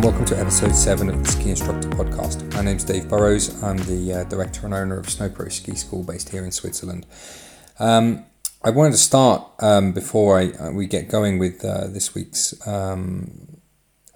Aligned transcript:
And 0.00 0.06
welcome 0.06 0.24
to 0.28 0.40
episode 0.40 0.74
7 0.74 1.10
of 1.10 1.22
the 1.22 1.30
Ski 1.30 1.50
Instructor 1.50 1.90
Podcast. 1.90 2.54
My 2.54 2.62
name's 2.62 2.84
Dave 2.84 3.06
Burrows. 3.06 3.62
I'm 3.62 3.76
the 3.76 4.14
uh, 4.14 4.24
director 4.24 4.64
and 4.64 4.72
owner 4.72 4.98
of 4.98 5.04
SnowPros 5.04 5.52
Ski 5.52 5.74
School 5.74 6.04
based 6.04 6.30
here 6.30 6.42
in 6.42 6.52
Switzerland. 6.52 7.04
Um, 7.78 8.24
I 8.64 8.70
wanted 8.70 8.92
to 8.92 8.96
start 8.96 9.46
um, 9.58 9.92
before 9.92 10.38
I, 10.38 10.52
uh, 10.52 10.70
we 10.70 10.86
get 10.86 11.10
going 11.10 11.38
with 11.38 11.62
uh, 11.62 11.88
this 11.88 12.14
week's 12.14 12.66
um, 12.66 13.58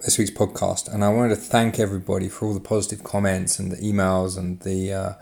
this 0.01 0.17
week's 0.17 0.31
podcast, 0.31 0.91
and 0.91 1.05
I 1.05 1.09
wanted 1.09 1.35
to 1.35 1.41
thank 1.41 1.77
everybody 1.77 2.29
for 2.29 2.47
all 2.47 2.55
the 2.55 2.59
positive 2.59 3.03
comments 3.03 3.59
and 3.59 3.71
the 3.71 3.77
emails 3.77 4.39
and 4.39 4.59
the 4.61 4.91
uh, 4.91 5.13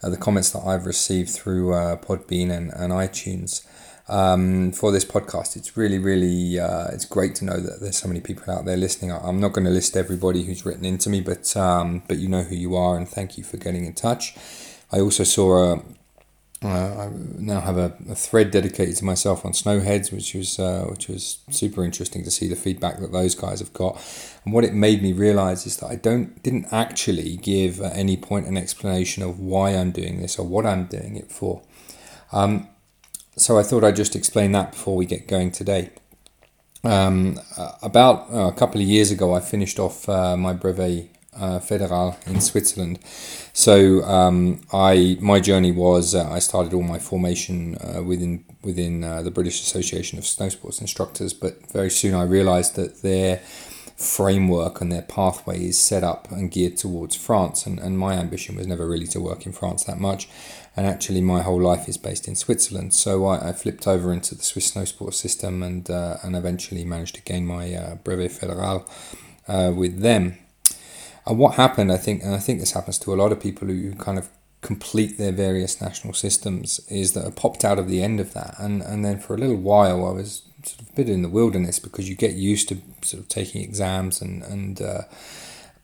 uh, 0.00 0.10
the 0.10 0.16
comments 0.16 0.50
that 0.50 0.60
I've 0.64 0.86
received 0.86 1.30
through 1.30 1.74
uh, 1.74 1.96
Podbean 1.96 2.52
and, 2.56 2.70
and 2.72 2.92
iTunes 2.92 3.66
um, 4.08 4.72
for 4.72 4.92
this 4.92 5.04
podcast. 5.04 5.56
It's 5.56 5.76
really, 5.76 5.98
really, 5.98 6.58
uh, 6.58 6.88
it's 6.88 7.04
great 7.04 7.34
to 7.36 7.44
know 7.44 7.58
that 7.58 7.80
there's 7.80 7.98
so 7.98 8.08
many 8.08 8.20
people 8.20 8.52
out 8.52 8.64
there 8.64 8.76
listening. 8.76 9.12
I'm 9.12 9.40
not 9.40 9.52
going 9.52 9.64
to 9.64 9.70
list 9.70 9.96
everybody 9.96 10.44
who's 10.44 10.64
written 10.66 10.84
into 10.84 11.08
me, 11.08 11.20
but 11.20 11.56
um, 11.56 12.02
but 12.08 12.18
you 12.18 12.28
know 12.28 12.42
who 12.42 12.54
you 12.54 12.76
are, 12.76 12.96
and 12.96 13.08
thank 13.08 13.38
you 13.38 13.44
for 13.44 13.56
getting 13.56 13.84
in 13.84 13.94
touch. 13.94 14.36
I 14.92 15.00
also 15.00 15.24
saw 15.24 15.74
a. 15.74 15.82
Uh, 16.62 17.08
I 17.08 17.10
now 17.12 17.60
have 17.60 17.76
a, 17.76 17.92
a, 18.08 18.14
thread 18.14 18.50
dedicated 18.50 18.96
to 18.96 19.04
myself 19.04 19.44
on 19.44 19.52
snowheads, 19.52 20.10
which 20.10 20.32
was 20.32 20.58
uh, 20.58 20.86
which 20.88 21.08
was 21.08 21.40
super 21.50 21.84
interesting 21.84 22.24
to 22.24 22.30
see 22.30 22.48
the 22.48 22.56
feedback 22.56 23.00
that 23.00 23.12
those 23.12 23.34
guys 23.34 23.58
have 23.58 23.74
got. 23.74 24.02
And 24.46 24.54
what 24.54 24.64
it 24.64 24.72
made 24.72 25.02
me 25.02 25.12
realize 25.12 25.66
is 25.66 25.76
that 25.78 25.90
I 25.90 25.96
don't 25.96 26.42
didn't 26.42 26.68
actually 26.72 27.36
give 27.36 27.82
at 27.82 27.94
any 27.94 28.16
point 28.16 28.46
an 28.46 28.56
explanation 28.56 29.22
of 29.22 29.38
why 29.38 29.72
I'm 29.72 29.90
doing 29.90 30.22
this 30.22 30.38
or 30.38 30.46
what 30.46 30.64
I'm 30.64 30.86
doing 30.86 31.16
it 31.16 31.30
for. 31.30 31.60
Um, 32.32 32.68
so 33.36 33.58
I 33.58 33.62
thought 33.62 33.84
I'd 33.84 33.96
just 33.96 34.16
explain 34.16 34.52
that 34.52 34.72
before 34.72 34.96
we 34.96 35.06
get 35.06 35.26
going 35.26 35.50
today. 35.50 35.90
Um, 36.84 37.40
uh, 37.56 37.72
about 37.82 38.30
uh, 38.32 38.48
a 38.48 38.52
couple 38.52 38.80
of 38.80 38.86
years 38.86 39.10
ago, 39.10 39.34
I 39.34 39.40
finished 39.40 39.78
off 39.78 40.08
uh, 40.08 40.36
my 40.36 40.52
brevet 40.52 41.08
uh, 41.34 41.58
fédéral 41.58 42.14
in 42.28 42.40
Switzerland. 42.40 42.98
So 43.52 44.02
um, 44.04 44.60
I 44.72 45.16
my 45.20 45.40
journey 45.40 45.72
was 45.72 46.14
uh, 46.14 46.30
I 46.30 46.38
started 46.38 46.74
all 46.74 46.82
my 46.82 46.98
formation 46.98 47.76
uh, 47.76 48.02
within 48.02 48.44
within 48.62 49.00
the 49.00 49.30
British 49.30 49.60
Association 49.62 50.18
of 50.18 50.26
Snow 50.26 50.48
Sports 50.48 50.80
Instructors, 50.80 51.32
but 51.32 51.70
very 51.72 51.90
soon 51.90 52.14
I 52.14 52.22
realised 52.22 52.76
that 52.76 53.02
their 53.02 53.38
framework 53.96 54.80
and 54.80 54.90
their 54.90 55.02
pathway 55.02 55.66
is 55.66 55.78
set 55.78 56.02
up 56.02 56.30
and 56.30 56.50
geared 56.50 56.76
towards 56.76 57.14
France, 57.14 57.66
and, 57.66 57.78
and 57.78 57.98
my 57.98 58.14
ambition 58.14 58.56
was 58.56 58.66
never 58.66 58.86
really 58.86 59.06
to 59.06 59.20
work 59.20 59.46
in 59.46 59.52
France 59.52 59.84
that 59.84 59.98
much 59.98 60.28
and 60.76 60.86
actually 60.86 61.20
my 61.20 61.42
whole 61.42 61.60
life 61.60 61.88
is 61.88 61.96
based 61.96 62.26
in 62.26 62.34
Switzerland. 62.34 62.94
So 62.94 63.26
I, 63.26 63.50
I 63.50 63.52
flipped 63.52 63.86
over 63.86 64.12
into 64.12 64.34
the 64.34 64.42
Swiss 64.42 64.66
snow 64.66 64.84
sports 64.84 65.18
system 65.18 65.62
and 65.62 65.88
uh, 65.88 66.16
and 66.22 66.34
eventually 66.34 66.84
managed 66.84 67.14
to 67.16 67.22
gain 67.22 67.46
my 67.46 67.74
uh, 67.74 67.94
brevet 67.96 68.32
fédéral 68.32 68.88
uh, 69.46 69.72
with 69.74 70.00
them. 70.00 70.38
And 71.26 71.38
what 71.38 71.54
happened, 71.54 71.90
I 71.90 71.96
think, 71.96 72.22
and 72.22 72.34
I 72.34 72.38
think 72.38 72.60
this 72.60 72.72
happens 72.72 72.98
to 72.98 73.14
a 73.14 73.16
lot 73.16 73.32
of 73.32 73.40
people 73.40 73.68
who 73.68 73.94
kind 73.94 74.18
of 74.18 74.28
complete 74.60 75.16
their 75.16 75.32
various 75.32 75.80
national 75.80 76.14
systems, 76.14 76.80
is 76.88 77.12
that 77.12 77.26
I 77.26 77.30
popped 77.30 77.64
out 77.64 77.78
of 77.78 77.88
the 77.88 78.02
end 78.02 78.18
of 78.20 78.32
that, 78.34 78.56
and 78.58 78.82
and 78.82 79.04
then 79.04 79.18
for 79.18 79.34
a 79.34 79.38
little 79.38 79.56
while 79.56 80.06
I 80.06 80.12
was 80.12 80.42
sort 80.64 80.82
of 80.82 80.88
a 80.88 80.92
bit 80.92 81.08
in 81.08 81.22
the 81.22 81.28
wilderness 81.28 81.78
because 81.78 82.08
you 82.08 82.16
get 82.16 82.34
used 82.34 82.68
to 82.70 82.78
sort 83.02 83.22
of 83.22 83.28
taking 83.28 83.62
exams 83.62 84.20
and 84.20 84.42
and 84.42 84.82
uh, 84.82 85.02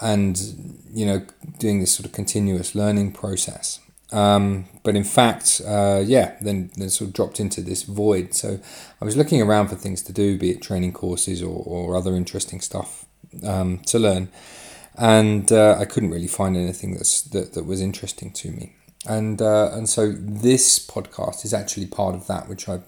and 0.01 0.83
you 0.93 1.07
know 1.07 1.25
doing 1.59 1.79
this 1.81 1.95
sort 1.95 2.07
of 2.07 2.13
continuous 2.13 2.75
learning 2.75 3.12
process 3.12 3.79
um, 4.12 4.66
but 4.82 4.97
in 4.97 5.04
fact, 5.04 5.60
uh, 5.66 6.03
yeah, 6.04 6.37
then, 6.41 6.71
then 6.76 6.91
sort 6.91 7.09
of 7.09 7.15
dropped 7.15 7.41
into 7.41 7.60
this 7.60 7.82
void. 7.82 8.34
So 8.34 8.59
I 9.00 9.04
was 9.04 9.16
looking 9.16 9.41
around 9.43 9.69
for 9.69 9.76
things 9.76 10.03
to 10.03 10.12
do, 10.12 10.38
be 10.38 10.50
it 10.50 10.62
training 10.62 10.93
courses 10.93 11.43
or, 11.43 11.62
or 11.65 11.97
other 11.97 12.16
interesting 12.16 12.60
stuff 12.60 13.06
um, 13.47 13.78
to 13.87 13.99
learn. 13.99 14.28
And 14.97 15.50
uh, 15.53 15.76
I 15.78 15.84
couldn't 15.84 16.10
really 16.10 16.26
find 16.26 16.56
anything 16.56 16.94
that's, 16.94 17.22
that, 17.22 17.54
that 17.54 17.65
was 17.65 17.81
interesting 17.81 18.32
to 18.32 18.50
me. 18.50 18.75
And, 19.06 19.41
uh, 19.41 19.70
and 19.72 19.88
so 19.88 20.12
this 20.12 20.84
podcast 20.84 21.44
is 21.44 21.54
actually 21.54 21.87
part 21.87 22.15
of 22.15 22.26
that, 22.26 22.49
which 22.49 22.69
I 22.69 22.81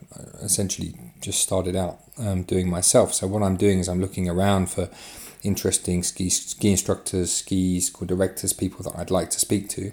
essentially 0.43 0.95
just 1.21 1.41
started 1.41 1.75
out 1.75 2.01
um, 2.19 2.43
doing 2.43 2.69
myself. 2.69 3.15
So 3.15 3.27
what 3.27 3.43
I'm 3.43 3.57
doing 3.57 3.79
is 3.79 3.89
I'm 3.89 4.01
looking 4.01 4.29
around 4.29 4.71
for 4.71 4.91
interesting 5.43 6.03
ski, 6.03 6.29
ski 6.29 6.71
instructors, 6.71 7.33
ski 7.33 7.81
school 7.81 8.07
directors, 8.07 8.53
people 8.53 8.83
that 8.85 8.99
I'd 8.99 9.11
like 9.11 9.31
to 9.31 9.41
speak 9.41 9.69
to 9.71 9.93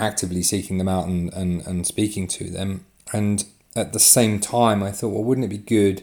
actively 0.00 0.42
seeking 0.42 0.78
them 0.78 0.88
out 0.88 1.06
and, 1.06 1.32
and, 1.34 1.66
and 1.66 1.86
speaking 1.86 2.26
to 2.26 2.50
them. 2.50 2.86
And 3.12 3.44
at 3.76 3.92
the 3.92 4.00
same 4.00 4.40
time, 4.40 4.82
I 4.82 4.90
thought, 4.90 5.10
well, 5.10 5.22
wouldn't 5.22 5.44
it 5.44 5.48
be 5.48 5.58
good, 5.58 6.02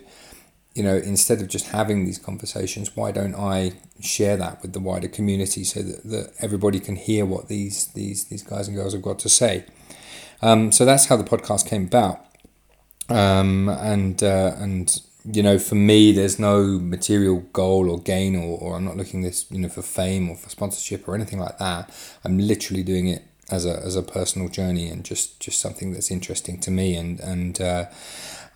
you 0.75 0.83
know, 0.83 0.95
instead 0.95 1.41
of 1.41 1.47
just 1.47 1.69
having 1.69 2.05
these 2.05 2.19
conversations, 2.19 2.95
why 2.95 3.11
don't 3.11 3.35
I 3.35 3.73
share 3.99 4.37
that 4.37 4.61
with 4.61 4.73
the 4.73 4.79
wider 4.79 5.07
community 5.07 5.63
so 5.63 5.81
that, 5.81 6.03
that 6.03 6.33
everybody 6.39 6.79
can 6.79 6.95
hear 6.95 7.25
what 7.25 7.47
these 7.47 7.87
these 7.87 8.25
these 8.25 8.43
guys 8.43 8.67
and 8.67 8.77
girls 8.77 8.93
have 8.93 9.01
got 9.01 9.19
to 9.19 9.29
say? 9.29 9.65
Um, 10.41 10.71
so 10.71 10.85
that's 10.85 11.05
how 11.05 11.17
the 11.17 11.23
podcast 11.23 11.67
came 11.67 11.85
about. 11.85 12.23
Um, 13.09 13.69
and 13.69 14.21
uh, 14.21 14.53
and 14.57 15.01
you 15.25 15.43
know, 15.43 15.57
for 15.59 15.75
me, 15.75 16.11
there's 16.11 16.39
no 16.39 16.63
material 16.79 17.39
goal 17.51 17.89
or 17.89 17.99
gain, 17.99 18.35
or, 18.35 18.57
or 18.59 18.75
I'm 18.75 18.85
not 18.85 18.95
looking 18.95 19.21
this, 19.21 19.49
you 19.51 19.59
know, 19.59 19.69
for 19.69 19.81
fame 19.81 20.29
or 20.29 20.37
for 20.37 20.49
sponsorship 20.49 21.07
or 21.07 21.15
anything 21.15 21.39
like 21.39 21.57
that. 21.57 21.89
I'm 22.23 22.37
literally 22.37 22.83
doing 22.83 23.07
it 23.07 23.23
as 23.49 23.65
a 23.65 23.77
as 23.79 23.95
a 23.95 24.03
personal 24.03 24.49
journey 24.49 24.89
and 24.89 25.03
just 25.03 25.39
just 25.39 25.59
something 25.59 25.93
that's 25.93 26.11
interesting 26.11 26.59
to 26.59 26.71
me 26.71 26.95
and 26.95 27.19
and 27.19 27.61
uh, 27.61 27.85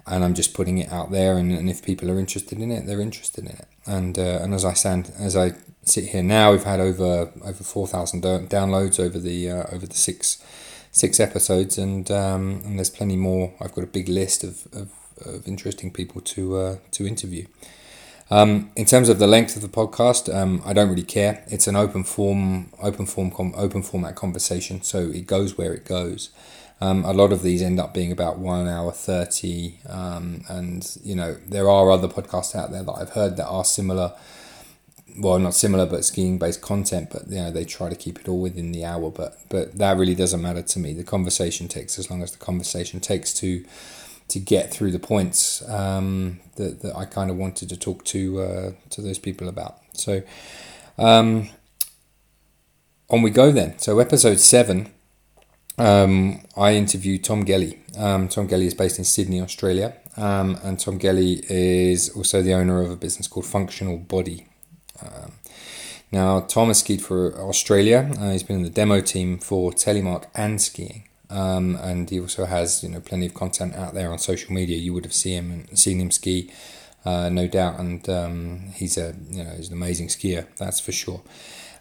and 0.08 0.24
I'm 0.24 0.34
just 0.34 0.54
putting 0.54 0.80
it 0.80 0.92
out 0.92 1.12
there 1.12 1.38
and, 1.38 1.52
and 1.52 1.70
if 1.70 1.84
people 1.84 2.10
are 2.10 2.20
interested 2.20 2.60
in 2.60 2.72
it 2.72 2.86
they're 2.86 3.02
interested 3.02 3.46
in 3.46 3.52
it. 3.52 3.68
And 3.86 4.18
uh, 4.18 4.40
and 4.42 4.54
as 4.54 4.66
I 4.66 4.74
stand 4.74 5.12
as 5.20 5.36
I 5.36 5.54
sit 5.84 6.10
here 6.10 6.24
now 6.24 6.52
we've 6.52 6.64
had 6.64 6.80
over 6.80 7.32
over 7.44 7.64
4000 7.64 8.24
downloads 8.24 9.00
over 9.00 9.20
the 9.20 9.50
uh, 9.50 9.64
over 9.72 9.86
the 9.86 9.96
six 9.96 10.44
six 10.92 11.20
episodes 11.20 11.78
and 11.78 12.12
um, 12.12 12.62
and 12.66 12.78
there's 12.78 12.90
plenty 12.90 13.16
more. 13.16 13.54
I've 13.62 13.74
got 13.74 13.84
a 13.84 13.88
big 13.88 14.10
list 14.10 14.44
of, 14.44 14.68
of, 14.74 14.92
of 15.26 15.48
interesting 15.48 15.92
people 15.92 16.22
to 16.22 16.58
uh, 16.58 16.78
to 16.92 17.08
interview 17.08 17.46
um, 18.32 18.72
in 18.78 18.86
terms 18.86 19.10
of 19.10 19.20
the 19.20 19.28
length 19.28 19.58
of 19.58 19.62
the 19.62 19.68
podcast, 19.68 20.34
um, 20.34 20.62
I 20.66 20.72
don't 20.72 20.90
really 20.90 21.04
care. 21.04 21.44
It's 21.48 21.68
an 21.68 21.76
open 21.76 22.06
form, 22.06 22.72
open 22.82 23.06
form, 23.06 23.30
com- 23.30 23.54
open 23.58 23.84
format 23.84 24.16
conversation, 24.16 24.82
so 24.82 25.00
it 25.00 25.28
goes 25.28 25.58
where 25.58 25.74
it 25.74 25.84
goes. 25.84 26.30
Um, 26.80 27.04
a 27.04 27.12
lot 27.12 27.34
of 27.34 27.44
these 27.44 27.62
end 27.62 27.78
up 27.78 27.94
being 27.94 28.12
about 28.12 28.40
one 28.40 28.70
hour 28.70 28.94
thirty, 28.94 29.80
um, 29.88 30.46
and 30.48 30.98
you 31.04 31.14
know 31.14 31.36
there 31.46 31.70
are 31.70 31.92
other 31.92 32.08
podcasts 32.08 32.56
out 32.56 32.72
there 32.72 32.84
that 32.84 32.92
I've 32.94 33.12
heard 33.12 33.36
that 33.36 33.48
are 33.48 33.66
similar. 33.66 34.14
Well, 35.20 35.38
not 35.38 35.54
similar, 35.54 35.86
but 35.86 36.06
skiing 36.06 36.40
based 36.40 36.62
content. 36.62 37.10
But 37.12 37.28
you 37.28 37.36
know 37.36 37.52
they 37.52 37.66
try 37.66 37.90
to 37.90 37.96
keep 37.96 38.18
it 38.18 38.30
all 38.30 38.40
within 38.40 38.72
the 38.72 38.86
hour. 38.86 39.12
But 39.12 39.40
but 39.50 39.78
that 39.78 39.98
really 39.98 40.16
doesn't 40.16 40.42
matter 40.42 40.62
to 40.62 40.80
me. 40.80 40.94
The 40.94 41.04
conversation 41.04 41.68
takes 41.68 42.00
as 42.00 42.10
long 42.10 42.24
as 42.24 42.32
the 42.32 42.40
conversation 42.40 43.02
takes 43.02 43.34
to 43.36 43.66
to 44.32 44.40
get 44.40 44.72
through 44.72 44.92
the 44.92 45.00
points 45.00 45.62
um, 45.70 46.40
that, 46.56 46.82
that 46.82 46.96
I 46.96 47.04
kind 47.04 47.30
of 47.30 47.36
wanted 47.36 47.68
to 47.70 47.78
talk 47.78 48.06
to 48.06 48.42
uh, 48.42 48.72
to 48.92 49.02
those 49.02 49.20
people 49.20 49.48
about. 49.50 49.80
So 49.94 50.24
um, 50.98 51.50
on 53.10 53.22
we 53.22 53.30
go 53.30 53.52
then. 53.52 53.78
So 53.78 54.00
episode 54.00 54.40
seven, 54.40 54.90
um, 55.78 56.42
I 56.56 56.76
interviewed 56.76 57.26
Tom 57.26 57.44
Gellie. 57.44 57.78
Um, 57.98 58.30
Tom 58.30 58.48
Gellie 58.48 58.68
is 58.68 58.74
based 58.74 58.98
in 59.00 59.04
Sydney, 59.04 59.42
Australia, 59.42 59.98
um, 60.16 60.58
and 60.64 60.80
Tom 60.80 60.98
Gellie 60.98 61.44
is 61.50 62.10
also 62.16 62.42
the 62.42 62.54
owner 62.54 62.82
of 62.82 62.90
a 62.90 62.96
business 62.96 63.28
called 63.28 63.46
Functional 63.46 63.98
Body. 63.98 64.48
Um, 65.02 65.34
now, 66.10 66.42
Tom 66.42 66.70
has 66.70 66.80
skied 66.80 67.02
for 67.02 67.38
Australia. 67.38 68.12
Uh, 68.18 68.32
he's 68.32 68.44
been 68.44 68.58
in 68.58 68.64
the 68.64 68.70
demo 68.70 69.02
team 69.02 69.40
for 69.40 69.72
Telemark 69.72 70.26
and 70.36 70.62
skiing. 70.62 71.04
Um, 71.32 71.78
and 71.78 72.10
he 72.10 72.20
also 72.20 72.46
has 72.46 72.84
you 72.84 72.90
know 72.90 73.00
plenty 73.00 73.26
of 73.26 73.34
content 73.34 73.76
out 73.76 73.94
there 73.94 74.12
on 74.12 74.20
social 74.20 74.54
media. 74.54 74.78
You 74.78 74.94
would 74.94 75.06
have 75.06 75.14
seen 75.14 75.50
him 75.50 75.76
seen 75.76 76.00
him 76.00 76.12
ski, 76.12 76.52
uh, 77.06 77.30
no 77.30 77.48
doubt, 77.48 77.80
and 77.80 78.08
um, 78.10 78.72
he's 78.76 78.98
a 78.98 79.16
you 79.30 79.44
know 79.44 79.52
he's 79.52 79.70
an 79.70 79.74
amazing 79.74 80.08
skier. 80.08 80.46
That's 80.58 80.80
for 80.80 80.92
sure. 80.92 81.22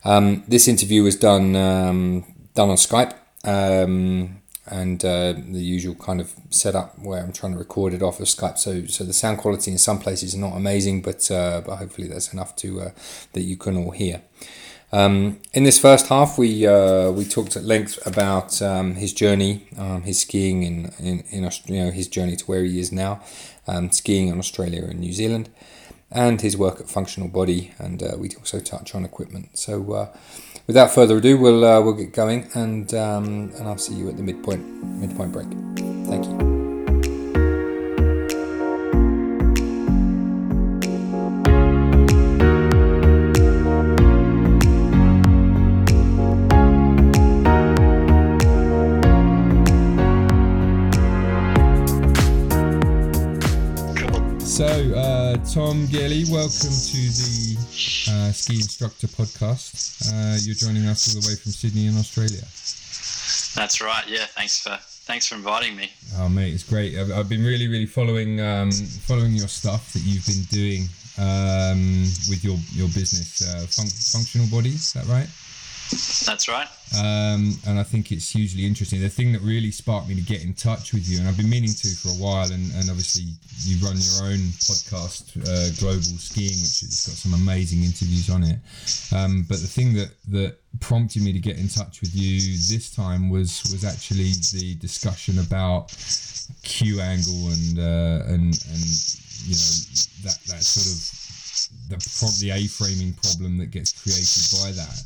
Um, 0.05 0.45
this 0.49 0.69
interview 0.69 1.03
was 1.03 1.17
done 1.17 1.57
um, 1.57 2.25
done 2.55 2.71
on 2.71 2.77
Skype. 2.77 3.15
Um, 3.43 4.41
and 4.67 5.05
uh, 5.05 5.33
the 5.33 5.59
usual 5.59 5.97
kind 5.97 6.21
of 6.21 6.33
setup 6.51 6.97
where 6.99 7.23
I'm 7.23 7.33
trying 7.33 7.53
to 7.53 7.59
record 7.59 7.93
it 7.93 8.03
off 8.03 8.21
of 8.21 8.27
Skype. 8.27 8.57
So, 8.57 8.87
so 8.87 9.05
the 9.05 9.13
sound 9.13 9.39
quality 9.39 9.73
in 9.73 9.79
some 9.79 9.99
places 9.99 10.35
is 10.35 10.39
not 10.39 10.57
amazing, 10.57 11.03
but 11.03 11.29
uh, 11.31 11.63
but 11.67 11.77
hopefully 11.77 12.09
that's 12.09 12.33
enough 12.33 12.55
to 12.57 12.81
uh, 12.81 12.91
that 13.33 13.43
you 13.43 13.57
can 13.57 13.77
all 13.77 13.91
hear. 13.91 14.23
Um, 14.93 15.41
in 15.53 15.65
this 15.65 15.79
first 15.79 16.09
half, 16.09 16.37
we 16.37 16.67
uh, 16.67 17.11
we 17.11 17.25
talked 17.25 17.57
at 17.57 17.65
length 17.65 18.05
about 18.07 18.61
um, 18.61 18.95
his 18.97 19.13
journey, 19.13 19.69
um, 19.79 20.03
his 20.03 20.21
skiing 20.21 20.63
in, 20.63 20.93
in, 20.99 21.21
in 21.31 21.51
you 21.67 21.85
know 21.85 21.91
his 21.91 22.09
journey 22.09 22.37
to 22.37 22.45
where 22.47 22.65
he 22.65 22.81
is 22.81 22.91
now, 22.91 23.23
um, 23.67 23.91
skiing 23.93 24.29
in 24.29 24.39
Australia 24.39 24.85
and 24.85 24.99
New 24.99 25.13
Zealand, 25.13 25.49
and 26.11 26.41
his 26.41 26.57
work 26.57 26.81
at 26.81 26.89
Functional 26.89 27.29
Body, 27.29 27.73
and 27.79 28.03
uh, 28.03 28.17
we 28.19 28.31
also 28.37 28.59
touch 28.59 28.95
on 28.95 29.05
equipment. 29.05 29.57
So, 29.57 29.93
uh, 29.93 30.17
without 30.67 30.91
further 30.91 31.19
ado, 31.19 31.39
we'll 31.39 31.65
uh, 31.65 31.81
we'll 31.81 31.95
get 31.95 32.13
going, 32.13 32.51
and 32.55 32.93
um, 32.95 33.53
and 33.57 33.69
I'll 33.69 33.79
see 33.79 33.95
you 33.95 34.09
at 34.09 34.17
the 34.17 34.25
midpoint 34.25 34.65
midpoint 34.85 35.33
break. 35.33 35.49
Thank 36.09 36.27
you. 36.27 36.50
Tom 55.49 55.87
Gellie, 55.89 56.31
welcome 56.31 56.71
to 56.71 57.01
the 57.19 57.57
uh, 58.11 58.31
Ski 58.33 58.57
Instructor 58.57 59.09
Podcast. 59.09 60.07
Uh, 60.13 60.39
you're 60.43 60.55
joining 60.55 60.87
us 60.87 61.09
all 61.15 61.21
the 61.21 61.27
way 61.29 61.35
from 61.35 61.51
Sydney 61.51 61.87
in 61.87 61.97
Australia. 61.97 62.43
That's 63.57 63.81
right. 63.81 64.05
Yeah. 64.07 64.27
Thanks 64.27 64.61
for 64.61 64.77
thanks 64.81 65.27
for 65.27 65.35
inviting 65.35 65.75
me. 65.77 65.91
Oh, 66.19 66.29
mate, 66.29 66.55
it's 66.55 66.63
great. 66.63 66.97
I've, 66.97 67.11
I've 67.11 67.29
been 67.29 67.43
really, 67.45 67.67
really 67.69 67.87
following 67.87 68.41
um, 68.41 68.71
following 68.71 69.33
your 69.33 69.49
stuff 69.49 69.93
that 69.95 70.03
you've 70.05 70.27
been 70.27 70.45
doing 70.51 70.89
um, 71.19 72.03
with 72.29 72.45
your 72.45 72.57
your 72.73 72.89
business, 72.89 73.43
uh, 73.43 73.67
fun- 73.67 73.87
Functional 73.89 74.47
Bodies. 74.49 74.75
Is 74.75 74.93
that 74.93 75.07
right? 75.07 75.29
That's 76.27 76.49
right. 76.49 76.69
Um, 76.99 77.57
and 77.69 77.79
I 77.79 77.85
think 77.85 78.11
it's 78.11 78.31
hugely 78.31 78.67
interesting. 78.67 79.01
The 79.01 79.09
thing 79.09 79.33
that 79.33 79.43
really 79.43 79.71
sparked 79.71 80.09
me 80.09 80.17
to 80.17 80.23
get 80.23 80.43
in 80.43 80.55
touch 80.55 80.93
with 80.93 81.09
you, 81.09 81.21
and 81.21 81.29
I've 81.29 81.37
been 81.37 81.49
meaning 81.49 81.71
to 81.71 81.89
for 81.95 82.09
a 82.09 82.19
while, 82.19 82.51
and, 82.51 82.73
and 82.75 82.91
obviously 82.91 83.25
you 83.63 83.79
run 83.85 83.95
your 83.95 84.27
own 84.27 84.43
podcast, 84.67 85.39
uh, 85.39 85.71
Global 85.79 86.03
Skiing, 86.03 86.59
which 86.59 86.81
has 86.81 87.07
got 87.07 87.15
some 87.15 87.35
amazing 87.35 87.85
interviews 87.85 88.29
on 88.29 88.43
it. 88.43 88.59
Um, 89.15 89.47
but 89.49 89.61
the 89.61 89.69
thing 89.69 89.95
that, 89.95 90.11
that 90.31 90.57
prompted 90.81 91.23
me 91.23 91.33
to 91.33 91.39
get 91.39 91.59
in 91.59 91.69
touch 91.69 92.01
with 92.01 92.15
you 92.15 92.41
this 92.41 92.91
time 92.95 93.29
was 93.29 93.63
was 93.73 93.85
actually 93.85 94.33
the 94.53 94.77
discussion 94.77 95.39
about 95.41 95.95
Q 96.63 97.01
angle 97.01 97.49
and 97.49 97.79
uh, 97.79 98.25
and 98.27 98.55
and 98.71 98.85
you 99.47 99.55
know 99.55 99.71
that 100.23 100.39
that 100.47 100.63
sort 100.63 100.87
of 100.87 101.20
the 101.91 101.99
pro- 101.99 102.31
the 102.39 102.51
A-framing 102.55 103.13
problem 103.19 103.59
that 103.59 103.71
gets 103.75 103.91
created 103.91 104.47
by 104.63 104.71
that, 104.79 104.99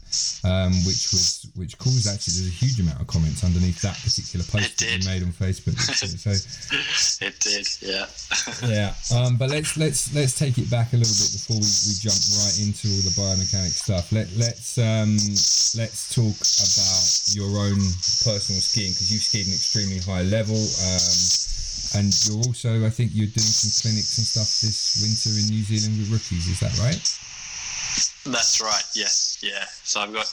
um, 0.44 0.72
which 0.84 1.08
was 1.16 1.49
which 1.56 1.78
caused 1.78 2.06
actually 2.06 2.44
there's 2.44 2.52
a 2.52 2.61
huge 2.61 2.78
amount 2.78 3.00
of 3.00 3.08
comments 3.08 3.43
underneath 3.43 3.81
that 3.81 3.96
particular 4.05 4.44
post 4.44 4.78
that 4.78 4.93
you 4.93 5.00
made 5.08 5.25
on 5.25 5.32
Facebook. 5.32 5.81
so 5.81 6.31
it 7.25 7.34
did, 7.40 7.64
yeah, 7.81 8.06
yeah. 8.69 8.93
Um, 9.16 9.37
but 9.40 9.49
let's 9.49 9.76
let's 9.81 10.12
let's 10.14 10.37
take 10.38 10.58
it 10.58 10.69
back 10.70 10.93
a 10.93 11.00
little 11.00 11.16
bit 11.16 11.32
before 11.32 11.56
we, 11.56 11.69
we 11.88 11.93
jump 11.96 12.20
right 12.44 12.56
into 12.61 12.93
all 12.93 13.02
the 13.08 13.16
biomechanics 13.16 13.81
stuff. 13.88 14.12
Let 14.12 14.28
let's 14.37 14.76
um, 14.76 15.16
let's 15.81 16.12
talk 16.12 16.37
about 16.37 17.05
your 17.32 17.49
own 17.64 17.81
personal 18.20 18.61
skiing 18.61 18.93
because 18.93 19.08
you've 19.08 19.25
skied 19.25 19.49
an 19.49 19.56
extremely 19.56 20.05
high 20.05 20.22
level. 20.28 20.61
Um, 20.61 21.16
and 21.94 22.12
you're 22.26 22.38
also, 22.38 22.85
I 22.85 22.91
think, 22.91 23.12
you're 23.14 23.26
doing 23.26 23.46
some 23.46 23.70
clinics 23.82 24.19
and 24.19 24.26
stuff 24.26 24.50
this 24.61 24.99
winter 25.00 25.38
in 25.38 25.55
New 25.55 25.62
Zealand 25.62 25.99
with 25.99 26.11
rookies. 26.11 26.49
Is 26.49 26.61
that 26.61 26.76
right? 26.79 27.02
That's 28.26 28.61
right. 28.61 28.85
Yes. 28.94 29.38
Yeah. 29.43 29.64
So 29.85 30.00
I've 30.00 30.12
got. 30.12 30.29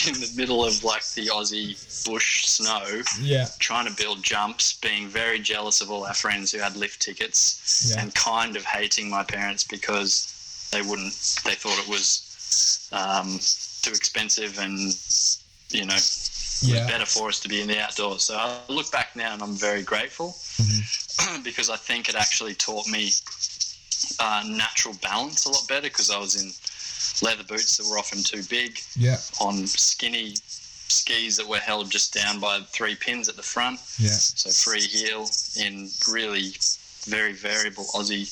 in 0.06 0.14
the 0.14 0.32
middle 0.36 0.64
of 0.64 0.84
like 0.84 1.04
the 1.14 1.26
Aussie 1.26 1.74
bush 2.06 2.46
snow, 2.46 3.02
yeah, 3.20 3.46
trying 3.58 3.88
to 3.88 4.02
build 4.02 4.22
jumps, 4.22 4.74
being 4.74 5.08
very 5.08 5.40
jealous 5.40 5.80
of 5.80 5.90
all 5.90 6.04
our 6.04 6.14
friends 6.14 6.52
who 6.52 6.58
had 6.58 6.76
lift 6.76 7.02
tickets, 7.02 7.90
yeah. 7.90 8.00
and 8.00 8.14
kind 8.14 8.56
of 8.56 8.64
hating 8.64 9.10
my 9.10 9.24
parents 9.24 9.64
because 9.64 10.68
they 10.70 10.80
wouldn't, 10.80 11.12
they 11.44 11.54
thought 11.54 11.76
it 11.76 11.88
was 11.88 12.88
um, 12.92 13.40
too 13.82 13.90
expensive 13.90 14.58
and 14.60 14.96
you 15.70 15.84
know 15.84 15.96
yeah. 16.72 16.86
better 16.86 17.06
for 17.06 17.28
us 17.28 17.40
to 17.40 17.48
be 17.48 17.60
in 17.60 17.68
the 17.68 17.80
outdoors. 17.80 18.24
So 18.24 18.36
I 18.36 18.58
look 18.68 18.90
back 18.90 19.14
now 19.16 19.32
and 19.34 19.42
I'm 19.42 19.54
very 19.54 19.82
grateful 19.82 20.28
mm-hmm. 20.28 21.42
because 21.44 21.70
I 21.70 21.76
think 21.76 22.08
it 22.08 22.14
actually 22.14 22.54
taught 22.54 22.86
me 22.88 23.10
uh, 24.20 24.42
natural 24.46 24.94
balance 25.02 25.46
a 25.46 25.50
lot 25.50 25.66
better 25.68 25.88
because 25.88 26.10
I 26.10 26.18
was 26.18 26.36
in 26.42 26.50
leather 27.26 27.44
boots 27.44 27.76
that 27.76 27.88
were 27.88 27.98
often 27.98 28.22
too 28.22 28.42
big, 28.48 28.80
yeah. 28.96 29.16
on 29.40 29.66
skinny 29.66 30.34
skis 30.88 31.36
that 31.36 31.48
were 31.48 31.58
held 31.58 31.90
just 31.90 32.14
down 32.14 32.40
by 32.40 32.60
three 32.60 32.94
pins 32.94 33.28
at 33.28 33.36
the 33.36 33.42
front. 33.42 33.80
Yeah. 33.98 34.10
So 34.10 34.50
free 34.50 34.80
heel 34.80 35.28
in 35.56 35.88
really 36.08 36.52
very 37.06 37.32
variable 37.32 37.84
Aussie 37.94 38.26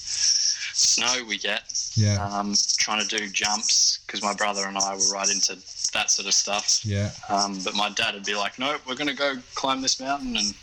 snow 0.74 1.24
we 1.26 1.38
get. 1.38 1.62
Yeah. 1.94 2.24
Um, 2.24 2.54
trying 2.78 3.06
to 3.06 3.16
do 3.16 3.28
jumps 3.28 4.00
because 4.06 4.22
my 4.22 4.34
brother 4.34 4.66
and 4.66 4.76
I 4.76 4.94
were 4.94 5.12
right 5.12 5.28
into 5.30 5.56
that 5.92 6.10
sort 6.10 6.26
of 6.26 6.34
stuff. 6.34 6.84
Yeah. 6.84 7.10
Um, 7.28 7.58
but 7.64 7.74
my 7.74 7.90
dad 7.90 8.14
would 8.14 8.24
be 8.24 8.34
like, 8.34 8.58
"No, 8.58 8.76
we're 8.86 8.94
going 8.94 9.08
to 9.08 9.14
go 9.14 9.34
climb 9.54 9.82
this 9.82 10.00
mountain 10.00 10.36
and 10.36 10.54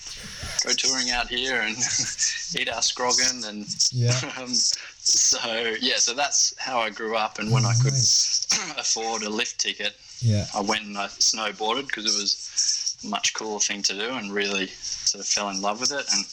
go 0.66 0.72
touring 0.72 1.12
out 1.12 1.28
here 1.28 1.62
and 1.62 1.76
eat 2.60 2.70
our 2.70 2.82
scroggin." 2.82 3.48
And 3.48 3.66
yeah. 3.92 4.20
Um, 4.40 4.54
so 4.54 5.74
yeah, 5.82 5.98
so 5.98 6.14
that's 6.14 6.54
how 6.60 6.80
I 6.80 6.90
grew 6.90 7.16
up. 7.16 7.40
And 7.40 7.52
when 7.52 7.66
I 7.66 7.74
could 7.74 7.94
afford 8.78 9.24
a 9.24 9.30
lift 9.30 9.60
ticket, 9.60 9.96
yeah, 10.20 10.46
I 10.56 10.62
went 10.62 10.84
and 10.84 10.98
I 10.98 11.08
snowboarded 11.08 11.88
because 11.88 12.06
it 12.06 12.22
was 12.22 12.98
a 13.04 13.08
much 13.08 13.34
cooler 13.34 13.60
thing 13.60 13.82
to 13.84 13.94
do, 13.94 14.14
and 14.14 14.32
really 14.32 14.68
sort 14.68 15.22
of 15.22 15.28
fell 15.28 15.50
in 15.50 15.62
love 15.62 15.80
with 15.80 15.92
it 15.92 16.06
and 16.14 16.26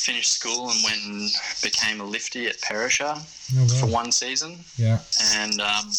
finished 0.00 0.32
school 0.32 0.70
and 0.70 0.84
went 0.84 1.04
and 1.04 1.30
became 1.62 2.00
a 2.00 2.04
lifty 2.04 2.46
at 2.46 2.60
Perisher 2.62 3.14
oh, 3.14 3.22
wow. 3.54 3.66
for 3.66 3.86
one 3.86 4.10
season. 4.10 4.58
Yeah. 4.76 4.98
And 5.34 5.60
um, 5.60 5.90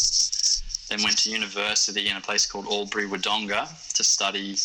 then 0.91 1.01
went 1.03 1.17
to 1.17 1.31
university 1.31 2.09
in 2.09 2.17
a 2.17 2.21
place 2.21 2.45
called 2.45 2.67
Albury 2.67 3.07
Wodonga 3.07 3.65
to 3.93 4.03
study 4.03 4.57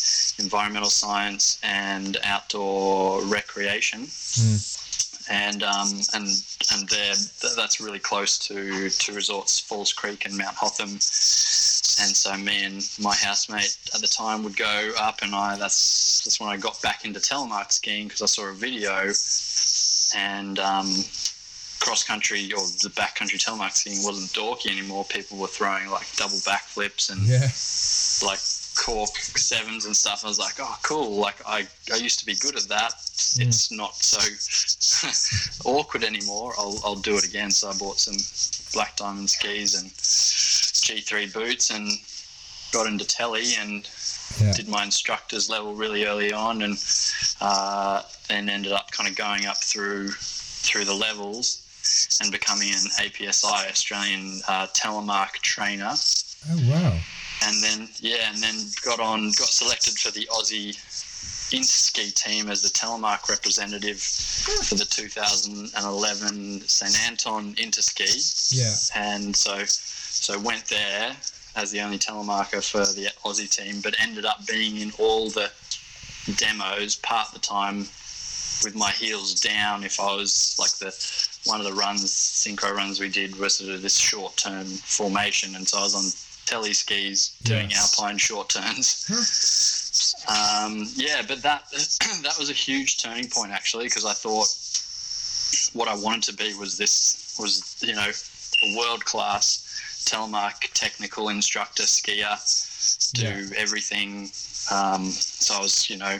environmental 0.43 0.89
science 0.89 1.57
and 1.63 2.17
outdoor 2.23 3.23
recreation. 3.23 4.01
Mm. 4.01 4.83
And 5.29 5.63
um, 5.63 5.89
and 6.13 6.27
and 6.71 6.89
there 6.89 7.13
that's 7.55 7.81
really 7.81 7.99
close 7.99 8.37
to 8.39 8.89
to 8.89 9.13
resorts 9.13 9.59
Falls 9.59 9.91
Creek 9.93 10.25
and 10.25 10.37
Mount 10.37 10.55
Hotham. 10.55 10.89
And 11.99 12.15
so 12.15 12.37
me 12.37 12.63
and 12.63 12.87
my 12.99 13.15
housemate 13.15 13.77
at 13.93 14.01
the 14.01 14.07
time 14.07 14.43
would 14.43 14.55
go 14.55 14.91
up, 14.99 15.21
and 15.23 15.33
I 15.33 15.57
that's 15.57 16.23
that's 16.23 16.39
when 16.39 16.49
I 16.49 16.57
got 16.57 16.81
back 16.81 17.03
into 17.03 17.19
telemark 17.19 17.71
skiing 17.71 18.07
because 18.07 18.21
I 18.21 18.27
saw 18.27 18.47
a 18.47 18.53
video, 18.53 19.11
and 20.15 20.59
um, 20.59 20.93
cross 21.79 22.03
country 22.03 22.51
or 22.53 22.59
the 22.83 22.91
backcountry 22.95 23.37
telemark 23.43 23.71
skiing 23.71 24.03
wasn't 24.03 24.29
dorky 24.31 24.71
anymore. 24.71 25.05
People 25.05 25.37
were 25.37 25.47
throwing 25.47 25.89
like 25.89 26.07
double 26.15 26.37
backflips 26.37 27.11
and 27.11 27.21
yeah. 27.27 27.47
like 28.27 28.39
cork 28.77 29.15
sevens 29.15 29.85
and 29.85 29.95
stuff. 29.95 30.23
I 30.23 30.27
was 30.27 30.39
like, 30.39 30.55
oh, 30.59 30.77
cool. 30.83 31.17
Like 31.17 31.35
I, 31.45 31.67
I 31.91 31.97
used 31.97 32.19
to 32.19 32.25
be 32.25 32.35
good 32.35 32.55
at 32.55 32.63
that. 32.63 32.93
Mm. 32.93 33.47
It's 33.47 33.71
not 33.71 33.95
so 33.95 34.19
awkward 35.69 36.03
anymore. 36.03 36.53
I'll, 36.57 36.79
I'll 36.83 36.95
do 36.95 37.15
it 37.17 37.27
again. 37.27 37.51
So 37.51 37.69
I 37.69 37.73
bought 37.77 37.99
some 37.99 38.17
black 38.73 38.95
diamond 38.95 39.29
skis 39.29 39.81
and 39.81 39.89
G3 39.91 41.33
boots 41.33 41.71
and 41.71 41.89
got 42.71 42.87
into 42.87 43.05
telly 43.05 43.55
and 43.59 43.89
yeah. 44.41 44.53
did 44.53 44.67
my 44.67 44.83
instructor's 44.83 45.49
level 45.49 45.73
really 45.73 46.05
early 46.05 46.33
on 46.33 46.61
and 46.61 46.77
uh, 47.41 48.01
then 48.27 48.49
ended 48.49 48.71
up 48.71 48.91
kind 48.91 49.09
of 49.09 49.15
going 49.15 49.45
up 49.45 49.57
through 49.57 50.09
through 50.09 50.83
the 50.83 50.93
levels 50.93 51.66
and 52.21 52.31
becoming 52.31 52.69
an 52.69 52.89
APSI 52.99 53.69
Australian 53.69 54.41
uh, 54.47 54.67
telemark 54.67 55.33
trainer. 55.41 55.93
Oh 56.49 56.71
wow! 56.71 56.97
And 57.43 57.63
then 57.63 57.89
yeah, 57.99 58.31
and 58.31 58.41
then 58.41 58.55
got 58.83 58.99
on, 58.99 59.27
got 59.27 59.49
selected 59.49 59.97
for 59.99 60.11
the 60.11 60.25
Aussie 60.31 60.75
Interski 61.51 62.13
team 62.13 62.49
as 62.49 62.61
the 62.61 62.69
telemark 62.69 63.29
representative 63.29 64.01
for 64.01 64.75
the 64.75 64.83
2011 64.83 66.61
St 66.67 67.07
Anton 67.07 67.55
Interski. 67.55 68.51
Yeah. 68.51 68.73
And 68.95 69.35
so, 69.35 69.63
so 69.65 70.39
went 70.39 70.65
there 70.65 71.15
as 71.55 71.71
the 71.71 71.79
only 71.81 71.99
telemarker 71.99 72.63
for 72.63 72.85
the 72.93 73.09
Aussie 73.23 73.49
team, 73.49 73.79
but 73.81 73.95
ended 74.01 74.25
up 74.25 74.45
being 74.45 74.77
in 74.77 74.91
all 74.99 75.29
the 75.29 75.49
demos 76.35 76.97
part 76.97 77.31
the 77.31 77.39
time 77.39 77.87
with 78.63 78.75
my 78.75 78.91
heels 78.91 79.39
down. 79.39 79.83
If 79.83 79.99
I 80.01 80.15
was 80.15 80.55
like 80.59 80.71
the 80.71 80.91
one 81.45 81.59
of 81.59 81.65
the 81.65 81.73
runs, 81.73 82.03
synchro 82.11 82.73
runs 82.73 82.99
we 82.99 83.09
did 83.09 83.37
was 83.37 83.55
sort 83.57 83.71
of 83.71 83.81
this 83.81 83.97
short 83.97 84.35
term 84.37 84.65
formation, 84.65 85.55
and 85.55 85.67
so 85.67 85.79
I 85.79 85.83
was 85.83 85.95
on 85.95 86.03
telly 86.45 86.73
skis 86.73 87.37
doing 87.43 87.69
Yes. 87.69 87.99
alpine 87.99 88.17
short 88.17 88.49
turns. 88.49 89.05
Um, 90.29 90.87
yeah, 90.95 91.21
but 91.27 91.41
that 91.43 91.63
that 92.23 92.35
was 92.37 92.49
a 92.49 92.53
huge 92.53 92.97
turning 92.97 93.29
point 93.29 93.51
actually 93.51 93.85
because 93.85 94.05
I 94.05 94.13
thought 94.13 94.47
what 95.73 95.87
I 95.87 95.95
wanted 95.95 96.23
to 96.23 96.33
be 96.33 96.53
was 96.53 96.77
this 96.77 97.35
was 97.39 97.75
you 97.81 97.95
know 97.95 98.09
a 98.09 98.77
world 98.77 99.05
class 99.05 99.63
telemark 100.05 100.69
technical 100.73 101.29
instructor 101.29 101.83
skier, 101.83 102.37
do 103.13 103.53
everything. 103.55 104.29
Um, 104.69 105.11
so 105.11 105.55
I 105.55 105.61
was 105.61 105.89
you 105.89 105.97
know 105.97 106.19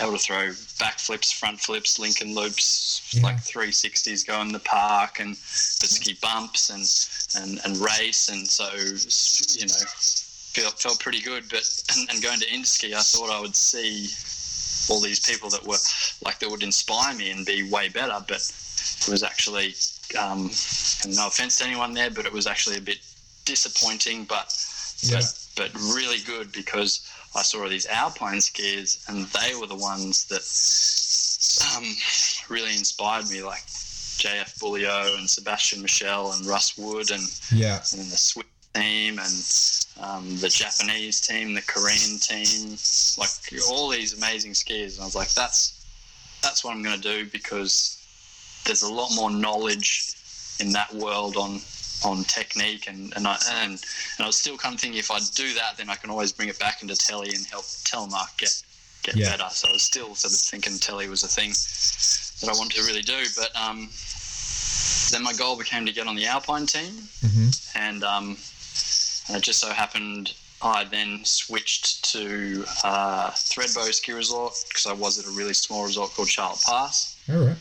able 0.00 0.12
to 0.12 0.18
throw 0.18 0.48
backflips, 0.78 1.32
front 1.34 1.60
flips, 1.60 1.98
Lincoln 1.98 2.34
loops, 2.34 3.02
Yeah. 3.12 3.22
like 3.22 3.36
360s, 3.38 4.26
go 4.26 4.40
in 4.40 4.52
the 4.52 4.60
park 4.60 5.20
and 5.20 5.36
ski 5.36 6.16
bumps 6.20 6.70
and 6.70 6.86
and 7.42 7.60
and 7.64 7.76
race, 7.78 8.28
and 8.28 8.46
so 8.48 8.68
you 9.58 9.66
know 9.66 9.84
felt 10.54 10.80
felt 10.80 11.00
pretty 11.00 11.20
good. 11.20 11.48
But 11.48 11.68
and, 11.96 12.08
and 12.10 12.22
going 12.22 12.38
to 12.40 12.46
Interski, 12.46 12.94
I 12.94 13.00
thought 13.02 13.30
I 13.30 13.40
would 13.40 13.56
see 13.56 14.08
all 14.92 15.00
these 15.00 15.20
people 15.20 15.50
that 15.50 15.64
were 15.66 15.76
like 16.24 16.38
that 16.38 16.48
would 16.50 16.62
inspire 16.62 17.14
me 17.14 17.30
and 17.30 17.44
be 17.44 17.68
way 17.70 17.88
better. 17.88 18.24
But 18.26 18.40
it 19.00 19.08
was 19.08 19.22
actually, 19.22 19.74
um, 20.18 20.50
and 21.04 21.16
no 21.16 21.26
offense 21.26 21.56
to 21.58 21.64
anyone 21.64 21.94
there, 21.94 22.10
but 22.10 22.26
it 22.26 22.32
was 22.32 22.46
actually 22.46 22.76
a 22.76 22.80
bit 22.80 22.98
disappointing. 23.44 24.24
But 24.24 24.54
Yeah. 25.00 25.16
but 25.18 25.34
but 25.58 25.74
really 25.74 26.18
good 26.24 26.50
because 26.52 27.06
I 27.34 27.42
saw 27.42 27.68
these 27.68 27.86
alpine 27.86 28.38
skiers 28.38 29.06
and 29.08 29.26
they 29.26 29.54
were 29.60 29.66
the 29.66 29.76
ones 29.76 30.24
that 30.26 30.46
um, 31.76 31.84
really 32.48 32.70
inspired 32.72 33.28
me, 33.28 33.42
like 33.42 33.64
JF 33.66 34.58
Beaulieu 34.58 35.16
and 35.18 35.28
Sebastian 35.28 35.82
Michel 35.82 36.32
and 36.32 36.46
Russ 36.46 36.78
Wood 36.78 37.10
and 37.10 37.22
Yeah. 37.52 37.76
and 37.92 38.02
the 38.10 38.16
Swiss 38.16 38.46
team 38.74 39.18
and 39.18 39.36
um, 40.00 40.36
the 40.38 40.48
Japanese 40.48 41.20
team, 41.20 41.54
the 41.54 41.62
Korean 41.62 42.18
team, 42.18 42.76
like 43.18 43.30
all 43.68 43.88
these 43.88 44.16
amazing 44.16 44.52
skiers. 44.52 44.94
And 44.94 45.02
I 45.02 45.04
was 45.06 45.16
like, 45.16 45.32
that's 45.34 45.74
that's 46.42 46.64
what 46.64 46.72
I'm 46.74 46.82
going 46.84 47.00
to 47.00 47.02
do 47.02 47.26
because 47.30 47.96
there's 48.64 48.82
a 48.82 48.92
lot 48.92 49.10
more 49.16 49.30
knowledge 49.30 50.12
in 50.60 50.72
that 50.72 50.92
world 50.94 51.36
on 51.36 51.60
on 52.04 52.24
technique 52.24 52.86
and 52.88 53.12
and 53.16 53.26
I 53.26 53.36
and, 53.50 53.72
and 53.72 54.20
I 54.20 54.26
was 54.26 54.36
still 54.36 54.56
kind 54.56 54.74
of 54.74 54.80
thinking 54.80 54.98
if 54.98 55.10
I 55.10 55.18
do 55.34 55.52
that, 55.54 55.76
then 55.76 55.90
I 55.90 55.96
can 55.96 56.10
always 56.10 56.32
bring 56.32 56.48
it 56.48 56.58
back 56.58 56.82
into 56.82 56.94
telly 56.96 57.34
and 57.34 57.44
help 57.46 57.64
telemark 57.64 58.36
get 58.38 58.54
get 59.02 59.16
Yeah. 59.16 59.30
better. 59.36 59.48
So 59.50 59.68
I 59.68 59.72
was 59.72 59.82
still 59.82 60.14
sort 60.14 60.32
of 60.34 60.40
thinking 60.40 60.78
telly 60.78 61.08
was 61.08 61.22
a 61.24 61.28
thing 61.28 61.50
that 62.40 62.54
I 62.54 62.58
wanted 62.58 62.76
to 62.80 62.84
really 62.86 63.02
do, 63.02 63.24
but 63.36 63.50
um, 63.56 63.88
then 65.10 65.22
my 65.24 65.32
goal 65.32 65.56
became 65.56 65.86
to 65.86 65.92
get 65.92 66.06
on 66.06 66.16
the 66.16 66.26
Alpine 66.26 66.66
team 66.66 67.08
hmm 67.20 67.48
and 67.74 68.04
um, 68.04 68.36
and 69.28 69.36
it 69.36 69.42
just 69.42 69.58
so 69.60 69.70
happened 69.72 70.34
I 70.60 70.84
then 70.84 71.24
switched 71.24 72.04
to 72.12 72.64
uh, 72.82 73.30
Thredbo 73.30 73.92
Ski 73.92 74.12
Resort 74.12 74.54
because 74.68 74.86
I 74.86 74.92
was 74.92 75.18
at 75.18 75.26
a 75.26 75.30
really 75.30 75.54
small 75.54 75.84
resort 75.84 76.10
called 76.14 76.28
Charlotte 76.28 76.62
Pass. 76.66 77.16
All 77.30 77.36
right. 77.38 77.56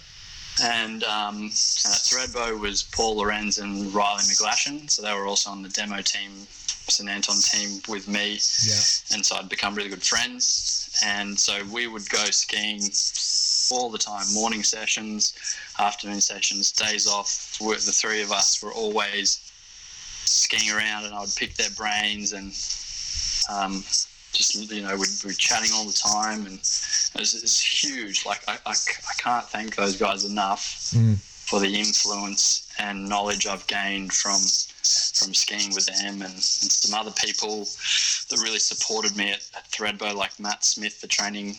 And, 0.62 1.04
um, 1.04 1.50
Thredbo 1.52 2.60
was 2.60 2.84
Paul 2.84 3.18
Lorenz 3.18 3.58
and 3.60 3.94
Riley 3.94 4.24
McGlashan, 4.24 4.90
so 4.90 5.02
they 5.02 5.14
were 5.14 5.28
also 5.28 5.52
on 5.52 5.62
the 5.62 5.70
demo 5.70 6.02
team, 6.02 6.48
St 6.90 7.10
Anton 7.10 7.38
team 7.42 7.82
with 7.88 8.08
me, 8.08 8.40
Yeah. 8.64 8.82
and 9.16 9.26
so 9.26 9.36
I'd 9.36 9.50
become 9.50 9.76
really 9.76 9.90
good 9.90 10.04
friends. 10.04 10.90
And 11.04 11.40
so 11.40 11.64
we 11.66 11.86
would 11.88 12.10
go 12.10 12.26
skiing 12.32 12.82
all 13.70 13.90
the 13.92 13.98
time, 14.00 14.26
morning 14.34 14.64
sessions, 14.64 15.34
afternoon 15.78 16.22
sessions, 16.22 16.72
days 16.72 17.06
off. 17.08 17.58
we 17.60 17.76
the 17.76 17.92
three 17.92 18.22
of 18.22 18.32
us 18.32 18.62
were 18.64 18.74
always 18.74 19.40
skiing 20.26 20.72
around, 20.72 21.06
and 21.06 21.14
I 21.14 21.20
would 21.22 21.36
pick 21.36 21.56
their 21.56 21.70
brains 21.72 22.34
and 22.34 22.52
um, 23.50 23.84
just 24.34 24.56
you 24.72 24.82
know 24.82 24.96
we'd, 24.96 25.10
we'd 25.26 25.38
chatting 25.38 25.72
all 25.74 25.86
the 25.86 25.94
time, 25.94 26.46
and 26.46 26.60
it's, 26.60 27.12
was, 27.16 27.36
it 27.36 27.42
was 27.42 27.60
huge. 27.60 28.26
Like 28.26 28.42
I, 28.48 28.58
can't 29.18 29.46
thank 29.46 29.76
those 29.76 29.98
guys 29.98 30.26
enough 30.26 30.92
Mm. 30.96 31.18
for 31.50 31.60
the 31.60 31.68
influence 31.80 32.68
and 32.80 33.08
knowledge 33.10 33.46
I've 33.48 33.66
gained 33.68 34.14
from 34.14 34.40
from 35.20 35.34
skiing 35.34 35.74
with 35.74 35.86
them 35.88 36.22
and, 36.22 36.34
and 36.34 36.42
some 36.42 36.98
other 36.98 37.12
people 37.12 37.60
that 38.30 38.40
really 38.42 38.60
supported 38.60 39.16
me 39.18 39.32
at, 39.32 39.40
at 39.56 39.68
Thredbo, 39.72 40.14
like 40.16 40.40
Matt 40.40 40.64
Smith, 40.64 41.02
the 41.02 41.08
training 41.08 41.56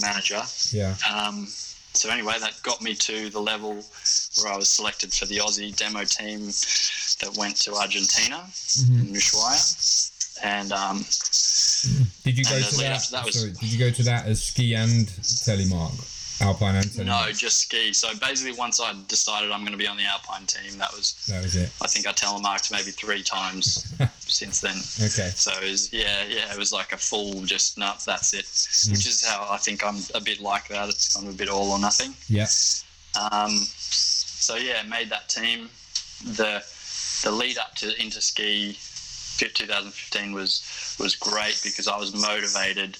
manager. 0.00 0.42
Yeah. 0.70 0.94
Um, 1.12 1.46
so 1.92 2.10
anyway, 2.10 2.34
that 2.40 2.60
got 2.64 2.82
me 2.82 2.94
to 2.94 3.30
the 3.30 3.38
level 3.40 3.74
where 4.42 4.52
I 4.52 4.56
was 4.56 4.68
selected 4.68 5.12
for 5.12 5.26
the 5.26 5.36
Aussie 5.38 5.76
demo 5.76 6.02
team 6.04 6.46
that 7.20 7.36
went 7.38 7.56
to 7.58 7.74
Argentina 7.74 8.44
Mhm. 8.48 9.00
in 9.08 9.14
Ushuaia. 9.14 10.10
And 10.42 10.72
um, 10.72 10.98
Did 12.24 12.36
you 12.38 12.44
go 12.44 12.60
to 12.60 12.76
that? 12.78 13.08
that 13.12 13.24
was- 13.24 13.38
sorry, 13.40 13.52
did 13.52 13.72
you 13.72 13.78
go 13.78 13.90
to 13.90 14.02
that 14.04 14.26
as 14.26 14.42
ski 14.42 14.74
and 14.74 15.06
telemark, 15.06 15.92
Alpine 16.42 16.74
and 16.76 16.86
telemark? 16.86 17.06
no, 17.26 17.32
just 17.32 17.58
ski. 17.58 17.92
So 17.92 18.08
basically, 18.16 18.52
once 18.58 18.80
I 18.80 18.94
decided 19.06 19.50
I'm 19.52 19.60
going 19.60 19.72
to 19.72 19.78
be 19.78 19.86
on 19.86 19.96
the 19.96 20.04
Alpine 20.04 20.46
team, 20.46 20.76
that 20.78 20.92
was 20.92 21.14
That 21.28 21.42
was 21.42 21.54
it. 21.54 21.70
I 21.82 21.86
think 21.86 22.06
I 22.06 22.12
telemarked 22.12 22.72
maybe 22.72 22.90
three 22.90 23.22
times 23.22 23.94
since 24.18 24.60
then. 24.60 24.76
Okay. 25.06 25.30
So 25.34 25.52
it 25.62 25.70
was, 25.70 25.92
yeah, 25.92 26.24
yeah, 26.28 26.52
it 26.52 26.58
was 26.58 26.72
like 26.72 26.92
a 26.92 26.96
full 26.96 27.42
just 27.44 27.78
no, 27.78 27.92
that's 28.04 28.34
it. 28.34 28.44
Mm. 28.46 28.90
Which 28.92 29.06
is 29.06 29.24
how 29.24 29.46
I 29.48 29.58
think 29.58 29.84
I'm 29.86 29.98
a 30.14 30.20
bit 30.20 30.40
like 30.40 30.68
that. 30.68 30.88
It's 30.88 31.14
kind 31.14 31.28
of 31.28 31.34
a 31.34 31.36
bit 31.36 31.48
all 31.48 31.70
or 31.70 31.78
nothing. 31.78 32.14
Yeah. 32.28 32.46
Um, 33.30 33.50
so 33.52 34.56
yeah, 34.56 34.82
made 34.82 35.10
that 35.10 35.28
team. 35.28 35.68
The 36.24 36.64
the 37.22 37.30
lead 37.30 37.58
up 37.58 37.74
to 37.76 37.86
Interski 37.94 38.76
2015 39.38 40.32
was 40.32 40.96
was 40.98 41.14
great 41.16 41.60
because 41.64 41.88
I 41.88 41.96
was 41.98 42.12
motivated 42.14 42.96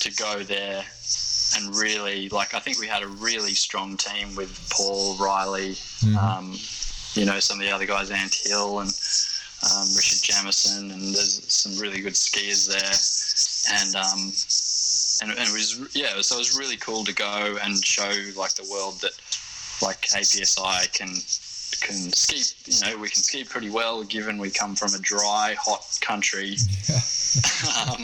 to 0.00 0.14
go 0.14 0.42
there 0.44 0.84
and 1.56 1.74
really 1.76 2.28
like 2.28 2.54
I 2.54 2.60
think 2.60 2.78
we 2.78 2.86
had 2.86 3.02
a 3.02 3.08
really 3.08 3.54
strong 3.54 3.96
team 3.96 4.34
with 4.36 4.50
Paul 4.70 5.16
Riley, 5.18 5.74
Mhm. 6.02 6.16
um, 6.16 6.58
you 7.14 7.24
know 7.24 7.40
some 7.40 7.58
of 7.58 7.66
the 7.66 7.72
other 7.72 7.86
guys, 7.86 8.10
Ant 8.10 8.34
Hill 8.34 8.80
and 8.80 8.90
um, 9.70 9.88
Richard 9.96 10.22
Jamison, 10.22 10.90
and 10.92 11.14
there's 11.14 11.42
some 11.52 11.76
really 11.78 12.00
good 12.00 12.14
skiers 12.14 12.68
there, 12.68 13.80
and 13.80 13.96
um, 13.96 14.32
and, 15.20 15.36
and 15.38 15.48
it 15.48 15.52
was 15.52 15.80
yeah, 15.94 16.20
so 16.20 16.36
it 16.36 16.38
was 16.38 16.56
really 16.56 16.76
cool 16.76 17.02
to 17.04 17.12
go 17.12 17.58
and 17.62 17.84
show 17.84 18.10
like 18.36 18.54
the 18.54 18.68
world 18.70 19.00
that 19.00 19.12
like 19.82 20.02
APSI 20.08 20.92
can 20.92 21.08
can 21.80 22.12
ski. 22.12 22.42
You 22.66 22.80
know, 22.80 22.98
we 22.98 23.08
can 23.08 23.22
ski 23.22 23.44
pretty 23.44 23.70
well 23.70 24.02
given 24.04 24.38
we 24.38 24.50
come 24.50 24.74
from 24.74 24.94
a 24.94 24.98
dry, 24.98 25.56
hot 25.60 25.98
country. 26.00 26.56
um, 27.84 28.00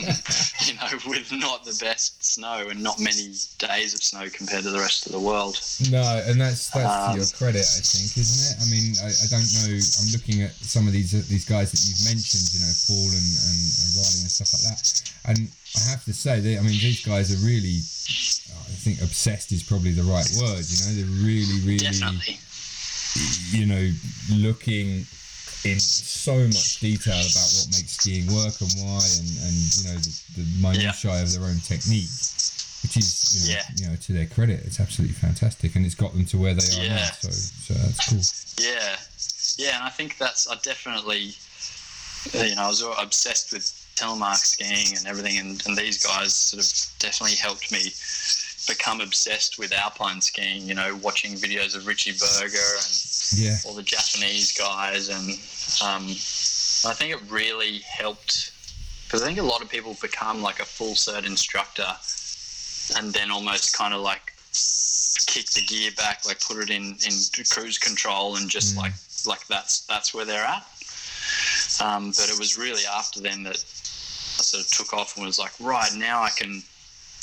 you 0.65 0.73
know, 0.75 0.89
with 1.07 1.31
not 1.31 1.65
the 1.65 1.77
best 1.81 2.23
snow 2.23 2.67
and 2.69 2.81
not 2.81 2.99
many 2.99 3.33
days 3.57 3.93
of 3.93 4.01
snow 4.03 4.27
compared 4.31 4.63
to 4.63 4.71
the 4.71 4.79
rest 4.79 5.05
of 5.05 5.11
the 5.11 5.19
world. 5.19 5.59
No, 5.89 6.03
and 6.27 6.39
that's 6.39 6.69
that's 6.69 6.85
to 6.87 7.11
Um, 7.11 7.17
your 7.17 7.27
credit, 7.33 7.65
I 7.65 7.81
think, 7.81 8.17
isn't 8.17 8.41
it? 8.49 8.55
I 8.61 8.65
mean, 8.69 8.95
I, 9.01 9.09
I 9.09 9.27
don't 9.29 9.49
know. 9.59 9.71
I'm 9.73 10.09
looking 10.13 10.41
at 10.43 10.53
some 10.53 10.87
of 10.87 10.93
these 10.93 11.13
uh, 11.13 11.23
these 11.29 11.45
guys 11.45 11.71
that 11.71 11.81
you've 11.85 12.05
mentioned, 12.05 12.45
you 12.53 12.61
know, 12.61 12.73
Paul 12.87 13.09
and, 13.09 13.29
and, 13.49 13.59
and 13.81 13.87
Riley 13.97 14.21
and 14.25 14.31
stuff 14.31 14.53
like 14.53 14.65
that. 14.69 14.83
And 15.25 15.49
I 15.75 15.89
have 15.89 16.05
to 16.05 16.13
say, 16.13 16.39
they, 16.39 16.57
I 16.57 16.61
mean, 16.61 16.77
these 16.77 17.05
guys 17.05 17.33
are 17.33 17.41
really. 17.45 17.81
I 18.55 18.77
think 18.85 19.01
obsessed 19.01 19.51
is 19.51 19.63
probably 19.63 19.91
the 19.91 20.03
right 20.03 20.29
word. 20.37 20.61
You 20.61 20.77
know, 20.85 20.91
they're 20.93 21.25
really, 21.25 21.59
really, 21.65 21.77
Definitely. 21.77 22.37
You 23.51 23.65
know, 23.65 23.91
looking 24.31 25.05
in 25.65 25.79
so 25.79 26.35
much 26.45 26.79
detail 26.79 27.15
about 27.15 27.49
what 27.57 27.67
makes 27.71 27.97
skiing 27.97 28.27
work 28.27 28.53
and 28.61 28.71
why, 28.77 29.01
and, 29.17 29.29
and 29.45 29.55
you 29.77 29.83
know, 29.89 29.97
the, 29.97 30.13
the 30.37 30.45
minutiae 30.61 31.23
of 31.23 31.31
their 31.33 31.43
own 31.49 31.57
technique, 31.59 32.11
which 32.83 32.97
is, 32.97 33.33
you 33.33 33.53
know, 33.53 33.59
Yeah. 33.59 33.65
you 33.77 33.89
know, 33.89 33.95
to 33.95 34.13
their 34.13 34.27
credit, 34.27 34.61
it's 34.65 34.79
absolutely 34.79 35.15
fantastic, 35.15 35.75
and 35.75 35.85
it's 35.85 35.95
got 35.95 36.13
them 36.13 36.25
to 36.25 36.37
where 36.37 36.53
they 36.53 36.67
are 36.81 36.89
now. 36.89 37.05
So, 37.19 37.31
so 37.31 37.73
that's 37.73 38.09
cool. 38.09 38.65
Yeah, 38.65 38.97
yeah, 39.57 39.75
and 39.77 39.83
I 39.85 39.89
think 39.89 40.17
that's 40.17 40.47
I 40.47 40.55
definitely, 40.61 41.33
you 42.33 42.55
know, 42.55 42.63
I 42.63 42.67
was 42.67 42.83
obsessed 42.99 43.51
with 43.51 43.65
telemark 43.95 44.35
skiing 44.37 44.97
and 44.97 45.07
everything, 45.07 45.37
and, 45.39 45.65
and 45.65 45.75
these 45.75 46.03
guys 46.05 46.35
sort 46.35 46.61
of 46.63 46.99
definitely 46.99 47.37
helped 47.37 47.71
me 47.71 47.91
become 48.67 49.01
obsessed 49.01 49.57
with 49.59 49.71
alpine 49.73 50.21
skiing. 50.21 50.67
You 50.67 50.73
know, 50.75 50.95
watching 51.01 51.33
videos 51.33 51.75
of 51.75 51.87
Richie 51.87 52.13
Berger 52.13 52.57
and 52.77 53.03
Yeah, 53.35 53.57
all 53.65 53.73
the 53.73 53.83
Japanese 53.83 54.57
guys, 54.57 55.09
and 55.09 55.29
um, 55.83 56.05
I 56.89 56.93
think 56.93 57.11
it 57.11 57.21
really 57.29 57.79
helped 57.79 58.51
because 59.05 59.21
I 59.23 59.27
think 59.27 59.39
a 59.39 59.43
lot 59.43 59.61
of 59.61 59.69
people 59.69 59.95
become 60.01 60.41
like 60.41 60.59
a 60.59 60.65
full 60.65 60.93
cert 60.93 61.25
instructor 61.25 61.87
and 62.97 63.13
then 63.13 63.31
almost 63.31 63.75
kind 63.75 63.93
of 63.93 64.01
like 64.01 64.33
kick 65.27 65.47
the 65.51 65.61
gear 65.65 65.91
back, 65.97 66.25
like 66.25 66.39
put 66.41 66.57
it 66.57 66.69
in 66.69 66.83
in 67.05 67.45
cruise 67.49 67.77
control, 67.77 68.35
and 68.37 68.49
just 68.49 68.75
Mm. 68.75 68.77
like 68.77 68.93
like 69.25 69.47
that's 69.47 69.81
that's 69.81 70.13
where 70.13 70.25
they're 70.25 70.45
at. 70.45 70.65
Um, 71.81 72.09
but 72.11 72.29
it 72.29 72.37
was 72.39 72.57
really 72.57 72.83
after 72.85 73.19
then 73.21 73.43
that 73.43 73.57
I 73.57 74.41
sort 74.43 74.63
of 74.63 74.69
took 74.71 74.93
off 74.93 75.17
and 75.17 75.25
was 75.25 75.39
like, 75.39 75.51
right 75.59 75.91
now 75.95 76.21
I 76.21 76.29
can 76.29 76.61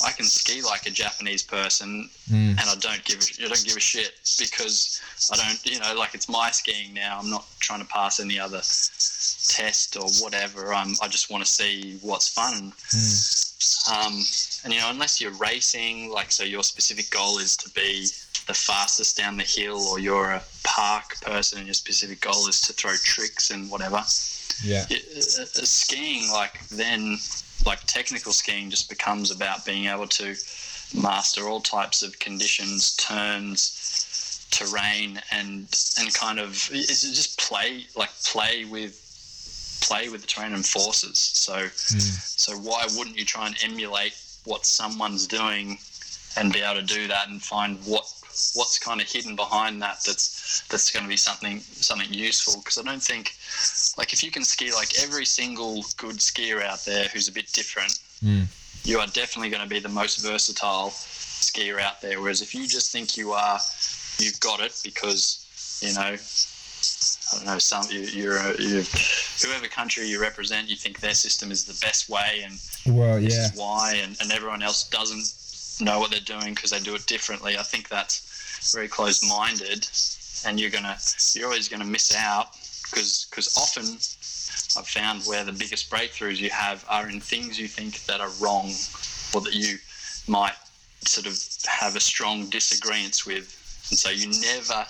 I 0.04 0.10
can 0.12 0.24
ski 0.26 0.62
like 0.62 0.86
a 0.86 0.90
Japanese 0.90 1.42
person, 1.42 2.10
Mm. 2.30 2.50
and 2.50 2.60
I 2.60 2.74
don't 2.80 3.04
give 3.04 3.18
a, 3.20 3.44
I 3.44 3.48
don't 3.48 3.64
give 3.64 3.76
a 3.76 3.80
shit 3.80 4.12
because 4.38 5.00
I 5.32 5.36
don't 5.36 5.64
you 5.66 5.78
know 5.80 5.94
like 5.94 6.14
it's 6.14 6.28
my 6.28 6.50
skiing 6.50 6.94
now. 6.94 7.18
I'm 7.20 7.30
not 7.30 7.44
trying 7.60 7.80
to 7.80 7.86
pass 7.86 8.20
any 8.20 8.38
other 8.38 8.62
test 9.48 9.96
or 9.96 10.08
whatever. 10.22 10.72
I'm 10.72 10.94
I 11.02 11.08
just 11.08 11.30
want 11.30 11.44
to 11.44 11.50
see 11.50 11.98
what's 12.00 12.28
fun. 12.28 12.72
Mm. 12.90 13.38
Um, 13.92 14.14
and 14.64 14.72
you 14.72 14.80
know, 14.80 14.90
unless 14.90 15.20
you're 15.20 15.32
racing, 15.34 16.10
like 16.10 16.32
so, 16.32 16.44
your 16.44 16.62
specific 16.62 17.10
goal 17.10 17.38
is 17.38 17.56
to 17.58 17.70
be 17.70 18.06
the 18.46 18.54
fastest 18.54 19.16
down 19.16 19.36
the 19.36 19.44
hill, 19.44 19.78
or 19.88 19.98
you're 19.98 20.30
a 20.30 20.42
park 20.64 21.20
person 21.20 21.58
and 21.58 21.66
your 21.66 21.74
specific 21.74 22.20
goal 22.20 22.48
is 22.48 22.60
to 22.62 22.72
throw 22.72 22.94
tricks 23.04 23.50
and 23.50 23.70
whatever. 23.70 24.02
Yeah. 24.64 24.84
It, 24.90 25.04
uh, 25.38 25.42
uh, 25.42 25.64
skiing, 25.64 26.30
like 26.32 26.66
then, 26.68 27.18
like 27.66 27.80
technical 27.86 28.32
skiing, 28.32 28.70
just 28.70 28.88
becomes 28.88 29.30
about 29.30 29.64
being 29.64 29.86
able 29.86 30.06
to 30.08 30.34
master 30.94 31.48
all 31.48 31.60
types 31.60 32.02
of 32.02 32.18
conditions, 32.18 32.94
turns, 32.96 34.46
terrain, 34.50 35.20
and 35.30 35.68
and 35.98 36.14
kind 36.14 36.38
of 36.38 36.70
is 36.72 37.04
it 37.04 37.14
just 37.14 37.38
play 37.38 37.86
like 37.96 38.10
play 38.24 38.64
with 38.64 38.98
play 39.82 40.08
with 40.08 40.20
the 40.20 40.26
terrain 40.26 40.54
and 40.54 40.66
forces. 40.66 41.18
So. 41.18 41.54
Mm. 41.54 42.28
So 42.42 42.56
why 42.56 42.88
wouldn't 42.96 43.16
you 43.16 43.24
try 43.24 43.46
and 43.46 43.56
emulate 43.62 44.16
what 44.44 44.66
someone's 44.66 45.28
doing 45.28 45.78
and 46.36 46.52
be 46.52 46.60
able 46.60 46.80
to 46.80 46.86
do 46.86 47.06
that 47.06 47.28
and 47.28 47.40
find 47.40 47.78
what 47.84 48.04
what's 48.54 48.78
kind 48.78 49.00
of 49.00 49.06
hidden 49.10 49.36
behind 49.36 49.80
that 49.82 49.98
that's 50.06 50.62
that's 50.68 50.90
going 50.90 51.04
to 51.04 51.08
be 51.08 51.16
something 51.16 51.60
something 51.60 52.12
useful 52.12 52.60
because 52.60 52.78
I 52.78 52.82
don't 52.82 53.02
think 53.02 53.34
like 53.98 54.12
if 54.12 54.22
you 54.22 54.30
can 54.30 54.44
ski 54.44 54.72
like 54.72 54.90
every 55.02 55.24
single 55.24 55.82
good 55.96 56.16
skier 56.18 56.62
out 56.62 56.84
there 56.84 57.04
who's 57.12 57.28
a 57.28 57.32
bit 57.32 57.50
different 57.52 57.98
Mm. 58.24 58.46
you 58.84 59.00
are 59.00 59.08
definitely 59.08 59.50
going 59.50 59.64
to 59.64 59.68
be 59.68 59.80
the 59.80 59.88
most 59.88 60.24
versatile 60.24 60.90
skier 60.90 61.80
out 61.80 62.00
there 62.00 62.20
whereas 62.20 62.40
if 62.40 62.54
you 62.54 62.68
just 62.68 62.92
think 62.92 63.16
you 63.16 63.32
are 63.32 63.58
you've 64.18 64.38
got 64.38 64.60
it 64.60 64.80
because 64.84 65.80
you 65.82 65.92
know 65.94 66.14
I 67.32 67.36
don't 67.36 67.46
know 67.46 67.58
some 67.58 67.84
you, 67.90 68.00
you're 68.00 68.36
a, 68.36 68.50
you 68.62 68.84
whoever 69.42 69.66
country 69.66 70.06
you 70.06 70.20
represent 70.20 70.68
you 70.68 70.76
think 70.76 71.00
their 71.00 71.14
system 71.14 71.50
is 71.50 71.64
the 71.64 71.78
best 71.84 72.08
way 72.08 72.44
and 72.44 72.58
Well, 72.96 73.20
this 73.20 73.34
yeah. 73.34 73.46
is 73.46 73.52
why, 73.56 73.94
and, 74.02 74.16
and 74.20 74.30
everyone 74.32 74.62
else 74.62 74.84
doesn't 74.88 75.26
know 75.84 75.98
what 75.98 76.10
they're 76.10 76.20
doing 76.20 76.54
because 76.54 76.70
they 76.70 76.80
do 76.80 76.94
it 76.94 77.06
differently. 77.06 77.56
I 77.58 77.62
think 77.62 77.88
that's 77.88 78.72
very 78.72 78.88
close-minded, 78.88 79.88
and 80.46 80.58
you're 80.60 80.70
gonna 80.70 80.96
you're 81.34 81.46
always 81.46 81.68
gonna 81.68 81.84
miss 81.84 82.14
out 82.14 82.52
because 82.90 83.26
because 83.30 83.56
often 83.56 83.84
I've 84.78 84.88
found 84.88 85.22
where 85.24 85.44
the 85.44 85.52
biggest 85.52 85.90
breakthroughs 85.90 86.38
you 86.38 86.50
have 86.50 86.84
are 86.88 87.08
in 87.08 87.20
things 87.20 87.58
you 87.58 87.68
think 87.68 88.04
that 88.06 88.20
are 88.20 88.30
wrong, 88.40 88.72
or 89.34 89.40
that 89.42 89.54
you 89.54 89.78
might 90.28 90.54
sort 91.06 91.26
of 91.26 91.36
have 91.66 91.96
a 91.96 92.00
strong 92.00 92.48
disagreement 92.50 93.26
with, 93.26 93.86
and 93.90 93.98
so 93.98 94.10
you 94.10 94.28
never 94.40 94.84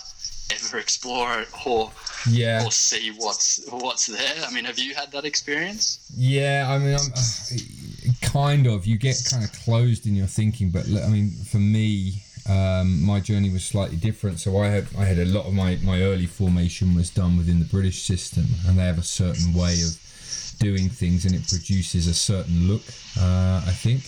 ever 0.53 0.77
explore 0.85 1.39
it 1.41 1.47
or 1.65 1.91
Yeah. 2.29 2.63
or 2.65 2.71
see 2.71 3.11
what's 3.17 3.59
what's 3.69 4.05
there. 4.07 4.35
I 4.45 4.51
mean, 4.51 4.65
have 4.65 4.77
you 4.79 4.93
had 4.93 5.11
that 5.11 5.25
experience? 5.25 5.99
Yeah, 6.15 6.67
I 6.69 6.77
mean, 6.77 6.95
I'm, 6.95 7.11
uh, 7.13 7.21
kind 8.33 8.67
of. 8.67 8.85
You 8.85 8.97
get 8.97 9.21
kind 9.29 9.43
of 9.43 9.51
closed 9.53 10.07
in 10.07 10.15
your 10.15 10.27
thinking, 10.27 10.69
but 10.71 10.85
i 10.87 11.07
mean, 11.07 11.31
for 11.31 11.57
me, 11.59 12.23
um, 12.49 13.01
my 13.03 13.19
journey 13.19 13.49
was 13.49 13.63
slightly 13.63 13.97
different. 13.97 14.39
So 14.39 14.57
I 14.57 14.67
had 14.67 14.87
I 14.97 15.05
had 15.05 15.19
a 15.19 15.25
lot 15.25 15.45
of 15.45 15.53
my 15.53 15.77
my 15.83 16.01
early 16.01 16.25
formation 16.25 16.95
was 16.95 17.09
done 17.09 17.37
within 17.37 17.59
the 17.59 17.65
British 17.65 18.03
system, 18.03 18.45
and 18.67 18.77
they 18.77 18.83
have 18.83 18.97
a 18.97 19.03
certain 19.03 19.53
way 19.53 19.73
of 19.81 19.97
doing 20.53 20.89
things, 20.89 21.25
and 21.25 21.35
it 21.35 21.47
produces 21.47 22.07
a 22.07 22.13
certain 22.13 22.67
look. 22.67 22.83
Uh, 23.19 23.61
I 23.65 23.71
think 23.71 24.01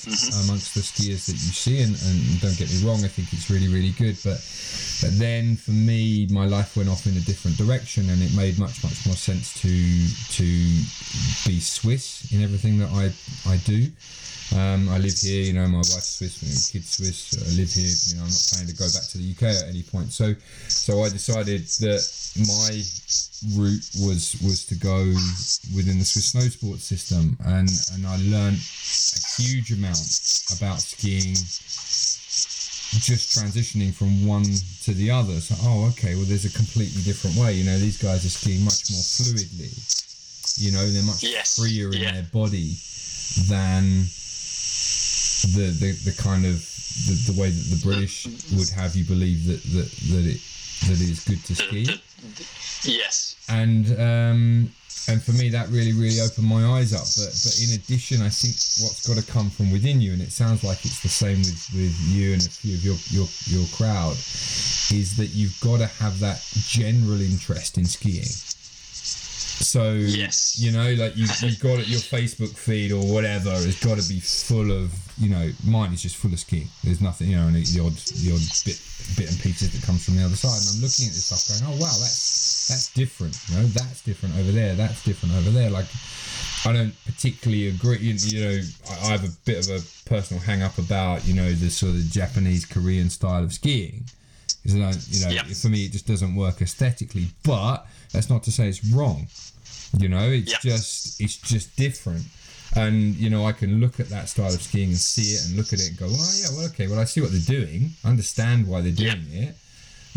amongst 0.46 0.74
the 0.74 0.82
skiers 0.82 1.26
that 1.28 1.34
you 1.34 1.54
see, 1.54 1.82
and, 1.82 1.94
and 1.94 2.42
don't 2.42 2.58
get 2.58 2.70
me 2.72 2.88
wrong, 2.88 3.04
I 3.04 3.08
think 3.08 3.34
it's 3.34 3.50
really 3.50 3.68
really 3.68 3.92
good, 3.92 4.18
but. 4.24 4.40
But 5.02 5.20
then 5.20 5.58
for 5.58 5.72
me, 5.72 6.26
my 6.32 6.46
life 6.46 6.78
went 6.78 6.88
off 6.88 7.06
in 7.06 7.18
a 7.18 7.20
different 7.20 7.58
direction, 7.58 8.10
and 8.10 8.24
it 8.24 8.34
made 8.34 8.58
much, 8.58 8.82
much 8.82 9.06
more 9.06 9.16
sense 9.16 9.54
to 9.62 9.68
to 9.68 10.44
be 11.50 11.60
Swiss 11.60 12.32
in 12.32 12.42
everything 12.42 12.80
that 12.80 12.90
I 12.92 13.12
I 13.50 13.58
do. 13.58 13.88
Um, 14.54 14.90
I 14.90 14.98
live 15.00 15.18
here, 15.18 15.42
you 15.44 15.54
know, 15.54 15.68
my 15.68 15.78
wife's 15.80 16.18
Swiss, 16.20 16.38
my 16.44 16.50
kids 16.72 16.98
Swiss. 16.98 17.34
I 17.34 17.50
live 17.58 17.72
here, 17.72 17.90
you 17.90 18.16
know, 18.20 18.24
I'm 18.24 18.30
not 18.30 18.46
planning 18.52 18.70
to 18.70 18.78
go 18.78 18.86
back 18.94 19.08
to 19.10 19.18
the 19.18 19.26
UK 19.34 19.44
at 19.64 19.68
any 19.70 19.82
point. 19.84 20.14
So, 20.14 20.34
so 20.70 21.02
I 21.04 21.10
decided 21.10 21.66
that 21.82 22.04
my 22.38 22.72
route 23.58 23.90
was 24.06 24.38
was 24.44 24.66
to 24.70 24.76
go 24.76 25.00
within 25.76 25.98
the 26.00 26.06
Swiss 26.06 26.32
snow 26.32 26.42
sports 26.48 26.84
system, 26.84 27.38
and 27.46 27.70
and 27.94 28.06
I 28.06 28.18
learned 28.18 28.58
a 28.62 29.20
huge 29.42 29.72
amount 29.74 30.00
about 30.56 30.80
skiing 30.80 31.34
just 33.02 33.38
transitioning 33.38 33.94
from 33.94 34.26
one 34.26 34.46
to 34.84 34.94
the 34.94 35.12
other. 35.12 35.40
So, 35.42 35.56
oh, 35.68 35.90
okay, 35.90 36.16
well, 36.16 36.24
there's 36.26 36.46
a 36.46 36.54
completely 36.56 37.02
different 37.02 37.36
way. 37.36 37.54
You 37.54 37.66
know, 37.66 37.78
these 37.78 37.98
guys 38.02 38.26
are 38.26 38.30
skiing 38.30 38.64
much 38.64 38.90
more 38.92 39.02
fluidly. 39.02 39.74
You 40.64 40.72
know, 40.72 40.86
they're 40.88 41.04
much 41.04 41.24
Yes, 41.24 41.58
freer 41.60 41.92
in 41.92 42.00
yeah. 42.00 42.12
their 42.14 42.28
body 42.32 42.78
than 43.50 44.06
the 45.54 45.72
the, 45.80 45.92
the 46.10 46.22
kind 46.22 46.46
of 46.46 46.60
the, 47.08 47.32
the 47.32 47.40
way 47.40 47.50
that 47.50 47.76
the 47.76 47.82
British 47.84 48.26
would 48.58 48.70
have 48.70 48.96
you 48.96 49.06
believe 49.06 49.46
that 49.48 49.62
that, 49.74 49.92
that 50.14 50.26
it 50.26 50.42
that 50.88 51.02
it 51.02 51.10
is 51.10 51.24
good 51.24 51.44
to 51.46 51.56
ski. 51.56 52.02
Yes. 52.84 53.36
and 53.50 53.88
um, 54.00 54.72
and 55.08 55.22
for 55.22 55.34
me 55.34 55.50
that 55.50 55.70
really 55.70 55.94
really 55.94 56.20
opened 56.22 56.48
my 56.48 56.66
eyes 56.78 56.94
up. 56.94 57.06
But 57.18 57.34
but 57.44 57.56
in 57.62 57.76
addition 57.76 58.22
i 58.22 58.30
think 58.30 58.56
what's 58.84 59.06
got 59.08 59.18
to 59.18 59.32
come 59.32 59.50
from 59.50 59.72
within 59.72 60.02
you 60.02 60.14
and 60.14 60.22
it 60.22 60.32
sounds 60.32 60.64
like 60.64 60.84
it's 60.86 61.02
the 61.02 61.10
same 61.10 61.38
with 61.40 61.70
with 61.74 61.96
you 62.10 62.34
and 62.34 62.46
a 62.46 62.50
few 62.50 62.76
of 62.76 62.84
your 62.84 62.98
your, 63.10 63.28
your 63.46 63.68
crowd 63.76 64.18
is 64.92 65.16
that 65.18 65.30
you've 65.34 65.60
got 65.62 65.78
to 65.78 65.88
have 65.88 66.20
that 66.20 66.42
general 66.68 67.22
interest 67.22 67.78
in 67.78 67.86
skiing 67.86 68.26
so 69.60 69.94
Yes. 69.94 70.58
you 70.60 70.72
know 70.72 70.94
like 70.94 71.16
you, 71.16 71.26
you've 71.42 71.60
got 71.60 71.80
it 71.80 71.88
your 71.88 72.00
facebook 72.02 72.56
feed 72.56 72.92
or 72.92 73.02
whatever 73.14 73.52
has 73.52 73.80
got 73.80 73.98
to 73.98 74.08
be 74.10 74.20
full 74.20 74.72
of 74.72 74.94
you 75.18 75.30
know 75.30 75.50
mine 75.66 75.94
is 75.94 76.02
just 76.02 76.18
full 76.18 76.34
of 76.34 76.40
skiing 76.40 76.68
there's 76.84 77.02
nothing 77.02 77.30
you 77.30 77.36
know 77.38 77.48
and 77.48 77.56
the 77.56 77.80
odd 77.80 77.94
the 77.94 78.32
odd 78.34 78.44
bit 78.66 78.80
bit 79.18 79.30
and 79.32 79.40
pieces 79.42 79.72
that 79.72 79.86
comes 79.86 80.04
from 80.06 80.16
the 80.18 80.24
other 80.24 80.36
side. 80.36 80.58
And 80.60 80.68
i'm 80.76 80.82
looking 80.82 81.08
at 81.08 81.14
this 81.16 81.26
stuff 81.26 81.48
going 81.48 81.74
oh 81.74 81.80
wow 81.82 81.94
that's 82.00 82.68
that's 82.70 82.94
different 82.94 83.38
you 83.50 83.56
know 83.58 83.66
that's 83.68 84.02
different 84.02 84.36
over 84.38 84.52
there 84.52 84.76
that's 84.76 85.04
different 85.04 85.36
over 85.36 85.50
there. 85.52 85.70
Like 85.70 85.86
i 86.66 86.74
don't 86.74 86.94
particularly 87.06 87.68
agree 87.68 87.98
you, 88.00 88.14
you 88.16 88.42
know 88.44 88.62
I, 88.90 89.08
I 89.08 89.12
have 89.12 89.24
a 89.24 89.32
bit 89.46 89.66
of 89.70 89.72
a 89.72 90.10
personal 90.10 90.42
hang 90.42 90.64
up 90.64 90.78
about 90.78 91.26
you 91.28 91.34
know 91.34 91.52
the 91.54 91.70
sort 91.70 91.94
of 91.94 92.02
japanese 92.12 92.66
korean 92.66 93.10
style 93.10 93.44
of 93.44 93.54
skiing. 93.54 94.04
Because 94.64 94.76
I 94.76 94.82
don't, 94.82 95.08
you 95.10 95.26
know 95.26 95.32
Yep. 95.32 95.46
for 95.62 95.70
me 95.70 95.86
it 95.86 95.92
just 95.92 96.08
doesn't 96.08 96.34
work 96.36 96.60
aesthetically. 96.60 97.28
But 97.44 97.86
that's 98.12 98.32
not 98.32 98.42
to 98.44 98.52
say 98.52 98.68
it's 98.68 98.84
wrong 98.86 99.28
you 100.00 100.10
know 100.10 100.30
it's 100.30 100.52
Yep. 100.52 100.62
just 100.62 101.22
it's 101.22 101.38
just 101.38 101.76
different 101.76 102.24
and 102.76 103.16
you 103.16 103.30
know 103.30 103.46
i 103.46 103.52
can 103.52 103.80
look 103.80 104.00
at 104.00 104.10
that 104.10 104.28
style 104.28 104.54
of 104.54 104.62
skiing 104.62 104.90
and 104.90 104.98
see 104.98 105.34
it 105.36 105.46
and 105.46 105.56
look 105.56 105.72
at 105.72 105.80
it 105.80 105.90
and 105.90 105.98
go 105.98 106.08
oh 106.10 106.32
yeah 106.42 106.48
well 106.58 106.66
okay 106.68 106.88
well 106.88 107.00
i 107.00 107.04
see 107.06 107.22
what 107.22 107.32
they're 107.32 107.40
doing 107.60 107.92
i 108.04 108.10
understand 108.10 108.68
why 108.68 108.82
they're 108.82 108.92
doing 108.92 109.24
it 109.32 109.56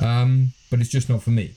um, 0.03 0.53
but 0.71 0.81
it's 0.81 0.88
just 0.91 1.09
not 1.09 1.23
for 1.23 1.31
me 1.31 1.53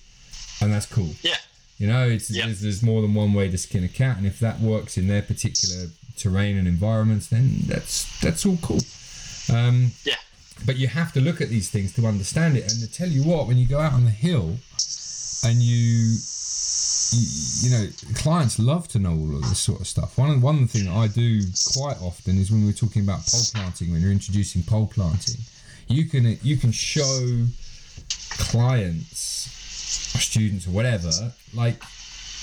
and 0.62 0.72
that's 0.74 0.86
cool 0.86 1.10
Yeah. 1.24 1.36
you 1.78 1.88
know 1.88 2.08
it's 2.08 2.30
Yep. 2.30 2.46
there's, 2.46 2.62
there's 2.62 2.84
more 2.84 3.02
than 3.02 3.14
one 3.14 3.34
way 3.34 3.50
to 3.50 3.58
skin 3.58 3.84
a 3.84 3.88
cat 3.88 4.18
and 4.18 4.26
if 4.28 4.40
that 4.40 4.60
works 4.60 4.98
in 4.98 5.08
their 5.08 5.22
particular 5.22 5.88
terrain 6.18 6.58
and 6.58 6.68
environments 6.68 7.28
then 7.28 7.56
that's 7.68 8.20
that's 8.20 8.46
all 8.46 8.58
cool 8.62 8.82
um, 9.52 9.92
Yeah. 10.06 10.16
but 10.66 10.78
you 10.78 10.88
have 10.88 11.12
to 11.14 11.22
look 11.22 11.42
at 11.42 11.50
these 11.50 11.70
things 11.70 11.94
to 11.94 12.06
understand 12.06 12.58
it 12.58 12.72
and 12.72 12.80
to 12.82 12.92
tell 12.92 13.08
you 13.10 13.24
what 13.24 13.48
when 13.48 13.58
you 13.58 13.68
go 13.68 13.80
out 13.80 13.94
on 13.94 14.06
the 14.06 14.12
hill 14.12 14.58
and 15.44 15.62
you 15.64 16.18
you, 17.12 17.69
you 17.69 17.78
know 17.78 17.91
clients 18.15 18.60
love 18.60 18.88
to 18.89 19.00
know 19.00 19.12
all 19.12 19.36
of 19.36 19.41
this 19.43 19.60
sort 19.60 19.82
of 19.82 19.88
stuff. 19.88 20.17
One 20.17 20.41
one 20.41 20.67
thing 20.67 20.86
that 20.86 20.95
i 20.95 21.08
do 21.08 21.41
quite 21.74 22.02
often 22.02 22.38
is 22.38 22.52
when 22.52 22.65
we're 22.65 22.71
talking 22.74 23.04
about 23.04 23.26
pole 23.26 23.41
planting 23.54 23.91
when 23.91 24.02
you're 24.02 24.12
introducing 24.12 24.63
pole 24.63 24.88
planting 24.88 25.41
you 25.88 26.06
can 26.06 26.38
you 26.41 26.58
can 26.58 26.71
show 26.71 27.45
clients 28.38 29.47
or 30.15 30.19
students 30.19 30.67
or 30.67 30.71
whatever 30.71 31.12
like 31.54 31.82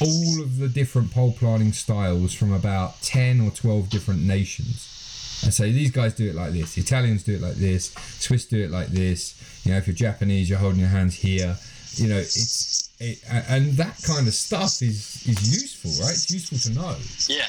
all 0.01 0.43
of 0.43 0.59
the 0.59 0.69
different 0.69 1.11
pole 1.13 1.33
planting 1.33 1.73
styles 1.73 2.33
from 2.33 2.53
about 2.53 3.01
10 3.03 3.41
or 3.41 3.51
12 3.51 3.91
different 3.91 4.23
nations. 4.23 4.95
And 5.43 5.53
say 5.53 5.73
these 5.73 5.91
guys 5.91 6.15
do 6.15 6.29
it 6.29 6.35
like 6.35 6.53
this 6.53 6.75
the 6.75 6.81
italians 6.81 7.23
do 7.23 7.37
it 7.37 7.41
like 7.41 7.55
this 7.55 7.95
swiss 8.19 8.45
do 8.45 8.65
it 8.65 8.73
like 8.73 8.89
this 8.89 9.37
you 9.65 9.71
know 9.71 9.79
if 9.79 9.87
you're 9.87 9.95
japanese 9.95 10.51
you're 10.51 10.59
holding 10.59 10.81
your 10.81 10.89
hands 10.89 11.15
here 11.15 11.57
you 11.95 12.09
know 12.09 12.17
it's 12.17 12.88
it, 13.01 13.19
and 13.49 13.73
that 13.75 13.97
kind 14.03 14.27
of 14.27 14.35
stuff 14.35 14.83
is 14.83 15.23
is 15.27 15.39
useful 15.63 15.91
right 16.05 16.13
it's 16.15 16.31
useful 16.31 16.59
to 16.59 16.71
know 16.79 16.97
Yeah. 17.29 17.47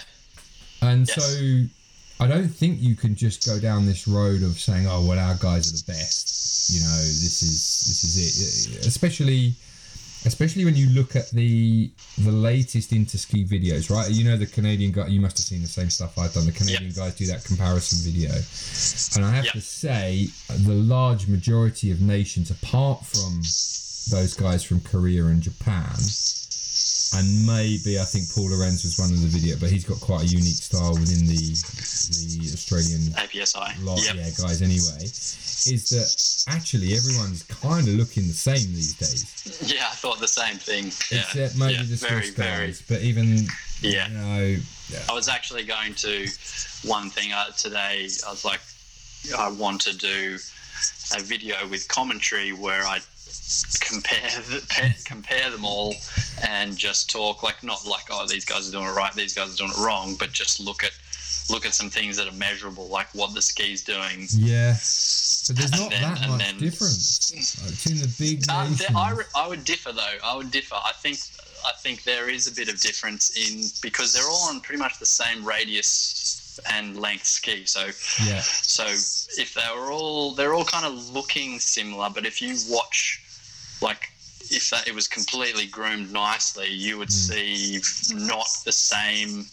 and 0.82 1.08
Yes. 1.08 1.16
so 1.16 1.66
I 2.22 2.28
don't 2.28 2.50
think 2.50 2.82
you 2.82 2.96
can 2.96 3.16
just 3.16 3.46
go 3.46 3.60
down 3.62 3.86
this 3.86 4.06
road 4.06 4.44
of 4.44 4.60
saying, 4.60 4.86
"Oh, 4.88 5.06
well, 5.06 5.18
our 5.18 5.36
guys 5.36 5.72
are 5.72 5.78
the 5.78 5.84
best." 5.94 6.70
You 6.70 6.82
know, 6.82 6.98
this 7.02 7.42
is 7.42 7.86
this 7.88 8.04
is 8.04 8.68
it. 8.76 8.76
Uh, 8.76 8.88
especially, 8.90 9.54
especially 10.26 10.66
when 10.66 10.76
you 10.76 10.90
look 10.90 11.16
at 11.16 11.30
the 11.32 11.90
the 12.18 12.32
latest 12.34 12.92
interski 12.92 13.48
videos, 13.48 13.90
right? 13.90 14.12
You 14.12 14.26
know, 14.26 14.36
the 14.36 14.48
Canadian 14.48 14.92
guy. 14.92 15.08
You 15.08 15.22
must 15.22 15.38
have 15.38 15.46
seen 15.46 15.62
the 15.62 15.70
same 15.70 15.90
stuff 15.90 16.18
I've 16.20 16.34
done. 16.34 16.46
The 16.46 16.52
Canadian 16.52 16.92
guys 16.92 17.16
do 17.16 17.26
that 17.28 17.46
comparison 17.46 18.00
video, 18.12 18.34
and 19.16 19.24
I 19.26 19.32
have 19.34 19.46
Yep. 19.46 19.54
to 19.54 19.62
say, 19.62 20.28
the 20.50 20.74
large 20.76 21.28
majority 21.28 21.90
of 21.90 22.02
nations, 22.02 22.52
apart 22.52 23.06
from 23.06 23.42
those 24.10 24.34
guys 24.34 24.64
from 24.64 24.82
Korea 24.82 25.26
and 25.26 25.42
Japan, 25.42 25.94
and 27.16 27.46
maybe 27.48 28.00
I 28.00 28.04
think 28.06 28.30
Paul 28.34 28.50
Lorenz 28.50 28.84
was 28.84 29.00
one 29.00 29.10
of 29.12 29.22
the 29.22 29.28
video, 29.28 29.56
but 29.60 29.70
he's 29.70 29.86
got 29.86 30.00
quite 30.00 30.24
a 30.24 30.28
unique 30.28 30.62
style 30.62 30.94
within 30.94 31.26
the 31.28 31.38
the 32.10 32.50
Australian 32.54 33.02
APSI. 33.18 33.84
lot, 33.84 34.04
Yep. 34.06 34.16
yeah, 34.16 34.30
guys. 34.42 34.62
Anyway, 34.62 35.04
is 35.06 35.90
that 35.90 36.54
actually 36.56 36.96
everyone's 36.96 37.44
kind 37.44 37.88
of 37.88 37.94
looking 37.96 38.28
the 38.28 38.34
same 38.34 38.74
these 38.74 38.94
days, 38.94 39.62
Yeah, 39.74 39.88
I 39.92 39.96
thought 39.96 40.20
the 40.20 40.28
same 40.28 40.56
thing. 40.58 40.86
Yeah. 41.12 41.20
except 41.26 41.58
maybe 41.58 41.74
yeah, 41.74 41.80
the 41.84 41.96
very, 41.96 42.22
Swiss 42.24 42.36
very. 42.36 42.68
guys. 42.68 42.84
But 42.88 43.02
even 43.02 43.46
Yeah. 43.82 44.08
you 44.08 44.14
know, 44.18 44.58
I 45.10 45.14
was 45.14 45.28
actually 45.30 45.64
going 45.66 45.94
to 45.96 46.28
one 46.84 47.10
thing 47.10 47.32
uh, 47.34 47.52
today. 47.58 48.10
I 48.26 48.32
was 48.32 48.44
like, 48.46 48.62
I 49.38 49.50
want 49.50 49.82
to 49.82 49.96
do 49.96 50.38
a 51.16 51.20
video 51.22 51.68
with 51.68 51.88
commentary 51.88 52.54
where 52.54 52.84
I 52.86 53.00
compare 53.82 54.30
the, 54.50 54.96
compare 55.06 55.50
them 55.50 55.66
all 55.66 55.94
and 56.48 56.78
just 56.78 57.10
talk 57.10 57.44
like 57.44 57.64
not 57.64 57.86
like 57.88 58.06
oh 58.12 58.26
these 58.28 58.46
guys 58.46 58.68
are 58.70 58.72
doing 58.72 58.86
it 58.86 58.96
right, 58.96 59.14
these 59.14 59.34
guys 59.34 59.54
are 59.54 59.58
doing 59.58 59.72
it 59.72 59.78
wrong, 59.78 60.16
but 60.20 60.32
just 60.32 60.60
look 60.60 60.84
at 60.84 60.92
look 61.50 61.66
at 61.66 61.74
some 61.74 61.90
things 61.90 62.16
that 62.18 62.28
are 62.28 62.36
measurable, 62.38 62.88
like 62.90 63.08
what 63.16 63.34
the 63.34 63.42
ski's 63.42 63.84
doing. 63.84 64.28
yeah. 64.30 64.74
But 65.48 65.56
there's 65.58 65.72
And 65.72 65.82
not 65.82 65.90
then- 65.90 66.02
that 66.04 66.30
much 66.30 66.40
then- 66.42 66.58
difference 66.60 67.32
between 67.56 68.02
the 68.02 68.08
big 68.20 68.44
Uh, 68.48 68.68
there, 68.78 68.88
I, 68.96 69.16
I 69.36 69.48
would 69.48 69.66
differ 69.66 69.92
though. 69.92 70.18
I 70.24 70.36
would 70.36 70.52
differ. 70.52 70.76
I 70.76 70.92
think 71.02 71.18
I 71.66 71.72
think 71.82 72.04
there 72.04 72.30
is 72.30 72.48
a 72.48 72.52
bit 72.54 72.70
of 72.70 72.80
difference 72.80 73.32
in 73.32 73.64
because 73.82 74.14
they're 74.14 74.30
all 74.30 74.48
on 74.50 74.62
pretty 74.62 74.80
much 74.80 74.98
the 75.00 75.06
same 75.06 75.44
radius 75.44 76.29
and 76.72 77.00
length 77.00 77.26
ski. 77.26 77.66
So 77.66 77.86
yeah, 78.26 78.42
so 78.42 78.86
if 79.42 79.54
they're 79.54 79.92
all 79.92 80.32
they're 80.32 80.54
all 80.54 80.66
kind 80.66 80.86
of 80.86 81.14
looking 81.14 81.60
similar, 81.60 82.10
but 82.10 82.26
if 82.26 82.42
you 82.42 82.56
watch 82.70 83.22
like 83.82 84.10
if 84.52 84.70
that 84.72 84.88
it 84.88 84.96
was 84.96 85.08
completely 85.08 85.68
groomed 85.68 86.12
nicely, 86.12 86.70
you 86.70 86.98
would 86.98 87.12
see 87.12 87.80
not 88.14 88.48
the 88.66 88.72
same 88.72 89.46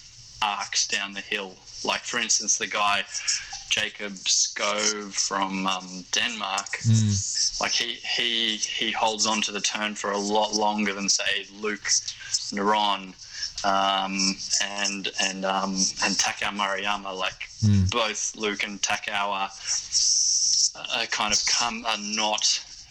arcs 0.42 0.86
down 0.86 1.12
the 1.12 1.20
hill. 1.20 1.54
Like 1.84 2.02
for 2.02 2.18
instance, 2.18 2.58
the 2.58 2.66
guy 2.66 3.04
Jacob 3.68 4.12
Skove 4.12 5.12
from 5.12 5.66
um, 5.66 6.04
Denmark 6.12 6.78
mm, 6.78 7.60
like 7.60 7.72
he 7.72 7.94
he 8.16 8.56
he 8.56 8.90
holds 8.92 9.26
on 9.26 9.42
to 9.42 9.52
the 9.52 9.60
turn 9.60 9.94
for 9.94 10.12
a 10.12 10.18
lot 10.18 10.54
longer 10.54 10.92
than 10.92 11.08
say 11.08 11.46
Luke 11.60 11.88
Naron 12.54 13.14
um, 13.66 14.36
and 14.62 15.08
and 15.20 15.44
um, 15.44 15.74
and 16.04 16.14
Takao 16.16 16.50
Maruyama. 16.56 17.16
Like 17.16 17.48
Mm. 17.64 17.90
both 17.90 18.36
Luke 18.36 18.62
and 18.64 18.80
Takao 18.82 19.28
are, 19.32 19.50
are 21.00 21.06
kind 21.06 21.32
of 21.32 21.44
come 21.46 21.84
are 21.86 21.96
not 21.98 22.44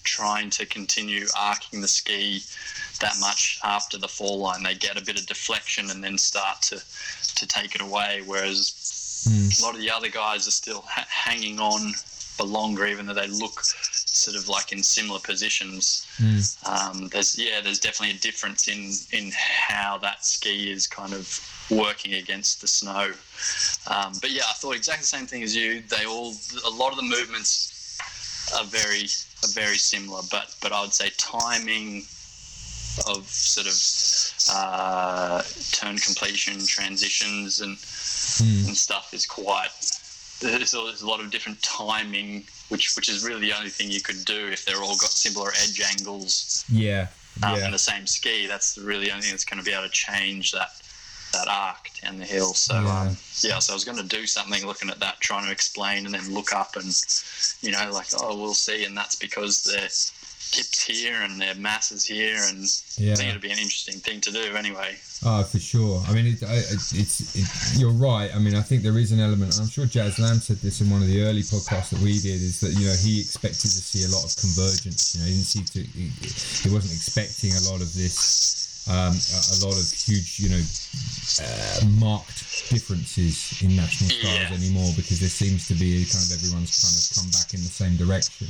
trying 0.03 0.49
to 0.49 0.65
continue 0.65 1.25
arcing 1.37 1.81
the 1.81 1.87
ski 1.87 2.41
that 2.99 3.15
much 3.21 3.59
after 3.63 3.97
the 3.99 4.07
fall 4.07 4.39
line. 4.39 4.63
They 4.63 4.73
get 4.73 4.97
a 4.99 5.05
bit 5.05 5.19
of 5.19 5.27
deflection 5.27 5.91
and 5.91 6.03
then 6.03 6.17
start 6.17 6.61
to 6.63 6.77
to 7.35 7.47
take 7.47 7.75
it 7.75 7.81
away. 7.81 8.21
Whereas 8.25 8.73
mm, 9.29 9.61
a 9.61 9.65
lot 9.65 9.75
of 9.75 9.81
the 9.81 9.91
other 9.91 10.09
guys 10.09 10.47
are 10.47 10.51
still 10.51 10.81
ha- 10.87 11.07
hanging 11.09 11.59
on 11.59 11.93
for 11.93 12.45
longer, 12.45 12.85
even 12.87 13.05
though 13.05 13.13
they 13.13 13.27
look 13.27 13.61
sort 14.15 14.37
of 14.37 14.47
like 14.47 14.71
in 14.71 14.81
similar 14.81 15.19
positions. 15.19 16.07
mm. 16.17 16.41
Um, 16.67 17.09
there's 17.09 17.37
yeah, 17.37 17.61
there's 17.61 17.79
definitely 17.79 18.15
a 18.15 18.19
difference 18.19 18.67
in 18.67 18.91
in 19.17 19.31
how 19.35 19.97
that 19.99 20.25
ski 20.25 20.71
is 20.71 20.87
kind 20.87 21.13
of 21.13 21.27
working 21.69 22.13
against 22.15 22.61
the 22.61 22.67
snow. 22.67 23.11
Um, 23.87 24.13
but 24.21 24.31
yeah, 24.31 24.43
I 24.49 24.53
thought 24.53 24.75
exactly 24.75 25.03
the 25.03 25.07
same 25.17 25.25
thing 25.27 25.43
as 25.43 25.55
you. 25.55 25.81
They 25.81 26.05
all 26.05 26.33
a 26.65 26.69
lot 26.69 26.91
of 26.91 26.97
the 26.97 27.03
movements 27.03 27.99
are 28.57 28.65
very 28.65 29.05
are 29.43 29.53
very 29.53 29.77
similar, 29.77 30.21
but 30.31 30.55
but 30.61 30.71
I 30.71 30.81
would 30.81 30.93
say 30.93 31.09
timing 31.17 32.05
of 33.07 33.27
sort 33.27 33.67
of 33.67 33.77
uh, 34.55 35.41
turn 35.71 35.97
completion 35.97 36.65
transitions 36.65 37.61
and 37.61 37.77
Mm. 38.35 38.67
and 38.67 38.75
stuff 38.75 39.13
is 39.13 39.25
quite 39.25 39.69
there's 40.41 40.73
a, 40.73 40.77
there's 40.77 41.03
a 41.03 41.07
lot 41.07 41.19
of 41.21 41.29
different 41.31 41.61
timing 41.61 42.43
which 42.69 42.95
which 42.95 43.09
is 43.09 43.23
really 43.23 43.41
the 43.41 43.53
only 43.57 43.69
thing 43.69 43.91
you 43.91 44.01
could 44.01 44.23
do 44.25 44.47
if 44.47 44.65
they're 44.65 44.81
all 44.81 44.97
got 44.97 45.09
similar 45.11 45.49
edge 45.61 45.81
angles 45.91 46.65
yeah, 46.69 47.07
um, 47.43 47.57
yeah. 47.57 47.65
in 47.65 47.71
the 47.71 47.77
same 47.79 48.07
ski 48.07 48.47
that's 48.47 48.77
really 48.77 49.05
the 49.05 49.11
only 49.11 49.23
thing 49.23 49.31
that's 49.31 49.45
going 49.45 49.59
to 49.59 49.65
be 49.65 49.71
able 49.71 49.83
to 49.83 49.89
change 49.89 50.51
that 50.51 50.69
that 51.33 51.47
arc 51.49 51.89
down 52.01 52.17
the 52.17 52.25
hill 52.25 52.53
so 52.53 52.73
Yeah. 52.81 53.01
um, 53.01 53.17
yeah 53.41 53.59
so 53.59 53.73
I 53.73 53.75
was 53.75 53.83
going 53.83 53.97
to 53.97 54.03
do 54.03 54.25
something 54.25 54.65
looking 54.65 54.89
at 54.89 54.99
that 54.99 55.19
trying 55.19 55.45
to 55.45 55.51
explain 55.51 56.05
and 56.05 56.15
then 56.15 56.33
look 56.33 56.53
up 56.53 56.75
and 56.75 56.85
you 57.61 57.71
know 57.71 57.89
like 57.91 58.07
oh 58.19 58.37
we'll 58.39 58.53
see 58.53 58.85
and 58.85 58.95
that's 58.97 59.15
because 59.15 59.63
their 59.63 59.89
hips 60.53 60.83
here 60.83 61.21
and 61.21 61.39
their 61.41 61.55
masses 61.55 62.05
here 62.05 62.37
and 62.49 62.63
I 63.11 63.15
think 63.15 63.29
it'd 63.29 63.41
be 63.41 63.51
an 63.51 63.59
interesting 63.59 63.99
thing 63.99 64.21
to 64.21 64.31
do 64.31 64.55
anyway 64.55 64.95
Oh, 65.27 65.41
for 65.43 65.57
sure. 65.59 66.03
I 66.07 66.13
mean, 66.13 66.27
it, 66.27 66.37
it's 66.43 66.91
it, 67.33 67.79
you're 67.79 67.89
right. 67.95 68.29
I 68.35 68.37
mean, 68.37 68.53
I 68.53 68.61
think 68.61 68.83
there 68.83 68.99
is 68.99 69.11
an 69.11 69.19
element. 69.21 69.57
I'm 69.59 69.65
sure 69.69 69.85
Jazz 69.87 70.19
Lamb 70.19 70.37
said 70.37 70.57
this 70.57 70.81
in 70.81 70.89
one 70.91 71.01
of 71.01 71.07
the 71.07 71.23
early 71.23 71.41
podcasts 71.41 71.89
that 71.95 72.01
we 72.03 72.19
did. 72.19 72.43
Is 72.43 72.59
that 72.59 72.75
you 72.77 72.85
know 72.85 72.93
he 72.99 73.21
expected 73.21 73.71
to 73.73 73.81
see 73.81 74.03
a 74.05 74.11
lot 74.13 74.21
of 74.27 74.35
convergence. 74.37 75.15
You 75.15 75.21
know, 75.23 75.27
he 75.31 75.33
didn't 75.39 75.49
see 75.49 75.63
to. 75.63 75.81
He, 75.81 76.11
he 76.67 76.69
wasn't 76.69 76.93
expecting 76.93 77.55
a 77.57 77.63
lot 77.71 77.81
of 77.81 77.89
this. 77.95 78.85
Um, 78.85 79.17
a, 79.17 79.39
a 79.55 79.57
lot 79.65 79.73
of 79.73 79.85
huge, 79.89 80.37
you 80.37 80.49
know, 80.53 80.61
uh, 81.41 81.89
marked 81.97 82.69
differences 82.69 83.57
in 83.63 83.73
national 83.75 84.11
styles 84.11 84.51
Yeah. 84.51 84.53
anymore 84.61 84.91
because 84.95 85.17
there 85.23 85.31
seems 85.31 85.65
to 85.69 85.73
be 85.73 86.05
kind 86.05 86.21
of 86.21 86.37
everyone's 86.37 86.75
kind 86.85 86.93
of 86.93 87.03
come 87.17 87.29
back 87.33 87.49
in 87.55 87.65
the 87.65 87.71
same 87.71 87.97
direction. 87.97 88.45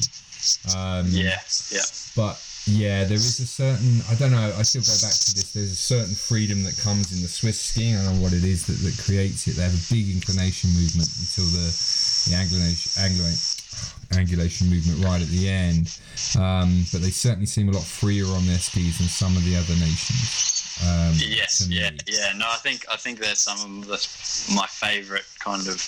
Um, 0.75 1.07
yeah 1.09 1.39
yeah 1.71 1.81
but 2.15 2.39
yeah, 2.67 3.03
there 3.03 3.13
is 3.17 3.39
a 3.39 3.45
certain 3.45 4.01
I 4.09 4.15
don't 4.15 4.31
know. 4.31 4.53
I 4.57 4.63
still 4.63 4.81
go 4.81 4.97
back 5.05 5.13
to 5.13 5.29
this. 5.37 5.53
There's 5.53 5.71
a 5.71 5.75
certain 5.75 6.15
freedom 6.15 6.63
that 6.63 6.75
comes 6.77 7.13
in 7.13 7.21
the 7.21 7.27
Swiss 7.27 7.61
skiing. 7.61 7.95
I 7.95 8.03
don't 8.03 8.15
know 8.15 8.21
what 8.23 8.33
it 8.33 8.43
is 8.43 8.65
that, 8.65 8.81
that 8.81 8.97
creates 9.05 9.47
it. 9.47 9.55
They 9.55 9.61
have 9.61 9.75
a 9.75 9.93
big 9.93 10.09
inclination 10.09 10.71
movement 10.73 11.05
until 11.21 11.45
the 11.53 11.69
the 12.25 12.33
angulation 12.33 12.89
angulation, 12.97 13.61
angulation 14.17 14.69
movement 14.71 15.05
right 15.05 15.21
at 15.21 15.27
the 15.27 15.47
end. 15.47 15.93
Um, 16.39 16.85
but 16.91 17.05
they 17.05 17.11
certainly 17.13 17.45
seem 17.45 17.69
a 17.69 17.71
lot 17.71 17.83
freer 17.83 18.25
on 18.25 18.47
their 18.47 18.57
skis 18.57 18.97
than 18.97 19.07
some 19.07 19.37
of 19.37 19.45
the 19.45 19.55
other 19.55 19.75
nations. 19.77 20.55
Um, 20.81 21.13
Yes, 21.21 21.67
yeah, 21.69 21.91
yeah. 22.07 22.33
No, 22.35 22.47
I 22.49 22.57
think 22.57 22.85
I 22.91 22.97
think 22.97 23.19
there's 23.19 23.39
some 23.39 23.61
of 23.61 23.87
the, 23.87 24.01
my 24.53 24.65
favourite 24.65 25.25
kind 25.37 25.67
of 25.67 25.79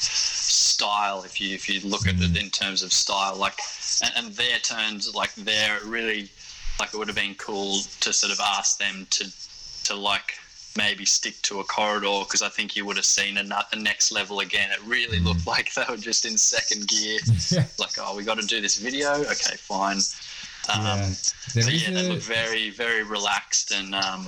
style. 0.82 1.24
If 1.24 1.42
you 1.42 1.56
if 1.56 1.64
you 1.70 1.80
look 1.94 2.06
at 2.08 2.16
Mm. 2.18 2.26
it 2.36 2.38
in 2.44 2.50
terms 2.52 2.84
of 2.84 2.92
style, 2.94 3.36
like 3.36 3.60
and, 4.04 4.12
and 4.18 4.28
their 4.36 4.60
turns, 4.60 5.14
like 5.22 5.34
they're 5.36 5.80
really 5.86 6.30
like 6.80 6.94
it 6.94 6.98
would 6.98 7.08
have 7.14 7.22
been 7.26 7.36
cool 7.36 7.80
to 8.02 8.14
sort 8.14 8.32
of 8.32 8.40
ask 8.40 8.78
them 8.78 9.08
to 9.10 9.24
to 9.88 9.94
like 9.96 10.30
maybe 10.78 11.06
stick 11.06 11.36
to 11.42 11.60
a 11.60 11.64
corridor 11.64 12.20
because 12.26 12.44
I 12.44 12.50
think 12.50 12.76
you 12.76 12.86
would 12.86 12.98
have 12.98 13.06
seen 13.20 13.38
a, 13.40 13.44
next 13.90 14.12
level 14.12 14.42
again. 14.42 14.70
It 14.72 14.82
really 14.86 15.20
looked 15.28 15.42
Mm. 15.46 15.54
like 15.56 15.74
they 15.74 15.86
were 15.90 15.98
just 16.12 16.24
in 16.26 16.38
second 16.38 16.88
gear. 16.88 17.20
Like, 17.84 17.96
oh, 18.04 18.16
we 18.16 18.24
got 18.24 18.38
to 18.40 18.46
do 18.46 18.62
this 18.62 18.78
video. 18.78 19.10
Okay, 19.36 19.56
fine. 19.74 20.00
Um, 20.70 20.86
Yeah. 20.86 21.14
There 21.54 21.64
but 21.66 21.74
yeah, 21.74 21.92
they 21.98 22.06
a- 22.06 22.10
look 22.14 22.22
very, 22.22 22.70
very 22.84 23.02
relaxed 23.18 23.72
and 23.72 23.96
um, 23.96 24.24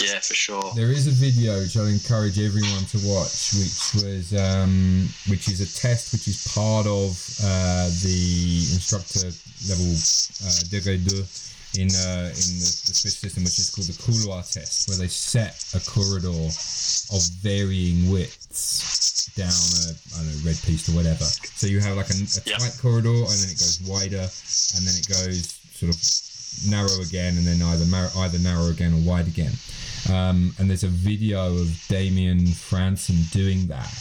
yeah, 0.00 0.20
for 0.20 0.34
sure. 0.34 0.72
There 0.74 0.90
is 0.90 1.06
a 1.06 1.10
video 1.10 1.58
which 1.60 1.76
I'll 1.76 1.86
encourage 1.86 2.38
everyone 2.38 2.84
to 2.92 2.98
watch, 3.04 3.54
which 3.54 4.02
was 4.02 4.34
um, 4.34 5.08
which 5.28 5.48
is 5.48 5.60
a 5.60 5.80
test 5.80 6.12
which 6.12 6.28
is 6.28 6.46
part 6.54 6.86
of 6.86 7.18
uh, 7.42 7.88
the 8.02 8.62
instructor 8.74 9.26
level 9.68 9.90
uh, 9.90 10.60
degré 10.70 11.02
deux 11.02 11.26
in 11.76 11.88
uh, 11.90 12.30
in 12.30 12.52
the, 12.62 12.70
the 12.86 12.94
Swiss 12.94 13.18
system, 13.18 13.44
which 13.44 13.58
is 13.58 13.70
called 13.70 13.88
the 13.88 13.98
couloir 14.02 14.42
test, 14.42 14.88
where 14.88 14.98
they 14.98 15.08
set 15.08 15.52
a 15.74 15.80
corridor 15.84 16.48
of 17.12 17.22
varying 17.42 18.10
widths 18.10 19.28
down 19.36 19.50
a 19.50 19.94
I 20.16 20.24
don't 20.24 20.32
know 20.32 20.48
red 20.48 20.58
piece 20.62 20.88
or 20.88 20.92
whatever. 20.96 21.24
So 21.24 21.66
you 21.66 21.80
have 21.80 21.96
like 21.96 22.10
a, 22.10 22.18
a 22.18 22.42
tight 22.58 22.78
corridor, 22.80 23.10
and 23.10 23.36
then 23.42 23.50
it 23.50 23.58
goes 23.58 23.82
wider, 23.86 24.26
and 24.76 24.80
then 24.86 24.94
it 24.96 25.08
goes 25.08 25.58
sort 25.74 25.92
of 25.92 25.98
narrow 26.66 27.02
again, 27.02 27.36
and 27.36 27.46
then 27.46 27.62
either 27.62 27.84
mar- 27.86 28.10
either 28.24 28.38
narrow 28.38 28.68
again 28.70 28.94
or 28.94 29.02
wide 29.04 29.28
again. 29.28 29.52
Um, 30.10 30.54
and 30.58 30.68
there's 30.68 30.84
a 30.84 30.88
video 30.88 31.56
of 31.56 31.68
Damien 31.88 32.40
Franson 32.40 33.30
doing 33.32 33.66
that. 33.68 33.92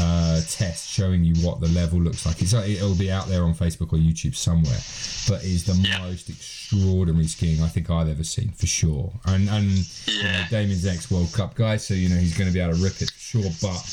uh, 0.00 0.40
test 0.48 0.88
showing 0.88 1.22
you 1.24 1.34
what 1.46 1.60
the 1.60 1.68
level 1.68 2.00
looks 2.00 2.24
like. 2.24 2.40
It's 2.40 2.54
it'll 2.54 2.94
be 2.96 3.10
out 3.12 3.28
there 3.28 3.42
on 3.44 3.54
Facebook 3.54 3.92
or 3.92 3.98
YouTube 3.98 4.34
somewhere, 4.34 4.80
but 5.28 5.44
is 5.44 5.64
the 5.64 5.74
Yeah. 5.74 5.98
most 5.98 6.30
extraordinary 6.30 7.26
skiing 7.28 7.62
I 7.62 7.68
think 7.68 7.90
I've 7.90 8.08
ever 8.08 8.24
seen 8.24 8.48
for 8.52 8.66
sure. 8.66 9.12
And 9.26 9.46
and 9.50 9.68
you 10.08 10.22
know, 10.22 10.44
Damien's 10.48 10.86
ex 10.86 11.10
World 11.10 11.30
Cup 11.34 11.54
guy, 11.54 11.76
so 11.76 11.92
you 11.92 12.08
know 12.08 12.16
he's 12.16 12.32
going 12.36 12.48
to 12.48 12.54
be 12.54 12.60
able 12.60 12.74
to 12.74 12.82
rip 12.82 12.96
it 13.02 13.10
for 13.10 13.20
sure. 13.20 13.42
But 13.60 13.84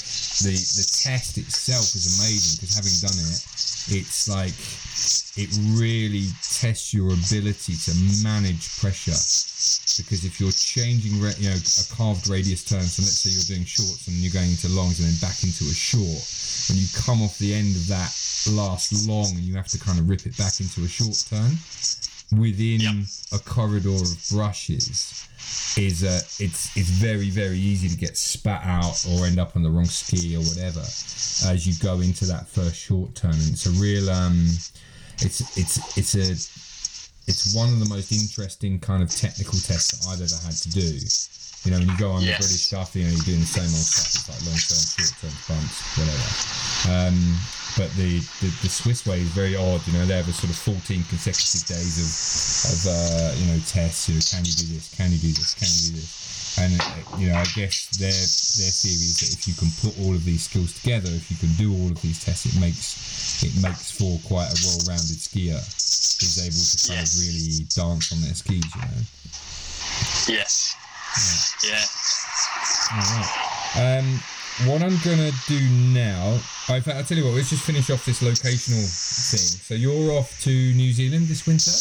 the 0.41 0.55
the 0.55 0.85
test 1.03 1.37
itself 1.37 1.93
is 1.93 2.19
amazing 2.19 2.57
because 2.61 2.75
having 2.75 2.95
done 3.03 3.19
it, 3.27 3.39
it's 3.89 4.27
like 4.29 4.53
it 5.37 5.49
really 5.79 6.27
tests 6.43 6.93
your 6.93 7.07
ability 7.13 7.73
to 7.73 7.91
manage 8.23 8.77
pressure 8.79 9.15
because 9.97 10.23
if 10.25 10.39
you're 10.39 10.51
changing 10.51 11.13
you 11.15 11.49
know 11.49 11.55
a 11.55 11.95
carved 11.95 12.27
radius 12.27 12.63
turn 12.63 12.81
so 12.83 13.01
let's 13.01 13.19
say 13.23 13.29
you're 13.31 13.57
doing 13.57 13.65
shorts 13.65 14.07
and 14.07 14.15
you're 14.17 14.33
going 14.33 14.49
into 14.49 14.67
longs 14.69 14.99
and 14.99 15.07
then 15.09 15.15
back 15.21 15.41
into 15.43 15.63
a 15.65 15.73
short 15.73 16.21
when 16.69 16.77
you 16.77 16.87
come 17.05 17.21
off 17.21 17.37
the 17.39 17.53
end 17.53 17.75
of 17.75 17.87
that 17.87 18.11
last 18.51 19.07
long 19.07 19.29
and 19.31 19.43
you 19.43 19.55
have 19.55 19.67
to 19.67 19.79
kind 19.79 19.99
of 19.99 20.09
rip 20.09 20.25
it 20.25 20.37
back 20.37 20.59
into 20.59 20.81
a 20.83 20.87
short 20.87 21.15
turn 21.29 21.57
within 22.39 22.79
Yep. 22.81 22.95
a 23.33 23.39
corridor 23.39 23.95
of 23.95 24.11
brushes 24.31 25.27
is 25.77 26.03
uh, 26.03 26.19
it's 26.43 26.75
it's 26.75 26.89
very 26.89 27.29
very 27.29 27.57
easy 27.57 27.87
to 27.89 27.97
get 27.97 28.17
spat 28.17 28.61
out 28.65 29.05
or 29.09 29.25
end 29.25 29.39
up 29.39 29.55
on 29.55 29.63
the 29.63 29.69
wrong 29.69 29.85
ski 29.85 30.35
or 30.35 30.41
whatever 30.41 30.81
as 30.81 31.65
you 31.65 31.73
go 31.81 32.01
into 32.01 32.25
that 32.25 32.47
first 32.47 32.75
short 32.75 33.13
turn 33.15 33.31
and 33.31 33.49
it's 33.53 33.65
a 33.65 33.71
real 33.81 34.09
um 34.09 34.45
it's 35.23 35.41
it's 35.57 35.97
it's 35.97 36.15
a 36.15 36.31
it's 37.29 37.53
one 37.55 37.69
of 37.69 37.79
the 37.79 37.87
most 37.87 38.11
interesting 38.11 38.79
kind 38.79 39.03
of 39.03 39.09
technical 39.09 39.57
tests 39.59 39.93
that 40.05 40.09
I've 40.11 40.21
ever 40.21 40.35
had 40.43 40.55
to 40.57 40.69
do. 40.71 40.97
You 41.63 41.69
know, 41.71 41.77
when 41.77 41.87
you 41.89 41.97
go 41.97 42.09
on 42.11 42.23
Yes. 42.23 42.39
the 42.39 42.43
British 42.43 42.65
stuff, 42.65 42.95
you 42.95 43.03
know, 43.05 43.11
you're 43.13 43.23
doing 43.37 43.39
the 43.39 43.45
same 43.45 43.69
old 43.69 43.85
stuff. 43.85 44.09
It's 44.09 44.25
like 44.25 44.41
long 44.49 44.57
term, 44.57 44.81
short 44.97 45.13
term 45.21 45.35
bumps, 45.45 45.77
whatever. 46.01 46.29
Um, 46.89 47.37
but 47.77 47.89
the, 47.95 48.19
the 48.41 48.49
the 48.63 48.69
Swiss 48.69 49.05
way 49.05 49.21
is 49.21 49.29
very 49.31 49.55
odd. 49.55 49.81
You 49.87 49.93
know, 49.93 50.05
they 50.05 50.15
have 50.17 50.27
a 50.27 50.33
sort 50.33 50.51
of 50.51 50.57
14 50.57 51.03
consecutive 51.09 51.63
days 51.67 51.95
of 52.01 52.09
of 52.71 52.79
uh, 52.91 53.31
you 53.37 53.45
know 53.51 53.59
tests. 53.67 54.09
You 54.09 54.15
know, 54.15 54.25
can 54.27 54.43
you 54.45 54.53
do 54.53 54.67
this? 54.75 54.91
Can 54.95 55.11
you 55.11 55.17
do 55.19 55.31
this? 55.33 55.53
Can 55.55 55.67
you 55.71 55.81
do 55.91 55.93
this? 56.01 56.11
And 56.59 56.73
uh, 56.75 57.17
you 57.17 57.29
know, 57.31 57.37
I 57.39 57.47
guess 57.55 57.87
their 57.95 58.11
their 58.11 58.73
theory 58.75 59.07
is 59.07 59.19
that 59.23 59.31
if 59.33 59.47
you 59.47 59.55
can 59.55 59.71
put 59.79 59.95
all 60.03 60.11
of 60.13 60.23
these 60.25 60.43
skills 60.49 60.73
together, 60.79 61.07
if 61.09 61.31
you 61.31 61.37
can 61.39 61.51
do 61.55 61.71
all 61.71 61.87
of 61.91 62.01
these 62.01 62.19
tests, 62.23 62.45
it 62.45 62.59
makes 62.59 63.41
it 63.43 63.55
makes 63.63 63.91
for 63.91 64.19
quite 64.27 64.51
a 64.51 64.57
well-rounded 64.67 65.19
skier 65.21 65.59
who's 66.19 66.37
able 66.43 66.59
to 66.59 66.77
kind 66.87 66.99
Yes. 67.01 67.15
of 67.15 67.19
really 67.23 67.63
dance 67.71 68.11
on 68.11 68.19
their 68.21 68.35
skis. 68.35 68.67
You 68.75 68.81
know. 68.83 69.03
Yes. 70.27 70.75
Yeah. 71.63 71.83
Alright. 72.91 73.31
Um, 74.03 74.19
what 74.65 74.81
I'm 74.81 74.97
gonna 75.03 75.31
do 75.47 75.59
now, 75.93 76.39
I 76.69 76.79
fact, 76.79 76.97
I'll 76.97 77.03
tell 77.03 77.17
you 77.17 77.25
what. 77.25 77.33
Let's 77.35 77.49
just 77.49 77.63
finish 77.63 77.89
off 77.89 78.05
this 78.05 78.21
locational 78.21 78.85
thing. 79.31 79.59
So 79.67 79.73
you're 79.75 80.11
off 80.13 80.39
to 80.41 80.49
New 80.49 80.91
Zealand 80.91 81.27
this 81.27 81.45
winter. 81.47 81.71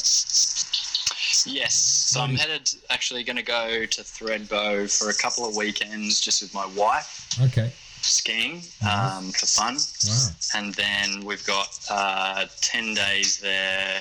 Yes. 1.47 1.75
So 1.75 2.21
I'm 2.21 2.35
headed 2.35 2.69
actually 2.91 3.23
going 3.25 3.37
to 3.37 3.43
go 3.43 3.87
to 3.87 4.01
Thredbo 4.03 4.91
for 4.99 5.11
a 5.11 5.15
couple 5.15 5.49
of 5.49 5.57
weekends 5.57 6.21
just 6.21 6.43
with 6.43 6.53
my 6.53 6.67
wife 6.77 7.39
Okay. 7.41 7.73
skiing 8.03 8.63
um, 8.83 9.31
for 9.31 9.47
fun. 9.47 9.77
Wow. 9.77 10.29
And 10.55 10.75
then 10.75 11.25
we've 11.25 11.47
got 11.47 11.79
uh, 11.89 12.47
10 12.61 12.95
days 12.95 13.39
there 13.41 14.01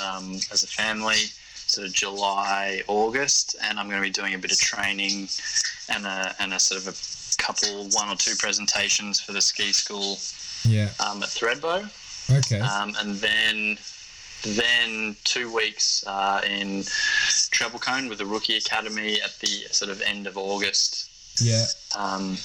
um, 0.00 0.34
as 0.52 0.62
a 0.62 0.68
family, 0.68 1.16
sort 1.66 1.86
of 1.88 1.92
July, 1.92 2.82
August. 2.86 3.56
And 3.64 3.80
I'm 3.80 3.88
going 3.88 4.00
to 4.00 4.06
be 4.06 4.10
doing 4.12 4.34
a 4.34 4.38
bit 4.38 4.52
of 4.52 4.58
training 4.58 5.28
and 5.88 6.06
a, 6.06 6.34
and 6.38 6.52
a 6.54 6.60
sort 6.60 6.82
of 6.82 6.88
a 6.88 6.92
couple, 7.44 7.88
one 7.90 8.08
or 8.08 8.16
two 8.16 8.34
presentations 8.38 9.20
for 9.20 9.32
the 9.32 9.40
ski 9.40 9.72
school 9.72 10.18
Yeah. 10.64 10.88
um, 11.04 11.22
at 11.22 11.28
Thredbo. 11.28 11.88
Okay. 12.38 12.60
Um, 12.60 12.94
and 13.00 13.16
then 13.16 13.78
then 14.46 15.16
two 15.24 15.50
weeks 15.54 16.04
uh, 16.06 16.40
in 16.46 16.84
Treble 17.50 17.78
Cone 17.78 18.08
with 18.10 18.18
the 18.18 18.26
Rookie 18.26 18.56
Academy 18.56 19.20
at 19.22 19.38
the 19.40 19.46
sort 19.70 19.90
of 19.90 20.02
end 20.02 20.26
of 20.26 20.36
August. 20.36 21.08
yeah. 21.40 21.64
Um, 21.96 22.36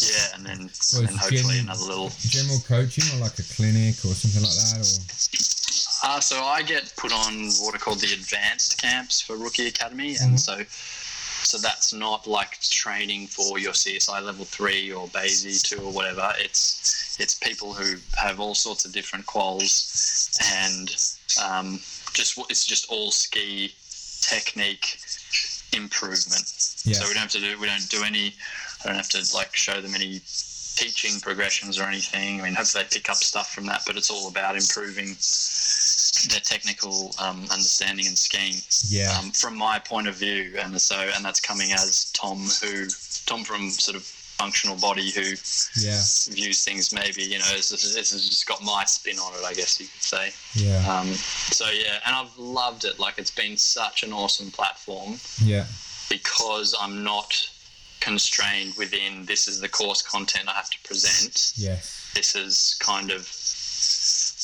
yeah, 0.00 0.34
and 0.34 0.46
then, 0.46 0.70
Well, 0.94 1.02
and 1.08 1.18
hopefully 1.18 1.56
gen- 1.56 1.64
another 1.66 1.84
little. 1.84 2.10
General 2.20 2.60
coaching 2.66 3.04
or 3.14 3.20
like 3.20 3.38
a 3.38 3.42
clinic 3.54 3.96
or 4.04 4.14
something 4.14 4.42
like 4.42 4.52
that, 4.52 4.78
or 4.78 6.08
Uh, 6.16 6.20
so 6.20 6.42
I 6.44 6.62
get 6.62 6.92
put 6.96 7.12
on 7.12 7.50
what 7.60 7.74
are 7.74 7.78
called 7.78 8.00
the 8.00 8.12
advanced 8.14 8.78
camps 8.80 9.20
for 9.20 9.36
Rookie 9.36 9.66
Academy, 9.66 10.14
Mhm. 10.14 10.22
and 10.22 10.40
so 10.40 10.64
so 11.44 11.58
that's 11.58 11.92
not 11.92 12.26
like 12.26 12.60
training 12.60 13.26
for 13.26 13.58
your 13.58 13.72
CSI 13.72 14.22
level 14.22 14.44
three 14.44 14.92
or 14.92 15.08
BASI 15.08 15.58
two 15.58 15.82
or 15.82 15.92
whatever. 15.92 16.32
It's 16.38 17.16
it's 17.18 17.34
people 17.34 17.72
who 17.72 17.96
have 18.16 18.40
all 18.40 18.54
sorts 18.54 18.84
of 18.84 18.92
different 18.92 19.26
quals, 19.26 20.38
and 20.64 20.90
um, 21.44 21.80
just 22.12 22.38
it's 22.48 22.64
just 22.64 22.90
all 22.90 23.10
ski 23.10 23.74
technique 24.20 24.98
improvement. 25.72 26.46
So 26.46 27.06
we 27.06 27.14
don't 27.14 27.22
have 27.22 27.30
to 27.30 27.40
do 27.40 27.60
we 27.60 27.66
don't 27.66 27.88
do 27.88 28.02
any 28.04 28.34
I 28.84 28.88
don't 28.88 28.96
have 28.96 29.08
to 29.10 29.24
like 29.34 29.54
show 29.54 29.80
them 29.80 29.94
any 29.94 30.20
teaching 30.76 31.20
progressions 31.20 31.78
or 31.78 31.84
anything. 31.84 32.40
I 32.40 32.44
mean 32.44 32.54
hopefully 32.54 32.84
they 32.84 32.98
pick 32.98 33.10
up 33.10 33.16
stuff 33.16 33.52
from 33.52 33.66
that, 33.66 33.82
but 33.86 33.96
it's 33.96 34.10
all 34.10 34.28
about 34.28 34.56
improving 34.56 35.16
their 36.28 36.40
technical 36.40 37.14
um, 37.18 37.42
understanding 37.50 38.06
and 38.06 38.18
skiing 38.18 38.56
yeah. 38.88 39.16
um, 39.18 39.30
from 39.30 39.56
my 39.56 39.78
point 39.78 40.08
of 40.08 40.16
view. 40.16 40.54
And 40.58 40.80
so 40.80 40.96
and 41.14 41.24
that's 41.24 41.40
coming 41.40 41.72
as 41.72 42.10
Tom 42.12 42.38
who 42.62 42.86
Tom 43.26 43.44
from 43.44 43.70
sort 43.70 43.96
of 43.96 44.02
functional 44.02 44.76
body 44.76 45.10
who 45.10 45.20
yeah. 45.78 46.00
views 46.30 46.64
things 46.64 46.94
maybe 46.94 47.22
you 47.22 47.38
know 47.38 47.44
this, 47.52 47.70
has 47.70 48.26
just 48.26 48.46
got 48.46 48.62
my 48.62 48.84
spin 48.86 49.18
on 49.18 49.34
it 49.34 49.44
I 49.44 49.52
guess 49.52 49.78
you 49.78 49.84
could 49.86 50.02
say 50.02 50.30
Yeah. 50.54 50.78
um, 50.90 51.08
so 51.08 51.66
yeah 51.68 51.98
and 52.06 52.16
I've 52.16 52.34
loved 52.38 52.86
it 52.86 52.98
like 52.98 53.18
it's 53.18 53.30
been 53.30 53.58
such 53.58 54.02
an 54.02 54.14
awesome 54.14 54.50
platform 54.50 55.16
Yeah. 55.44 55.66
because 56.08 56.74
I'm 56.80 57.04
not 57.04 57.50
constrained 58.00 58.74
within 58.76 59.26
this 59.26 59.46
is 59.46 59.60
the 59.60 59.68
course 59.68 60.02
content 60.02 60.48
I 60.48 60.52
have 60.52 60.70
to 60.70 60.78
present. 60.84 61.52
Yes. 61.56 62.10
This 62.14 62.34
is 62.34 62.76
kind 62.80 63.10
of 63.10 63.26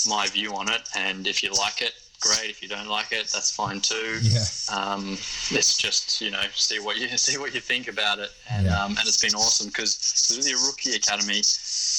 my 0.09 0.27
view 0.29 0.55
on 0.55 0.71
it, 0.71 0.83
and 0.97 1.27
if 1.27 1.43
you 1.43 1.51
like 1.53 1.83
it, 1.83 1.93
great. 2.21 2.49
If 2.51 2.63
you 2.63 2.69
don't 2.69 2.89
like 2.89 3.13
it, 3.13 3.29
that's 3.33 3.55
fine 3.55 3.81
too. 3.81 4.19
Yeah. 4.23 4.45
Um, 4.73 5.13
it's 5.51 5.77
just 5.77 6.21
you 6.21 6.31
know 6.31 6.43
see 6.55 6.79
what 6.81 6.97
you 6.97 7.09
see 7.19 7.39
what 7.39 7.55
you 7.55 7.61
think 7.61 7.89
about 7.89 8.19
it, 8.19 8.31
and 8.51 8.67
Yeah. 8.67 8.83
um, 8.85 8.91
and 8.99 9.07
it's 9.07 9.21
been 9.21 9.35
awesome 9.35 9.69
because 9.69 10.33
with 10.37 10.45
the 10.47 10.55
rookie 10.67 10.97
academy, 10.97 11.43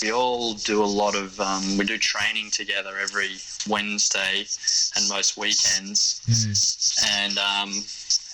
we 0.02 0.12
all 0.12 0.54
do 0.54 0.84
a 0.84 0.86
lot 0.86 1.16
of 1.16 1.40
um, 1.40 1.78
we 1.78 1.86
do 1.86 1.98
training 1.98 2.52
together 2.52 2.98
every 3.02 3.32
Wednesday 3.68 4.46
and 4.96 5.08
most 5.10 5.38
weekends 5.38 6.22
Mm. 6.28 7.06
and 7.24 7.38
um, 7.38 7.70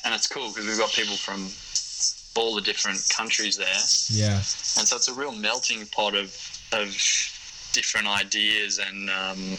and 0.05 0.13
it's 0.13 0.27
cool 0.27 0.49
because 0.49 0.65
we've 0.67 0.77
got 0.77 0.91
people 0.91 1.15
from 1.15 1.49
all 2.35 2.55
the 2.55 2.61
different 2.61 2.99
countries 3.09 3.55
there, 3.57 3.81
Yeah. 4.09 4.37
and 4.37 4.87
so 4.87 4.95
it's 4.95 5.07
a 5.07 5.13
real 5.13 5.31
melting 5.33 5.85
pot 5.87 6.15
of 6.15 6.35
of 6.71 6.89
different 7.73 8.07
ideas 8.07 8.79
and 8.79 9.09
um, 9.09 9.57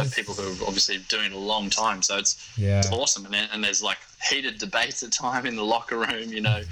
of 0.00 0.12
people 0.14 0.34
who 0.34 0.42
are 0.50 0.66
obviously 0.66 0.98
doing 1.08 1.26
it 1.26 1.32
a 1.32 1.38
long 1.38 1.68
time. 1.70 2.00
So 2.02 2.16
it's 2.16 2.34
Yeah. 2.56 2.82
awesome, 2.90 3.26
and, 3.26 3.34
and 3.52 3.62
there's 3.62 3.82
like 3.82 3.98
heated 4.28 4.58
debates 4.58 5.02
at 5.02 5.12
time 5.12 5.46
in 5.46 5.54
the 5.56 5.62
locker 5.64 5.98
room, 5.98 6.32
you 6.32 6.40
know, 6.40 6.62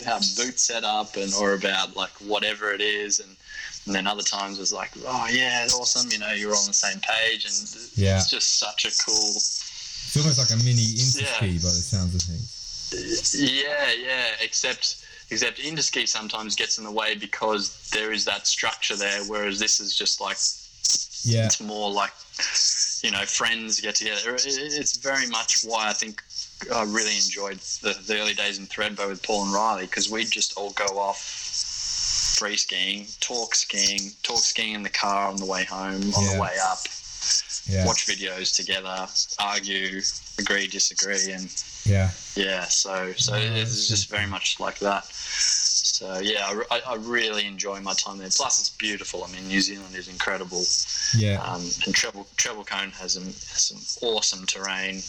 about 0.00 0.22
boot 0.36 0.58
setup 0.58 1.16
and 1.16 1.32
or 1.34 1.54
about 1.54 1.94
like 1.96 2.10
whatever 2.32 2.72
it 2.72 2.80
is, 2.80 3.20
and 3.20 3.36
and 3.86 3.94
then 3.94 4.06
other 4.06 4.22
times 4.22 4.58
it's 4.58 4.72
like, 4.72 4.90
oh 5.06 5.28
yeah, 5.30 5.64
it's 5.64 5.74
awesome, 5.74 6.10
you 6.10 6.18
know, 6.18 6.32
you're 6.32 6.54
on 6.56 6.66
the 6.66 6.72
same 6.86 7.00
page, 7.00 7.44
and 7.44 7.54
Yeah. 7.94 8.16
it's 8.18 8.30
just 8.30 8.58
such 8.58 8.84
a 8.84 8.90
cool 9.04 9.34
It's 9.36 10.16
almost 10.16 10.38
like 10.38 10.50
a 10.50 10.62
mini 10.64 10.84
interski 11.04 11.52
Yeah. 11.54 11.62
by 11.66 11.72
the 11.78 11.84
sounds 11.92 12.14
of 12.14 12.22
things. 12.22 13.34
Yeah, 13.34 13.92
yeah. 13.92 14.24
Except 14.40 14.96
except 15.30 15.58
interski 15.58 16.06
sometimes 16.08 16.56
gets 16.56 16.78
in 16.78 16.84
the 16.84 16.90
way 16.90 17.14
because 17.14 17.88
there 17.90 18.12
is 18.12 18.24
that 18.24 18.46
structure 18.46 18.96
there, 18.96 19.22
whereas 19.24 19.58
this 19.58 19.80
is 19.80 19.94
just 19.94 20.20
like 20.20 20.38
Yeah. 21.24 21.46
it's 21.46 21.60
more 21.60 21.90
like 21.90 22.12
you 23.02 23.10
know 23.10 23.24
friends 23.26 23.80
get 23.80 23.96
together. 23.96 24.34
It- 24.34 24.46
it- 24.46 24.72
It's 24.74 24.96
very 24.96 25.26
much 25.26 25.62
why 25.62 25.88
I 25.88 25.92
think 25.92 26.22
I 26.74 26.82
really 26.82 27.14
enjoyed 27.16 27.60
the, 27.82 27.92
the 28.06 28.18
early 28.20 28.34
days 28.34 28.58
in 28.58 28.66
Thredbo 28.66 29.08
with 29.08 29.22
Paul 29.22 29.44
and 29.44 29.52
Riley 29.52 29.86
because 29.86 30.08
we'd 30.10 30.30
just 30.30 30.54
all 30.56 30.70
go 30.70 30.98
off 30.98 31.20
free 32.38 32.56
skiing, 32.56 33.06
talk 33.20 33.54
skiing, 33.54 34.12
talk 34.22 34.38
skiing 34.40 34.74
in 34.74 34.82
the 34.82 34.88
car 34.88 35.28
on 35.28 35.36
the 35.36 35.44
way 35.44 35.64
home, 35.64 36.14
on 36.14 36.24
Yeah. 36.24 36.34
the 36.34 36.40
way 36.40 36.56
up, 36.62 36.78
Yeah. 37.68 37.84
watch 37.86 38.06
videos 38.06 38.54
together, 38.54 39.06
argue, 39.38 40.00
agree, 40.38 40.66
disagree, 40.68 41.32
and 41.32 41.50
Yeah. 41.84 42.10
yeah, 42.34 42.64
so 42.64 43.12
so 43.16 43.34
Oh, 43.34 43.38
it's 43.38 43.88
just 43.88 44.08
very 44.08 44.26
much 44.26 44.58
like 44.58 44.78
that. 44.78 45.04
So 45.04 46.18
yeah, 46.20 46.46
I, 46.70 46.76
I, 46.76 46.80
I 46.92 46.94
really 46.96 47.44
enjoy 47.46 47.80
my 47.80 47.92
time 47.94 48.18
there. 48.18 48.28
Plus, 48.30 48.60
it's 48.60 48.70
beautiful. 48.70 49.24
I 49.24 49.30
mean, 49.32 49.46
New 49.48 49.60
Zealand 49.60 49.94
is 49.94 50.08
incredible, 50.08 50.64
Yeah. 51.16 51.42
um, 51.42 51.62
and 51.84 51.94
Treble 51.94 52.26
Treble 52.36 52.64
Cone 52.64 52.90
has 52.92 53.14
some 53.14 53.32
some 53.32 53.78
awesome 54.08 54.46
terrain. 54.46 55.02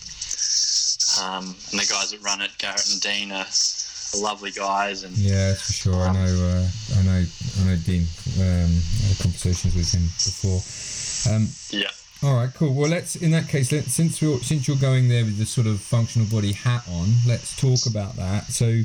Um, 1.21 1.55
and 1.71 1.79
the 1.79 1.87
guys 1.89 2.11
that 2.11 2.21
run 2.21 2.41
it, 2.41 2.51
Garrett 2.59 2.87
and 2.91 3.01
Dean, 3.01 3.31
are, 3.31 3.45
are 3.45 4.21
lovely 4.21 4.51
guys. 4.51 5.03
And 5.03 5.15
Yeah, 5.17 5.49
that's 5.49 5.61
for 5.67 5.73
sure. 5.73 5.95
I 6.07 6.13
know. 6.13 6.19
Uh, 6.49 6.67
I 6.99 7.01
know. 7.03 7.25
I 7.59 7.63
know 7.65 7.75
Dean. 7.77 8.05
Um, 8.39 8.71
I 9.03 9.07
had 9.07 9.17
conversations 9.19 9.75
with 9.75 9.91
him 9.93 10.03
before. 10.03 11.33
Um, 11.33 11.49
Yeah. 11.71 11.89
All 12.21 12.35
right, 12.35 12.53
cool. 12.53 12.73
Well, 12.73 12.89
let's 12.89 13.15
in 13.15 13.31
that 13.31 13.47
case, 13.47 13.71
let, 13.71 13.85
since 13.85 14.21
you're 14.21 14.39
since 14.39 14.67
you're 14.67 14.77
going 14.77 15.07
there 15.07 15.23
with 15.23 15.37
the 15.37 15.45
sort 15.45 15.67
of 15.67 15.79
functional 15.79 16.27
body 16.27 16.51
hat 16.51 16.83
on, 16.89 17.07
let's 17.27 17.55
talk 17.55 17.89
about 17.89 18.15
that. 18.17 18.45
So, 18.45 18.81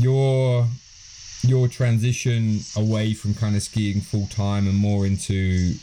your 0.00 0.66
your 1.42 1.66
transition 1.66 2.60
away 2.76 3.14
from 3.14 3.34
kind 3.34 3.56
of 3.56 3.62
skiing 3.62 4.00
full 4.00 4.26
time 4.26 4.68
and 4.68 4.76
more 4.76 5.06
into 5.06 5.74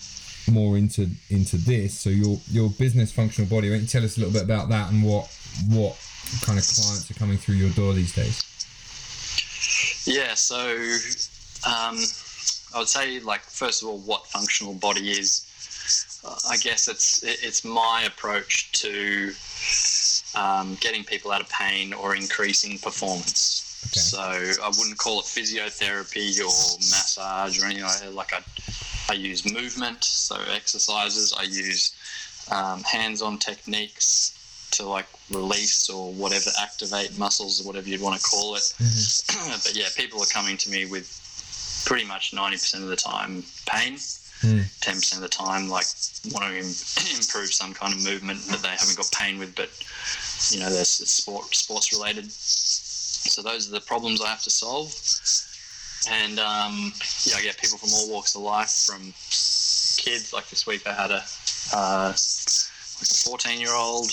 more 0.49 0.77
into 0.77 1.09
into 1.29 1.57
this. 1.57 1.99
So 1.99 2.09
your 2.09 2.39
your 2.49 2.69
business 2.69 3.11
functional 3.11 3.49
body. 3.49 3.69
Why 3.69 3.75
don't 3.75 3.81
you 3.81 3.87
tell 3.87 4.03
us 4.03 4.17
a 4.17 4.21
little 4.21 4.33
bit 4.33 4.43
about 4.43 4.69
that 4.69 4.91
and 4.91 5.03
what 5.03 5.27
what 5.67 5.97
kind 6.43 6.57
of 6.57 6.65
clients 6.65 7.11
are 7.11 7.15
coming 7.15 7.37
through 7.37 7.55
your 7.55 7.71
door 7.71 7.93
these 7.93 8.13
days? 8.15 8.45
Yeah, 10.05 10.33
so 10.33 10.57
um, 11.67 11.97
I 12.73 12.79
would 12.79 12.87
say, 12.87 13.19
like, 13.19 13.41
first 13.41 13.81
of 13.81 13.89
all, 13.89 13.99
what 13.99 14.27
functional 14.27 14.73
body 14.73 15.11
is. 15.11 15.45
I 16.49 16.57
guess 16.57 16.87
it's 16.87 17.23
it's 17.23 17.63
my 17.63 18.03
approach 18.05 18.71
to 18.83 19.31
um, 20.35 20.77
getting 20.81 21.03
people 21.03 21.31
out 21.31 21.41
of 21.41 21.49
pain 21.49 21.93
or 21.93 22.15
increasing 22.15 22.77
performance. 22.79 23.65
Okay. 23.91 23.99
So 23.99 24.19
I 24.19 24.67
wouldn't 24.67 24.97
call 24.97 25.19
it 25.19 25.25
physiotherapy 25.25 26.39
or 26.39 26.77
massage 26.77 27.61
or 27.61 27.65
anything 27.65 27.83
like 27.83 27.99
that. 27.99 28.13
Like 28.13 28.33
I, 28.33 28.41
I 29.09 29.13
use 29.13 29.51
movement, 29.51 30.03
so 30.03 30.35
exercises. 30.53 31.33
I 31.37 31.43
use 31.43 31.95
um, 32.51 32.83
hands-on 32.83 33.37
techniques 33.37 34.35
to 34.71 34.85
like 34.85 35.07
release 35.31 35.89
or 35.89 36.13
whatever, 36.13 36.49
activate 36.61 37.17
muscles 37.17 37.61
or 37.61 37.67
whatever 37.67 37.89
you'd 37.89 38.01
want 38.01 38.19
to 38.19 38.27
call 38.27 38.55
it. 38.55 38.73
but 38.77 39.71
yeah, 39.73 39.87
people 39.95 40.21
are 40.21 40.27
coming 40.27 40.57
to 40.57 40.69
me 40.69 40.85
with 40.85 41.15
pretty 41.85 42.05
much 42.05 42.31
90% 42.33 42.83
of 42.83 42.87
the 42.89 42.95
time 42.95 43.43
pain, 43.65 43.97
Mm. 44.41 44.63
10% 44.79 45.15
of 45.15 45.21
the 45.21 45.27
time 45.27 45.67
like 45.67 45.85
wanting 46.31 46.61
to 46.63 47.15
improve 47.17 47.51
some 47.53 47.73
kind 47.73 47.93
of 47.93 48.03
movement 48.03 48.39
that 48.47 48.61
they 48.61 48.69
haven't 48.69 48.95
got 48.95 49.11
pain 49.11 49.37
with, 49.37 49.53
but 49.55 49.69
you 50.51 50.59
know, 50.59 50.69
there's 50.69 51.01
it's 51.01 51.11
sport 51.11 51.53
sports 51.53 51.91
related. 51.91 52.31
So 52.31 53.41
those 53.41 53.67
are 53.67 53.71
the 53.71 53.81
problems 53.81 54.21
I 54.21 54.27
have 54.27 54.41
to 54.43 54.49
solve. 54.49 54.93
And 56.09 56.39
um, 56.39 56.93
yeah, 57.25 57.35
I 57.35 57.41
get 57.41 57.57
people 57.57 57.77
from 57.77 57.89
all 57.93 58.09
walks 58.09 58.35
of 58.35 58.41
life, 58.41 58.71
from 58.85 59.13
kids. 59.97 60.31
Like 60.33 60.49
this 60.49 60.65
week, 60.65 60.87
I 60.87 60.93
had 60.93 61.11
a 61.11 61.23
uh, 61.73 62.07
like 62.07 63.11
a 63.11 63.15
14 63.25 63.59
year 63.59 63.73
old, 63.73 64.09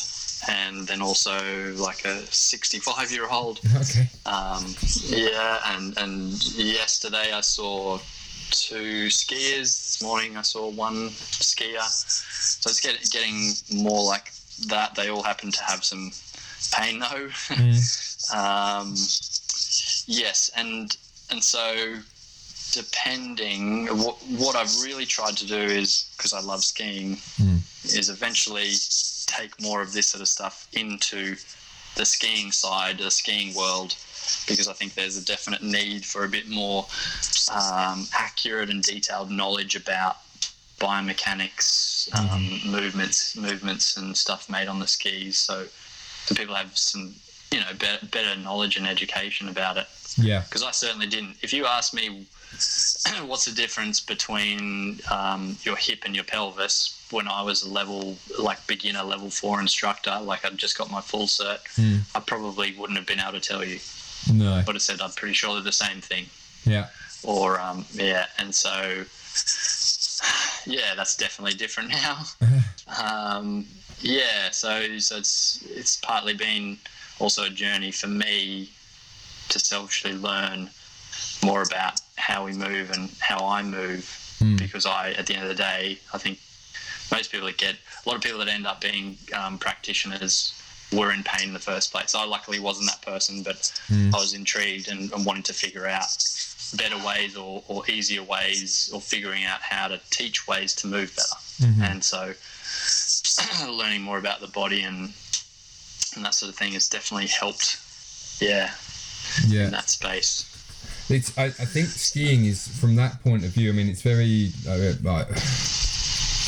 and 0.49 0.87
then 0.87 1.01
also 1.01 1.73
like 1.77 2.05
a 2.05 2.27
65 2.27 3.13
year 3.13 3.29
old. 3.29 3.61
Okay. 3.77 4.09
Um, 4.27 4.75
yeah, 5.05 5.61
and 5.67 5.97
and 5.99 6.57
yesterday 6.57 7.33
I 7.33 7.41
saw 7.41 7.99
two 8.51 9.07
skiers. 9.07 9.86
This 9.97 10.07
morning 10.07 10.37
I 10.37 10.43
saw 10.43 10.69
one 10.69 11.09
skier. 11.09 11.81
So 11.81 12.69
it's 12.69 12.81
get, 12.81 13.01
getting 13.11 13.55
more 13.83 14.05
like 14.05 14.31
that. 14.67 14.95
They 14.95 15.09
all 15.09 15.23
happen 15.23 15.51
to 15.51 15.65
have 15.65 15.87
some 15.87 16.13
pain 16.71 16.99
though. 16.99 17.31
um, 18.37 18.91
yes, 20.07 20.51
and 20.55 20.95
and 21.31 21.43
so 21.43 21.95
depending 22.73 23.87
what 23.87 24.17
what 24.37 24.55
I've 24.55 24.83
really 24.83 25.07
tried 25.07 25.39
to 25.39 25.47
do 25.47 25.57
is 25.57 26.13
because 26.19 26.35
I 26.35 26.41
love 26.41 26.63
skiing 26.63 27.17
Mm. 27.41 27.63
is 27.97 28.11
eventually 28.11 28.73
take 29.25 29.59
more 29.63 29.81
of 29.81 29.95
this 29.95 30.09
sort 30.09 30.21
of 30.21 30.29
stuff 30.29 30.69
into 30.75 31.37
the 31.95 32.05
skiing 32.05 32.53
side, 32.53 32.99
the 32.99 33.11
skiing 33.11 33.55
world, 33.55 33.97
because 34.47 34.69
I 34.69 34.73
think 34.73 34.95
there's 34.95 35.17
a 35.17 35.25
definite 35.25 35.63
need 35.63 36.05
for 36.05 36.25
a 36.25 36.29
bit 36.29 36.49
more 36.49 36.87
um, 37.53 38.07
accurate 38.15 38.71
and 38.71 38.83
detailed 38.83 39.31
knowledge 39.31 39.77
about 39.77 40.19
biomechanics, 40.79 42.15
um, 42.15 42.71
movements, 42.71 43.37
movements, 43.37 43.97
and 43.97 44.17
stuff 44.17 44.49
made 44.51 44.69
on 44.69 44.79
the 44.79 44.87
skis. 44.87 45.39
So, 45.39 45.65
so 46.25 46.35
people 46.35 46.55
have 46.55 46.77
some, 46.77 47.15
you 47.51 47.61
know, 47.61 47.73
better, 47.79 48.05
better 48.07 48.39
knowledge 48.39 48.77
and 48.77 48.87
education 48.87 49.49
about 49.49 49.77
it. 49.77 49.87
Yeah. 50.19 50.43
Because 50.43 50.63
I 50.63 50.71
certainly 50.71 51.07
didn't. 51.07 51.37
If 51.43 51.53
you 51.53 51.67
ask 51.67 51.95
me, 51.95 52.27
what's 53.27 53.45
the 53.45 53.55
difference 53.55 54.01
between 54.01 55.01
um, 55.11 55.57
your 55.63 55.77
hip 55.77 56.03
and 56.05 56.15
your 56.15 56.25
pelvis? 56.25 56.93
When 57.11 57.29
I 57.29 57.43
was 57.43 57.63
a 57.63 57.69
level, 57.69 58.17
like 58.39 58.67
beginner 58.67 59.03
level 59.03 59.31
four 59.31 59.61
instructor, 59.61 60.19
like 60.23 60.45
I'd 60.45 60.59
just 60.59 60.77
got 60.77 60.91
my 60.91 61.01
full 61.01 61.27
cert, 61.27 61.59
Mm. 61.77 62.01
I 62.15 62.21
probably 62.21 62.75
wouldn't 62.77 62.99
have 62.99 63.07
been 63.07 63.21
able 63.21 63.33
to 63.33 63.41
tell 63.41 63.65
you. 63.65 63.79
No. 64.33 64.63
Would 64.67 64.75
have 64.77 64.83
said 64.83 65.01
I'm 65.01 65.11
pretty 65.13 65.35
sure 65.35 65.55
they're 65.55 65.63
the 65.63 65.73
same 65.73 66.01
thing. 66.01 66.27
Yeah. 66.65 66.89
Or 67.23 67.61
um, 67.61 67.85
yeah, 67.93 68.27
and 68.39 68.55
so 68.55 69.05
yeah, 70.67 70.95
that's 70.95 71.17
definitely 71.17 71.55
different 71.55 71.91
now. 71.91 72.25
um, 73.03 73.67
yeah, 74.01 74.51
so 74.51 74.99
so 74.99 75.17
it's 75.17 75.65
it's 75.69 75.97
partly 75.97 76.35
been 76.35 76.79
also 77.19 77.45
a 77.45 77.51
journey 77.51 77.91
for 77.91 78.09
me 78.09 78.71
to 79.49 79.59
selfishly 79.59 80.13
learn 80.15 80.71
more 81.45 81.63
about 81.63 82.01
how 82.17 82.45
we 82.45 82.53
move 82.53 82.91
and 82.91 83.11
how 83.21 83.47
I 83.47 83.63
move 83.63 84.23
Mm. 84.39 84.59
because 84.59 84.85
I 84.85 85.13
at 85.13 85.27
the 85.27 85.33
end 85.35 85.45
of 85.45 85.49
the 85.49 85.55
day 85.55 85.99
I 86.13 86.19
think 86.19 86.39
most 87.11 87.33
people 87.33 87.47
that 87.47 87.57
get 87.57 87.75
a 87.75 88.07
lot 88.07 88.17
of 88.17 88.23
people 88.23 88.39
that 88.41 88.49
end 88.49 88.67
up 88.67 88.83
being 88.83 89.17
um, 89.35 89.57
practitioners 89.57 90.53
were 90.93 91.13
in 91.13 91.23
pain 91.25 91.49
in 91.49 91.53
the 91.55 91.59
first 91.61 91.91
place. 91.93 92.15
I 92.15 92.25
luckily 92.25 92.61
wasn't 92.61 92.89
that 92.89 93.03
person, 93.03 93.43
but 93.43 93.57
Mm. 93.91 94.15
I 94.15 94.19
was 94.19 94.35
intrigued 94.35 94.89
and, 94.89 95.13
and 95.13 95.25
wanting 95.27 95.43
to 95.45 95.53
figure 95.55 95.87
out 95.87 96.07
better 96.75 96.99
ways 97.07 97.37
or, 97.37 97.63
or 97.69 97.89
easier 97.89 98.23
ways 98.23 98.91
or 98.93 99.01
figuring 99.01 99.45
out 99.45 99.61
how 99.63 99.87
to 99.89 100.01
teach 100.11 100.47
ways 100.49 100.75
to 100.77 100.87
move 100.87 101.15
better. 101.15 101.71
Mhm. 101.73 101.91
And 101.91 102.05
so 102.05 102.35
learning 103.71 104.03
more 104.03 104.19
about 104.19 104.41
the 104.41 104.49
body 104.49 104.83
and 104.83 105.13
and 106.15 106.25
that 106.25 106.35
sort 106.35 106.51
of 106.51 106.57
thing 106.57 106.73
has 106.73 106.89
definitely 106.89 107.27
helped 107.27 107.79
yeah 108.41 108.71
Yeah. 109.47 109.67
in 109.67 109.71
that 109.73 109.91
space. 109.91 110.45
It's. 111.09 111.37
I, 111.39 111.45
I 111.47 111.51
think 111.51 111.87
skiing 111.89 112.47
is 112.47 112.67
from 112.67 112.97
that 112.97 113.23
point 113.23 113.45
of 113.45 113.51
view. 113.51 113.69
I 113.71 113.73
mean, 113.73 113.89
it's 113.89 114.03
very. 114.03 114.51
Uh, 114.69 114.93
like, 115.05 115.29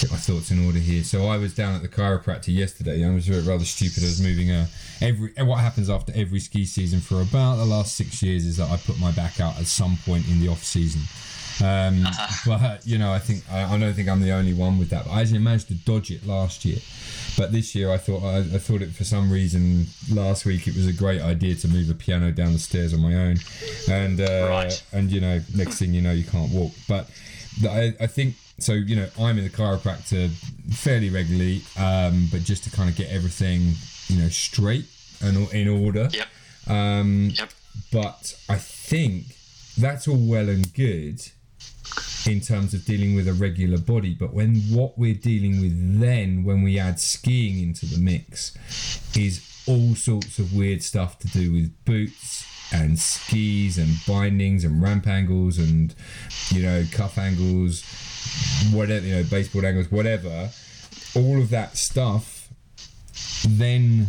get 0.00 0.10
my 0.10 0.16
thoughts 0.16 0.50
in 0.50 0.64
order 0.64 0.78
here. 0.78 1.02
So 1.04 1.26
I 1.26 1.36
was 1.38 1.54
down 1.54 1.74
at 1.74 1.82
the 1.82 1.88
chiropractor 1.88 2.54
yesterday. 2.54 3.04
I 3.04 3.10
was 3.12 3.28
rather 3.28 3.64
stupid. 3.64 4.02
I 4.02 4.06
was 4.06 4.20
moving 4.22 4.50
a 4.50 4.66
every. 5.00 5.32
What 5.38 5.58
happens 5.60 5.90
after 5.90 6.12
every 6.14 6.40
ski 6.40 6.64
season 6.64 7.00
for 7.00 7.20
about 7.20 7.56
the 7.56 7.64
last 7.64 7.96
six 7.96 8.22
years 8.22 8.44
is 8.46 8.56
that 8.58 8.70
I 8.70 8.76
put 8.76 8.98
my 8.98 9.10
back 9.12 9.40
out 9.40 9.58
at 9.58 9.66
some 9.66 9.96
point 10.04 10.28
in 10.28 10.40
the 10.40 10.48
off 10.48 10.62
season. 10.64 11.02
Um, 11.64 12.06
But 12.46 12.86
you 12.86 12.98
know, 12.98 13.12
I 13.12 13.18
think 13.18 13.42
I, 13.50 13.74
I 13.74 13.78
don't 13.78 13.92
think 13.94 14.08
I'm 14.08 14.20
the 14.20 14.30
only 14.32 14.54
one 14.54 14.78
with 14.78 14.90
that. 14.90 15.04
But 15.04 15.10
I 15.12 15.20
actually 15.22 15.40
managed 15.40 15.68
to 15.68 15.74
dodge 15.74 16.10
it 16.10 16.24
last 16.26 16.64
year. 16.64 16.78
But 17.36 17.52
this 17.52 17.74
year, 17.74 17.90
I 17.92 17.96
thought 17.98 18.22
I, 18.22 18.38
I 18.38 18.58
thought 18.58 18.82
it 18.82 18.90
for 18.90 19.04
some 19.04 19.30
reason 19.32 19.86
last 20.10 20.44
week 20.46 20.66
it 20.68 20.74
was 20.76 20.86
a 20.86 20.92
great 20.92 21.20
idea 21.20 21.54
to 21.56 21.68
move 21.68 21.90
a 21.90 21.94
piano 21.94 22.30
down 22.32 22.52
the 22.52 22.58
stairs 22.58 22.94
on 22.94 23.00
my 23.00 23.14
own, 23.14 23.36
and 23.90 24.20
uh, 24.20 24.46
Right. 24.48 24.82
and 24.92 25.10
you 25.10 25.20
know, 25.20 25.40
next 25.54 25.78
thing 25.78 25.92
you 25.94 26.02
know, 26.02 26.12
you 26.12 26.24
can't 26.24 26.52
walk. 26.52 26.72
But 26.88 27.08
I, 27.64 27.94
I 28.00 28.06
think 28.06 28.36
so. 28.58 28.72
You 28.74 28.96
know, 28.96 29.08
I'm 29.20 29.38
in 29.38 29.44
the 29.44 29.50
chiropractor 29.50 30.30
fairly 30.74 31.10
regularly, 31.10 31.62
um, 31.78 32.28
but 32.30 32.42
just 32.42 32.64
to 32.64 32.70
kind 32.70 32.88
of 32.90 32.96
get 32.96 33.10
everything 33.10 33.72
you 34.08 34.22
know 34.22 34.28
straight 34.28 34.86
and 35.20 35.50
in 35.52 35.68
order. 35.68 36.08
Yep. 36.12 36.26
Um, 36.68 37.30
Yep. 37.34 37.50
but 37.92 38.38
I 38.48 38.56
think 38.56 39.36
that's 39.78 40.06
all 40.08 40.16
well 40.18 40.48
and 40.48 40.72
good 40.74 41.20
in 42.26 42.40
terms 42.40 42.74
of 42.74 42.84
dealing 42.84 43.14
with 43.14 43.26
a 43.26 43.32
regular 43.32 43.78
body. 43.78 44.12
But 44.14 44.34
when 44.34 44.56
what 44.70 44.98
we're 44.98 45.14
dealing 45.14 45.60
with 45.60 46.00
then, 46.00 46.44
when 46.44 46.62
we 46.62 46.78
add 46.78 47.00
skiing 47.00 47.62
into 47.62 47.86
the 47.86 47.96
mix, 47.98 48.52
is 49.16 49.40
all 49.66 49.94
sorts 49.94 50.38
of 50.38 50.52
weird 50.54 50.82
stuff 50.82 51.18
to 51.20 51.28
do 51.28 51.52
with 51.52 51.84
boots 51.84 52.44
and 52.72 52.98
skis 52.98 53.78
and 53.78 53.96
bindings 54.06 54.62
and 54.64 54.82
ramp 54.82 55.06
angles 55.06 55.58
and 55.58 55.94
you 56.50 56.62
know 56.62 56.84
cuff 56.92 57.16
angles, 57.16 57.82
whatever 58.72 59.06
you 59.06 59.16
know 59.16 59.24
baseball 59.24 59.64
angles, 59.66 59.90
whatever. 59.90 60.50
All 61.14 61.40
of 61.40 61.50
that 61.50 61.76
stuff 61.76 62.48
then 63.46 64.08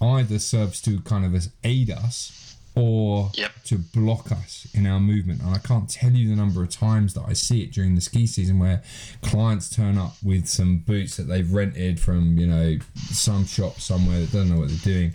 either 0.00 0.38
serves 0.38 0.80
to 0.82 1.00
kind 1.02 1.24
of 1.24 1.34
as 1.34 1.50
aid 1.64 1.90
us 1.90 2.56
or 2.74 3.30
Yep. 3.34 3.64
to 3.64 3.78
block 3.78 4.32
us 4.32 4.66
in 4.72 4.86
our 4.86 4.98
movement. 4.98 5.42
And 5.42 5.54
I 5.54 5.58
can't 5.58 5.88
tell 5.88 6.10
you 6.10 6.28
the 6.30 6.34
number 6.36 6.62
of 6.62 6.70
times 6.70 7.12
that 7.14 7.24
I 7.28 7.34
see 7.34 7.62
it 7.62 7.72
during 7.72 7.94
the 7.94 8.00
ski 8.00 8.26
season 8.26 8.58
where 8.58 8.82
clients 9.20 9.68
turn 9.68 9.98
up 9.98 10.16
with 10.22 10.48
some 10.48 10.78
boots 10.78 11.16
that 11.18 11.24
they've 11.24 11.50
rented 11.52 12.00
from, 12.00 12.38
you 12.38 12.46
know, 12.46 12.78
some 13.10 13.44
shop 13.46 13.78
somewhere 13.78 14.20
that 14.20 14.32
doesn't 14.32 14.48
know 14.50 14.58
what 14.60 14.70
they're 14.70 14.94
doing. 14.94 15.12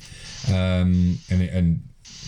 Um, 0.50 1.18
and, 1.30 1.42
it- 1.42 1.54
and, 1.54 1.84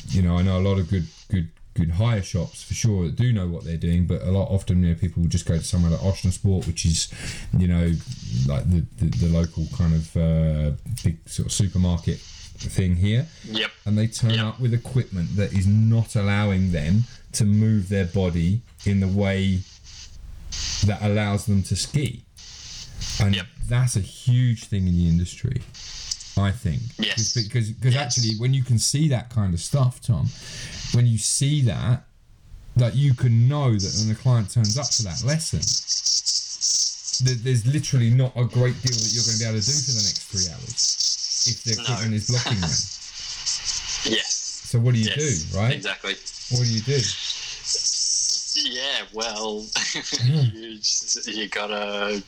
you 0.10 0.24
know, 0.24 0.38
I 0.38 0.42
know 0.42 0.58
a 0.60 0.64
lot 0.68 0.80
of 0.80 0.90
good, 0.90 1.06
good, 1.30 1.48
good 1.80 1.92
hire 1.92 2.22
shops 2.22 2.62
for 2.64 2.74
sure 2.74 3.06
that 3.06 3.16
do 3.16 3.32
know 3.32 3.48
what 3.48 3.64
they're 3.64 3.78
doing, 3.78 4.06
but 4.06 4.22
a 4.22 4.32
lot 4.32 4.50
often, 4.50 4.84
you 4.84 4.90
know, 4.90 4.96
people 4.96 5.22
will 5.24 5.30
just 5.30 5.46
go 5.46 5.58
to 5.58 5.64
somewhere 5.64 5.92
like 5.92 6.02
Intersport, 6.02 6.68
which 6.68 6.86
is, 6.86 7.12
you 7.58 7.68
know, 7.68 7.94
like 8.48 8.70
the, 8.70 8.86
the, 8.98 9.06
the 9.18 9.28
local 9.30 9.66
kind 9.78 9.94
of 9.96 10.18
uh, 10.18 10.72
big 11.04 11.18
sort 11.28 11.46
of 11.48 11.52
supermarket 11.54 12.18
thing 12.20 12.96
here, 12.98 13.26
Yep. 13.46 13.72
and 13.86 13.98
they 13.98 14.08
turn 14.08 14.32
Yep. 14.32 14.46
up 14.46 14.60
with 14.60 14.74
equipment 14.74 15.36
that 15.38 15.54
is 15.54 15.66
not 15.66 16.16
allowing 16.16 16.72
them 16.72 17.06
to 17.34 17.46
move 17.46 17.88
their 17.90 18.06
body 18.06 18.62
in 18.86 19.00
the 19.00 19.08
way 19.08 19.60
that 20.86 21.00
allows 21.02 21.46
them 21.46 21.64
to 21.64 21.76
ski. 21.76 22.24
And 23.22 23.36
Yep. 23.36 23.46
that's 23.68 23.96
a 23.96 24.02
huge 24.02 24.66
thing 24.66 24.88
in 24.88 24.98
the 24.98 25.08
industry, 25.08 25.62
I 26.40 26.52
think. 26.52 26.82
Yes. 26.98 27.34
Because 27.34 27.70
because 27.72 27.94
Yes. 27.94 28.18
actually, 28.18 28.36
when 28.40 28.54
you 28.54 28.64
can 28.64 28.80
see 28.80 29.08
that 29.10 29.30
kind 29.30 29.54
of 29.54 29.60
stuff, 29.60 30.02
Tom, 30.02 30.28
when 30.94 31.06
you 31.06 31.18
see 31.18 31.62
that, 31.64 32.06
that 32.78 32.96
you 32.96 33.14
can 33.14 33.48
know 33.48 33.72
that 33.74 33.94
when 34.00 34.08
the 34.10 34.16
client 34.16 34.50
turns 34.52 34.78
up 34.78 34.88
for 34.92 35.04
that 35.04 35.22
lesson, 35.24 35.60
that 37.26 37.44
there's 37.44 37.66
literally 37.66 38.10
not 38.10 38.32
a 38.38 38.46
great 38.46 38.80
deal 38.82 38.96
that 38.96 39.12
you're 39.14 39.24
going 39.24 39.38
to 39.38 39.44
be 39.44 39.46
able 39.50 39.60
to 39.60 39.66
do 39.66 39.74
for 39.74 39.92
the 39.92 40.04
next 40.08 40.24
three 40.32 40.48
hours 40.54 41.46
if 41.52 41.64
the 41.64 41.76
No. 41.76 41.84
equipment 41.84 42.14
is 42.16 42.28
blocking 42.30 42.62
them. 42.62 42.70
Yes. 44.06 44.64
So 44.70 44.80
what 44.80 44.94
do 44.94 45.00
you 45.02 45.10
yes. 45.14 45.44
do, 45.52 45.58
right? 45.60 45.74
Exactly. 45.74 46.16
What 46.52 46.64
do 46.66 46.72
you 46.72 46.80
do? 46.82 47.00
Yeah, 48.56 49.04
well, 49.14 49.66
you, 50.24 50.78
just- 50.78 51.28
you 51.28 51.48
gotta 51.50 52.24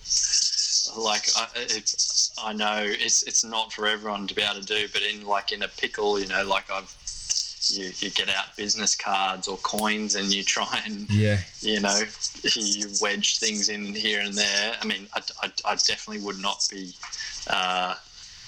like 0.98 1.24
I, 1.38 1.48
it's, 1.56 2.11
I 2.44 2.54
know 2.54 2.84
it's 2.84 3.24
it's 3.24 3.44
not 3.44 3.72
for 3.74 3.88
everyone 3.88 4.28
to 4.28 4.36
be 4.36 4.42
able 4.42 4.62
to 4.62 4.66
do, 4.66 4.88
but 4.92 5.02
in 5.02 5.26
like 5.26 5.52
in 5.52 5.64
a 5.64 5.68
pickle, 5.68 6.20
you 6.20 6.28
know, 6.28 6.44
like 6.46 6.70
I've 6.72 6.96
you, 7.70 7.92
you 8.00 8.10
get 8.10 8.30
out 8.30 8.56
business 8.58 8.96
cards 8.96 9.48
or 9.48 9.58
coins 9.58 10.16
and 10.16 10.34
you 10.34 10.44
try 10.44 10.82
and 10.86 11.10
Yeah, 11.10 11.40
you 11.62 11.80
know 11.80 12.02
you 12.44 12.88
wedge 13.02 13.40
things 13.40 13.70
in 13.70 13.94
here 13.94 14.22
and 14.22 14.34
there. 14.34 14.76
I 14.82 14.86
mean, 14.86 15.08
I, 15.14 15.22
I, 15.44 15.52
I 15.66 15.76
definitely 15.76 16.24
would 16.26 16.40
not 16.40 16.68
be 16.72 16.94
uh, 17.48 17.96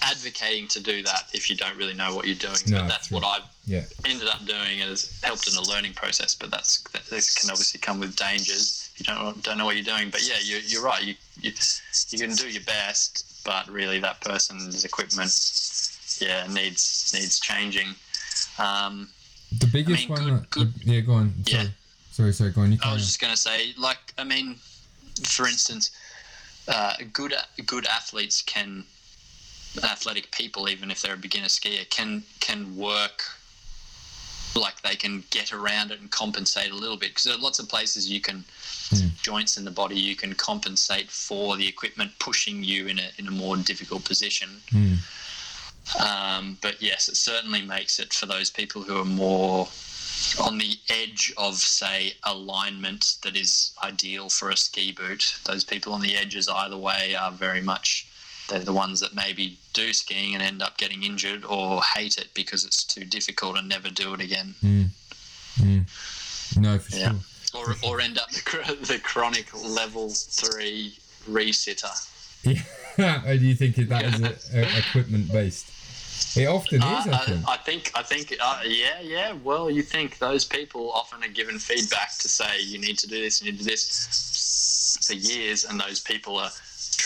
advocating 0.01 0.67
to 0.69 0.81
do 0.81 1.03
that 1.03 1.25
if 1.33 1.49
you 1.49 1.55
don't 1.55 1.77
really 1.77 1.93
know 1.93 2.15
what 2.15 2.25
you're 2.25 2.35
doing. 2.35 2.57
No, 2.67 2.79
but 2.79 2.87
that's 2.87 3.07
true. 3.07 3.19
what 3.19 3.25
I've 3.25 3.47
yeah, 3.65 3.83
ended 4.05 4.27
up 4.27 4.45
doing 4.45 4.81
and 4.81 4.89
has 4.89 5.19
helped 5.23 5.47
in 5.47 5.53
the 5.53 5.69
learning 5.69 5.93
process. 5.93 6.35
But 6.35 6.51
that's 6.51 6.81
that, 6.91 7.05
this 7.05 7.33
can 7.33 7.49
obviously 7.49 7.79
come 7.79 7.99
with 7.99 8.15
dangers. 8.15 8.91
You 8.97 9.05
don't 9.05 9.41
don't 9.43 9.57
know 9.57 9.65
what 9.65 9.75
you're 9.75 9.85
doing. 9.85 10.09
But 10.09 10.27
yeah, 10.27 10.39
you, 10.41 10.57
you're 10.65 10.83
right. 10.83 11.03
You, 11.03 11.15
you 11.41 11.51
you 12.09 12.19
can 12.19 12.35
do 12.35 12.49
your 12.49 12.63
best, 12.63 13.32
but 13.43 13.69
really 13.69 13.99
that 13.99 14.21
person's 14.21 14.85
equipment, 14.85 15.31
yeah, 16.19 16.47
needs 16.47 17.11
needs 17.13 17.39
changing. 17.39 17.95
Um, 18.57 19.09
the 19.59 19.67
biggest 19.67 20.09
mean, 20.09 20.09
one. 20.09 20.23
good- 20.23 20.33
that- 20.41 20.49
good- 20.49 20.73
yeah, 20.83 20.99
go 21.01 21.13
on. 21.13 21.33
Yeah. 21.45 21.67
Sorry, 22.11 22.31
sorry, 22.31 22.33
sorry. 22.33 22.51
Go 22.51 22.61
on. 22.61 22.71
You 22.71 22.77
I 22.83 22.93
was 22.93 23.05
just 23.05 23.19
going 23.19 23.33
to 23.33 23.37
say, 23.39 23.73
like, 23.77 24.13
I 24.17 24.23
mean, 24.23 24.55
for 25.23 25.47
instance, 25.47 25.91
uh, 26.67 26.93
good 27.11 27.33
good 27.65 27.85
athletes 27.87 28.41
can, 28.41 28.83
athletic 29.83 30.31
people, 30.31 30.69
even 30.69 30.91
if 30.91 31.01
they're 31.01 31.15
a 31.15 31.17
beginner 31.17 31.47
skier, 31.47 31.89
can 31.89 32.23
can 32.39 32.75
work. 32.75 33.23
Like 34.55 34.81
they 34.81 34.95
can 34.95 35.23
get 35.31 35.51
around 35.51 35.91
it 35.91 35.99
and 35.99 36.11
compensate 36.11 36.71
a 36.71 36.75
little 36.75 36.97
bit 36.97 37.09
because 37.09 37.23
there 37.23 37.35
are 37.35 37.39
lots 37.39 37.59
of 37.59 37.67
places 37.67 38.09
you 38.09 38.21
can 38.21 38.43
Hmm. 38.89 39.07
joints 39.21 39.57
in 39.57 39.63
the 39.63 39.71
body 39.71 39.95
you 39.99 40.15
can 40.15 40.33
compensate 40.35 41.09
for 41.09 41.55
the 41.57 41.67
equipment 41.67 42.11
pushing 42.19 42.63
you 42.63 42.87
in 42.87 42.99
a 42.99 43.09
in 43.17 43.27
a 43.27 43.31
more 43.31 43.57
difficult 43.57 44.03
position. 44.03 44.61
Hmm. 44.69 44.95
Um, 45.99 46.57
but 46.61 46.81
yes, 46.81 47.09
it 47.09 47.17
certainly 47.17 47.61
makes 47.61 47.99
it 47.99 48.13
for 48.13 48.25
those 48.25 48.49
people 48.49 48.83
who 48.83 48.97
are 48.99 49.05
more 49.05 49.67
on 50.41 50.57
the 50.57 50.77
edge 50.89 51.33
of, 51.37 51.55
say, 51.55 52.13
alignment 52.23 53.17
that 53.23 53.35
is 53.35 53.73
ideal 53.83 54.29
for 54.29 54.49
a 54.49 54.57
ski 54.57 54.91
boot. 54.91 55.35
Those 55.45 55.63
people 55.63 55.93
on 55.93 56.01
the 56.01 56.15
edges 56.15 56.47
either 56.47 56.77
way 56.77 57.15
are 57.15 57.31
very 57.31 57.61
much 57.61 58.07
they're 58.49 58.59
the 58.59 58.73
ones 58.73 58.99
that 58.99 59.15
maybe 59.15 59.57
do 59.73 59.93
skiing 59.93 60.33
and 60.33 60.43
end 60.43 60.61
up 60.61 60.77
getting 60.77 61.03
injured 61.03 61.45
or 61.45 61.81
hate 61.95 62.17
it 62.17 62.27
because 62.33 62.65
it's 62.65 62.83
too 62.83 63.05
difficult 63.05 63.57
and 63.57 63.67
never 63.69 63.89
do 63.89 64.13
it 64.13 64.21
again. 64.21 64.53
Mm. 64.63 64.87
Mm. 65.59 66.57
No, 66.59 66.77
for 66.79 66.95
Yeah. 66.95 67.11
sure. 67.11 67.19
Or, 67.55 67.75
or 67.83 68.01
end 68.01 68.17
up 68.17 68.29
the, 68.31 68.77
the 68.93 68.99
chronic 68.99 69.53
level 69.63 70.09
three 70.09 70.97
resitter. 71.29 71.91
Yeah. 72.43 72.61
Or 73.25 73.35
do 73.37 73.45
you 73.47 73.55
think 73.55 73.75
that 73.77 74.03
is 74.05 74.21
a, 74.21 74.35
a, 74.59 74.77
equipment 74.77 75.31
based? 75.31 75.65
It 76.37 76.45
often 76.45 76.77
is, 76.77 76.83
I 76.83 77.11
Uh, 77.11 77.25
think. 77.25 77.47
I, 77.49 77.53
I 77.53 77.57
think, 77.57 77.91
I 77.95 78.03
think, 78.03 78.35
uh, 78.39 78.59
yeah, 78.67 78.99
yeah. 79.01 79.33
Well, 79.43 79.71
you 79.71 79.81
think 79.81 80.19
those 80.19 80.45
people 80.45 80.91
often 80.91 81.23
are 81.23 81.27
given 81.33 81.57
feedback 81.57 82.15
to 82.19 82.29
say 82.29 82.61
you 82.61 82.77
need 82.77 82.99
to 82.99 83.07
do 83.07 83.19
this, 83.19 83.41
you 83.41 83.51
need 83.51 83.57
to 83.57 83.63
do 83.63 83.69
this 83.71 84.99
for 85.07 85.13
years, 85.15 85.65
and 85.65 85.79
those 85.79 85.99
people 85.99 86.37
are 86.37 86.51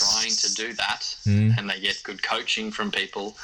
trying 0.01 0.35
to 0.43 0.53
do 0.53 0.73
that, 0.73 1.01
Mm. 1.25 1.57
and 1.57 1.69
they 1.69 1.79
get 1.79 2.01
good 2.03 2.21
coaching 2.23 2.71
from 2.71 2.91
people, 2.91 3.37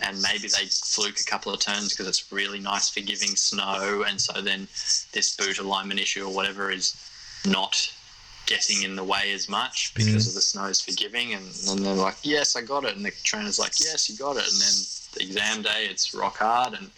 and 0.00 0.20
maybe 0.22 0.48
they 0.48 0.66
fluke 0.66 1.20
a 1.20 1.24
couple 1.32 1.52
of 1.54 1.60
turns 1.60 1.90
because 1.90 2.08
it's 2.08 2.32
really 2.32 2.60
nice 2.72 2.88
forgiving 2.88 3.34
snow, 3.36 4.04
and 4.08 4.20
so 4.20 4.40
then 4.40 4.68
this 5.12 5.36
boot 5.36 5.58
alignment 5.58 6.00
issue 6.00 6.24
or 6.26 6.32
whatever 6.38 6.70
is 6.70 6.94
not 7.46 7.74
getting 8.46 8.82
in 8.82 8.96
the 8.96 9.04
way 9.04 9.32
as 9.32 9.48
much 9.48 9.92
because 9.94 10.26
of 10.26 10.34
the 10.34 10.40
snow's 10.40 10.80
forgiving 10.80 11.34
and, 11.34 11.46
and 11.68 11.84
they're 11.86 11.94
like 11.94 12.16
yes 12.24 12.56
i 12.56 12.60
got 12.60 12.82
it 12.84 12.96
and 12.96 13.04
the 13.04 13.12
trainer's 13.22 13.60
like 13.60 13.74
yes 13.78 14.10
you 14.10 14.16
got 14.16 14.36
it 14.36 14.42
and 14.50 14.60
then 14.64 14.76
the 15.14 15.22
exam 15.22 15.62
day 15.62 15.86
it's 15.88 16.12
rock 16.14 16.36
hard 16.38 16.72
and 16.74 16.90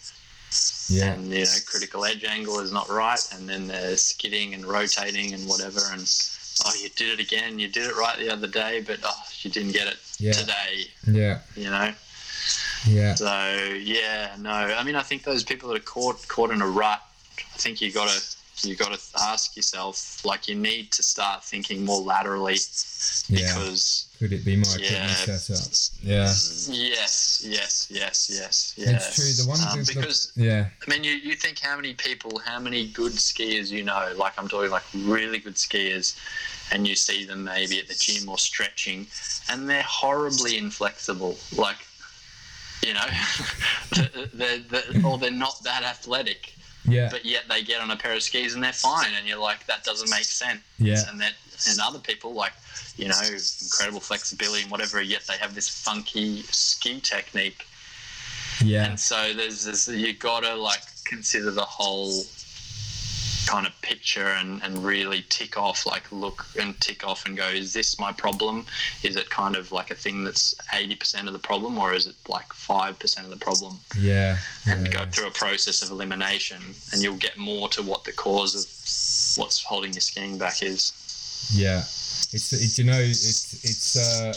yeah. 0.89 1.13
and 1.13 1.31
you 1.31 1.45
know 1.45 1.59
critical 1.67 2.05
edge 2.05 2.23
angle 2.23 2.59
is 2.59 2.71
not 2.71 2.89
right 2.89 3.23
and 3.35 3.47
then 3.47 3.67
they're 3.67 3.95
skidding 3.95 4.55
and 4.55 4.65
rotating 4.65 5.33
and 5.35 5.47
whatever 5.47 5.79
and 5.91 6.07
oh 6.65 6.73
you 6.81 6.89
did 6.95 7.19
it 7.19 7.23
again 7.23 7.59
you 7.59 7.67
did 7.67 7.85
it 7.87 7.95
right 7.95 8.17
the 8.19 8.29
other 8.29 8.47
day 8.47 8.81
but 8.85 8.99
oh 9.03 9.23
you 9.41 9.49
didn't 9.49 9.71
get 9.71 9.87
it 9.87 9.97
Yeah. 10.19 10.33
today 10.33 10.85
Yeah. 11.07 11.39
you 11.55 11.69
know 11.69 11.93
Yeah. 12.87 13.15
so 13.15 13.73
yeah 13.81 14.35
no 14.39 14.51
i 14.51 14.83
mean 14.83 14.95
i 14.95 15.01
think 15.01 15.23
those 15.23 15.43
people 15.43 15.69
that 15.69 15.75
are 15.77 15.79
caught 15.85 16.27
caught 16.27 16.51
in 16.51 16.61
a 16.61 16.67
rut 16.67 17.01
i 17.37 17.57
think 17.57 17.81
you 17.81 17.91
gotta 17.91 18.21
you 18.61 18.75
got 18.75 18.93
to 18.93 18.99
ask 19.19 19.55
yourself 19.55 20.23
like 20.23 20.47
you 20.47 20.55
need 20.55 20.91
to 20.91 21.01
start 21.01 21.43
thinking 21.43 21.83
more 21.83 22.01
laterally 22.01 22.57
Yeah. 23.27 23.39
because 23.55 24.05
Could 24.19 24.31
it 24.31 24.45
be 24.45 24.55
my 24.55 24.75
Yeah. 24.79 25.07
setup? 25.07 25.57
Yeah. 26.03 26.19
yes 26.23 27.41
yes 27.43 27.87
yes 27.89 28.29
yes 28.31 28.73
yeah 28.77 28.89
It's 28.91 29.15
true. 29.15 29.43
The 29.43 29.49
one 29.49 29.59
um, 29.67 29.83
because 29.85 30.31
yeah. 30.35 30.67
I 30.85 30.89
mean, 30.89 31.03
you, 31.03 31.13
you 31.13 31.35
think 31.35 31.59
how 31.59 31.75
many 31.75 31.93
people, 31.95 32.39
how 32.39 32.59
many 32.59 32.87
good 32.87 33.13
skiers 33.13 33.69
you 33.71 33.83
know, 33.83 34.13
like 34.15 34.33
I'm 34.37 34.47
talking 34.47 34.69
like 34.71 34.83
really 34.93 35.39
good 35.39 35.55
skiers, 35.55 36.15
and 36.71 36.87
you 36.87 36.95
see 36.95 37.25
them 37.25 37.43
maybe 37.43 37.79
at 37.79 37.87
the 37.87 37.95
gym 37.95 38.29
or 38.29 38.37
stretching, 38.37 39.07
and 39.49 39.67
they're 39.69 39.81
horribly 39.83 40.57
inflexible. 40.57 41.37
Like, 41.57 41.77
you 42.83 42.93
know, 42.93 43.07
they're, 44.33 44.59
they're, 44.59 45.05
or 45.05 45.17
they're 45.17 45.31
not 45.31 45.61
that 45.63 45.83
athletic, 45.83 46.53
Yeah. 46.85 47.07
but 47.11 47.23
yet 47.25 47.43
they 47.49 47.63
get 47.63 47.81
on 47.81 47.91
a 47.91 47.95
pair 47.95 48.13
of 48.13 48.21
skis 48.23 48.55
and 48.55 48.63
they're 48.63 48.73
fine, 48.73 49.13
and 49.17 49.27
you're 49.27 49.39
like, 49.39 49.65
that 49.67 49.83
doesn't 49.83 50.09
make 50.09 50.25
sense. 50.25 50.61
Yeah. 50.79 50.99
And 51.09 51.19
that, 51.21 51.33
and 51.69 51.79
other 51.81 51.99
people 51.99 52.33
like, 52.33 52.53
you 52.97 53.07
know, 53.07 53.15
incredible 53.63 53.99
flexibility 54.01 54.63
and 54.63 54.71
whatever, 54.71 55.01
yet 55.01 55.25
they 55.27 55.37
have 55.37 55.55
this 55.55 55.69
funky 55.69 56.41
ski 56.43 56.99
technique 56.99 57.65
Yeah. 58.61 58.85
and 58.85 58.99
so 58.99 59.33
there's 59.33 59.63
this 59.65 59.87
you 59.87 60.13
gotta 60.13 60.53
like 60.55 60.81
consider 61.05 61.51
the 61.51 61.65
whole 61.65 62.23
kind 63.47 63.65
of 63.67 63.73
picture 63.81 64.27
and, 64.39 64.61
and 64.63 64.83
really 64.83 65.23
tick 65.29 65.57
off 65.57 65.85
like 65.85 66.11
look 66.11 66.45
and 66.59 66.79
tick 66.81 67.05
off 67.05 67.25
and 67.25 67.35
go 67.37 67.47
is 67.47 67.73
this 67.73 67.99
my 67.99 68.11
problem 68.11 68.65
is 69.03 69.15
it 69.15 69.29
kind 69.29 69.55
of 69.55 69.71
like 69.71 69.91
a 69.91 69.95
thing 69.95 70.23
that's 70.23 70.53
80% 70.73 71.27
of 71.27 71.33
the 71.33 71.39
problem 71.39 71.77
or 71.77 71.93
is 71.93 72.07
it 72.07 72.15
like 72.27 72.49
5% 72.49 73.23
of 73.23 73.29
the 73.29 73.37
problem 73.37 73.79
Yeah. 73.97 74.37
and 74.67 74.85
yeah, 74.85 74.91
go 74.91 74.99
yeah. 74.99 75.05
through 75.07 75.27
a 75.27 75.31
process 75.31 75.81
of 75.83 75.91
elimination 75.91 76.61
and 76.91 77.01
you'll 77.01 77.17
get 77.17 77.37
more 77.37 77.69
to 77.69 77.81
what 77.81 78.03
the 78.03 78.13
cause 78.13 78.55
of 78.55 79.41
what's 79.41 79.63
holding 79.63 79.93
your 79.93 80.01
skiing 80.01 80.37
back 80.37 80.61
is 80.63 80.93
Yeah, 81.53 81.79
it's, 81.79 82.53
it's 82.53 82.77
you 82.77 82.85
know 82.85 82.99
it's 82.99 83.53
it's 83.63 83.95
uh, 83.97 84.33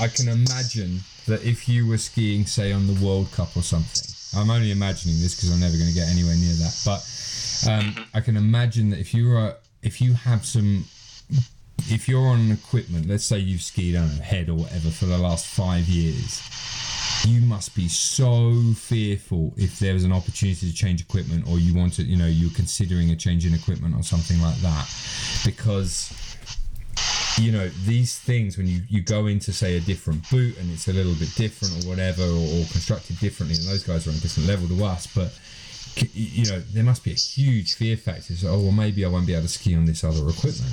I 0.00 0.04
I 0.04 0.08
can 0.08 0.28
imagine 0.28 1.00
that 1.26 1.44
if 1.44 1.68
you 1.68 1.86
were 1.86 1.98
skiing 1.98 2.46
say 2.46 2.72
on 2.72 2.86
the 2.86 3.04
World 3.04 3.30
Cup 3.32 3.56
or 3.56 3.62
something, 3.62 4.02
I'm 4.38 4.50
only 4.50 4.70
imagining 4.72 5.20
this 5.20 5.34
because 5.36 5.50
I'm 5.52 5.60
never 5.60 5.76
going 5.76 5.88
to 5.88 5.94
get 5.94 6.08
anywhere 6.08 6.34
near 6.34 6.54
that, 6.54 6.74
but 6.84 7.00
um, 7.68 7.94
I 8.14 8.20
can 8.20 8.36
imagine 8.36 8.90
that 8.90 8.98
if 8.98 9.14
you 9.14 9.28
were 9.30 9.56
if 9.82 10.00
you 10.00 10.14
have 10.14 10.44
some 10.44 10.84
if 11.88 12.08
you're 12.08 12.26
on 12.26 12.50
equipment, 12.50 13.08
let's 13.08 13.24
say 13.24 13.38
you've 13.38 13.62
skied 13.62 13.96
on 13.96 14.04
a 14.04 14.22
head 14.22 14.48
or 14.48 14.54
whatever 14.54 14.90
for 14.90 15.06
the 15.06 15.18
last 15.18 15.46
five 15.46 15.88
years, 15.88 16.40
you 17.26 17.40
must 17.40 17.74
be 17.74 17.88
so 17.88 18.54
fearful 18.76 19.52
if 19.56 19.78
there 19.78 19.94
was 19.94 20.04
an 20.04 20.12
opportunity 20.12 20.68
to 20.68 20.74
change 20.74 21.00
equipment 21.00 21.46
or 21.48 21.58
you 21.58 21.74
wanted, 21.74 22.06
you 22.06 22.16
know, 22.16 22.26
you're 22.26 22.52
considering 22.52 23.10
a 23.10 23.16
change 23.16 23.46
in 23.46 23.54
equipment 23.54 23.94
or 23.96 24.02
something 24.02 24.40
like 24.40 24.56
that. 24.56 24.88
Because, 25.44 26.36
you 27.38 27.52
know, 27.52 27.68
these 27.84 28.18
things, 28.18 28.56
when 28.56 28.66
you, 28.66 28.82
you 28.88 29.02
go 29.02 29.26
into, 29.26 29.52
say, 29.52 29.76
a 29.76 29.80
different 29.80 30.28
boot 30.30 30.56
and 30.58 30.70
it's 30.70 30.88
a 30.88 30.92
little 30.92 31.14
bit 31.14 31.34
different 31.34 31.84
or 31.84 31.88
whatever, 31.88 32.22
or, 32.22 32.60
or 32.60 32.64
constructed 32.70 33.18
differently, 33.18 33.56
and 33.56 33.66
those 33.66 33.82
guys 33.82 34.06
are 34.06 34.10
on 34.10 34.16
a 34.16 34.20
different 34.20 34.48
level 34.48 34.68
to 34.68 34.84
us, 34.84 35.06
but, 35.08 35.36
you 35.96 36.46
know, 36.50 36.60
there 36.60 36.84
must 36.84 37.04
be 37.04 37.12
a 37.12 37.14
huge 37.14 37.74
fear 37.74 37.96
factor. 37.96 38.34
So, 38.34 38.48
oh, 38.48 38.60
well, 38.60 38.72
maybe 38.72 39.04
I 39.04 39.08
won't 39.08 39.26
be 39.26 39.32
able 39.34 39.42
to 39.42 39.48
ski 39.48 39.74
on 39.74 39.84
this 39.84 40.04
other 40.04 40.28
equipment. 40.28 40.72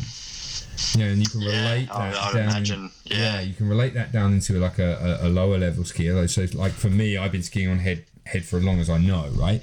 Yeah, 0.96 1.08
and 1.08 1.20
you 1.20 1.26
can 1.28 1.42
relate 1.42 1.90
I, 1.92 2.10
that 2.12 2.18
I 2.18 2.28
would 2.28 2.38
down. 2.38 2.50
imagine. 2.50 2.92
Yeah. 3.04 3.42
you 3.42 3.54
can 3.54 3.68
relate 3.68 3.94
that 3.96 4.12
down 4.12 4.34
into 4.34 4.60
like 4.60 4.80
a, 4.80 5.20
a, 5.22 5.28
a 5.28 5.30
lower 5.30 5.58
level 5.58 5.84
skier. 5.84 6.30
So, 6.30 6.46
like 6.58 6.72
for 6.72 6.90
me, 6.90 7.18
I've 7.18 7.32
been 7.32 7.44
skiing 7.44 7.70
on 7.70 7.80
head 7.80 8.06
head 8.26 8.46
for 8.46 8.58
as 8.58 8.64
long 8.64 8.80
as 8.80 8.90
I 8.90 8.98
know, 8.98 9.28
right? 9.36 9.62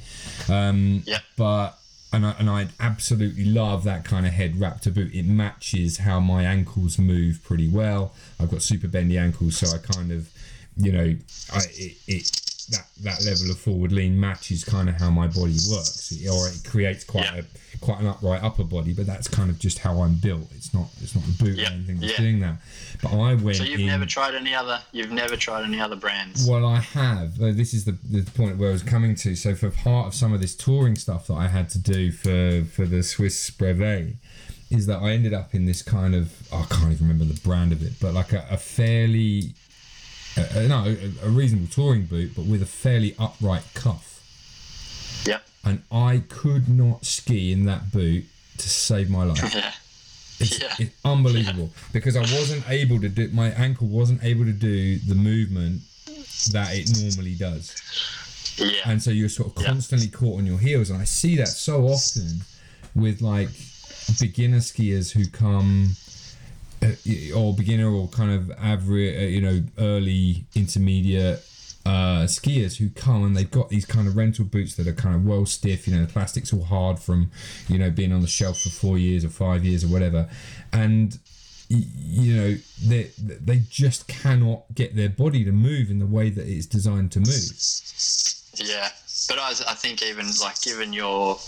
Um, 0.49 1.03
Yeah. 1.07 1.19
But 1.37 1.79
and 2.13 2.27
I, 2.27 2.35
and 2.39 2.51
I 2.51 2.69
absolutely 2.81 3.45
love 3.45 3.85
that 3.85 4.05
kind 4.05 4.27
of 4.27 4.33
head 4.33 4.55
Raptor 4.55 4.93
boot. 4.93 5.15
It 5.15 5.25
matches 5.27 5.99
how 5.99 6.21
my 6.21 6.43
ankles 6.45 6.99
move 6.99 7.43
pretty 7.43 7.69
well. 7.69 8.13
I've 8.41 8.51
got 8.51 8.63
super 8.63 8.89
bendy 8.89 9.19
ankles, 9.19 9.57
so 9.57 9.75
I 9.75 9.79
kind 9.79 10.13
of, 10.13 10.29
you 10.77 10.93
know, 10.93 11.17
I 11.53 11.59
it, 11.75 11.97
it 12.07 12.46
that 12.71 12.87
that 13.03 13.25
level 13.25 13.51
of 13.51 13.59
forward 13.59 13.93
lean 13.93 14.19
matches 14.19 14.65
kind 14.65 14.89
of 14.89 14.97
how 14.97 15.11
my 15.11 15.27
body 15.27 15.57
works, 15.71 16.11
It- 16.13 16.29
or 16.29 16.49
it 16.49 16.65
creates 16.65 17.05
quite 17.05 17.25
Yeah. 17.25 17.41
a 17.75 17.79
quite 17.79 18.01
an 18.01 18.07
upright 18.07 18.43
upper 18.43 18.65
body. 18.65 18.93
But 18.95 19.07
that's 19.07 19.29
kind 19.29 19.51
of 19.51 19.59
just 19.59 19.79
how 19.81 20.01
I'm 20.03 20.15
built. 20.15 20.51
It's 20.57 20.73
not 20.75 20.89
it's 21.03 21.15
not 21.15 21.25
the 21.27 21.45
boot 21.45 21.59
Yeah, 21.59 21.69
or 21.69 21.73
anything 21.73 22.01
that's 22.01 22.13
yeah. 22.13 22.19
doing 22.19 22.41
that. 22.41 22.57
But 23.03 23.13
I 23.13 23.35
went 23.35 23.59
So 23.59 23.65
you've 23.65 23.81
in. 23.81 23.87
never 23.87 24.07
tried 24.07 24.35
any 24.35 24.55
other. 24.55 24.81
You've 24.93 25.13
never 25.13 25.37
tried 25.37 25.65
any 25.65 25.81
other 25.81 25.97
brands. 25.97 26.47
Well, 26.47 26.65
I 26.67 26.81
have. 26.81 27.37
This 27.39 27.75
is 27.75 27.85
the, 27.85 27.97
the 28.11 28.23
point 28.31 28.57
where 28.59 28.71
I 28.71 28.73
was 28.73 28.83
coming 28.83 29.15
to. 29.17 29.37
So, 29.37 29.55
for 29.55 29.71
part 29.71 30.07
of 30.09 30.15
some 30.15 30.33
of 30.33 30.41
this 30.41 30.55
touring 30.55 30.97
stuff 30.97 31.27
that 31.27 31.35
I 31.35 31.49
had 31.49 31.69
to 31.71 31.79
do 31.79 32.11
for, 32.13 32.65
for 32.73 32.87
the 32.87 33.03
Swiss 33.03 33.51
Brevet, 33.51 34.17
is 34.71 34.87
that 34.87 34.99
I 35.01 35.13
ended 35.13 35.33
up 35.35 35.55
in 35.55 35.67
this 35.67 35.83
kind 35.83 36.15
of 36.15 36.33
I 36.53 36.65
can't 36.65 36.91
even 36.93 37.07
remember 37.09 37.25
the 37.33 37.39
brand 37.41 37.71
of 37.73 37.83
it, 37.83 37.93
but 38.01 38.15
like 38.15 38.33
a, 38.33 38.45
a 38.51 38.57
fairly 38.57 39.55
uh, 40.37 40.59
uh, 40.59 40.63
no 40.63 40.85
a, 40.85 41.27
a 41.27 41.31
reasonable 41.31 41.69
touring 41.69 42.07
boot, 42.07 42.33
but 42.37 42.45
with 42.47 42.63
a 42.63 42.67
fairly 42.67 43.15
upright 43.19 43.65
cuff, 43.75 44.13
Yep. 45.27 45.43
and 45.65 45.83
I 45.91 46.23
could 46.29 46.69
not 46.69 47.05
ski 47.07 47.53
in 47.53 47.65
that 47.67 47.91
boot 47.93 48.25
to 48.59 48.69
save 48.69 49.11
my 49.11 49.25
life. 49.25 49.55
Yeah. 49.55 49.73
It's, 50.39 50.61
Yeah. 50.61 50.75
it's 50.79 50.95
unbelievable 51.03 51.71
because 51.95 52.15
I 52.15 52.21
wasn't 52.21 52.69
able 52.69 53.01
to 53.01 53.09
do 53.09 53.29
my 53.29 53.49
ankle 53.53 53.87
wasn't 53.87 54.23
able 54.23 54.45
to 54.45 54.53
do 54.53 54.99
the 54.99 55.15
movement 55.15 55.81
that 56.53 56.75
it 56.75 56.91
normally 57.01 57.35
does, 57.37 57.75
Yeah. 58.59 58.83
and 58.85 59.03
so 59.03 59.11
you're 59.13 59.31
sort 59.31 59.57
of 59.57 59.63
Yeah. 59.63 59.69
constantly 59.71 60.09
caught 60.09 60.37
on 60.39 60.45
your 60.45 60.59
heels. 60.59 60.91
And 60.91 61.01
I 61.01 61.05
see 61.07 61.37
that 61.37 61.49
so 61.49 61.87
often 61.89 62.43
with 62.95 63.23
like 63.23 63.49
beginner 64.21 64.59
skiers 64.61 65.13
who 65.13 65.27
come. 65.27 65.97
Uh, 66.83 66.93
or 67.35 67.55
beginner 67.55 67.91
or 67.91 68.09
kind 68.09 68.31
of 68.31 68.51
average, 68.59 69.17
uh, 69.17 69.21
you 69.21 69.41
know, 69.41 69.63
early 69.79 70.45
intermediate 70.55 71.43
uh, 71.87 72.27
skiers 72.27 72.77
who 72.77 72.91
come 72.91 73.25
and 73.25 73.37
they've 73.37 73.51
got 73.51 73.69
these 73.69 73.87
kind 73.87 74.09
of 74.09 74.17
rental 74.17 74.45
boots 74.45 74.75
that 74.75 74.89
are 74.89 74.93
kind 74.93 75.15
of 75.15 75.25
well 75.25 75.47
stiff. 75.47 75.87
You 75.87 75.95
know, 75.95 76.05
the 76.05 76.13
plastic's 76.13 76.53
all 76.53 76.65
hard 76.65 76.99
from, 76.99 77.31
you 77.69 77.79
know, 77.79 77.91
being 77.91 78.13
on 78.13 78.23
the 78.23 78.27
shelf 78.27 78.61
for 78.61 78.71
four 78.71 78.99
years 78.99 79.25
or 79.25 79.29
five 79.29 79.65
years 79.65 79.85
or 79.85 79.89
whatever, 79.89 80.29
and 80.73 81.19
you 81.69 82.37
know 82.37 82.57
they 82.85 83.11
they 83.19 83.63
just 83.69 84.07
cannot 84.09 84.65
get 84.75 84.95
their 84.95 85.09
body 85.09 85.45
to 85.45 85.53
move 85.53 85.91
in 85.91 85.99
the 85.99 86.07
way 86.07 86.31
that 86.31 86.47
it's 86.47 86.67
designed 86.67 87.13
to 87.13 87.21
move. 87.21 87.53
Yeah, 88.57 88.89
but 89.29 89.39
I, 89.39 89.51
I 89.51 89.75
think 89.75 90.03
even 90.03 90.27
like 90.41 90.61
given 90.63 90.93
your 90.93 91.39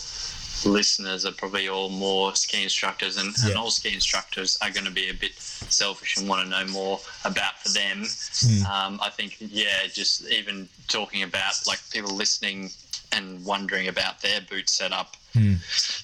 listeners 0.65 1.25
are 1.25 1.33
probably 1.33 1.69
all 1.69 1.89
more 1.89 2.35
ski 2.35 2.63
instructors, 2.63 3.17
and, 3.17 3.35
and 3.45 3.57
all 3.57 3.71
ski 3.71 3.93
instructors 3.93 4.59
are 4.63 4.71
going 4.71 4.87
to 4.87 4.91
be 4.91 5.09
a 5.09 5.15
bit 5.15 5.35
selfish 5.35 6.17
and 6.17 6.29
want 6.29 6.45
to 6.45 6.51
know 6.51 6.67
more 6.73 7.01
about 7.25 7.59
for 7.59 7.71
them. 7.71 8.05
Hmm. 8.41 8.67
Um, 8.67 9.01
I 9.03 9.11
think 9.11 9.37
yeah, 9.39 9.87
just 9.93 10.29
even 10.29 10.69
talking 10.89 11.23
about 11.23 11.55
like 11.67 11.81
people 11.91 12.15
listening 12.15 12.71
and 13.13 13.45
wondering 13.45 13.89
about 13.89 14.21
their 14.21 14.41
boot 14.41 14.69
setup. 14.69 15.17
Hmm. 15.33 15.55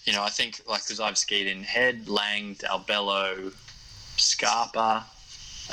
You 0.04 0.12
know, 0.12 0.22
I 0.22 0.30
think 0.30 0.60
like 0.68 0.84
because 0.84 1.00
I've 1.00 1.18
skied 1.18 1.46
in 1.46 1.62
Head, 1.62 2.08
Lang, 2.08 2.54
Dalbello, 2.56 3.52
Scarpa, 4.16 5.04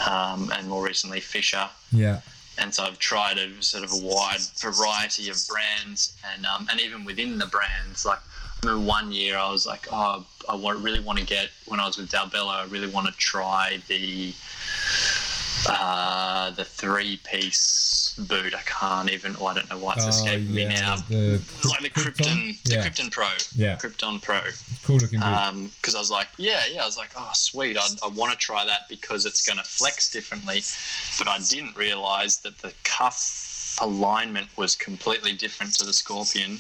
um, 0.10 0.52
and 0.56 0.68
more 0.68 0.84
recently 0.84 1.20
Fischer 1.20 1.70
Yeah, 1.92 2.22
and 2.58 2.74
so 2.74 2.84
I've 2.84 3.00
tried 3.00 3.38
a 3.38 3.62
sort 3.62 3.84
of 3.84 3.92
a 3.92 3.98
wide 3.98 4.42
variety 4.58 5.30
of 5.30 5.38
brands, 5.48 6.16
and 6.34 6.46
um, 6.46 6.68
and 6.70 6.80
even 6.80 7.06
within 7.06 7.38
the 7.38 7.48
brands, 7.48 8.06
like 8.06 8.20
I 8.64 8.68
remember 8.68 8.88
one 8.88 9.12
year 9.12 9.38
I 9.38 9.50
was 9.52 9.66
like, 9.66 9.88
oh, 9.92 10.24
I 10.48 10.56
really 10.74 11.00
want 11.00 11.18
to 11.18 11.26
get 11.26 11.50
when 11.68 11.80
I 11.80 11.88
was 11.88 11.98
with 11.98 12.12
Dalbello, 12.12 12.48
I 12.50 12.66
really 12.66 12.88
want 12.90 13.08
to 13.08 13.14
try 13.14 13.80
the 13.88 14.34
uh, 15.68 16.52
the 16.52 16.64
three 16.64 17.18
piece 17.24 18.16
boot. 18.28 18.54
I 18.54 18.62
can't 18.66 19.10
even. 19.12 19.36
Oh, 19.40 19.48
I 19.48 19.56
don't 19.56 19.70
know 19.70 19.78
why 19.80 19.94
it's 19.94 20.06
Oh, 20.06 20.10
escaping 20.10 20.54
me 20.54 20.66
now. 20.66 20.98
the 21.10 21.42
like 21.70 21.82
the 21.82 21.90
Krypton, 21.90 22.62
the 22.64 22.74
yeah, 22.76 22.88
Krypton 22.88 23.12
Pro, 23.12 23.28
Yeah. 23.56 23.78
Krypton 23.78 24.22
Pro 24.22 24.42
cool 24.84 24.98
looking 24.98 25.20
boot. 25.20 25.72
because 25.78 25.96
I 25.96 26.00
was 26.00 26.12
like, 26.12 26.28
yeah, 26.38 26.62
yeah. 26.72 26.84
I 26.84 26.86
was 26.86 26.98
like, 26.98 27.12
oh, 27.18 27.30
sweet. 27.34 27.78
I, 27.78 27.88
I 28.04 28.10
want 28.10 28.32
to 28.32 28.38
try 28.38 28.64
that 28.66 28.82
because 28.90 29.26
it's 29.26 29.46
going 29.46 29.58
to 29.58 29.64
flex 29.64 30.12
differently. 30.12 30.62
But 31.18 31.28
I 31.28 31.40
didn't 31.40 31.76
realize 31.78 32.40
that 32.42 32.60
the 32.60 32.74
cuff 32.84 33.48
alignment 33.80 34.48
was 34.58 34.76
completely 34.76 35.34
different 35.34 35.74
to 35.76 35.86
the 35.86 35.94
Scorpion. 35.94 36.60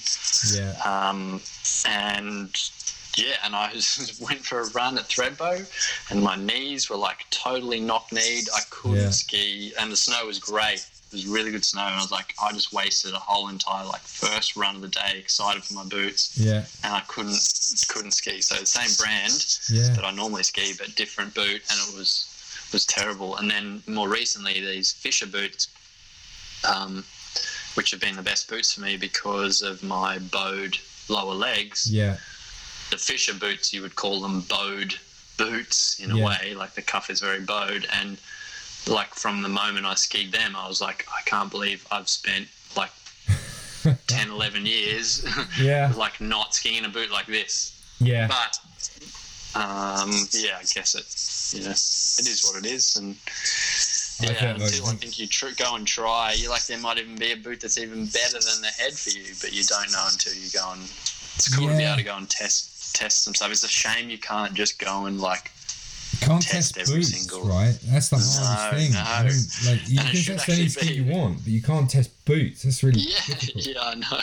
yeah, 0.53 0.73
Um, 0.85 1.41
and 1.85 2.49
yeah, 3.17 3.35
and 3.43 3.55
I 3.55 3.73
went 4.21 4.45
for 4.45 4.61
a 4.61 4.69
run 4.71 4.97
at 4.97 5.05
Thredbo, 5.09 5.65
and 6.09 6.23
my 6.23 6.35
knees 6.35 6.89
were 6.89 6.97
like 6.97 7.25
totally 7.29 7.79
knock-kneed. 7.79 8.47
I 8.55 8.61
couldn't 8.69 8.97
Yeah. 8.97 9.09
ski, 9.11 9.73
and 9.79 9.91
the 9.91 9.97
snow 9.97 10.25
was 10.27 10.39
great. 10.39 10.85
It 11.11 11.15
was 11.15 11.27
really 11.27 11.51
good 11.51 11.65
snow, 11.65 11.85
and 11.85 11.95
I 11.95 12.01
was 12.01 12.11
like, 12.11 12.33
I 12.41 12.53
just 12.53 12.71
wasted 12.71 13.13
a 13.13 13.19
whole 13.19 13.49
entire 13.49 13.85
like 13.85 13.99
first 14.01 14.55
run 14.55 14.77
of 14.77 14.81
the 14.81 14.87
day, 14.87 15.17
excited 15.19 15.61
for 15.63 15.73
my 15.73 15.83
boots 15.83 16.37
yeah, 16.37 16.63
and 16.85 16.93
I 16.93 17.01
couldn't 17.01 17.37
couldn't 17.89 18.11
ski. 18.11 18.39
So 18.41 18.55
the 18.55 18.65
same 18.65 18.89
brand 18.97 19.45
yeah, 19.69 19.93
that 19.93 20.05
I 20.05 20.11
normally 20.11 20.43
ski, 20.43 20.73
but 20.77 20.95
different 20.95 21.33
boot, 21.33 21.61
and 21.69 21.79
it 21.89 21.97
was 21.97 22.27
was 22.71 22.85
terrible. 22.85 23.35
And 23.35 23.51
then 23.51 23.83
more 23.87 24.07
recently, 24.07 24.61
these 24.61 24.93
Fischer 24.93 25.27
boots, 25.27 25.67
um, 26.67 27.03
which 27.75 27.91
have 27.91 27.99
been 28.01 28.15
the 28.15 28.21
best 28.21 28.49
boots 28.49 28.73
for 28.73 28.81
me 28.81 28.97
because 28.97 29.61
of 29.61 29.81
my 29.83 30.19
bowed 30.19 30.77
lower 31.09 31.33
legs. 31.33 31.89
yeah, 31.91 32.17
The 32.89 32.97
Fischer 32.97 33.33
boots, 33.33 33.73
you 33.73 33.81
would 33.81 33.95
call 33.95 34.21
them 34.21 34.41
bowed 34.41 34.95
boots 35.37 35.99
in 35.99 36.11
a 36.11 36.17
Yeah. 36.17 36.25
way, 36.25 36.53
like 36.55 36.73
the 36.75 36.81
cuff 36.81 37.09
is 37.09 37.19
very 37.19 37.39
bowed. 37.41 37.87
And 37.93 38.17
like 38.87 39.13
from 39.15 39.41
the 39.41 39.49
moment 39.49 39.85
I 39.85 39.95
skied 39.95 40.31
them, 40.31 40.55
I 40.55 40.67
was 40.67 40.81
like, 40.81 41.05
I 41.09 41.21
can't 41.25 41.49
believe 41.51 41.85
I've 41.91 42.09
spent 42.09 42.47
like 42.75 42.91
10, 44.07 44.29
11 44.29 44.65
years 44.65 45.25
yeah, 45.59 45.91
like 45.95 46.19
not 46.21 46.53
skiing 46.53 46.77
in 46.77 46.85
a 46.85 46.89
boot 46.89 47.11
like 47.11 47.25
this. 47.27 47.73
yeah. 47.99 48.27
But 48.27 48.57
um, 49.53 50.11
yeah, 50.31 50.57
I 50.59 50.63
guess 50.63 50.95
it 50.95 51.57
you 51.57 51.65
know 51.65 51.71
it 51.71 52.27
is 52.27 52.43
what 52.45 52.63
it 52.63 52.69
is, 52.71 52.95
and 52.95 53.15
yeah, 54.23 54.51
until 54.55 54.87
I 54.87 54.93
think 54.95 55.19
you 55.19 55.27
tr- 55.27 55.55
go 55.57 55.75
and 55.75 55.85
try, 55.87 56.33
you 56.33 56.49
like 56.49 56.65
there 56.65 56.77
might 56.79 56.97
even 56.97 57.15
be 57.17 57.31
a 57.31 57.37
boot 57.37 57.61
that's 57.61 57.77
even 57.77 58.05
better 58.05 58.39
than 58.39 58.61
the 58.61 58.71
head 58.77 58.93
for 58.93 59.09
you, 59.11 59.33
but 59.41 59.53
you 59.53 59.63
don't 59.63 59.91
know 59.91 60.07
until 60.11 60.33
you 60.33 60.49
go 60.51 60.71
and. 60.73 60.81
It's 61.35 61.55
cool 61.55 61.69
to 61.69 61.77
be 61.77 61.83
able 61.83 61.97
to 61.97 62.03
go 62.03 62.17
and 62.17 62.29
test 62.29 62.93
test 62.95 63.23
some 63.23 63.33
stuff. 63.33 63.51
It's 63.51 63.63
a 63.63 63.67
shame 63.67 64.09
you 64.09 64.17
can't 64.17 64.53
just 64.53 64.77
go 64.79 65.05
and 65.05 65.19
like 65.21 65.49
can't 66.19 66.41
test 66.43 66.75
test, 66.75 66.89
every 66.89 67.01
boots, 67.01 67.17
single- 67.17 67.47
right? 67.47 67.75
That's 67.85 68.09
the 68.09 68.17
No, 68.17 68.45
hardest 68.45 68.83
thing. 68.83 68.93
no. 68.93 69.03
I 69.05 69.23
don't- 69.23 69.65
like 69.71 69.89
you 69.89 69.99
And 70.01 70.09
can 70.09 70.23
test 70.37 70.49
any 70.49 70.65
actually 70.65 70.93
you 70.95 71.05
want, 71.05 71.37
but 71.43 71.47
you 71.47 71.61
can't 71.61 71.89
test 71.89 72.09
boots. 72.25 72.63
That's 72.63 72.83
really 72.83 72.99
Yeah, 73.01 73.15
difficult. 73.27 73.65
yeah, 73.65 73.81
I 73.81 73.95
know. 73.95 74.21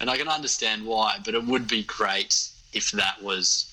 And 0.00 0.10
I 0.10 0.16
can 0.18 0.28
understand 0.28 0.84
why, 0.84 1.18
but 1.24 1.34
it 1.34 1.44
would 1.44 1.66
be 1.68 1.84
great 1.84 2.48
if 2.72 2.90
that 2.92 3.22
was 3.22 3.66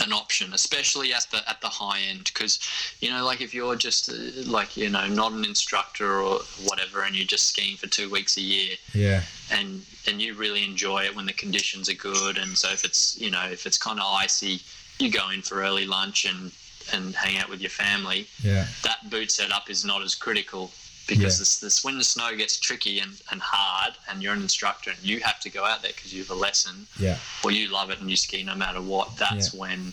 an 0.00 0.12
option, 0.12 0.52
especially 0.52 1.12
at 1.12 1.26
the 1.30 1.48
at 1.48 1.60
the 1.60 1.68
high 1.68 2.00
end, 2.00 2.24
because 2.32 2.58
you 3.00 3.10
know, 3.10 3.24
like 3.24 3.40
if 3.40 3.54
you're 3.54 3.76
just 3.76 4.10
uh, 4.10 4.14
like 4.44 4.76
you 4.76 4.88
know 4.88 5.06
not 5.06 5.32
an 5.32 5.44
instructor 5.44 6.20
or 6.20 6.40
whatever, 6.64 7.02
and 7.02 7.14
you're 7.14 7.26
just 7.26 7.48
skiing 7.48 7.76
for 7.76 7.86
two 7.86 8.10
weeks 8.10 8.36
a 8.36 8.42
year, 8.42 8.76
Yeah, 8.94 9.22
and 9.50 9.84
and 10.06 10.20
you 10.20 10.34
really 10.34 10.64
enjoy 10.64 11.04
it 11.04 11.14
when 11.16 11.26
the 11.26 11.32
conditions 11.32 11.88
are 11.88 11.94
good, 11.94 12.38
and 12.38 12.56
so 12.56 12.70
if 12.70 12.84
it's 12.84 13.18
you 13.20 13.30
know 13.30 13.44
if 13.44 13.66
it's 13.66 13.78
kind 13.78 13.98
of 14.00 14.06
icy, 14.06 14.60
you 14.98 15.10
go 15.10 15.30
in 15.30 15.42
for 15.42 15.62
early 15.62 15.86
lunch 15.86 16.24
and 16.24 16.52
and 16.92 17.16
hang 17.16 17.36
out 17.36 17.48
with 17.48 17.60
your 17.60 17.70
family 17.70 18.28
yeah, 18.44 18.64
that 18.84 19.10
boot 19.10 19.32
setup 19.32 19.68
is 19.68 19.84
not 19.84 20.02
as 20.02 20.14
critical 20.14 20.70
because 21.06 21.34
Yeah. 21.36 21.40
this, 21.40 21.60
this 21.60 21.84
when 21.84 21.98
the 21.98 22.04
snow 22.04 22.34
gets 22.36 22.58
tricky 22.58 22.98
and, 23.00 23.12
and 23.30 23.40
hard 23.40 23.94
and 24.08 24.22
you're 24.22 24.34
an 24.34 24.42
instructor 24.42 24.90
and 24.90 24.98
you 25.02 25.20
have 25.20 25.38
to 25.40 25.50
go 25.50 25.64
out 25.64 25.82
there 25.82 25.92
because 25.94 26.12
you 26.12 26.22
have 26.22 26.30
a 26.30 26.34
lesson 26.34 26.86
yeah, 26.98 27.18
or 27.44 27.50
you 27.52 27.68
love 27.70 27.90
it 27.90 28.00
and 28.00 28.10
you 28.10 28.16
ski 28.16 28.42
no 28.42 28.54
matter 28.54 28.80
what 28.80 29.16
that's 29.16 29.52
Yeah. 29.54 29.60
when 29.60 29.92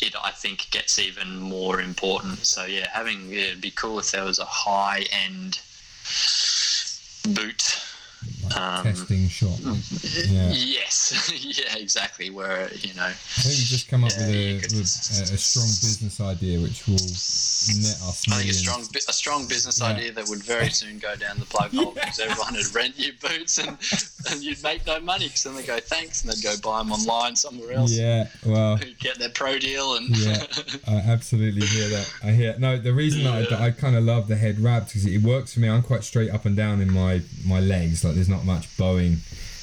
it 0.00 0.14
i 0.22 0.30
think 0.30 0.70
gets 0.70 0.98
even 0.98 1.38
more 1.40 1.80
important 1.80 2.46
so 2.46 2.64
yeah 2.64 2.86
having 2.92 3.28
yeah, 3.30 3.40
it'd 3.48 3.60
be 3.60 3.70
cool 3.72 3.98
if 3.98 4.12
there 4.12 4.24
was 4.24 4.38
a 4.38 4.44
high 4.44 5.04
end 5.26 5.58
boot 7.34 7.82
Um, 8.56 8.82
testing 8.84 9.28
shop. 9.28 9.58
Yeah. 9.62 10.50
yes 10.50 11.32
yeah 11.44 11.76
exactly 11.76 12.30
where 12.30 12.70
you 12.74 12.94
know 12.94 13.04
I 13.06 13.12
think 13.12 13.56
we 13.58 13.64
just 13.64 13.88
come 13.88 14.04
up 14.04 14.12
Yeah, 14.18 14.26
with, 14.26 14.72
a, 14.72 14.76
with 14.76 15.30
a, 15.30 15.34
a 15.34 15.38
strong 15.38 15.66
business 15.66 16.20
idea 16.20 16.60
which 16.60 16.86
will 16.86 16.94
net 16.94 17.98
us 18.08 18.24
I 18.30 18.36
think 18.38 18.50
a 18.50 18.54
strong, 18.54 18.80
a 19.08 19.12
strong 19.12 19.46
business 19.46 19.80
Yeah. 19.80 19.86
idea 19.88 20.12
that 20.12 20.28
would 20.28 20.42
very 20.42 20.70
soon 20.70 20.98
go 20.98 21.14
down 21.16 21.38
the 21.38 21.46
plug 21.46 21.72
hole 21.74 21.92
because 21.92 22.18
everyone 22.20 22.54
would 22.54 22.74
rent 22.74 22.94
your 22.98 23.14
boots 23.20 23.58
and 23.58 23.76
and 24.30 24.42
you'd 24.42 24.62
make 24.62 24.86
no 24.86 25.00
money 25.00 25.26
because 25.26 25.44
then 25.44 25.54
they 25.54 25.62
go 25.64 25.78
thanks 25.78 26.22
and 26.22 26.32
they'd 26.32 26.42
go 26.42 26.54
buy 26.62 26.78
them 26.78 26.92
online 26.92 27.36
somewhere 27.36 27.72
else. 27.72 27.92
Yeah, 27.92 28.28
well, 28.44 28.78
Get 28.98 29.18
their 29.18 29.28
pro 29.30 29.58
deal 29.58 29.96
and 29.96 30.08
yeah, 30.16 30.44
I 30.86 30.94
absolutely 31.06 31.66
hear 31.66 31.88
that. 31.88 32.12
I 32.22 32.30
hear 32.32 32.54
no. 32.58 32.78
The 32.78 32.92
reason 32.92 33.24
that 33.24 33.52
I, 33.52 33.66
I 33.66 33.70
kind 33.70 33.96
of 33.96 34.04
love 34.04 34.28
the 34.28 34.36
head 34.36 34.58
wrap 34.60 34.86
because 34.86 35.06
it 35.06 35.22
works 35.22 35.54
for 35.54 35.60
me. 35.60 35.68
I'm 35.68 35.82
quite 35.82 36.04
straight 36.04 36.30
up 36.30 36.44
and 36.46 36.56
down 36.56 36.80
in 36.80 36.92
my 36.92 37.20
my 37.46 37.60
legs. 37.60 38.04
Like 38.04 38.14
there's 38.14 38.28
not 38.28 38.37
much 38.44 38.76
bowing. 38.76 39.18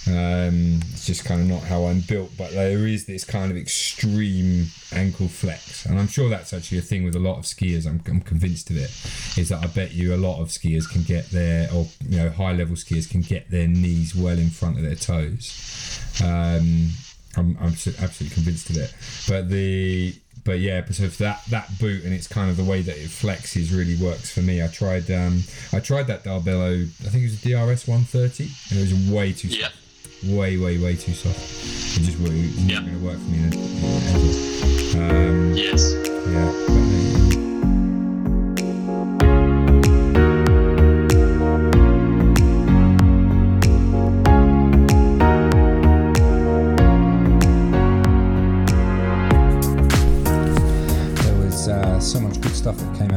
Um, 0.08 0.82
it's 0.92 1.08
just 1.08 1.26
kind 1.26 1.42
of 1.42 1.48
not 1.48 1.64
how 1.64 1.86
I'm 1.86 2.02
built. 2.02 2.32
But 2.38 2.52
there 2.52 2.86
is 2.86 3.06
this 3.06 3.24
kind 3.24 3.52
of 3.52 3.58
extreme 3.58 4.68
ankle 4.94 5.28
flex, 5.28 5.86
and 5.86 6.00
I'm 6.00 6.08
sure 6.08 6.30
that's 6.30 6.54
actually 6.54 6.78
a 6.78 6.82
thing 6.82 7.04
with 7.04 7.16
a 7.16 7.20
lot 7.20 7.38
of 7.38 7.46
skiers. 7.46 7.88
I'm, 7.88 8.02
I'm 8.08 8.22
convinced 8.22 8.70
of 8.70 8.78
it. 8.78 8.92
Is 9.38 9.50
that 9.50 9.64
I 9.64 9.68
bet 9.68 9.94
you 9.94 10.14
a 10.14 10.18
lot 10.18 10.42
of 10.42 10.50
skiers 10.50 10.90
can 10.90 11.02
get 11.04 11.32
their 11.32 11.68
or 11.74 11.88
you 12.08 12.18
know 12.18 12.30
high 12.30 12.54
level 12.54 12.76
skiers 12.76 13.10
can 13.10 13.22
get 13.22 13.50
their 13.50 13.68
knees 13.68 14.16
well 14.16 14.38
in 14.38 14.50
front 14.50 14.78
of 14.78 14.84
their 14.84 14.96
toes. 14.96 16.02
Um, 16.24 16.92
I'm, 17.38 17.58
I'm 17.60 17.74
absolutely 17.74 18.30
convinced 18.30 18.70
of 18.70 18.78
it. 18.78 18.94
But 19.28 19.50
the 19.50 20.16
but 20.46 20.60
yeah, 20.60 20.82
but 20.82 20.96
so 20.96 21.10
for 21.10 21.24
that 21.24 21.44
that 21.50 21.78
boot 21.80 22.04
and 22.06 22.14
it's 22.14 22.28
kind 22.28 22.50
of 22.50 22.56
the 22.58 22.64
way 22.64 22.82
that 22.82 22.96
it 22.96 23.10
flexes 23.10 23.76
really 23.76 23.96
works 23.98 24.32
for 24.32 24.42
me. 24.42 24.64
I 24.64 24.68
tried 24.68 25.10
um 25.12 25.44
I 25.74 25.80
tried 25.80 26.08
that 26.08 26.24
Dalbello. 26.24 26.84
I 27.06 27.10
think 27.10 27.24
it 27.26 27.32
was 27.32 27.44
a 27.46 27.50
DRS 27.50 27.88
130, 27.88 28.44
and 28.70 28.80
it 28.80 28.82
was 28.94 29.10
way 29.12 29.34
too 29.34 29.48
yeah. 29.50 29.66
soft. 29.68 29.76
Way, 30.24 30.58
way, 30.58 30.78
way 30.78 30.96
too 30.96 31.14
soft. 31.14 31.38
It 31.98 32.04
just 32.06 32.20
wa- 32.20 32.30
it's 32.32 32.56
Yeah. 32.62 32.80
not 32.80 32.86
going 32.86 33.00
to 33.00 33.06
work 33.06 33.18
for 33.18 33.30
me 33.30 33.40
ever. 33.48 35.28
Um, 35.30 35.54
Yes. 35.56 35.94
yeah. 36.28 36.85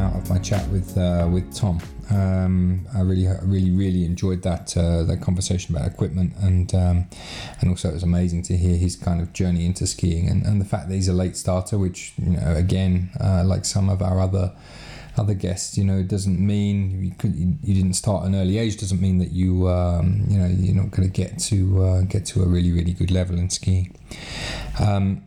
Out 0.09 0.15
of 0.15 0.29
my 0.29 0.39
chat 0.39 0.67
with 0.69 0.97
uh, 0.97 1.27
with 1.31 1.53
Tom. 1.53 1.79
Um, 2.11 2.87
I 2.95 3.01
really, 3.01 3.27
really, 3.43 3.71
really 3.71 4.03
enjoyed 4.03 4.41
that 4.41 4.75
uh, 4.75 5.03
that 5.03 5.21
conversation 5.21 5.75
about 5.75 5.87
equipment, 5.87 6.33
and 6.41 6.73
um, 6.73 7.07
and 7.61 7.69
also 7.69 7.89
it 7.89 7.93
was 7.93 8.03
amazing 8.03 8.41
to 8.43 8.57
hear 8.57 8.75
his 8.75 8.95
kind 8.95 9.21
of 9.21 9.31
journey 9.33 9.65
into 9.65 9.85
skiing, 9.85 10.27
and, 10.27 10.45
and 10.45 10.59
the 10.59 10.65
fact 10.65 10.89
that 10.89 10.95
he's 10.95 11.07
a 11.07 11.13
late 11.13 11.37
starter, 11.37 11.77
which 11.77 12.13
you 12.17 12.31
know, 12.31 12.55
again, 12.55 13.11
uh, 13.19 13.43
like 13.45 13.65
some 13.65 13.89
of 13.89 14.01
our 14.01 14.19
other 14.19 14.53
other 15.17 15.33
guests, 15.33 15.77
you 15.77 15.83
know, 15.83 15.99
it 15.99 16.07
doesn't 16.07 16.39
mean 16.39 17.03
you, 17.03 17.11
could, 17.11 17.35
you, 17.35 17.73
didn't 17.75 17.93
start 17.93 18.23
at 18.23 18.29
an 18.29 18.35
early 18.35 18.57
age. 18.57 18.77
Doesn't 18.77 19.01
mean 19.01 19.19
that 19.19 19.31
you 19.31 19.67
um, 19.67 20.25
you 20.27 20.39
know 20.39 20.47
you're 20.47 20.75
not 20.75 20.91
going 20.91 21.09
to 21.09 21.13
get 21.13 21.37
to 21.39 21.83
uh, 21.83 22.01
get 22.01 22.25
to 22.27 22.41
a 22.41 22.47
really, 22.47 22.71
really 22.71 22.93
good 22.93 23.11
level 23.11 23.37
in 23.37 23.49
skiing. 23.49 23.95
Um, 24.79 25.23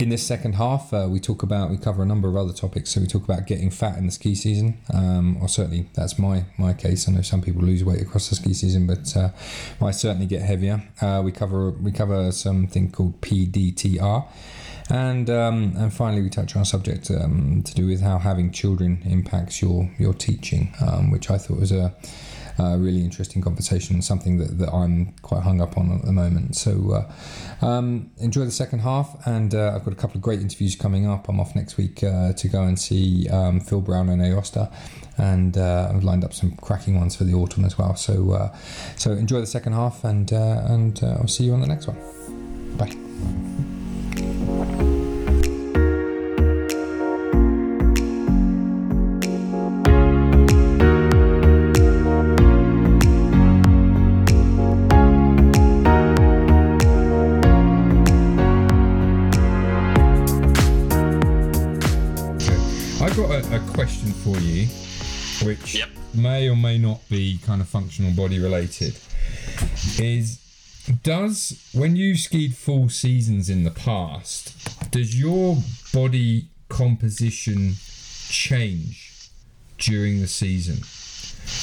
in 0.00 0.08
this 0.08 0.26
second 0.26 0.54
half, 0.54 0.92
uh, 0.94 1.06
we 1.10 1.20
talk 1.20 1.42
about 1.42 1.70
we 1.70 1.76
cover 1.76 2.02
a 2.02 2.06
number 2.06 2.28
of 2.28 2.36
other 2.36 2.52
topics. 2.52 2.90
So 2.90 3.00
we 3.00 3.06
talk 3.06 3.24
about 3.24 3.46
getting 3.46 3.70
fat 3.70 3.98
in 3.98 4.06
the 4.06 4.12
ski 4.12 4.34
season, 4.34 4.78
um, 4.92 5.36
or 5.42 5.48
certainly 5.48 5.86
that's 5.94 6.18
my 6.18 6.44
my 6.56 6.72
case. 6.72 7.08
I 7.08 7.12
know 7.12 7.22
some 7.22 7.42
people 7.42 7.62
lose 7.62 7.84
weight 7.84 8.00
across 8.00 8.28
the 8.28 8.36
ski 8.36 8.54
season, 8.54 8.86
but 8.86 9.14
uh, 9.16 9.30
I 9.80 9.90
certainly 9.90 10.26
get 10.26 10.42
heavier. 10.42 10.82
Uh, 11.00 11.20
we 11.24 11.32
cover 11.32 11.70
we 11.70 11.92
cover 11.92 12.32
something 12.32 12.90
called 12.90 13.20
PDTR, 13.20 14.26
and 14.88 15.28
um, 15.28 15.74
and 15.76 15.92
finally 15.92 16.22
we 16.22 16.30
touch 16.30 16.56
on 16.56 16.62
a 16.62 16.66
subject 16.66 17.10
um, 17.10 17.62
to 17.64 17.74
do 17.74 17.86
with 17.86 18.00
how 18.00 18.18
having 18.18 18.52
children 18.52 19.02
impacts 19.04 19.60
your 19.60 19.90
your 19.98 20.14
teaching, 20.14 20.74
um, 20.80 21.10
which 21.10 21.30
I 21.30 21.36
thought 21.36 21.60
was 21.60 21.72
a 21.72 21.94
uh, 22.60 22.76
really 22.76 23.00
interesting 23.00 23.42
conversation, 23.42 24.02
something 24.02 24.38
that, 24.38 24.58
that 24.58 24.72
I'm 24.72 25.14
quite 25.22 25.42
hung 25.42 25.60
up 25.60 25.78
on 25.78 25.92
at 25.92 26.04
the 26.04 26.12
moment. 26.12 26.56
So 26.56 27.06
uh, 27.62 27.66
um, 27.66 28.10
enjoy 28.18 28.44
the 28.44 28.50
second 28.50 28.80
half, 28.80 29.26
and 29.26 29.54
uh, 29.54 29.72
I've 29.74 29.84
got 29.84 29.92
a 29.92 29.96
couple 29.96 30.16
of 30.16 30.22
great 30.22 30.40
interviews 30.40 30.76
coming 30.76 31.06
up. 31.06 31.28
I'm 31.28 31.40
off 31.40 31.54
next 31.54 31.76
week 31.76 32.02
uh, 32.02 32.32
to 32.34 32.48
go 32.48 32.62
and 32.62 32.78
see 32.78 33.28
um, 33.28 33.60
Phil 33.60 33.80
Brown 33.80 34.08
and 34.08 34.20
Aosta, 34.20 34.72
and 35.16 35.56
uh, 35.56 35.90
I've 35.94 36.04
lined 36.04 36.24
up 36.24 36.34
some 36.34 36.52
cracking 36.56 36.98
ones 36.98 37.16
for 37.16 37.24
the 37.24 37.34
autumn 37.34 37.64
as 37.64 37.78
well. 37.78 37.96
So 37.96 38.32
uh, 38.32 38.56
so 38.96 39.12
enjoy 39.12 39.40
the 39.40 39.46
second 39.46 39.72
half, 39.72 40.04
and 40.04 40.30
and 40.32 41.00
I'll 41.02 41.28
see 41.28 41.44
you 41.44 41.54
on 41.54 41.60
the 41.60 41.68
next 41.68 41.86
one. 41.86 41.96
Bye. 42.76 43.49
Which 65.42 65.74
Yep. 65.74 65.90
may 66.14 66.48
or 66.48 66.56
may 66.56 66.78
not 66.78 67.06
be 67.08 67.38
kind 67.44 67.60
of 67.60 67.68
functional 67.68 68.12
body 68.12 68.38
related. 68.38 68.96
Is 69.98 70.38
does 71.02 71.56
when 71.72 71.94
you 71.96 72.16
skied 72.16 72.56
full 72.56 72.88
seasons 72.88 73.48
in 73.48 73.64
the 73.64 73.70
past, 73.70 74.90
does 74.90 75.18
your 75.18 75.62
body 75.92 76.48
composition 76.68 77.74
change 78.28 79.12
during 79.78 80.20
the 80.20 80.26
season? 80.28 80.82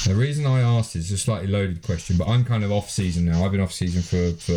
The 0.06 0.14
reason 0.14 0.46
I 0.46 0.60
asked 0.60 0.96
is 0.96 1.10
a 1.12 1.18
slightly 1.18 1.48
loaded 1.48 1.82
question, 1.82 2.16
but 2.16 2.28
I'm 2.28 2.44
kind 2.44 2.62
of 2.64 2.70
off 2.72 2.90
season 2.90 3.24
now. 3.24 3.44
I've 3.44 3.52
been 3.52 3.60
off 3.60 3.72
season 3.72 4.02
for 4.02 4.32
for 4.38 4.52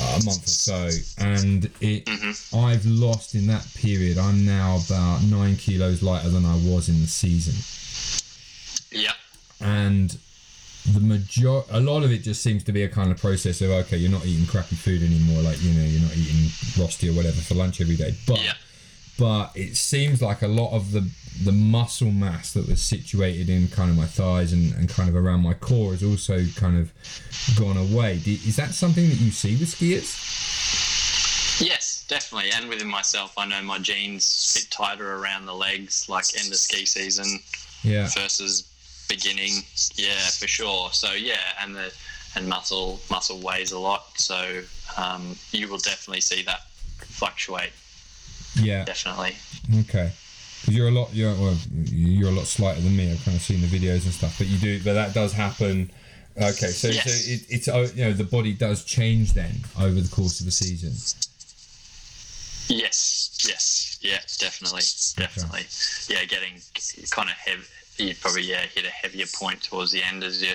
uh, 0.00 0.18
a 0.20 0.24
month 0.24 0.44
or 0.44 0.48
so, 0.48 0.88
and 1.18 1.70
it 1.80 2.08
I've 2.54 2.84
lost 2.86 3.34
in 3.34 3.46
that 3.48 3.66
period. 3.74 4.18
I'm 4.18 4.44
now 4.46 4.78
about 4.86 5.22
nine 5.24 5.56
kilos 5.56 6.02
lighter 6.02 6.28
than 6.30 6.44
I 6.44 6.54
was 6.56 6.88
in 6.88 7.00
the 7.00 7.06
season, 7.08 7.54
Yeah. 8.92 9.12
and 9.60 10.16
the 10.92 11.00
major 11.00 11.62
a 11.70 11.80
lot 11.80 12.02
of 12.04 12.10
it 12.12 12.22
just 12.22 12.42
seems 12.42 12.64
to 12.64 12.72
be 12.72 12.82
a 12.84 12.88
kind 12.88 13.10
of 13.10 13.18
process 13.18 13.60
of 13.60 13.70
okay, 13.70 13.96
you're 13.98 14.10
not 14.10 14.24
eating 14.24 14.46
crappy 14.46 14.76
food 14.76 15.02
anymore, 15.02 15.42
like 15.42 15.60
you 15.62 15.72
know, 15.72 15.84
you're 15.84 16.02
not 16.02 16.16
eating 16.16 16.50
rosti 16.78 17.08
or 17.08 17.12
whatever 17.12 17.40
for 17.40 17.54
lunch 17.54 17.80
every 17.80 17.96
day, 17.96 18.14
but 18.26 18.42
Yeah. 18.42 18.54
But 19.20 19.52
it 19.54 19.76
seems 19.76 20.20
like 20.22 20.40
a 20.42 20.48
lot 20.48 20.72
of 20.74 20.90
the 20.92 21.08
the 21.44 21.52
muscle 21.52 22.10
mass 22.10 22.52
that 22.54 22.66
was 22.66 22.82
situated 22.82 23.48
in 23.48 23.68
kind 23.68 23.88
of 23.90 23.96
my 23.96 24.04
thighs 24.06 24.52
and, 24.52 24.74
and 24.74 24.88
kind 24.88 25.08
of 25.08 25.14
around 25.14 25.40
my 25.40 25.54
core 25.54 25.92
has 25.92 26.02
also 26.02 26.44
kind 26.56 26.76
of 26.76 26.92
gone 27.56 27.76
away. 27.76 28.20
Is 28.26 28.56
that 28.56 28.74
something 28.74 29.08
that 29.08 29.20
you 29.20 29.30
see 29.30 29.56
with 29.56 29.68
skiers? 29.74 31.60
Yes, 31.60 32.04
definitely. 32.08 32.50
And 32.52 32.68
within 32.68 32.88
myself, 32.88 33.32
I 33.38 33.46
know 33.46 33.62
my 33.62 33.78
jeans 33.78 34.52
fit 34.52 34.70
tighter 34.70 35.14
around 35.16 35.46
the 35.46 35.54
legs, 35.54 36.08
like 36.08 36.24
end 36.38 36.48
of 36.52 36.58
ski 36.58 36.84
season 36.84 37.40
Yeah. 37.82 38.08
versus 38.08 38.64
beginning. 39.08 39.62
Yeah, 39.94 40.18
for 40.38 40.46
sure. 40.48 40.90
So 40.92 41.12
yeah, 41.12 41.40
and 41.62 41.74
the 41.74 41.92
and 42.34 42.48
muscle 42.48 43.00
muscle 43.10 43.38
weighs 43.40 43.72
a 43.72 43.78
lot. 43.78 44.18
So 44.18 44.62
um, 44.96 45.36
you 45.52 45.68
will 45.68 45.78
definitely 45.78 46.20
see 46.22 46.42
that 46.44 46.62
fluctuate. 46.98 47.72
Yeah. 48.54 48.84
Definitely. 48.84 49.36
Okay. 49.80 50.10
'Cause 50.64 50.74
you're 50.74 50.88
a 50.88 50.90
lot 50.90 51.08
you're 51.14 51.34
well 51.34 51.56
you're 51.86 52.28
a 52.28 52.32
lot 52.32 52.46
slighter 52.46 52.80
than 52.82 52.96
me. 52.96 53.10
I've 53.10 53.24
kind 53.24 53.36
of 53.36 53.42
seen 53.42 53.60
the 53.62 53.66
videos 53.66 54.04
and 54.04 54.12
stuff, 54.12 54.36
but 54.38 54.46
you 54.46 54.58
do 54.58 54.80
but 54.82 54.92
that 54.94 55.14
does 55.14 55.32
happen. 55.32 55.90
Okay, 56.36 56.68
so, 56.70 56.88
Yes. 56.88 57.04
so 57.04 57.32
it, 57.32 57.42
it's 57.48 57.68
oh, 57.68 57.82
you 57.94 58.04
know 58.04 58.12
the 58.12 58.24
body 58.24 58.52
does 58.52 58.84
change 58.84 59.32
then 59.32 59.64
over 59.78 60.00
the 60.00 60.08
course 60.08 60.40
of 60.40 60.46
a 60.46 60.50
season. 60.50 60.92
Yes. 62.68 63.30
Yes. 63.48 63.98
Yeah. 64.02 64.20
Definitely. 64.38 64.82
Definitely. 65.16 65.66
Yeah. 66.08 66.24
Getting 66.24 66.60
kind 67.10 67.28
of 67.28 67.36
heavy. 67.36 67.62
You 67.98 68.14
probably 68.20 68.42
yeah 68.42 68.60
hit 68.62 68.84
a 68.84 68.90
heavier 68.90 69.26
point 69.34 69.62
towards 69.62 69.92
the 69.92 70.02
end 70.02 70.24
as 70.24 70.42
your 70.42 70.54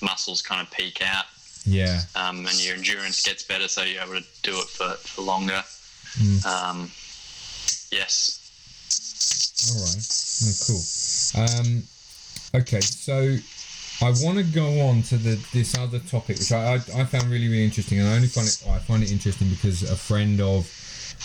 muscles 0.00 0.42
kind 0.42 0.60
of 0.66 0.70
peak 0.72 1.00
out. 1.02 1.24
Yeah. 1.64 2.02
um, 2.16 2.44
and 2.46 2.64
your 2.64 2.74
endurance 2.74 3.22
gets 3.22 3.44
better, 3.44 3.68
so 3.68 3.82
you're 3.84 4.02
able 4.02 4.14
to 4.14 4.24
do 4.42 4.58
it 4.58 4.64
for, 4.66 4.94
for 4.94 5.22
longer. 5.22 5.62
Mm. 6.18 6.44
Um, 6.44 6.90
yes. 7.90 8.38
All 9.70 9.80
right. 9.80 10.02
Oh, 10.44 10.54
cool. 10.66 10.82
Um, 11.42 11.82
okay, 12.62 12.80
so 12.80 13.36
I 14.04 14.10
want 14.24 14.38
to 14.38 14.44
go 14.44 14.80
on 14.80 15.02
to 15.04 15.16
the 15.16 15.38
this 15.52 15.76
other 15.78 16.00
topic, 16.00 16.38
which 16.38 16.50
I, 16.52 16.74
I, 16.74 16.74
I 16.74 17.04
found 17.04 17.24
really 17.30 17.48
really 17.48 17.64
interesting, 17.64 18.00
and 18.00 18.08
I 18.08 18.16
only 18.16 18.28
find 18.28 18.48
it 18.48 18.64
I 18.68 18.78
find 18.80 19.02
it 19.02 19.12
interesting 19.12 19.48
because 19.48 19.82
a 19.82 19.96
friend 19.96 20.40
of 20.40 20.66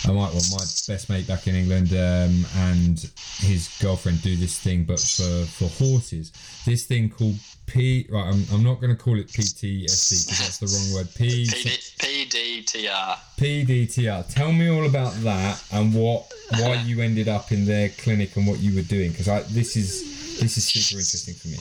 I 0.04 0.12
might 0.12 0.32
well 0.32 0.42
my 0.52 0.64
best 0.86 1.10
mate 1.10 1.26
back 1.26 1.46
in 1.48 1.54
England 1.54 1.92
um, 1.92 2.46
and 2.56 3.10
his 3.38 3.76
girlfriend 3.80 4.22
do 4.22 4.36
this 4.36 4.58
thing, 4.58 4.84
but 4.84 5.00
for 5.00 5.44
for 5.46 5.68
horses, 5.68 6.32
this 6.64 6.86
thing 6.86 7.10
called 7.10 7.36
P. 7.66 8.06
Right, 8.08 8.26
I'm, 8.26 8.44
I'm 8.52 8.62
not 8.62 8.80
going 8.80 8.96
to 8.96 9.02
call 9.02 9.18
it 9.18 9.26
PTSD 9.28 9.82
because 9.82 10.38
that's 10.38 10.58
the 10.58 10.66
wrong 10.66 10.94
word. 10.94 11.08
P. 11.14 11.46
PD, 11.46 12.64
PDTR. 12.64 13.18
PDTR. 13.36 14.32
Tell 14.32 14.52
me 14.52 14.68
all 14.70 14.86
about 14.86 15.12
that 15.22 15.62
and 15.72 15.92
what 15.92 16.32
why 16.58 16.74
you 16.86 17.00
ended 17.02 17.28
up 17.28 17.52
in 17.52 17.66
their 17.66 17.88
clinic 17.90 18.36
and 18.36 18.46
what 18.46 18.60
you 18.60 18.74
were 18.74 18.82
doing 18.82 19.10
because 19.10 19.28
I 19.28 19.40
this 19.42 19.76
is 19.76 20.38
this 20.40 20.56
is 20.56 20.64
super 20.64 20.98
interesting 20.98 21.34
for 21.34 21.48
me. 21.48 21.58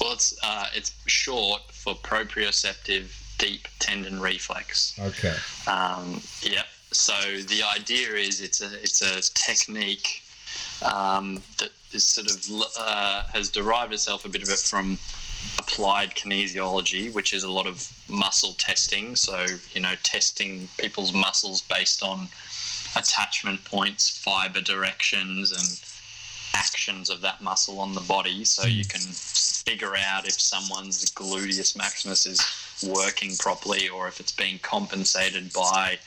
Well, 0.00 0.14
it's 0.14 0.38
uh, 0.42 0.66
it's 0.74 0.92
short 1.06 1.62
for 1.70 1.94
proprioceptive 1.94 3.06
deep 3.38 3.68
tendon 3.78 4.20
reflex. 4.20 4.98
Okay. 4.98 5.34
Um, 5.66 6.20
yep. 6.42 6.66
So 6.92 7.12
the 7.12 7.62
idea 7.62 8.14
is 8.14 8.40
it's 8.40 8.60
a 8.60 8.72
it's 8.82 9.02
a 9.02 9.20
technique 9.34 10.22
um, 10.82 11.42
that 11.58 11.70
is 11.92 12.04
sort 12.04 12.30
of 12.30 12.62
uh, 12.78 13.24
has 13.32 13.50
derived 13.50 13.92
itself 13.92 14.24
a 14.24 14.28
bit 14.28 14.42
of 14.42 14.48
it 14.48 14.58
from 14.58 14.98
applied 15.58 16.14
kinesiology, 16.14 17.12
which 17.12 17.32
is 17.32 17.44
a 17.44 17.50
lot 17.50 17.66
of 17.66 17.92
muscle 18.08 18.54
testing. 18.58 19.16
So 19.16 19.46
you 19.72 19.80
know, 19.80 19.94
testing 20.02 20.68
people's 20.78 21.12
muscles 21.12 21.62
based 21.62 22.02
on 22.02 22.28
attachment 22.96 23.64
points, 23.64 24.18
fiber 24.18 24.60
directions, 24.60 25.52
and 25.52 25.80
actions 26.54 27.10
of 27.10 27.20
that 27.20 27.42
muscle 27.42 27.80
on 27.80 27.94
the 27.94 28.00
body. 28.00 28.44
So 28.44 28.66
you 28.66 28.84
can 28.84 29.00
figure 29.00 29.94
out 29.96 30.26
if 30.26 30.40
someone's 30.40 31.04
gluteus 31.10 31.76
maximus 31.76 32.24
is 32.24 32.40
working 32.82 33.36
properly 33.36 33.88
or 33.88 34.08
if 34.08 34.20
it's 34.20 34.32
being 34.32 34.58
compensated 34.60 35.52
by, 35.52 35.98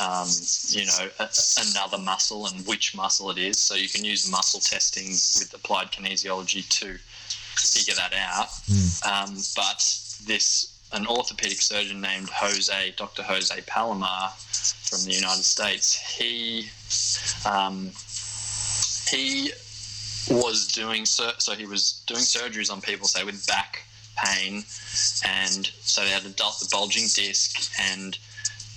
um, 0.00 0.28
you 0.68 0.86
know, 0.86 1.08
a, 1.18 1.28
another 1.70 1.98
muscle 1.98 2.46
and 2.46 2.66
which 2.66 2.94
muscle 2.94 3.30
it 3.30 3.38
is. 3.38 3.58
So 3.58 3.74
you 3.74 3.88
can 3.88 4.04
use 4.04 4.30
muscle 4.30 4.60
testing 4.60 5.08
with 5.08 5.52
applied 5.54 5.92
kinesiology 5.92 6.68
to 6.80 6.98
figure 7.56 7.94
that 7.94 8.14
out. 8.14 8.48
Um, 9.04 9.34
but 9.56 9.78
this 10.24 10.74
an 10.92 11.06
orthopedic 11.06 11.60
surgeon 11.60 12.00
named 12.00 12.30
Jose, 12.30 12.94
Dr. 12.96 13.22
Jose 13.22 13.60
Palomar 13.66 14.30
from 14.30 15.04
the 15.04 15.12
United 15.12 15.44
States, 15.44 15.94
he 16.16 16.70
um, 17.46 17.90
he 19.10 19.52
was 20.30 20.66
doing 20.68 21.04
so, 21.04 21.30
so 21.38 21.54
he 21.54 21.66
was 21.66 22.02
doing 22.06 22.20
surgeries 22.20 22.72
on 22.72 22.80
people, 22.80 23.06
say 23.06 23.24
with 23.24 23.46
back 23.46 23.84
pain, 24.24 24.64
and 25.24 25.66
so 25.82 26.02
they 26.02 26.10
had 26.10 26.24
a 26.24 26.34
bulging 26.70 27.04
disc, 27.14 27.70
and 27.92 28.18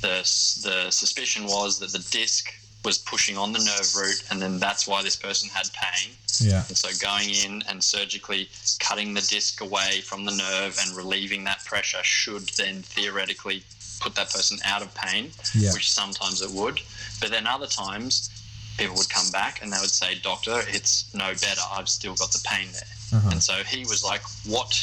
the 0.01 0.17
the 0.63 0.89
suspicion 0.91 1.45
was 1.45 1.79
that 1.79 1.91
the 1.91 2.05
disc 2.11 2.53
was 2.83 2.97
pushing 2.97 3.37
on 3.37 3.53
the 3.53 3.59
nerve 3.59 3.95
root, 3.95 4.23
and 4.31 4.41
then 4.41 4.59
that's 4.59 4.87
why 4.87 5.03
this 5.03 5.15
person 5.15 5.49
had 5.49 5.67
pain. 5.73 6.11
Yeah. 6.39 6.63
And 6.67 6.75
so 6.75 6.89
going 6.99 7.29
in 7.29 7.63
and 7.69 7.83
surgically 7.83 8.49
cutting 8.79 9.13
the 9.13 9.21
disc 9.21 9.61
away 9.61 10.01
from 10.03 10.25
the 10.25 10.31
nerve 10.31 10.77
and 10.81 10.95
relieving 10.97 11.43
that 11.43 11.63
pressure 11.65 12.03
should 12.03 12.49
then 12.57 12.81
theoretically 12.81 13.63
put 13.99 14.15
that 14.15 14.31
person 14.31 14.57
out 14.65 14.81
of 14.81 14.93
pain, 14.95 15.29
Yeah. 15.53 15.73
which 15.73 15.91
sometimes 15.91 16.41
it 16.41 16.49
would. 16.49 16.79
But 17.19 17.29
then 17.29 17.45
other 17.45 17.67
times 17.67 18.31
people 18.77 18.95
would 18.95 19.09
come 19.09 19.29
back 19.31 19.61
and 19.61 19.71
they 19.71 19.77
would 19.79 19.91
say, 19.91 20.15
Doctor, 20.15 20.61
it's 20.67 21.05
no 21.13 21.33
better. 21.33 21.61
I've 21.71 21.89
still 21.89 22.15
got 22.15 22.31
the 22.31 22.43
pain 22.49 22.69
there. 22.71 23.19
Uh-huh. 23.19 23.29
And 23.33 23.43
so 23.43 23.53
he 23.63 23.81
was 23.81 24.03
like, 24.03 24.21
What 24.47 24.73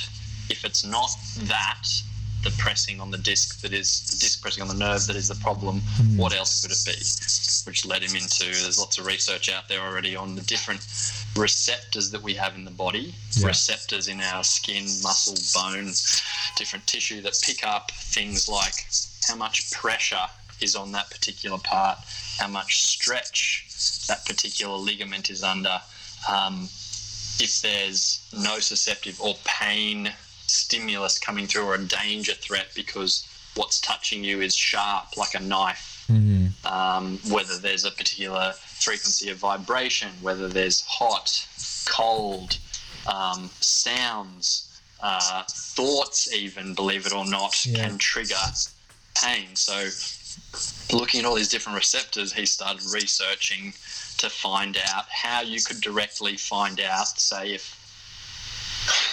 if 0.51 0.65
it's 0.65 0.85
not 0.85 1.11
that? 1.43 1.85
The 2.45 2.51
pressing 2.57 3.01
on 3.01 3.11
the 3.11 3.19
disc 3.19 3.61
that 3.63 3.73
is 3.73 4.03
the 4.13 4.17
disc 4.19 4.41
pressing 4.41 4.63
on 4.63 4.69
the 4.69 4.75
nerve 4.75 5.05
that 5.09 5.17
is 5.17 5.27
the 5.27 5.35
problem. 5.35 5.81
What 6.17 6.33
else 6.33 6.63
could 6.63 6.71
it 6.71 6.79
be? 6.87 7.69
Which 7.69 7.85
led 7.85 8.03
him 8.05 8.15
into 8.15 8.45
there's 8.45 8.79
lots 8.79 8.97
of 8.97 9.07
research 9.07 9.49
out 9.51 9.69
there 9.69 9.81
already 9.81 10.15
on 10.15 10.37
the 10.37 10.43
different 10.43 10.87
receptors 11.37 12.11
that 12.13 12.23
we 12.23 12.35
have 12.35 12.55
in 12.55 12.65
the 12.65 12.71
body, 12.71 13.15
Yeah. 13.33 13.49
receptors 13.49 14.07
in 14.07 14.21
our 14.21 14.45
skin, 14.45 14.85
muscle, 15.03 15.35
bone, 15.53 15.93
different 16.57 16.87
tissue 16.87 17.21
that 17.23 17.37
pick 17.43 17.67
up 17.67 17.91
things 17.91 18.49
like 18.49 18.87
how 19.27 19.35
much 19.35 19.73
pressure 19.73 20.29
is 20.61 20.77
on 20.77 20.93
that 20.93 21.11
particular 21.11 21.59
part, 21.59 21.99
how 22.39 22.47
much 22.47 22.83
stretch 22.87 23.65
that 24.07 24.25
particular 24.27 24.77
ligament 24.77 25.29
is 25.29 25.43
under, 25.43 25.83
um, 26.29 26.65
if 27.41 27.61
there's 27.63 28.21
no 28.33 28.57
nociceptive 28.59 29.21
or 29.21 29.37
pain 29.45 30.13
stimulus 30.49 31.19
coming 31.19 31.47
through 31.47 31.65
or 31.65 31.75
a 31.75 31.85
danger 31.85 32.33
threat 32.35 32.69
because 32.75 33.27
what's 33.55 33.81
touching 33.81 34.25
you 34.25 34.41
is 34.41 34.55
sharp 34.55 35.17
like 35.17 35.35
a 35.35 35.41
knife 35.41 35.95
Mm-hmm. 36.11 36.67
um, 36.67 37.19
whether 37.31 37.59
there's 37.59 37.85
a 37.85 37.91
particular 37.91 38.53
frequency 38.53 39.29
of 39.29 39.37
vibration, 39.37 40.09
whether 40.23 40.49
there's 40.49 40.81
hot, 40.87 41.47
cold, 41.87 42.57
um, 43.07 43.51
sounds, 43.61 44.81
uh, 45.01 45.43
thoughts, 45.47 46.33
even 46.33 46.75
believe 46.75 47.05
it 47.05 47.13
or 47.13 47.27
not, 47.27 47.67
Yeah. 47.67 47.89
can 47.89 47.99
trigger 47.99 48.37
pain. 49.15 49.55
So, 49.55 49.91
looking 50.97 51.21
at 51.21 51.27
all 51.27 51.35
these 51.35 51.49
different 51.51 51.77
receptors, 51.77 52.33
he 52.33 52.47
started 52.47 52.83
researching 52.91 53.75
to 54.17 54.31
find 54.31 54.79
out 54.79 55.05
how 55.11 55.43
you 55.43 55.61
could 55.61 55.83
directly 55.83 56.37
find 56.39 56.81
out, 56.81 57.21
say, 57.21 57.53
if 57.53 57.78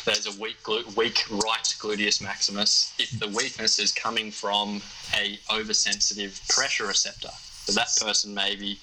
there's 0.05 0.27
a 0.27 0.41
weak, 0.41 0.61
glu- 0.63 0.85
weak 0.95 1.25
right 1.29 1.75
gluteus 1.79 2.21
maximus 2.21 2.93
if 2.99 3.09
the 3.19 3.27
weakness 3.27 3.79
is 3.79 3.91
coming 3.91 4.31
from 4.31 4.81
a 5.15 5.39
oversensitive 5.53 6.39
pressure 6.49 6.87
receptor. 6.87 7.31
So 7.65 7.73
that 7.73 7.89
person 7.99 8.33
maybe 8.33 8.79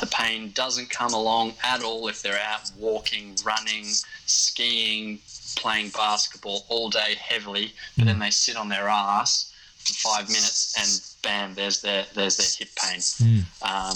the 0.00 0.06
pain 0.06 0.52
doesn't 0.54 0.90
come 0.90 1.12
along 1.12 1.54
at 1.64 1.82
all 1.82 2.08
if 2.08 2.22
they're 2.22 2.40
out 2.40 2.70
walking, 2.78 3.36
running, 3.44 3.84
skiing, 4.26 5.18
playing 5.56 5.90
basketball 5.90 6.64
all 6.68 6.88
day 6.88 7.16
heavily, 7.20 7.72
but 7.96 8.06
then 8.06 8.18
they 8.18 8.30
sit 8.30 8.56
on 8.56 8.68
their 8.68 8.88
ass 8.88 9.52
for 9.78 9.92
five 9.94 10.28
minutes 10.28 10.74
and 10.78 11.22
bam, 11.22 11.54
there's 11.54 11.80
their 11.82 12.04
there's 12.14 12.36
their 12.36 12.46
hip 12.58 12.68
pain. 12.76 13.00
Um, 13.62 13.94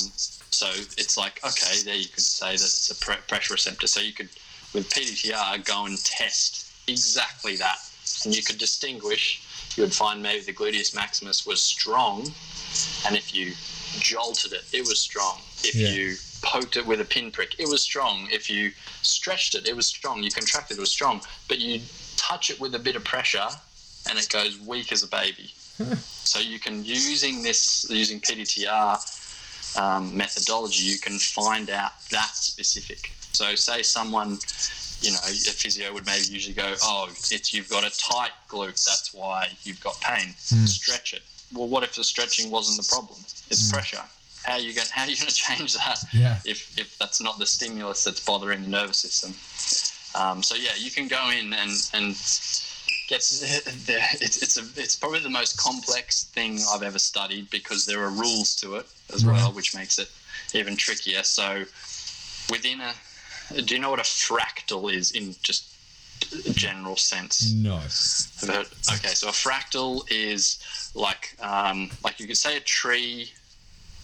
so 0.51 0.67
it's 0.99 1.17
like 1.17 1.41
okay, 1.45 1.83
there 1.85 1.95
you 1.97 2.09
could 2.09 2.25
say 2.25 2.51
that 2.53 2.63
it's 2.65 2.91
a 2.91 3.05
pre- 3.05 3.23
pressure 3.29 3.55
receptor. 3.55 3.87
So 3.87 4.01
you 4.01 4.13
could 4.13 4.29
with 4.73 4.89
PDTR 4.91 5.65
go 5.65 5.87
and 5.87 5.99
test 6.05 6.67
exactly 6.89 7.57
that, 7.57 7.79
and 8.25 8.35
you 8.35 8.43
could 8.43 8.59
distinguish. 8.59 9.43
You 9.77 9.85
would 9.85 9.95
find 9.95 10.23
maybe 10.23 10.45
the 10.45 10.53
gluteus 10.53 10.95
maximus 10.95 11.47
was 11.47 11.61
strong, 11.61 12.21
and 13.07 13.17
if 13.17 13.35
you 13.35 13.53
jolted 14.01 14.53
it, 14.53 14.65
it 14.73 14.87
was 14.87 15.01
strong. 15.01 15.41
If 15.65 15.75
Yeah. 15.75 15.89
you 15.91 16.17
poked 16.43 16.77
it 16.77 16.87
with 16.87 17.01
a 17.01 17.05
pinprick, 17.05 17.55
it 17.59 17.69
was 17.69 17.83
strong. 17.83 18.29
If 18.31 18.51
you 18.51 18.73
stretched 19.03 19.55
it, 19.55 19.67
it 19.67 19.77
was 19.77 19.87
strong. 19.87 20.23
You 20.23 20.31
contracted, 20.31 20.77
it 20.77 20.81
was 20.81 20.91
strong. 20.91 21.23
But 21.49 21.59
you 21.61 21.81
touch 22.17 22.51
it 22.51 22.61
with 22.61 22.75
a 22.75 22.79
bit 22.79 22.97
of 22.97 23.05
pressure, 23.05 23.49
and 24.09 24.19
it 24.19 24.29
goes 24.29 24.59
weak 24.59 24.93
as 24.93 25.03
a 25.03 25.09
baby. 25.09 25.53
so 26.25 26.39
you 26.39 26.59
can 26.59 26.85
using 26.85 27.43
this 27.43 27.87
using 27.89 28.21
PDTR 28.21 28.99
um, 29.77 30.17
methodology, 30.17 30.85
you 30.85 30.99
can 30.99 31.19
find 31.19 31.71
out 31.71 31.93
that 32.11 32.35
specific. 32.35 33.13
So 33.33 33.55
say 33.55 33.83
someone, 33.83 34.39
you 35.01 35.11
know, 35.13 35.19
a 35.25 35.53
physio 35.53 35.93
would 35.93 36.07
maybe 36.07 36.27
usually 36.27 36.55
go, 36.55 36.75
oh, 36.83 37.09
it's 37.31 37.53
you've 37.55 37.69
got 37.69 37.85
a 37.85 37.91
tight 37.99 38.31
glute, 38.49 38.85
that's 38.85 39.13
why 39.15 39.49
you've 39.65 39.81
got 39.83 40.01
pain. 40.01 40.35
Stretch 40.37 41.15
it. 41.15 41.23
Well, 41.55 41.69
what 41.69 41.83
if 41.83 41.95
the 41.95 42.05
stretching 42.05 42.51
wasn't 42.51 42.85
the 42.87 42.89
problem? 42.95 43.19
It's 43.51 43.71
pressure. 43.71 44.03
How 44.45 44.55
are 44.55 44.59
you 44.59 44.75
going? 44.75 44.89
How 44.91 45.03
are 45.03 45.09
you 45.09 45.17
going 45.17 45.29
to 45.29 45.35
change 45.35 45.75
that? 45.75 45.99
Yeah. 46.13 46.39
If 46.45 46.79
if 46.79 46.97
that's 46.99 47.21
not 47.21 47.39
the 47.39 47.47
stimulus 47.47 48.05
that's 48.05 48.25
bothering 48.25 48.63
the 48.63 48.69
nervous 48.69 48.99
system. 48.99 49.35
Um, 50.21 50.43
so 50.43 50.55
yeah, 50.55 50.73
you 50.77 50.91
can 50.91 51.09
go 51.09 51.31
in 51.31 51.53
and 51.53 51.71
and 51.95 52.15
get. 53.09 53.23
It's 54.25 54.43
it's 54.43 54.57
a 54.57 54.81
it's 54.81 54.97
probably 54.97 55.21
the 55.21 55.31
most 55.31 55.59
complex 55.59 56.25
thing 56.25 56.61
I've 56.73 56.83
ever 56.83 56.99
studied 56.99 57.51
because 57.51 57.85
there 57.87 58.03
are 58.03 58.11
rules 58.11 58.55
to 58.57 58.77
it 58.77 58.87
as 59.15 59.25
Right. 59.25 59.35
well, 59.37 59.53
which 59.53 59.75
makes 59.75 59.99
it 59.99 60.09
even 60.55 60.77
trickier. 60.77 61.23
So 61.23 61.65
within 62.51 62.81
a, 62.81 62.93
do 63.53 63.75
you 63.75 63.81
know 63.81 63.91
what 63.91 63.99
a 64.01 64.03
fractal 64.03 64.93
is 64.93 65.13
in 65.13 65.35
just 65.43 65.69
general 66.55 66.97
sense? 66.97 67.53
No. 67.53 67.77
Heard? 68.47 68.67
Okay, 68.95 69.09
so 69.15 69.29
a 69.29 69.33
fractal 69.33 70.03
is 70.11 70.59
like 70.95 71.37
um, 71.41 71.91
like 72.05 72.21
you 72.21 72.27
could 72.27 72.37
say 72.37 72.57
a 72.57 72.61
tree 72.61 73.31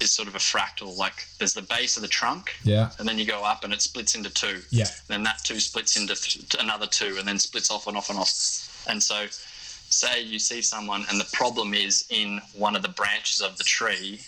is 0.01 0.13
sort 0.13 0.29
of 0.29 0.35
a 0.35 0.39
fractal. 0.39 0.97
Like 0.97 1.25
there's 1.39 1.55
the 1.55 1.63
base 1.63 1.97
of 1.97 2.03
the 2.03 2.09
trunk, 2.09 2.55
Yeah. 2.65 2.91
and 2.99 3.09
then 3.09 3.19
you 3.19 3.25
go 3.27 3.45
up 3.45 3.65
and 3.65 3.73
it 3.73 3.83
splits 3.83 4.15
into 4.15 4.31
two. 4.31 4.61
Yeah. 4.71 4.87
Then 5.09 5.23
that 5.25 5.39
two 5.45 5.59
splits 5.61 5.97
into 5.97 6.15
th- 6.15 6.55
another 6.63 6.87
two, 6.87 7.17
and 7.19 7.27
then 7.27 7.39
splits 7.39 7.71
off 7.71 7.87
and 7.87 7.97
off 7.97 8.11
and 8.11 8.19
off. 8.19 8.85
And 8.89 9.03
so, 9.03 9.27
say 9.31 10.23
you 10.23 10.39
see 10.39 10.63
someone, 10.63 11.05
and 11.11 11.21
the 11.21 11.29
problem 11.33 11.75
is 11.75 12.07
in 12.11 12.41
one 12.55 12.77
of 12.77 12.83
the 12.83 12.89
branches 12.89 13.41
of 13.43 13.59
the 13.59 13.65
tree, 13.65 14.21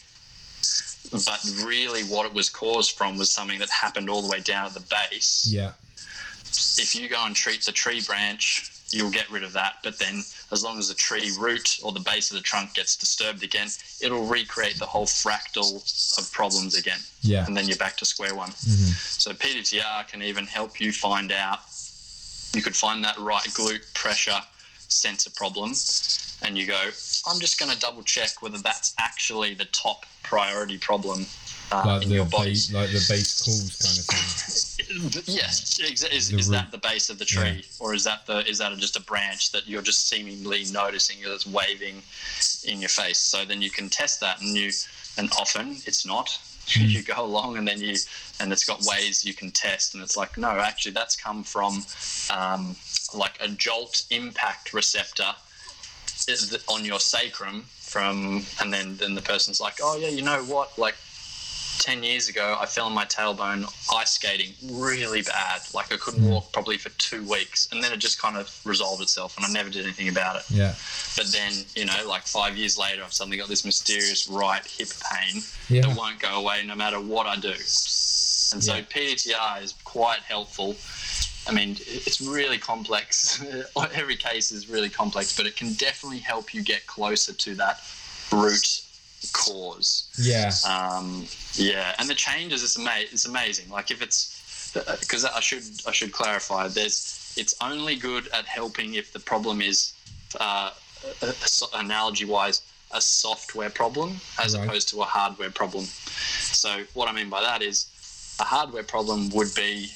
but 1.10 1.40
really 1.64 2.02
what 2.04 2.26
it 2.26 2.32
was 2.32 2.48
caused 2.48 2.92
from 2.92 3.18
was 3.18 3.30
something 3.30 3.58
that 3.58 3.70
happened 3.70 4.08
all 4.08 4.22
the 4.22 4.28
way 4.28 4.40
down 4.40 4.66
at 4.66 4.74
the 4.74 4.80
base 4.80 5.46
Yeah. 5.50 5.72
if 6.78 6.94
you 6.94 7.08
go 7.08 7.24
and 7.24 7.34
treat 7.34 7.62
the 7.64 7.72
tree 7.72 8.00
branch, 8.00 8.70
you'll 8.90 9.10
get 9.10 9.30
rid 9.30 9.44
of 9.44 9.52
that. 9.52 9.74
But 9.84 9.98
then, 9.98 10.22
as 10.50 10.64
long 10.64 10.78
as 10.78 10.88
the 10.88 10.94
tree 10.94 11.30
root 11.38 11.78
or 11.82 11.92
the 11.92 12.00
base 12.00 12.30
of 12.30 12.36
the 12.36 12.42
trunk 12.42 12.74
gets 12.74 12.96
disturbed 12.96 13.42
again, 13.44 13.68
it'll 14.00 14.26
recreate 14.26 14.78
the 14.78 14.86
whole 14.86 15.06
fractal 15.06 16.18
of 16.18 16.32
problems 16.32 16.76
again. 16.76 16.98
Yeah. 17.22 17.46
And 17.46 17.56
then 17.56 17.68
you're 17.68 17.76
back 17.76 17.96
to 17.98 18.04
square 18.04 18.34
one. 18.34 18.50
Mm-hmm. 18.50 18.92
So, 19.24 19.32
PDTR 19.32 20.08
can 20.08 20.22
even 20.22 20.44
help 20.46 20.80
you 20.80 20.90
find 20.92 21.30
out. 21.30 21.60
You 22.52 22.62
could 22.62 22.74
find 22.74 23.04
that 23.04 23.16
right 23.18 23.46
glute 23.50 23.94
pressure 23.94 24.40
sensor 24.92 25.30
problem, 25.30 25.70
and 26.42 26.58
you 26.58 26.66
go, 26.66 26.90
I'm 27.26 27.40
just 27.40 27.58
going 27.58 27.72
to 27.72 27.78
double 27.78 28.02
check 28.02 28.42
whether 28.42 28.58
that's 28.58 28.94
actually 28.98 29.54
the 29.54 29.66
top 29.66 30.06
priority 30.22 30.78
problem 30.78 31.26
uh, 31.72 31.82
Like 31.86 32.02
in 32.02 32.08
the 32.08 32.14
your 32.16 32.24
body 32.24 32.50
base, 32.50 32.72
like 32.72 32.88
the 32.88 33.04
base 33.08 33.42
calls 33.42 33.76
kind 33.78 33.98
of 33.98 34.04
thing. 34.04 35.22
Yes, 35.26 35.78
exa- 35.80 36.12
is, 36.12 36.30
The 36.30 36.38
is 36.38 36.48
that 36.48 36.72
the 36.72 36.78
base 36.78 37.10
of 37.10 37.18
the 37.18 37.24
tree, 37.24 37.64
or 37.78 37.94
is 37.94 38.02
that 38.04 38.26
the 38.26 38.44
is 38.48 38.58
that 38.58 38.76
just 38.78 38.96
a 38.96 39.02
branch 39.02 39.52
that 39.52 39.68
you're 39.68 39.82
just 39.82 40.08
seemingly 40.08 40.64
noticing 40.72 41.18
that's 41.22 41.46
waving 41.46 42.02
in 42.64 42.80
your 42.80 42.88
face? 42.88 43.18
So 43.18 43.44
then 43.44 43.62
you 43.62 43.70
can 43.70 43.88
test 43.88 44.18
that, 44.20 44.40
and 44.40 44.56
you 44.56 44.72
and 45.16 45.30
often 45.38 45.76
it's 45.86 46.04
not. 46.04 46.36
You 46.76 47.02
go 47.02 47.24
along, 47.24 47.56
and 47.56 47.66
then 47.66 47.80
you 47.80 47.96
and 48.40 48.52
it's 48.52 48.64
got 48.64 48.82
ways 48.84 49.24
you 49.24 49.34
can 49.34 49.50
test, 49.50 49.94
and 49.94 50.02
it's 50.02 50.16
like 50.16 50.38
no, 50.38 50.50
actually 50.50 50.92
that's 50.92 51.16
come 51.16 51.42
from 51.42 51.84
um, 52.32 52.76
like 53.14 53.36
a 53.40 53.48
jolt 53.48 54.04
impact 54.10 54.72
receptor 54.72 55.34
is 56.28 56.64
on 56.68 56.84
your 56.84 57.00
sacrum 57.00 57.62
from, 57.62 58.42
and 58.60 58.72
then 58.72 58.96
then 58.96 59.14
the 59.14 59.22
person's 59.22 59.60
like, 59.60 59.78
oh 59.82 59.96
yeah, 59.96 60.08
you 60.08 60.22
know 60.22 60.42
what, 60.44 60.78
like 60.78 60.96
10 61.80 62.02
years 62.02 62.28
ago, 62.28 62.56
I 62.60 62.66
fell 62.66 62.86
on 62.86 62.92
my 62.92 63.06
tailbone 63.06 63.64
ice 63.94 64.12
skating 64.12 64.52
really 64.70 65.22
bad. 65.22 65.62
Like 65.74 65.92
I 65.92 65.96
couldn't 65.96 66.28
walk 66.28 66.52
probably 66.52 66.76
for 66.76 66.90
two 66.98 67.24
weeks. 67.24 67.68
And 67.72 67.82
then 67.82 67.90
it 67.92 67.96
just 67.98 68.20
kind 68.20 68.36
of 68.36 68.60
resolved 68.64 69.02
itself 69.02 69.36
and 69.36 69.46
I 69.46 69.50
never 69.50 69.70
did 69.70 69.84
anything 69.84 70.08
about 70.08 70.36
it. 70.36 70.42
Yeah. 70.50 70.74
But 71.16 71.26
then, 71.32 71.52
you 71.74 71.86
know, 71.86 72.06
like 72.06 72.22
five 72.22 72.56
years 72.56 72.76
later, 72.78 73.02
I've 73.02 73.12
suddenly 73.14 73.38
got 73.38 73.48
this 73.48 73.64
mysterious 73.64 74.28
right 74.28 74.64
hip 74.64 74.88
pain 75.10 75.42
Yeah. 75.68 75.82
that 75.82 75.96
won't 75.96 76.18
go 76.20 76.38
away 76.38 76.64
no 76.66 76.74
matter 76.76 77.00
what 77.00 77.26
I 77.26 77.36
do. 77.36 77.48
And 77.52 78.62
so 78.62 78.74
Yeah. 78.74 78.82
PDTR 78.82 79.62
is 79.62 79.74
quite 79.84 80.20
helpful. 80.20 80.76
I 81.46 81.52
mean, 81.52 81.78
it's 81.86 82.20
really 82.20 82.58
complex. 82.58 83.42
Every 83.94 84.16
case 84.16 84.52
is 84.52 84.68
really 84.68 84.90
complex, 84.90 85.34
but 85.34 85.46
it 85.46 85.56
can 85.56 85.72
definitely 85.74 86.18
help 86.18 86.52
you 86.52 86.62
get 86.62 86.86
closer 86.86 87.32
to 87.32 87.54
that 87.54 87.80
root 88.30 88.82
cause. 89.32 90.08
Yeah. 90.18 90.52
Um, 90.66 91.26
yeah, 91.54 91.94
and 91.98 92.08
the 92.08 92.14
changes 92.14 92.62
it's 92.62 92.78
ama- 92.78 93.06
it's 93.12 93.26
amazing. 93.26 93.68
Like 93.70 93.90
if 93.90 94.02
it's 94.02 94.36
because 95.00 95.24
I 95.24 95.40
should 95.40 95.64
I 95.86 95.92
should 95.92 96.12
clarify. 96.12 96.68
There's 96.68 97.34
it's 97.36 97.54
only 97.60 97.96
good 97.96 98.28
at 98.28 98.44
helping 98.46 98.94
if 98.94 99.12
the 99.12 99.20
problem 99.20 99.60
is 99.60 99.92
uh, 100.38 100.70
analogy 101.74 102.24
wise 102.24 102.62
a 102.92 103.00
software 103.00 103.70
problem 103.70 104.20
as 104.38 104.56
Right. 104.56 104.64
opposed 104.66 104.88
to 104.90 105.00
a 105.02 105.04
hardware 105.04 105.50
problem. 105.50 105.84
So 105.84 106.84
what 106.94 107.08
I 107.08 107.12
mean 107.12 107.30
by 107.30 107.40
that 107.40 107.62
is 107.62 107.86
a 108.40 108.44
hardware 108.44 108.82
problem 108.82 109.30
would 109.30 109.54
be 109.54 109.90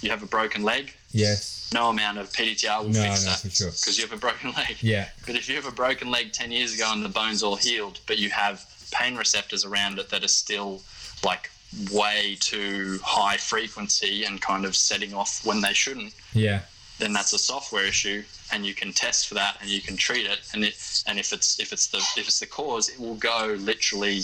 you 0.00 0.10
have 0.10 0.22
a 0.22 0.26
broken 0.26 0.62
leg. 0.62 0.94
Yes. 1.12 1.70
No 1.72 1.90
amount 1.90 2.18
of 2.18 2.32
PDTR 2.32 2.82
will 2.82 2.88
No, 2.90 3.02
fix 3.02 3.24
no, 3.24 3.30
that 3.30 3.38
for 3.40 3.50
sure. 3.50 3.70
because 3.70 3.98
you 3.98 4.04
have 4.06 4.12
a 4.16 4.20
broken 4.20 4.52
leg. 4.56 4.76
Yeah. 4.80 5.08
But 5.26 5.36
if 5.36 5.48
you 5.48 5.56
have 5.56 5.66
a 5.66 5.70
broken 5.72 6.10
leg 6.10 6.32
10 6.32 6.50
years 6.52 6.74
ago 6.74 6.88
and 6.92 7.04
the 7.04 7.08
bone's 7.08 7.42
all 7.42 7.56
healed, 7.56 8.00
but 8.06 8.18
you 8.18 8.30
have 8.30 8.64
pain 8.90 9.16
receptors 9.16 9.64
around 9.64 9.98
it 9.98 10.08
that 10.10 10.24
are 10.24 10.28
still 10.28 10.80
like 11.24 11.50
way 11.92 12.36
too 12.40 12.98
high 13.04 13.36
frequency 13.36 14.24
and 14.24 14.40
kind 14.40 14.64
of 14.64 14.74
setting 14.74 15.12
off 15.12 15.44
when 15.44 15.60
they 15.60 15.74
shouldn't, 15.74 16.14
Yeah. 16.32 16.60
then 16.98 17.12
that's 17.12 17.32
a 17.34 17.38
software 17.38 17.84
issue 17.84 18.22
and 18.50 18.64
you 18.64 18.72
can 18.74 18.92
test 18.94 19.28
for 19.28 19.34
that 19.34 19.58
and 19.60 19.68
you 19.68 19.82
can 19.82 19.94
treat 19.98 20.24
it 20.24 20.38
and 20.54 20.64
it 20.64 21.02
and 21.06 21.18
if 21.18 21.34
it's 21.34 21.60
if 21.60 21.70
it's 21.74 21.88
the 21.88 21.98
if 22.16 22.26
it's 22.28 22.38
the 22.40 22.46
cause 22.46 22.88
it 22.88 22.98
will 22.98 23.16
go 23.16 23.54
literally 23.60 24.22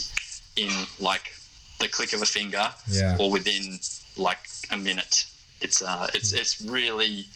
in 0.57 0.71
like 0.99 1.35
the 1.81 1.89
click 1.89 2.15
of 2.15 2.23
a 2.23 2.27
finger 2.27 2.71
Yeah. 2.89 3.19
or 3.21 3.31
within 3.31 3.79
like 4.17 4.49
a 4.71 4.79
minute 4.79 5.27
it's 5.65 5.83
uh 5.83 6.07
it's 6.15 6.33
it's 6.33 6.61
really 6.61 7.27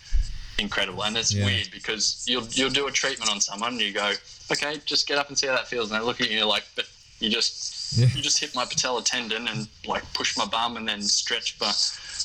incredible. 0.58 1.02
And 1.04 1.16
it's 1.16 1.32
Yeah. 1.32 1.46
weird 1.46 1.68
because 1.72 2.24
you'll 2.28 2.46
you'll 2.58 2.70
do 2.80 2.86
a 2.86 2.92
treatment 2.92 3.30
on 3.30 3.40
someone 3.40 3.72
and 3.74 3.80
you 3.80 3.92
go 3.92 4.12
okay 4.52 4.80
just 4.86 5.06
get 5.08 5.18
up 5.18 5.28
and 5.28 5.36
see 5.38 5.46
how 5.48 5.54
that 5.56 5.66
feels. 5.68 5.90
And 5.90 6.00
they 6.00 6.04
look 6.04 6.20
at 6.20 6.30
you 6.30 6.44
like 6.44 6.64
but 6.76 6.86
you 7.20 7.30
just 7.30 7.96
Yeah. 7.98 8.06
you 8.14 8.22
just 8.22 8.38
hit 8.38 8.54
my 8.54 8.64
patella 8.64 9.02
tendon 9.02 9.48
and 9.48 9.66
like 9.86 10.04
push 10.12 10.36
my 10.36 10.44
bum 10.44 10.76
and 10.76 10.86
then 10.86 11.02
stretch 11.02 11.56
my 11.60 11.72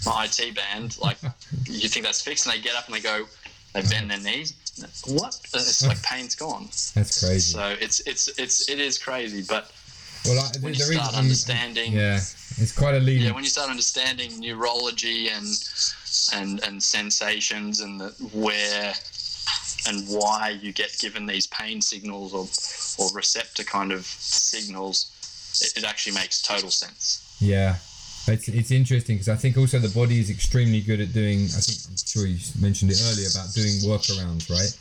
my 0.05 0.25
IT 0.25 0.53
band. 0.55 0.97
Like 0.99 1.17
you 1.65 1.87
think 1.89 2.05
that's 2.05 2.21
fixed? 2.21 2.45
And 2.45 2.53
they 2.55 2.61
get 2.61 2.75
up 2.75 2.85
and 2.87 2.95
they 2.95 2.99
go 3.01 3.25
they 3.73 3.81
bend 3.81 4.11
their 4.11 4.19
knees. 4.19 4.53
What? 5.05 5.39
It's 5.53 5.85
like 5.85 6.01
pain's 6.03 6.35
gone. 6.35 6.65
That's 6.95 7.19
crazy. 7.23 7.53
so 7.53 7.75
it's 7.79 8.01
it's 8.01 8.27
it's 8.43 8.69
it 8.69 8.79
is 8.79 8.97
crazy 8.97 9.43
but 9.47 9.71
well, 10.25 10.39
I, 10.39 10.51
the, 10.51 10.59
when 10.61 10.73
you 10.73 10.85
the 10.85 10.93
start 10.93 11.15
understanding 11.15 11.93
Yeah. 11.93 12.19
It's 12.57 12.71
quite 12.71 12.95
a 12.95 12.99
leading. 12.99 13.23
yeah 13.27 13.31
when 13.31 13.43
you 13.43 13.49
start 13.49 13.69
understanding 13.69 14.39
neurology 14.39 15.29
and 15.29 15.47
and 16.33 16.63
and 16.63 16.81
sensations 16.81 17.79
and 17.79 17.99
the, 18.01 18.09
where 18.33 18.93
and 19.87 20.07
why 20.07 20.57
you 20.61 20.71
get 20.71 20.97
given 20.99 21.25
these 21.25 21.47
pain 21.47 21.81
signals 21.81 22.33
or 22.33 22.47
or 23.03 23.11
receptor 23.15 23.63
kind 23.63 23.91
of 23.91 24.05
signals 24.05 25.09
it, 25.61 25.79
it 25.79 25.83
actually 25.83 26.13
makes 26.13 26.41
total 26.41 26.69
sense 26.69 27.35
Yeah, 27.39 27.75
it's 28.27 28.47
it's 28.47 28.71
interesting 28.71 29.15
because 29.17 29.29
I 29.29 29.35
think 29.35 29.57
also 29.57 29.79
the 29.79 29.89
body 29.89 30.19
is 30.19 30.29
extremely 30.29 30.81
good 30.81 31.01
at 31.01 31.11
doing. 31.11 31.39
I 31.45 31.59
think 31.59 31.77
I'm 31.89 31.97
sure 31.97 32.25
you 32.27 32.39
mentioned 32.61 32.91
it 32.91 33.01
earlier 33.09 33.27
about 33.33 33.51
doing 33.53 33.73
workarounds, 33.83 34.49
right? 34.49 34.71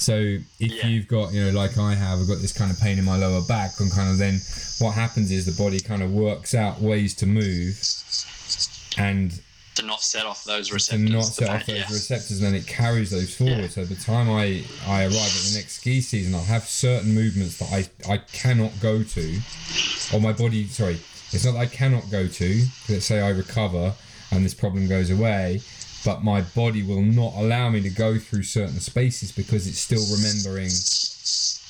So 0.00 0.14
if 0.58 0.72
Yeah. 0.72 0.86
you've 0.86 1.08
got 1.08 1.32
you 1.32 1.44
know 1.44 1.50
like 1.50 1.76
I 1.76 1.94
have, 1.94 2.18
I've 2.20 2.26
got 2.28 2.40
this 2.40 2.52
kind 2.52 2.70
of 2.70 2.80
pain 2.80 2.98
in 2.98 3.04
my 3.04 3.16
lower 3.16 3.42
back, 3.42 3.78
and 3.80 3.92
kind 3.92 4.10
of 4.10 4.18
then 4.18 4.40
what 4.78 4.92
happens 4.94 5.30
is 5.30 5.44
the 5.44 5.62
body 5.62 5.78
kind 5.78 6.02
of 6.02 6.10
works 6.10 6.54
out 6.54 6.80
ways 6.80 7.14
to 7.16 7.26
move, 7.26 7.78
and 8.96 9.40
to 9.74 9.84
not 9.84 10.00
set 10.02 10.26
off 10.26 10.42
those 10.44 10.72
receptors. 10.72 11.06
to 11.06 11.12
not 11.12 11.24
set 11.24 11.48
off 11.50 11.66
those 11.66 11.76
yeah. 11.76 11.84
receptors, 11.84 12.40
and 12.42 12.46
then 12.46 12.54
it 12.54 12.66
carries 12.66 13.10
those 13.10 13.34
forward. 13.34 13.58
Yeah. 13.58 13.68
So 13.68 13.82
by 13.82 13.88
the 13.88 13.94
time 13.96 14.30
I, 14.30 14.64
I 14.86 15.04
arrive 15.04 15.14
at 15.14 15.42
the 15.46 15.52
next 15.54 15.74
ski 15.80 16.00
season, 16.00 16.34
I'll 16.34 16.44
have 16.44 16.64
certain 16.64 17.14
movements 17.14 17.58
that 17.58 17.70
I, 17.72 18.12
I 18.12 18.16
cannot 18.18 18.72
go 18.80 19.02
to, 19.02 19.40
or 20.12 20.20
my 20.20 20.32
body, 20.32 20.66
sorry, 20.66 20.98
it's 21.30 21.44
not 21.44 21.52
that 21.52 21.60
I 21.60 21.66
cannot 21.66 22.10
go 22.10 22.26
to. 22.26 22.64
Let's 22.88 23.04
say 23.04 23.20
I 23.20 23.28
recover 23.30 23.94
and 24.32 24.44
this 24.44 24.54
problem 24.54 24.86
goes 24.88 25.10
away, 25.10 25.60
but 26.04 26.22
my 26.24 26.40
body 26.40 26.82
will 26.82 27.02
not 27.02 27.34
allow 27.36 27.68
me 27.70 27.80
to 27.82 27.90
go 27.90 28.18
through 28.18 28.42
certain 28.44 28.80
spaces 28.80 29.32
because 29.32 29.66
it's 29.66 29.78
still 29.78 30.04
remembering. 30.16 30.70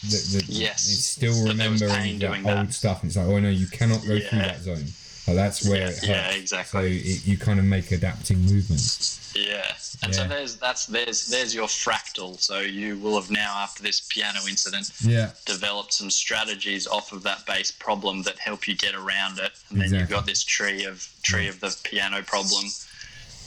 The, 0.02 0.38
the, 0.38 0.44
Yes. 0.48 0.88
it's 0.90 1.04
still 1.04 1.44
That 1.46 1.56
there 1.58 1.70
was 1.70 1.82
remembering 1.82 2.18
that 2.20 2.56
old 2.58 2.68
that. 2.68 2.72
stuff. 2.74 3.02
And 3.02 3.10
it's 3.10 3.16
like, 3.16 3.26
oh 3.26 3.38
no, 3.38 3.50
you 3.50 3.66
cannot 3.66 4.00
go 4.06 4.18
through 4.18 4.38
that 4.38 4.62
zone. 4.62 4.86
Like, 5.26 5.36
that's 5.36 5.68
where 5.68 5.78
Yeah, 5.80 5.88
it 5.88 5.94
hurts. 5.94 6.06
yeah, 6.08 6.30
So 6.30 6.36
exactly. 6.38 6.98
it, 6.98 7.26
you 7.26 7.36
kind 7.36 7.58
of 7.58 7.66
make 7.66 7.90
adapting 7.92 8.38
movements. 8.40 9.18
Yeah, 9.36 9.64
and 10.02 10.12
so 10.14 10.26
there's 10.26 10.56
that's 10.56 10.86
there's 10.86 11.26
there's 11.28 11.54
your 11.54 11.68
fractal. 11.68 12.40
So 12.40 12.60
you 12.60 12.96
will 12.98 13.20
have 13.20 13.30
now 13.30 13.54
after 13.58 13.80
this 13.82 14.00
piano 14.08 14.40
incident 14.48 14.90
Yeah. 15.02 15.30
developed 15.46 15.92
some 15.92 16.10
strategies 16.10 16.86
off 16.88 17.12
of 17.12 17.22
that 17.24 17.46
base 17.46 17.70
problem 17.70 18.22
that 18.22 18.38
help 18.38 18.66
you 18.66 18.74
get 18.74 18.94
around 18.94 19.38
it, 19.38 19.52
and 19.68 19.80
then 19.80 19.92
you've 19.94 20.08
got 20.10 20.26
this 20.26 20.42
tree 20.42 20.84
of 20.84 21.06
tree 21.22 21.46
of 21.46 21.60
the 21.60 21.76
piano 21.84 22.22
problem, 22.22 22.64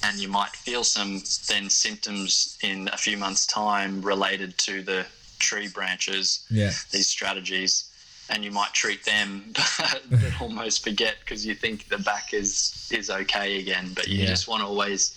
and 0.03 0.19
you 0.19 0.27
might 0.27 0.51
feel 0.51 0.83
some 0.83 1.21
then 1.47 1.69
symptoms 1.69 2.57
in 2.61 2.89
a 2.91 2.97
few 2.97 3.17
months' 3.17 3.45
time 3.47 4.01
related 4.01 4.57
to 4.59 4.81
the 4.81 5.05
tree 5.39 5.67
branches. 5.67 6.45
Yeah. 6.49 6.71
These 6.91 7.07
strategies. 7.07 7.85
And 8.29 8.43
you 8.43 8.51
might 8.51 8.73
treat 8.73 9.03
them, 9.03 9.53
but, 10.09 10.31
almost 10.41 10.83
forget 10.83 11.15
because 11.19 11.45
you 11.45 11.53
think 11.55 11.89
the 11.89 11.97
back 11.97 12.33
is 12.33 12.89
is 12.91 13.09
okay 13.09 13.59
again. 13.59 13.91
But 13.93 14.07
you 14.07 14.19
Yeah. 14.19 14.27
just 14.27 14.47
want 14.47 14.61
to 14.61 14.67
always 14.67 15.13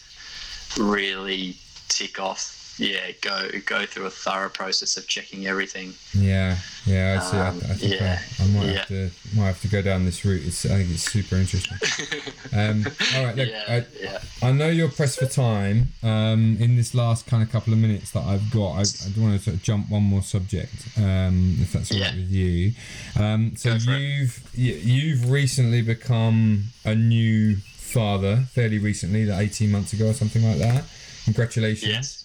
really 0.76 1.56
tick 1.88 2.18
off. 2.20 2.52
Yeah, 2.78 3.10
go 3.22 3.48
go 3.64 3.86
through 3.86 4.04
a 4.06 4.10
thorough 4.10 4.50
process 4.50 4.98
of 4.98 5.06
checking 5.08 5.46
everything. 5.46 5.94
Yeah, 6.12 6.56
yeah, 6.84 7.18
I 7.20 7.24
see. 7.30 7.36
I, 7.38 7.48
Um, 7.48 7.56
I 7.56 7.74
think 7.74 7.92
yeah, 7.94 8.20
I, 8.38 8.42
I 8.42 8.46
might 8.48 8.66
yeah. 8.66 8.72
have 8.78 8.88
to 8.88 9.10
might 9.34 9.46
have 9.46 9.60
to 9.62 9.68
go 9.68 9.80
down 9.80 10.04
this 10.04 10.24
route. 10.26 10.42
It's, 10.46 10.66
I 10.66 10.76
think 10.76 10.90
it's 10.90 11.10
super 11.10 11.36
interesting. 11.36 11.78
Um, 12.52 12.86
all 13.16 13.24
right, 13.24 13.36
look, 13.36 13.48
yeah, 13.50 13.64
I, 13.68 13.86
yeah. 14.00 14.18
I 14.42 14.52
know 14.52 14.68
you're 14.68 14.88
pressed 14.90 15.18
for 15.18 15.26
time. 15.26 15.88
Um, 16.02 16.56
in 16.60 16.76
this 16.76 16.94
last 16.94 17.26
kind 17.26 17.42
of 17.42 17.50
couple 17.50 17.72
of 17.72 17.78
minutes 17.78 18.12
that 18.12 18.24
I've 18.24 18.50
got, 18.50 18.72
I, 18.76 18.80
I 18.80 19.08
do 19.14 19.20
want 19.20 19.36
to 19.36 19.42
sort 19.42 19.56
of 19.56 19.62
jump 19.62 19.90
one 19.90 20.04
more 20.04 20.22
subject, 20.22 20.72
um, 20.96 21.56
if 21.60 21.72
that's 21.72 21.92
all 21.92 22.00
right 22.00 22.14
with 22.14 22.30
you. 22.30 22.72
Um, 23.18 23.56
so 23.56 23.72
Go 23.74 23.78
for 23.80 23.90
it. 23.92 23.98
you've 24.00 24.50
you, 24.54 24.74
you've 24.74 25.30
recently 25.30 25.82
become 25.82 26.64
a 26.84 26.94
new 26.94 27.56
father, 27.56 28.44
fairly 28.52 28.78
recently, 28.78 29.26
like 29.26 29.40
eighteen 29.40 29.70
months 29.72 29.92
ago 29.92 30.08
or 30.10 30.14
something 30.14 30.42
like 30.44 30.58
that. 30.58 30.84
Congratulations. 31.24 31.90
Yes, 31.92 32.24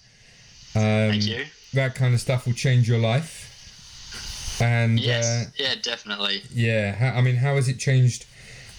Um, 0.74 0.82
thank 1.10 1.26
you. 1.26 1.44
That 1.74 1.94
kind 1.94 2.14
of 2.14 2.20
stuff 2.20 2.46
will 2.46 2.54
change 2.54 2.88
your 2.88 2.98
life. 2.98 4.58
And 4.60 5.00
Yes, 5.00 5.24
uh, 5.46 5.50
yeah, 5.56 5.74
definitely. 5.82 6.42
yeah, 6.54 6.92
how, 6.94 7.18
I 7.18 7.20
mean, 7.22 7.36
how 7.36 7.56
has 7.56 7.68
it 7.68 7.78
changed 7.78 8.26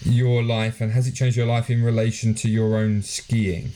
your 0.04 0.42
life, 0.42 0.80
and 0.80 0.92
has 0.92 1.06
it 1.08 1.12
changed 1.14 1.36
your 1.36 1.46
life 1.46 1.68
in 1.70 1.82
relation 1.82 2.34
to 2.36 2.48
your 2.48 2.76
own 2.76 3.02
skiing? 3.02 3.72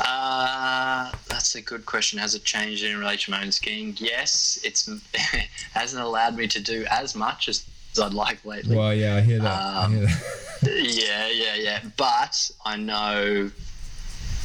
Uh, 0.00 1.10
that's 1.28 1.54
a 1.54 1.62
good 1.62 1.86
question. 1.86 2.18
Has 2.18 2.34
it 2.34 2.44
changed 2.44 2.82
in 2.84 2.98
relation 2.98 3.32
to 3.32 3.38
my 3.38 3.44
own 3.44 3.52
skiing? 3.52 3.94
Yes, 3.98 4.58
it's 4.64 4.88
it 4.88 5.00
hasn't 5.72 6.02
allowed 6.02 6.36
me 6.36 6.46
to 6.48 6.60
do 6.60 6.84
as 6.90 7.14
much 7.14 7.48
as 7.48 7.64
I'd 8.00 8.14
like 8.14 8.44
lately. 8.44 8.76
Well, 8.76 8.94
yeah, 8.94 9.16
I 9.16 9.20
hear 9.20 9.38
that. 9.40 9.62
I 9.62 9.84
Um, 9.84 9.92
hear 9.96 10.06
that. 10.06 10.62
yeah, 10.84 11.28
yeah, 11.28 11.54
yeah. 11.54 11.80
But 11.96 12.50
I 12.64 12.76
know 12.76 13.50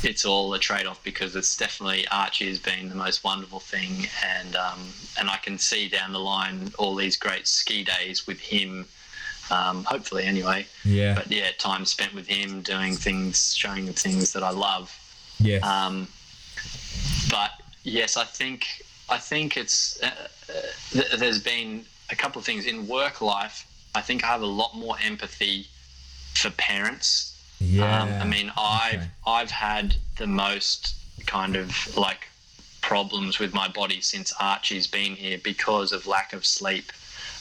it's 0.04 0.26
all 0.26 0.54
a 0.54 0.60
trade-off 0.60 1.04
because 1.04 1.36
it's 1.36 1.58
definitely 1.58 2.08
Archie 2.10 2.48
has 2.50 2.60
been 2.60 2.90
the 2.90 2.96
most 2.96 3.24
wonderful 3.24 3.60
thing, 3.60 4.08
and 4.26 4.56
um, 4.56 4.80
and 5.20 5.30
I 5.30 5.38
can 5.38 5.58
see 5.58 5.88
down 5.90 6.14
the 6.14 6.20
line 6.20 6.72
all 6.78 6.96
these 6.96 7.18
great 7.18 7.48
ski 7.48 7.84
days 7.84 8.28
with 8.28 8.40
him 8.40 8.86
Um, 9.50 9.86
hopefully, 9.86 10.26
anyway. 10.26 10.68
Yeah. 10.84 11.14
But 11.16 11.32
yeah, 11.32 11.52
time 11.58 11.86
spent 11.86 12.14
with 12.14 12.28
him, 12.28 12.62
doing 12.64 12.96
things, 12.98 13.56
showing 13.56 13.88
him 13.88 13.94
things 13.94 14.34
that 14.34 14.44
I 14.44 14.50
love. 14.52 14.92
yes. 15.40 15.64
Um, 15.64 16.08
but 17.32 17.52
yes, 17.84 18.18
I 18.18 18.26
think 18.26 18.84
I 19.10 19.18
think 19.18 19.56
it's 19.56 20.02
uh, 20.04 20.08
uh, 20.08 20.54
th- 20.92 21.12
there's 21.18 21.42
been 21.42 21.86
a 22.10 22.16
couple 22.16 22.40
of 22.40 22.46
things 22.46 22.66
in 22.66 22.88
work 22.88 23.22
life. 23.22 23.66
I 23.96 24.02
think 24.02 24.24
I 24.24 24.28
have 24.28 24.42
a 24.42 24.46
lot 24.62 24.76
more 24.76 24.98
empathy 25.02 25.68
for 26.36 26.50
parents. 26.52 27.37
Yeah. 27.60 28.04
Um, 28.04 28.10
I 28.22 28.26
mean, 28.26 28.52
I've 28.58 28.96
Okay. 28.96 29.08
I've 29.26 29.52
had 29.52 29.96
the 30.18 30.28
most 30.28 30.96
kind 31.26 31.56
of 31.56 31.96
like 31.98 32.28
problems 32.82 33.40
with 33.40 33.54
my 33.54 33.68
body 33.68 34.00
since 34.02 34.32
Archie's 34.40 34.88
been 34.88 35.16
here 35.16 35.38
because 35.44 35.92
of 35.92 36.08
lack 36.08 36.32
of 36.34 36.46
sleep, 36.46 36.92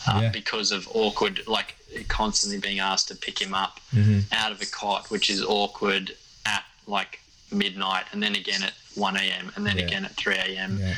uh, 0.07 0.21
Yeah. 0.23 0.29
because 0.31 0.73
of 0.73 0.89
awkward, 0.93 1.47
like 1.47 1.77
constantly 2.09 2.59
being 2.59 2.81
asked 2.81 3.09
to 3.09 3.15
pick 3.15 3.41
him 3.41 3.55
up 3.55 3.81
Mhm. 3.95 4.25
out 4.33 4.51
of 4.53 4.61
a 4.61 4.67
cot, 4.67 5.09
which 5.11 5.31
is 5.31 5.43
awkward 5.43 6.17
at 6.45 6.65
like 6.87 7.21
midnight, 7.51 8.07
and 8.13 8.23
then 8.23 8.35
again 8.35 8.63
at 8.65 8.75
one 8.95 9.17
a.m. 9.17 9.53
and 9.55 9.65
then 9.67 9.79
Yeah. 9.79 9.85
again 9.85 10.05
at 10.05 10.17
three 10.17 10.37
a.m. 10.37 10.79
Yeah. 10.81 10.95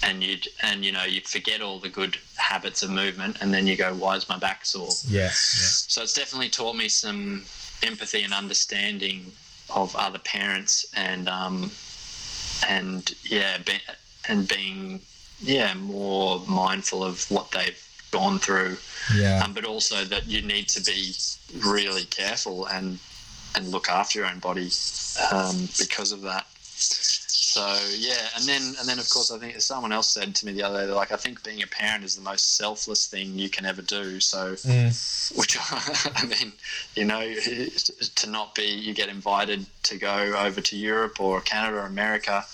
And 0.00 0.22
you'd 0.22 0.46
and 0.62 0.84
you 0.84 0.92
know 0.92 1.02
you'd 1.02 1.26
forget 1.26 1.60
all 1.60 1.80
the 1.80 1.88
good 1.88 2.18
habits 2.36 2.84
of 2.84 2.90
movement, 2.90 3.38
and 3.40 3.52
then 3.52 3.66
you 3.66 3.74
go, 3.74 3.92
"Why 3.94 4.14
is 4.14 4.28
my 4.28 4.38
back 4.38 4.64
sore?" 4.64 4.92
Yeah. 5.08 5.32
So 5.32 6.02
it's 6.02 6.12
definitely 6.12 6.50
taught 6.50 6.76
me 6.76 6.88
some 6.88 7.44
empathy 7.82 8.22
and 8.22 8.32
understanding 8.32 9.32
of 9.70 9.94
other 9.96 10.18
parents, 10.18 10.86
and 10.96 11.28
um, 11.28 11.70
and 12.68 13.12
yeah, 13.24 13.58
be, 13.58 13.74
and 14.28 14.48
being 14.48 15.00
yeah 15.40 15.74
more 15.74 16.40
mindful 16.48 17.04
of 17.04 17.30
what 17.30 17.50
they've 17.52 17.84
gone 18.10 18.38
through, 18.38 18.76
Yeah. 19.14 19.42
um, 19.44 19.52
but 19.52 19.64
also 19.64 20.04
that 20.04 20.26
you 20.26 20.40
need 20.42 20.68
to 20.70 20.82
be 20.82 21.12
really 21.58 22.04
careful 22.04 22.66
and 22.66 22.98
and 23.54 23.68
look 23.68 23.88
after 23.88 24.18
your 24.20 24.28
own 24.28 24.38
body 24.38 24.70
um, 25.30 25.68
because 25.78 26.12
of 26.12 26.22
that. 26.22 26.46
So 27.58 27.96
yeah, 27.98 28.28
and 28.36 28.44
then 28.44 28.76
and 28.78 28.88
then 28.88 29.00
of 29.00 29.10
course 29.10 29.32
I 29.32 29.38
think 29.38 29.60
someone 29.60 29.90
else 29.90 30.06
said 30.06 30.32
to 30.36 30.46
me 30.46 30.52
the 30.52 30.62
other 30.62 30.86
day, 30.86 30.92
like 30.92 31.10
I 31.10 31.16
think 31.16 31.42
being 31.42 31.60
a 31.62 31.66
parent 31.66 32.04
is 32.04 32.14
the 32.14 32.22
most 32.22 32.56
selfless 32.56 33.06
thing 33.06 33.36
you 33.36 33.48
can 33.48 33.66
ever 33.66 33.82
do. 33.82 34.20
So 34.20 34.54
Mm. 34.58 35.36
which 35.36 35.58
I 36.22 36.24
mean, 36.26 36.52
you 36.94 37.04
know, 37.04 37.34
to 38.20 38.30
not 38.30 38.54
be 38.54 38.62
you 38.62 38.94
get 38.94 39.08
invited 39.08 39.66
to 39.84 39.98
go 39.98 40.34
over 40.38 40.60
to 40.60 40.76
Europe 40.76 41.20
or 41.20 41.40
Canada 41.40 41.78
or 41.78 41.86
America 41.86 42.44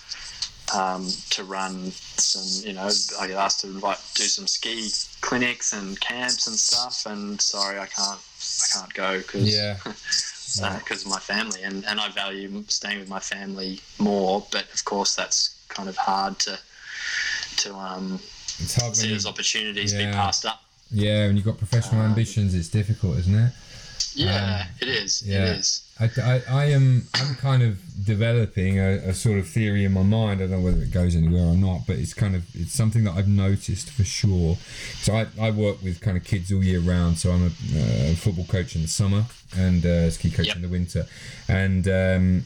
um, 0.72 1.06
to 1.30 1.44
run 1.44 1.92
some, 2.16 2.66
you 2.66 2.72
know, 2.74 2.88
I 3.20 3.26
get 3.26 3.36
asked 3.36 3.60
to 3.60 3.66
invite 3.68 3.98
do 4.14 4.24
some 4.24 4.46
ski 4.46 4.90
clinics 5.20 5.72
and 5.74 6.00
camps 6.00 6.46
and 6.46 6.58
stuff, 6.58 7.04
and 7.06 7.40
sorry, 7.40 7.78
I 7.78 7.86
can't, 7.86 8.20
I 8.62 8.66
can't 8.72 8.94
go 8.94 9.18
because 9.18 9.52
Yeah. 9.52 9.76
because 10.60 11.02
of 11.04 11.08
my 11.10 11.18
family, 11.18 11.62
and 11.62 11.84
and 11.86 12.00
I 12.00 12.08
value 12.10 12.64
staying 12.68 12.98
with 13.00 13.08
my 13.08 13.20
family 13.20 13.80
more, 13.98 14.46
but 14.50 14.64
of 14.72 14.84
course 14.84 15.14
that's 15.14 15.56
kind 15.68 15.88
of 15.88 15.96
hard 15.96 16.38
to 16.40 16.58
to 17.56 17.74
um, 17.74 18.18
see 18.18 19.10
those 19.10 19.26
opportunities 19.26 19.92
be 19.92 20.04
passed 20.04 20.44
up. 20.46 20.62
yeah, 20.90 21.26
when 21.26 21.36
you've 21.36 21.44
got 21.44 21.58
professional 21.58 22.00
Um, 22.02 22.08
ambitions, 22.10 22.54
it's 22.54 22.68
difficult, 22.68 23.18
isn't 23.18 23.34
it? 23.34 23.52
Yeah, 24.16 24.66
it 24.80 24.88
is. 24.88 25.22
yeah. 25.26 25.52
It 25.52 25.58
is. 25.58 25.80
I, 26.00 26.10
I, 26.20 26.42
I 26.50 26.64
am 26.66 27.06
I'm 27.14 27.36
kind 27.36 27.62
of 27.62 27.78
developing 28.04 28.78
a, 28.80 28.96
a 29.10 29.14
sort 29.14 29.38
of 29.38 29.46
theory 29.48 29.84
in 29.84 29.92
my 29.92 30.02
mind. 30.02 30.40
I 30.40 30.46
don't 30.46 30.50
know 30.52 30.60
whether 30.60 30.82
it 30.82 30.90
goes 30.92 31.14
anywhere 31.14 31.44
or 31.46 31.54
not, 31.56 31.86
but 31.86 31.96
it's 31.96 32.14
kind 32.14 32.34
of 32.34 32.44
it's 32.54 32.72
something 32.72 33.04
that 33.04 33.12
I've 33.12 33.28
noticed 33.28 33.90
for 33.90 34.04
sure. 34.04 34.56
So 35.02 35.14
I, 35.14 35.26
I 35.40 35.50
work 35.50 35.82
with 35.82 36.00
kind 36.00 36.16
of 36.16 36.24
kids 36.24 36.52
all 36.52 36.64
year 36.64 36.80
round. 36.80 37.18
So 37.18 37.30
I'm 37.30 37.44
a 37.44 37.46
uh, 37.46 38.14
football 38.16 38.44
coach 38.46 38.74
in 38.74 38.82
the 38.82 38.88
summer 38.88 39.24
and 39.56 39.84
uh, 39.86 40.10
ski 40.10 40.30
coach 40.30 40.46
Yep. 40.48 40.56
in 40.56 40.62
the 40.62 40.68
winter. 40.68 41.06
And 41.48 41.86
um, 41.86 42.44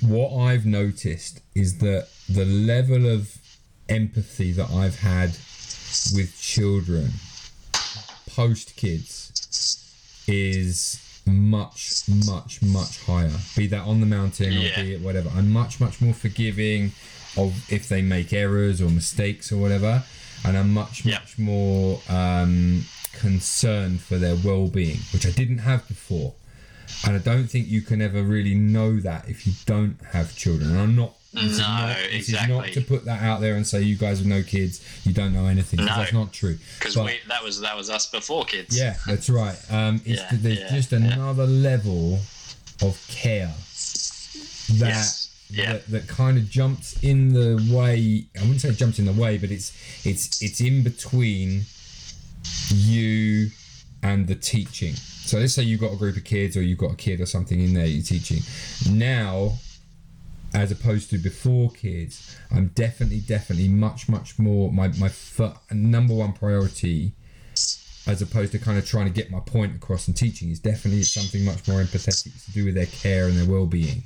what 0.00 0.34
I've 0.36 0.64
noticed 0.66 1.40
is 1.54 1.78
that 1.78 2.08
the 2.28 2.44
level 2.46 3.06
of 3.06 3.36
empathy 3.88 4.52
that 4.52 4.70
I've 4.70 5.00
had 5.00 5.30
with 6.14 6.38
children 6.40 7.10
post 8.26 8.74
kids 8.76 9.31
is 10.26 11.00
much, 11.26 12.02
much, 12.26 12.60
much 12.62 13.04
higher. 13.04 13.30
Be 13.56 13.66
that 13.68 13.82
on 13.82 14.00
the 14.00 14.06
mountain 14.06 14.52
Yeah. 14.52 14.80
or 14.80 14.84
be 14.84 14.94
it 14.94 15.00
whatever. 15.00 15.30
I'm 15.34 15.50
much, 15.50 15.80
much 15.80 16.00
more 16.00 16.14
forgiving 16.14 16.92
of 17.36 17.70
if 17.72 17.88
they 17.88 18.02
make 18.02 18.32
errors 18.32 18.80
or 18.80 18.90
mistakes 18.90 19.50
or 19.52 19.56
whatever, 19.58 20.02
and 20.44 20.56
I'm 20.56 20.72
much, 20.74 21.04
Yeah. 21.04 21.18
much 21.20 21.38
more 21.38 22.00
um, 22.08 22.84
concerned 23.12 24.00
for 24.00 24.18
their 24.18 24.34
well-being, 24.36 24.98
which 25.12 25.26
I 25.26 25.30
didn't 25.30 25.58
have 25.58 25.86
before. 25.88 26.34
And 27.06 27.14
I 27.16 27.18
don't 27.18 27.46
think 27.48 27.68
you 27.68 27.80
can 27.82 28.02
ever 28.02 28.22
really 28.22 28.54
know 28.54 29.00
that 29.00 29.28
if 29.28 29.46
you 29.46 29.52
don't 29.66 29.96
have 30.12 30.36
children. 30.36 30.70
And 30.72 30.78
I'm 30.80 30.96
not. 30.96 31.14
This 31.32 31.44
is 31.44 31.58
No, 31.60 31.64
not, 31.64 31.96
this 32.10 32.28
is 32.28 32.48
not 32.48 32.66
to 32.66 32.80
put 32.82 33.04
that 33.06 33.22
out 33.22 33.40
there 33.40 33.54
and 33.56 33.66
say 33.66 33.80
you 33.82 33.96
guys 33.96 34.18
have 34.18 34.26
no 34.26 34.42
kids, 34.42 34.84
you 35.04 35.12
don't 35.14 35.32
know 35.32 35.46
anything. 35.46 35.80
No. 35.80 35.86
That's 35.86 36.12
not 36.12 36.32
true. 36.32 36.58
because 36.78 36.96
we 36.96 37.18
that 37.28 37.42
was 37.42 37.60
that 37.60 37.76
was 37.76 37.88
us 37.90 38.06
before 38.06 38.44
kids. 38.44 38.78
yeah, 38.78 38.96
that's 39.06 39.30
right. 39.30 39.56
Um, 39.70 40.00
it's 40.04 40.20
Yeah, 40.22 40.28
that 40.30 40.42
there's 40.42 40.58
yeah, 40.60 40.68
just 40.74 40.92
yeah. 40.92 40.98
another 40.98 41.46
level 41.46 42.18
of 42.82 43.06
care 43.08 43.52
that 44.78 44.88
Yes, 44.88 45.30
yeah. 45.50 45.72
that, 45.74 45.86
that 45.88 46.08
kind 46.08 46.36
of 46.38 46.48
jumps 46.50 47.02
in 47.02 47.32
the 47.32 47.56
way. 47.74 48.26
I 48.36 48.40
wouldn't 48.42 48.60
say 48.60 48.70
jumps 48.72 48.98
in 48.98 49.06
the 49.06 49.12
way, 49.12 49.38
but 49.38 49.50
it's 49.50 49.72
it's 50.04 50.42
it's 50.42 50.60
in 50.60 50.82
between 50.82 51.62
you 52.68 53.50
and 54.02 54.26
the 54.26 54.34
teaching. 54.34 54.94
So 54.94 55.38
let's 55.38 55.54
say 55.54 55.62
you've 55.62 55.80
got 55.80 55.92
a 55.92 55.96
group 55.96 56.16
of 56.16 56.24
kids, 56.24 56.56
or 56.56 56.62
you've 56.62 56.78
got 56.78 56.92
a 56.92 56.96
kid 56.96 57.20
or 57.20 57.26
something 57.26 57.60
in 57.60 57.74
there 57.74 57.86
you're 57.86 58.02
teaching. 58.02 58.40
Now, 58.90 59.52
as 60.54 60.70
opposed 60.70 61.10
to 61.10 61.18
before 61.18 61.70
kids, 61.70 62.36
I'm 62.50 62.68
definitely, 62.68 63.20
definitely 63.20 63.68
much, 63.68 64.08
much 64.08 64.38
more 64.38 64.70
my 64.72 64.88
my 64.98 65.08
fir- 65.08 65.54
number 65.70 66.14
one 66.14 66.32
priority 66.32 67.12
as 68.06 68.20
opposed 68.20 68.50
to 68.52 68.58
kind 68.58 68.76
of 68.78 68.84
trying 68.86 69.06
to 69.06 69.12
get 69.12 69.30
my 69.30 69.38
point 69.40 69.76
across 69.76 70.08
and 70.08 70.16
teaching 70.16 70.50
is 70.50 70.58
definitely 70.58 71.02
something 71.04 71.44
much 71.44 71.66
more 71.68 71.80
empathetic 71.80 72.44
to 72.44 72.50
do 72.52 72.64
with 72.64 72.74
their 72.74 72.86
care 72.86 73.26
and 73.28 73.36
their 73.38 73.46
well-being 73.48 74.02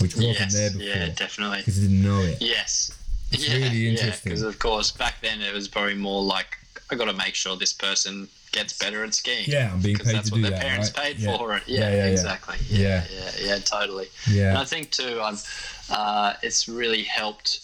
which 0.00 0.14
wasn't 0.16 0.38
yes, 0.38 0.52
there 0.52 0.70
before 0.70 0.84
yeah, 0.86 1.08
definitely. 1.14 1.58
because 1.58 1.78
I 1.78 1.82
didn't 1.82 2.02
know 2.02 2.20
it 2.20 2.38
Yes. 2.42 2.92
It's 3.30 3.48
yeah, 3.48 3.54
really 3.56 3.76
Yeah, 3.78 3.90
interesting. 3.92 4.30
because 4.30 4.42
of 4.42 4.58
course 4.58 4.90
back 4.90 5.14
then 5.22 5.40
it 5.40 5.54
was 5.54 5.66
probably 5.66 5.94
more 5.94 6.22
like 6.22 6.58
I 6.90 6.94
got 6.94 7.06
to 7.06 7.14
make 7.14 7.34
sure 7.34 7.56
this 7.56 7.72
person 7.72 8.28
gets 8.52 8.78
better 8.78 9.02
at 9.04 9.14
skiing. 9.14 9.44
yeah 9.48 9.72
I'm 9.72 9.80
being 9.80 9.94
Because 9.96 10.08
paid 10.12 10.16
that's 10.16 10.28
to 10.30 10.34
what 10.34 10.36
do 10.38 10.42
their 10.42 10.50
that 10.52 10.60
parents 10.62 10.92
right? 10.96 11.04
paid 11.06 11.18
yeah. 11.18 11.36
for 11.36 11.56
it. 11.56 11.62
Yeah, 11.66 11.80
Yeah, 11.80 11.88
yeah, 11.90 11.96
yeah. 11.96 12.06
exactly. 12.10 12.56
Yeah, 12.68 13.04
yeah, 13.12 13.30
yeah, 13.42 13.58
totally. 13.58 14.08
And 14.26 14.34
yeah 14.36 14.60
I 14.60 14.64
think 14.64 14.90
too, 14.90 15.20
I've 15.22 15.42
uh, 15.90 16.34
it's 16.42 16.68
really 16.68 17.02
helped 17.02 17.60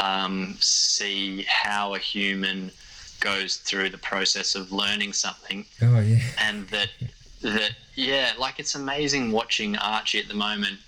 um, 0.00 0.56
see 0.60 1.44
how 1.48 1.94
a 1.94 1.98
human 1.98 2.70
goes 3.20 3.56
through 3.56 3.90
the 3.90 3.98
process 3.98 4.54
of 4.54 4.72
learning 4.72 5.12
something 5.12 5.64
oh 5.82 6.00
yeah 6.00 6.20
and 6.38 6.66
that 6.68 6.88
that 7.42 7.72
yeah 7.94 8.32
like 8.38 8.58
it's 8.58 8.74
amazing 8.74 9.30
watching 9.30 9.76
archie 9.76 10.18
at 10.18 10.26
the 10.28 10.32
moment 10.34 10.78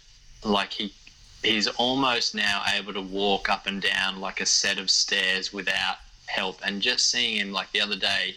like 0.43 0.73
he 0.73 0.91
he's 1.43 1.67
almost 1.67 2.35
now 2.35 2.63
able 2.75 2.93
to 2.95 3.03
walk 3.03 3.51
up 3.51 3.67
and 3.67 3.83
down 3.83 4.19
like 4.19 4.41
a 4.41 4.47
set 4.47 4.79
of 4.79 4.89
stairs 4.89 5.53
without 5.53 5.97
help 6.27 6.59
and 6.65 6.81
just 6.81 7.11
seeing 7.11 7.37
him 7.37 7.53
like 7.53 7.71
the 7.73 7.81
other 7.83 7.97
day 7.97 8.35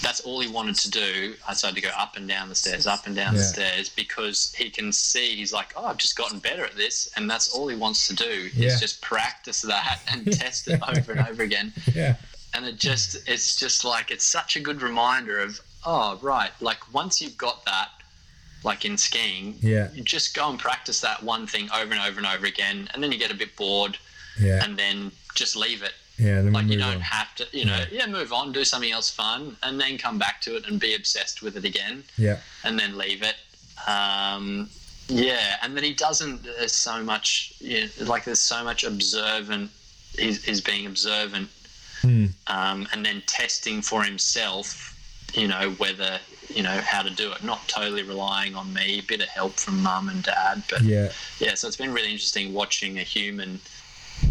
that's 0.00 0.20
all 0.20 0.40
he 0.40 0.48
wanted 0.48 0.76
to 0.76 0.90
do. 0.90 1.34
I 1.48 1.54
started 1.54 1.76
to 1.76 1.82
go 1.82 1.90
up 1.96 2.16
and 2.16 2.28
down 2.28 2.48
the 2.48 2.54
stairs 2.54 2.86
up 2.86 3.06
and 3.06 3.14
down 3.16 3.34
the 3.34 3.42
stairs 3.42 3.88
because 3.88 4.54
he 4.56 4.70
can 4.70 4.92
see 4.92 5.34
he's 5.36 5.52
like 5.52 5.72
oh 5.76 5.84
i've 5.86 5.96
just 5.96 6.16
gotten 6.16 6.38
better 6.38 6.64
at 6.64 6.74
this. 6.76 7.08
And 7.16 7.28
that's 7.30 7.48
all 7.54 7.68
he 7.68 7.76
wants 7.76 8.06
to 8.08 8.14
do 8.14 8.50
Yeah. 8.54 8.68
is 8.68 8.80
just 8.80 9.00
practice 9.02 9.62
that 9.62 10.00
and 10.10 10.32
test 10.40 10.68
it 10.68 10.80
over 10.88 11.12
and 11.12 11.28
over 11.28 11.42
again. 11.42 11.72
Yeah. 11.94 12.16
And 12.54 12.66
it 12.66 12.78
just 12.78 13.28
it's 13.28 13.56
just 13.56 13.84
like 13.84 14.10
it's 14.10 14.24
such 14.24 14.56
a 14.56 14.60
good 14.60 14.82
reminder 14.82 15.38
of 15.40 15.60
oh 15.86 16.18
right 16.22 16.50
like 16.60 16.92
once 16.92 17.20
you've 17.20 17.38
got 17.38 17.64
that 17.64 17.88
like 18.64 18.84
in 18.84 18.96
skiing 18.96 19.54
yeah. 19.60 19.88
you 19.94 20.02
just 20.02 20.34
go 20.34 20.50
and 20.50 20.58
practice 20.58 21.00
that 21.00 21.22
one 21.22 21.46
thing 21.46 21.68
over 21.72 21.92
and 21.92 22.00
over 22.00 22.18
and 22.18 22.26
over 22.26 22.46
again 22.46 22.88
and 22.92 23.02
then 23.02 23.12
you 23.12 23.18
get 23.18 23.30
a 23.30 23.36
bit 23.36 23.54
bored 23.56 23.96
yeah. 24.40 24.64
and 24.64 24.76
then 24.76 25.12
just 25.34 25.54
leave 25.54 25.82
it 25.82 25.92
yeah 26.18 26.40
then 26.42 26.52
like 26.52 26.66
you 26.66 26.78
don't 26.78 26.96
on. 26.96 27.00
have 27.00 27.34
to 27.34 27.46
you 27.52 27.64
know 27.64 27.84
yeah 27.90 28.06
move 28.06 28.32
on 28.32 28.52
do 28.52 28.64
something 28.64 28.92
else 28.92 29.10
fun 29.10 29.56
and 29.62 29.80
then 29.80 29.96
come 29.96 30.18
back 30.18 30.40
to 30.40 30.56
it 30.56 30.66
and 30.66 30.80
be 30.80 30.94
obsessed 30.94 31.42
with 31.42 31.56
it 31.56 31.64
again 31.64 32.02
yeah 32.16 32.38
and 32.64 32.78
then 32.78 32.98
leave 32.98 33.22
it 33.22 33.36
um 33.88 34.68
yeah 35.08 35.56
and 35.62 35.76
then 35.76 35.84
he 35.84 35.94
doesn't 35.94 36.42
there's 36.42 36.72
so 36.72 37.02
much 37.02 37.54
you 37.60 37.82
know, 37.82 38.04
like 38.04 38.24
there's 38.24 38.40
so 38.40 38.62
much 38.64 38.84
observant 38.84 39.70
he's, 40.16 40.44
he's 40.44 40.60
being 40.60 40.86
observant 40.86 41.48
Hmm. 42.02 42.26
um, 42.46 42.86
and 42.92 43.04
then 43.04 43.22
testing 43.26 43.82
for 43.82 44.04
himself, 44.04 44.96
you 45.34 45.48
know, 45.48 45.70
whether, 45.78 46.20
you 46.48 46.62
know, 46.62 46.80
how 46.84 47.02
to 47.02 47.10
do 47.10 47.32
it. 47.32 47.42
Not 47.42 47.66
totally 47.66 48.02
relying 48.02 48.54
on 48.54 48.72
me, 48.72 49.00
a 49.00 49.02
bit 49.02 49.20
of 49.20 49.28
help 49.28 49.54
from 49.54 49.82
mum 49.82 50.08
and 50.08 50.22
dad. 50.22 50.62
But 50.70 50.82
yeah. 50.82 51.10
yeah 51.40 51.54
so 51.54 51.66
it's 51.66 51.76
been 51.76 51.92
really 51.92 52.12
interesting 52.12 52.54
watching 52.54 52.98
a 52.98 53.02
human 53.02 53.60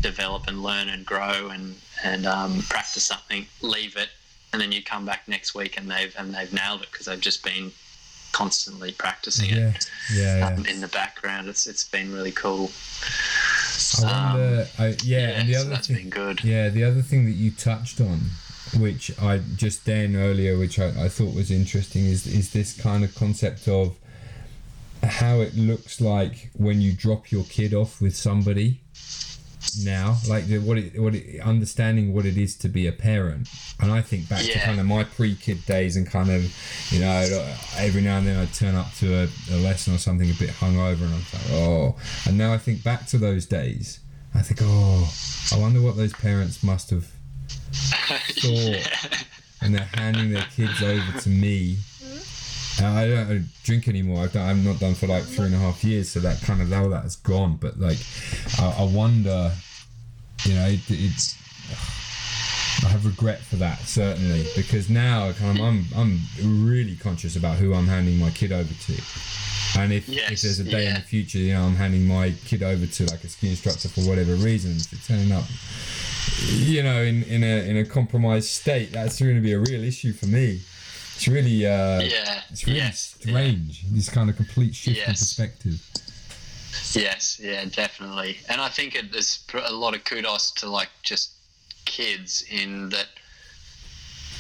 develop 0.01 0.47
and 0.47 0.61
learn 0.63 0.89
and 0.89 1.05
grow 1.05 1.49
and, 1.49 1.75
and 2.03 2.25
um, 2.25 2.61
practice 2.69 3.03
something, 3.03 3.45
leave 3.61 3.95
it, 3.97 4.09
and 4.53 4.61
then 4.61 4.71
you 4.71 4.83
come 4.83 5.05
back 5.05 5.27
next 5.27 5.53
week 5.55 5.77
and 5.77 5.89
they've 5.89 6.15
and 6.17 6.33
they've 6.33 6.51
nailed 6.53 6.81
it 6.81 6.91
because 6.91 7.05
they've 7.05 7.19
just 7.19 7.43
been 7.43 7.71
constantly 8.31 8.91
practicing 8.91 9.49
Yeah, 9.49 9.69
it 9.69 9.89
yeah, 10.13 10.37
yeah. 10.37 10.47
um, 10.47 10.65
in 10.65 10.81
the 10.81 10.87
background. 10.87 11.47
It's 11.49 11.67
it's 11.67 11.87
been 11.87 12.13
really 12.13 12.31
cool. 12.31 12.71
I 14.03 14.33
wonder. 14.33 14.67
I, 14.79 14.95
yeah, 15.03 15.39
and 15.39 15.49
the 15.49 15.53
so 15.55 15.61
other 15.61 15.69
that's 15.69 15.87
thing, 15.87 15.95
been 15.97 16.09
good. 16.09 16.43
Yeah, 16.43 16.69
the 16.69 16.83
other 16.83 17.01
thing 17.01 17.25
that 17.25 17.31
you 17.31 17.51
touched 17.51 17.99
on, 18.01 18.21
which 18.77 19.11
I 19.19 19.41
just 19.55 19.85
then 19.85 20.15
earlier, 20.15 20.57
which 20.57 20.79
I, 20.79 21.05
I 21.05 21.09
thought 21.09 21.33
was 21.35 21.51
interesting, 21.51 22.05
is 22.05 22.25
is 22.27 22.51
this 22.51 22.79
kind 22.79 23.03
of 23.03 23.15
concept 23.15 23.67
of 23.67 23.97
how 25.03 25.41
it 25.41 25.55
looks 25.55 26.01
like 26.01 26.49
when 26.53 26.81
you 26.81 26.91
drop 26.93 27.31
your 27.31 27.43
kid 27.45 27.73
off 27.73 28.01
with 28.01 28.15
somebody 28.15 28.81
now, 29.83 30.17
like 30.27 30.45
the, 30.47 30.59
what 30.59 30.77
it 30.77 30.99
what 30.99 31.15
it, 31.15 31.41
understanding 31.41 32.13
what 32.13 32.25
it 32.25 32.37
is 32.37 32.55
to 32.57 32.69
be 32.69 32.87
a 32.87 32.91
parent. 32.91 33.49
And 33.79 33.91
I 33.91 34.01
think 34.01 34.29
back 34.29 34.43
to 34.43 34.59
kind 34.59 34.79
of 34.79 34.85
my 34.85 35.03
pre-kid 35.03 35.65
days 35.65 35.95
and 35.95 36.07
kind 36.07 36.29
of, 36.31 36.43
you 36.91 36.99
know, 36.99 37.55
every 37.77 38.01
now 38.01 38.17
and 38.17 38.27
then 38.27 38.37
I'd 38.37 38.53
turn 38.53 38.75
up 38.75 38.93
to 38.95 39.23
a, 39.23 39.27
a 39.51 39.57
lesson 39.57 39.93
or 39.93 39.97
something 39.97 40.29
a 40.29 40.33
bit 40.33 40.49
hungover, 40.49 41.01
and 41.01 41.13
I'm 41.13 41.19
like, 41.19 41.51
oh. 41.51 41.95
And 42.25 42.37
now 42.37 42.53
I 42.53 42.57
think 42.57 42.83
back 42.83 43.05
to 43.07 43.17
those 43.17 43.45
days. 43.45 43.99
I 44.33 44.41
think, 44.41 44.59
oh, 44.63 45.11
I 45.51 45.59
wonder 45.59 45.81
what 45.81 45.95
those 45.95 46.13
parents 46.13 46.61
must 46.63 46.91
have 46.91 47.07
thought, 47.71 49.25
and 49.61 49.73
they're 49.73 49.89
handing 49.93 50.31
their 50.31 50.45
kids 50.55 50.81
over 50.83 51.19
to 51.19 51.29
me. 51.29 51.77
And 52.79 52.85
I 52.85 53.07
don't 53.07 53.47
drink 53.63 53.87
anymore. 53.87 54.23
I've, 54.23 54.33
done, 54.33 54.47
I've 54.47 54.63
not 54.63 54.79
done 54.79 54.93
for 54.93 55.07
like 55.07 55.23
three 55.23 55.47
and 55.47 55.55
a 55.55 55.57
half 55.57 55.83
years, 55.83 56.09
so 56.09 56.19
that 56.19 56.41
kind 56.41 56.61
of 56.61 56.71
all 56.71 56.89
that 56.89 57.03
has 57.03 57.15
gone. 57.15 57.55
But 57.55 57.79
like, 57.79 57.97
I, 58.59 58.75
I 58.79 58.83
wonder, 58.83 59.51
you 60.45 60.55
know, 60.55 60.67
it, 60.67 60.79
it's. 60.89 61.35
I 62.85 62.89
have 62.89 63.05
regret 63.05 63.39
for 63.39 63.55
that 63.55 63.79
certainly 63.79 64.45
because 64.55 64.87
now 64.89 65.31
kind 65.33 65.57
of 65.59 65.65
I'm 65.65 65.85
I'm 65.95 66.19
really 66.65 66.95
conscious 66.95 67.35
about 67.35 67.57
who 67.57 67.73
I'm 67.73 67.87
handing 67.87 68.19
my 68.19 68.29
kid 68.29 68.51
over 68.51 68.71
to, 68.71 68.93
and 69.79 69.91
if, 69.91 70.07
if 70.07 70.41
there's 70.41 70.59
a 70.59 70.63
day 70.63 70.85
in 70.87 70.93
the 70.93 71.01
future, 71.01 71.39
you 71.39 71.53
know, 71.53 71.63
I'm 71.63 71.75
handing 71.75 72.07
my 72.07 72.31
kid 72.45 72.61
over 72.61 72.85
to 72.85 73.05
like 73.07 73.23
a 73.23 73.27
ski 73.29 73.49
instructor 73.49 73.89
for 73.89 74.01
whatever 74.01 74.35
reasons, 74.35 74.85
for 74.87 74.95
turning 75.07 75.31
up, 75.31 75.43
you 76.49 76.83
know, 76.83 77.01
in, 77.01 77.23
in 77.23 77.43
a 77.43 77.67
in 77.67 77.77
a 77.77 77.85
compromised 77.85 78.49
state, 78.49 78.91
that's 78.91 79.19
going 79.19 79.35
to 79.35 79.41
be 79.41 79.53
a 79.53 79.59
real 79.59 79.83
issue 79.83 80.13
for 80.13 80.27
me. 80.27 80.61
It's 81.15 81.27
really 81.27 81.65
uh, 81.65 82.01
Yeah. 82.01 82.41
it's 82.51 82.65
really 82.67 82.77
yes. 82.79 83.17
yeah. 83.21 83.29
strange. 83.31 83.83
This 83.91 84.07
kind 84.07 84.29
of 84.29 84.35
complete 84.35 84.75
shift 84.75 84.99
in 84.99 85.05
perspective. 85.13 85.81
Yes, 86.93 87.39
yeah, 87.43 87.65
definitely. 87.65 88.37
And 88.49 88.59
I 88.61 88.69
think 88.69 88.95
it, 88.95 89.11
there's 89.11 89.43
a 89.53 89.73
lot 89.73 89.95
of 89.95 90.03
kudos 90.03 90.51
to 90.51 90.69
like 90.69 90.89
just 91.03 91.31
kids 91.85 92.43
in 92.49 92.89
that. 92.89 93.07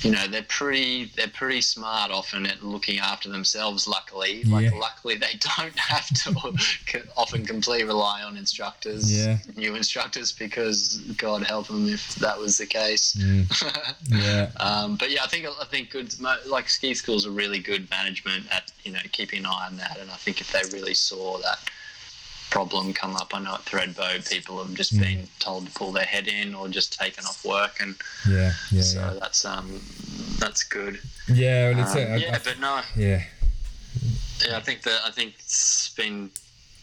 You 0.03 0.11
know 0.11 0.27
they're 0.27 0.43
pretty 0.43 1.05
they're 1.15 1.27
pretty 1.27 1.59
smart 1.61 2.11
often 2.11 2.45
at 2.45 2.63
looking 2.63 2.99
after 2.99 3.29
themselves. 3.29 3.87
Luckily, 3.87 4.43
like 4.43 4.65
Yeah. 4.71 4.77
luckily 4.77 5.15
they 5.15 5.33
don't 5.57 5.75
have 5.75 6.07
to 6.23 7.03
often 7.17 7.43
completely 7.47 7.83
rely 7.87 8.21
on 8.21 8.37
instructors, 8.37 9.11
Yeah. 9.11 9.39
new 9.55 9.73
instructors, 9.73 10.31
because 10.31 10.97
God 11.17 11.41
help 11.47 11.65
them 11.65 11.87
if 11.91 12.13
that 12.17 12.37
was 12.37 12.59
the 12.59 12.67
case. 12.67 13.15
Mm, 13.15 13.95
yeah, 14.09 14.51
Um, 14.57 14.97
but 14.97 15.09
yeah, 15.09 15.23
I 15.23 15.27
think 15.27 15.47
I 15.59 15.65
think 15.65 15.89
good 15.89 16.13
like 16.45 16.69
ski 16.69 16.93
schools 16.93 17.25
are 17.25 17.31
really 17.31 17.57
good 17.57 17.89
management 17.89 18.45
at 18.51 18.71
you 18.83 18.91
know 18.91 18.99
keeping 19.13 19.39
an 19.39 19.45
eye 19.47 19.65
on 19.65 19.77
that, 19.77 19.97
and 19.99 20.11
I 20.11 20.15
think 20.17 20.41
if 20.41 20.51
they 20.51 20.61
really 20.77 20.93
saw 20.93 21.39
that 21.39 21.57
problem 22.49 22.93
come 22.93 23.15
up, 23.15 23.33
I 23.35 23.39
know 23.39 23.55
at 23.55 23.65
Thredbo 23.65 24.27
people 24.29 24.63
have 24.63 24.73
just 24.73 24.93
Mm. 24.95 24.99
been 24.99 25.27
told 25.39 25.65
to 25.67 25.71
pull 25.73 25.91
their 25.91 26.05
head 26.05 26.27
in 26.27 26.55
or 26.55 26.67
just 26.69 26.97
taken 26.97 27.25
off 27.25 27.43
work, 27.43 27.79
and 27.81 27.95
yeah, 28.27 28.53
yeah, 28.71 28.81
so 28.81 28.99
yeah. 28.99 29.19
that's 29.19 29.43
um 29.45 29.81
that's 30.39 30.63
good. 30.63 30.99
Yeah, 31.27 31.71
well, 31.71 31.79
it's 31.81 31.91
Um, 31.91 31.97
a- 31.97 32.13
I- 32.13 32.15
yeah, 32.17 32.35
I- 32.35 32.39
but 32.39 32.59
no, 32.59 32.81
yeah, 32.95 33.23
yeah, 34.45 34.57
I 34.57 34.61
think 34.61 34.83
that 34.83 35.01
I 35.05 35.11
think 35.11 35.35
it's 35.39 35.89
been 35.89 36.31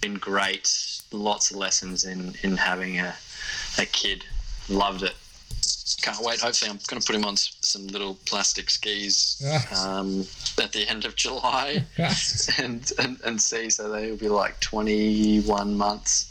been 0.01 0.15
great. 0.15 0.69
Lots 1.12 1.51
of 1.51 1.57
lessons 1.57 2.05
in 2.05 2.37
in 2.43 2.57
having 2.57 2.99
a 3.01 3.15
a 3.79 3.87
kid. 3.87 4.25
Loved 4.69 5.03
it. 5.03 5.15
Can't 6.03 6.21
wait. 6.21 6.41
Hopefully, 6.41 6.71
I'm 6.71 6.79
going 6.87 7.01
to 7.01 7.07
put 7.07 7.17
him 7.17 7.25
on 7.25 7.37
some 7.37 7.87
little 7.87 8.17
plastic 8.27 8.69
skis 8.69 9.43
um, 9.79 10.27
at 10.62 10.73
the 10.73 10.89
end 10.89 11.05
of 11.05 11.17
July 11.17 11.85
and, 12.59 12.93
and 12.99 13.19
and 13.25 13.41
see. 13.41 13.71
So 13.71 13.91
they'll 13.91 14.17
be 14.17 14.29
like 14.29 14.61
21 14.61 15.75
months. 15.75 16.31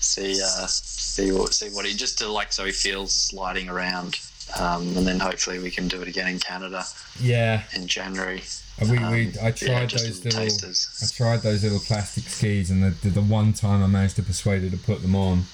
See 0.00 0.40
uh, 0.42 0.66
see 0.66 1.32
what 1.32 1.52
see 1.52 1.68
what 1.70 1.84
he 1.84 1.94
just 1.94 2.18
to 2.18 2.28
like 2.28 2.52
so 2.52 2.64
he 2.64 2.72
feels 2.72 3.12
sliding 3.12 3.68
around. 3.68 4.18
Um, 4.58 4.96
and 4.96 5.06
then 5.06 5.18
hopefully 5.18 5.58
we 5.58 5.70
can 5.70 5.88
do 5.88 6.02
it 6.02 6.08
again 6.08 6.28
in 6.28 6.38
Canada 6.38 6.84
yeah. 7.20 7.62
in 7.74 7.86
January. 7.86 8.42
We, 8.80 8.90
we, 8.90 8.96
Um, 8.96 9.32
I 9.42 9.50
tried 9.50 9.88
just 9.88 10.04
those 10.04 10.24
little 10.24 10.40
little. 10.40 10.44
tasters. 10.44 10.88
I 11.02 11.16
tried 11.16 11.40
those 11.42 11.62
little 11.62 11.78
plastic 11.78 12.24
skis, 12.24 12.70
and 12.70 12.82
the, 12.82 12.90
the, 12.90 13.10
the 13.10 13.22
one 13.22 13.52
time 13.52 13.82
I 13.82 13.86
managed 13.86 14.16
to 14.16 14.22
persuade 14.22 14.62
her 14.62 14.70
to 14.70 14.76
put 14.76 15.02
them 15.02 15.14
on, 15.14 15.44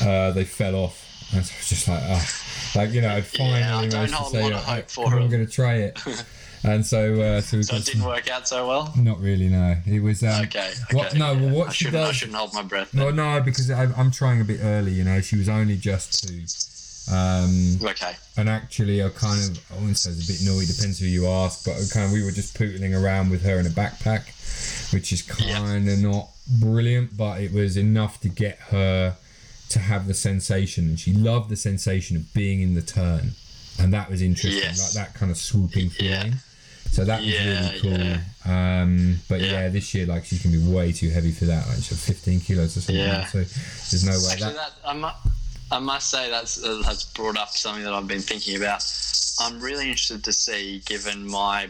uh, 0.00 0.30
they 0.30 0.44
fell 0.44 0.74
off. 0.74 1.03
And 1.34 1.44
so 1.44 1.54
just 1.66 1.88
like, 1.88 2.02
ah, 2.04 2.30
like 2.76 2.90
you 2.92 3.00
know, 3.00 3.08
I'd 3.10 3.26
finally 3.26 3.60
Yeah, 3.60 3.76
I 3.78 3.86
managed 3.88 4.14
to 4.16 4.24
say, 4.26 4.52
oh, 4.52 4.56
hope 4.56 4.90
for 4.90 5.06
I'm 5.14 5.28
going 5.28 5.44
to 5.44 5.50
try 5.50 5.74
it. 5.74 5.98
and 6.64 6.84
so, 6.86 7.14
uh, 7.20 7.40
so 7.40 7.60
So 7.62 7.76
it 7.76 7.84
didn't 7.84 8.00
some, 8.02 8.08
work 8.08 8.28
out 8.30 8.46
so 8.48 8.66
well. 8.68 8.92
not 8.96 9.20
really. 9.20 9.48
No, 9.48 9.76
it 9.86 10.00
was. 10.02 10.22
Um, 10.22 10.44
Okay. 10.44 10.70
okay 10.70 10.96
What? 10.96 11.14
No, 11.16 11.34
well, 11.34 11.50
what 11.50 11.68
I 11.68 11.72
she 11.72 11.84
shouldn't, 11.86 12.04
I 12.04 12.12
shouldn't 12.12 12.36
hold 12.36 12.54
my 12.54 12.62
breath. 12.62 12.94
No, 12.94 13.06
then. 13.06 13.16
no, 13.16 13.40
because 13.40 13.70
I, 13.70 13.84
I'm 13.96 14.10
trying 14.10 14.40
a 14.40 14.44
bit 14.44 14.60
early. 14.62 14.92
You 14.92 15.04
know, 15.04 15.20
she 15.20 15.36
was 15.36 15.48
only 15.48 15.76
just 15.76 16.28
two. 16.28 16.44
Um, 17.12 17.76
Okay. 17.82 18.14
and 18.38 18.48
actually 18.48 19.02
I 19.02 19.10
kind 19.10 19.38
of 19.50 19.72
I 19.72 19.74
wouldn't 19.74 19.98
say 19.98 20.10
it's 20.10 20.24
a 20.24 20.32
bit 20.32 20.40
naughty, 20.50 20.64
depends 20.66 20.98
who 21.00 21.06
you 21.06 21.26
ask, 21.28 21.62
but 21.66 21.74
kind 21.92 22.06
of 22.06 22.12
we 22.12 22.24
were 22.24 22.30
just 22.30 22.56
pootling 22.56 22.98
around 22.98 23.28
with 23.30 23.42
her 23.42 23.58
in 23.60 23.66
a 23.66 23.70
backpack, 23.70 24.22
which 24.90 25.12
is 25.12 25.20
kind 25.20 25.86
of 25.86 25.98
not 25.98 26.30
brilliant, 26.60 27.14
but 27.14 27.42
it 27.42 27.52
was 27.52 27.76
enough 27.76 28.20
to 28.22 28.30
get 28.30 28.56
her 28.70 29.16
to 29.70 29.78
have 29.78 30.06
the 30.06 30.14
sensation, 30.14 30.88
and 30.88 31.00
she 31.00 31.12
loved 31.12 31.48
the 31.50 31.56
sensation 31.56 32.16
of 32.16 32.32
being 32.34 32.60
in 32.60 32.74
the 32.74 32.82
turn, 32.82 33.32
and 33.78 33.92
that 33.92 34.10
was 34.10 34.22
interesting, 34.22 34.62
Yes. 34.62 34.94
like 34.96 35.06
that 35.06 35.14
kind 35.18 35.30
of 35.32 35.38
swooping 35.38 35.90
Yeah. 35.98 36.22
feeling. 36.22 36.34
So 36.92 37.04
that 37.04 37.20
was 37.22 37.28
Yeah, 37.28 37.70
really 37.70 37.80
cool. 37.80 38.52
Um, 38.52 39.20
but 39.28 39.40
yeah. 39.40 39.50
Yeah. 39.52 39.68
this 39.68 39.94
year 39.94 40.06
like 40.06 40.24
she's 40.26 40.42
gonna 40.42 40.56
be 40.58 40.62
way 40.62 40.92
too 40.92 41.10
heavy 41.10 41.32
for 41.32 41.46
that. 41.46 41.66
Like 41.66 41.78
she's 41.82 41.98
15 41.98 42.40
kilos 42.40 42.76
or 42.76 42.80
something. 42.82 42.96
Yeah. 42.96 43.26
So 43.26 43.38
there's 43.38 44.04
no 44.04 44.12
way 44.12 44.32
Actually, 44.32 44.52
that. 44.52 44.72
that 44.82 44.88
I 44.88 44.92
must, 44.92 45.16
I 45.72 45.78
must 45.80 46.10
say 46.10 46.30
that's 46.30 46.62
uh, 46.62 46.82
that's 46.84 47.04
brought 47.06 47.36
up 47.36 47.48
something 47.50 47.82
that 47.82 47.92
I've 47.94 48.06
been 48.06 48.20
thinking 48.20 48.56
about. 48.56 48.84
I'm 49.40 49.58
really 49.60 49.86
interested 49.88 50.22
to 50.24 50.32
see, 50.32 50.82
given 50.84 51.26
my 51.26 51.68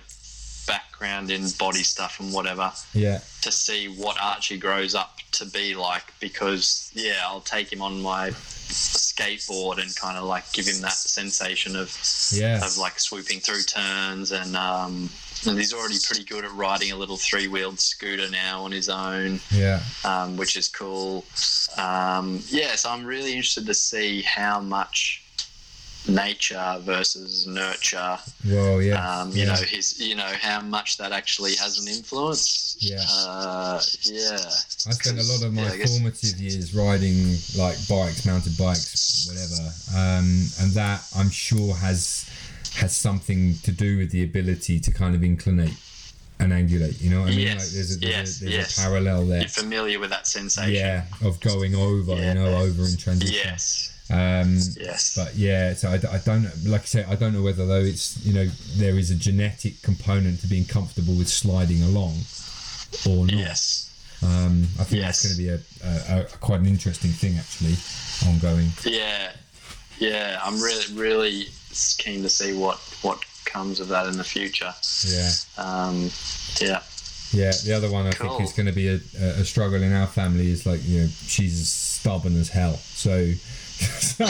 background 0.67 1.31
in 1.31 1.49
body 1.59 1.83
stuff 1.83 2.21
and 2.21 2.33
whatever, 2.33 2.73
Yeah. 2.93 3.21
to 3.43 3.53
see 3.53 3.89
what 3.89 4.17
Archie 4.21 4.59
grows 4.59 4.95
up 4.95 5.19
to 5.33 5.45
be 5.47 5.75
like. 5.75 6.13
Because 6.21 6.91
yeah, 6.95 7.21
I'll 7.25 7.41
take 7.41 7.73
him 7.73 7.83
on 7.83 8.01
my 8.01 8.31
skateboard 8.31 9.81
and 9.81 9.95
kind 9.97 10.17
of 10.19 10.25
like 10.25 10.51
give 10.53 10.67
him 10.67 10.81
that 10.83 10.93
sensation 10.93 11.77
of 11.77 11.97
Yeah. 12.33 12.65
of 12.65 12.77
like 12.79 12.99
swooping 12.99 13.41
through 13.41 13.63
turns 13.63 14.33
and 14.33 14.57
um 14.57 15.11
and 15.47 15.59
he's 15.59 15.75
already 15.75 15.97
pretty 16.03 16.25
good 16.25 16.43
at 16.45 16.53
riding 16.55 16.91
a 16.91 16.97
little 16.97 17.19
three-wheeled 17.19 17.79
scooter 17.79 18.31
now 18.31 18.63
on 18.63 18.73
his 18.73 18.89
own 18.89 19.41
Yeah. 19.51 19.83
um, 20.03 20.39
which 20.39 20.57
is 20.57 20.69
cool. 20.69 21.27
Um, 21.77 22.43
yeah, 22.49 22.77
so 22.77 22.89
I'm 22.91 23.05
really 23.05 23.33
interested 23.35 23.67
to 23.67 23.75
see 23.75 24.23
how 24.23 24.61
much 24.61 25.23
nature 26.09 26.77
versus 26.81 27.47
nurture. 27.47 28.19
Well, 28.47 28.83
yeah. 28.83 29.21
Um, 29.21 29.31
you 29.31 29.45
yeah. 29.45 29.55
know, 29.55 29.55
his, 29.55 29.99
you 30.01 30.15
know, 30.15 30.31
how 30.41 30.61
much 30.61 30.99
that 30.99 31.13
actually 31.13 31.55
has 31.57 31.79
an 31.79 31.89
influence. 31.89 32.77
Yeah. 32.79 33.03
Uh, 33.11 33.81
yeah. 34.03 34.37
I 34.37 34.93
spent 34.93 35.19
a 35.19 35.23
lot 35.23 35.43
of 35.43 35.53
my 35.53 35.75
Yeah, 35.75 35.87
formative 35.87 36.39
years 36.39 36.75
riding 36.75 37.37
like 37.57 37.77
bikes, 37.89 38.27
mounted 38.27 38.57
bikes, 38.59 39.27
whatever, 39.29 39.71
um, 39.97 40.47
and 40.61 40.73
that 40.73 41.03
I'm 41.17 41.31
sure 41.31 41.75
has 41.75 42.29
has 42.77 42.95
something 42.95 43.55
to 43.63 43.71
do 43.71 43.99
with 43.99 44.11
the 44.11 44.25
ability 44.25 44.81
to 44.81 44.91
kind 44.91 45.15
of 45.15 45.23
inclinate 45.23 45.77
and 46.41 46.53
angulate. 46.53 47.01
You 47.01 47.11
know 47.11 47.21
what 47.21 47.29
I 47.29 47.37
mean? 47.37 47.41
Yes, 47.47 47.67
Like 47.67 47.75
there's 47.75 47.97
a, 47.97 48.01
there's, 48.01 48.13
yes, 48.13 48.41
a, 48.41 48.45
there's 48.45 48.55
yes. 48.57 48.79
a 48.79 48.81
parallel 48.83 49.27
there. 49.27 49.41
You're 49.41 49.49
familiar 49.49 49.99
with 50.01 50.11
that 50.11 50.27
sensation. 50.27 50.75
Yeah, 50.75 51.05
of 51.25 51.41
going 51.41 51.75
over, 51.77 52.15
Yeah. 52.15 52.29
you 52.29 52.35
know, 52.35 52.57
over 52.57 52.85
in 52.85 52.97
transition. 52.97 53.35
Yes. 53.45 53.94
Um, 54.11 54.59
Yes. 54.79 55.15
but 55.17 55.35
yeah, 55.35 55.75
so 55.75 55.89
I, 55.89 55.95
I 55.95 56.19
don't. 56.25 56.47
Like 56.67 56.83
I 56.83 56.85
say, 56.85 57.05
I 57.05 57.15
don't 57.15 57.33
know 57.33 57.43
whether 57.43 57.65
though 57.67 57.81
it's 57.81 58.25
you 58.25 58.35
know 58.35 58.47
there 58.77 58.99
is 58.99 59.11
a 59.11 59.15
genetic 59.15 59.81
component 59.83 60.41
to 60.41 60.47
being 60.47 60.67
comfortable 60.67 61.15
with 61.15 61.29
sliding 61.29 61.83
along, 61.83 62.15
or 63.09 63.27
not. 63.27 63.35
yes. 63.35 63.91
Um, 64.23 64.65
I 64.79 64.85
think 64.85 65.01
Yes. 65.03 65.23
that's 65.23 65.25
going 65.25 65.37
to 65.37 65.43
be 65.43 65.49
a, 65.49 66.17
a, 66.17 66.21
a 66.21 66.25
quite 66.39 66.61
an 66.61 66.67
interesting 66.67 67.11
thing 67.13 67.37
actually, 67.39 67.77
ongoing. 68.29 68.71
Yeah. 68.85 69.33
Yeah. 69.99 70.39
I'm 70.43 70.61
really, 70.61 70.95
really 70.95 71.47
keen 71.99 72.23
to 72.23 72.29
see 72.29 72.53
what 72.57 72.77
what 73.03 73.19
comes 73.47 73.81
of 73.81 73.89
that 73.89 74.07
in 74.07 74.17
the 74.17 74.25
future. 74.25 74.73
Yeah, 75.07 75.31
Um, 75.59 76.11
yeah. 76.61 76.81
yeah. 77.33 77.53
The 77.65 77.73
other 77.75 77.91
one 77.91 78.07
I 78.07 78.13
Cool. 78.13 78.37
think 78.39 78.49
is 78.49 78.53
going 78.55 78.67
to 78.67 78.73
be 78.73 78.89
a, 78.89 78.99
a 79.21 79.41
a 79.41 79.45
struggle 79.45 79.83
in 79.83 79.93
our 79.93 80.07
family 80.07 80.51
is 80.51 80.67
like 80.67 80.81
you 80.87 81.01
know 81.03 81.09
she's 81.27 81.69
stubborn 81.69 82.39
as 82.41 82.49
hell, 82.51 82.77
so, 82.77 83.33
so 84.01 84.25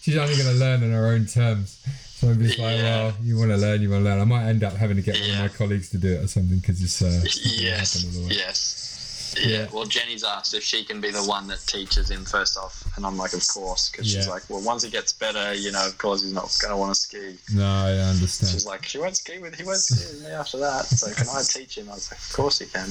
she's 0.00 0.16
only 0.16 0.34
going 0.36 0.46
to 0.48 0.54
learn 0.58 0.82
on 0.84 0.90
her 0.92 1.06
own 1.08 1.26
terms. 1.26 1.80
So 2.16 2.28
I'm 2.28 2.40
just 2.42 2.58
like, 2.58 2.76
Yeah. 2.76 2.82
well, 2.82 3.14
you 3.22 3.36
want 3.38 3.50
to 3.50 3.56
learn, 3.58 3.82
you 3.82 3.90
want 3.90 4.00
to 4.04 4.10
learn. 4.10 4.20
I 4.20 4.24
might 4.24 4.44
end 4.48 4.64
up 4.64 4.72
having 4.74 4.96
to 4.96 5.02
get 5.02 5.20
one 5.20 5.30
of 5.30 5.38
my 5.38 5.48
colleagues 5.48 5.90
to 5.90 5.98
do 5.98 6.14
it 6.14 6.24
or 6.24 6.28
something 6.28 6.58
because 6.58 6.82
it's 6.82 7.02
uh, 7.02 7.20
it's 7.24 7.44
not 7.44 7.52
gonna 7.52 7.62
Yes, 7.62 8.04
yes. 8.30 8.95
Yeah. 9.40 9.56
Yeah. 9.56 9.66
Well, 9.72 9.84
Jenny's 9.84 10.24
asked 10.24 10.54
if 10.54 10.62
she 10.62 10.84
can 10.84 11.00
be 11.00 11.10
the 11.10 11.22
one 11.24 11.46
that 11.48 11.60
teaches 11.66 12.10
him 12.10 12.24
first 12.24 12.56
off, 12.58 12.84
and 12.96 13.06
I'm 13.06 13.16
like, 13.16 13.32
of 13.32 13.46
course, 13.48 13.90
because 13.90 14.10
she's 14.10 14.28
like, 14.28 14.42
well, 14.48 14.62
once 14.62 14.82
he 14.82 14.90
gets 14.90 15.12
better, 15.12 15.54
you 15.54 15.72
know, 15.72 15.86
of 15.86 15.96
course 15.98 16.22
he's 16.22 16.32
not 16.32 16.54
going 16.60 16.72
to 16.72 16.76
want 16.76 16.94
to 16.94 17.00
ski. 17.00 17.36
No, 17.54 17.64
I 17.64 17.92
understand. 17.92 18.52
She's 18.52 18.66
like, 18.66 18.84
she 18.86 18.98
won't 18.98 19.16
ski 19.16 19.38
with, 19.38 19.54
he 19.54 19.64
won't 19.64 19.78
ski 19.78 20.04
with 20.14 20.24
me 20.24 20.30
after 20.30 20.58
that. 20.58 20.84
So 20.86 21.12
can 21.12 21.28
I 21.28 21.42
teach 21.42 21.78
him? 21.78 21.88
I 21.88 21.94
was 21.94 22.10
like, 22.10 22.20
of 22.20 22.32
course 22.32 22.60
you 22.60 22.66
can. 22.66 22.88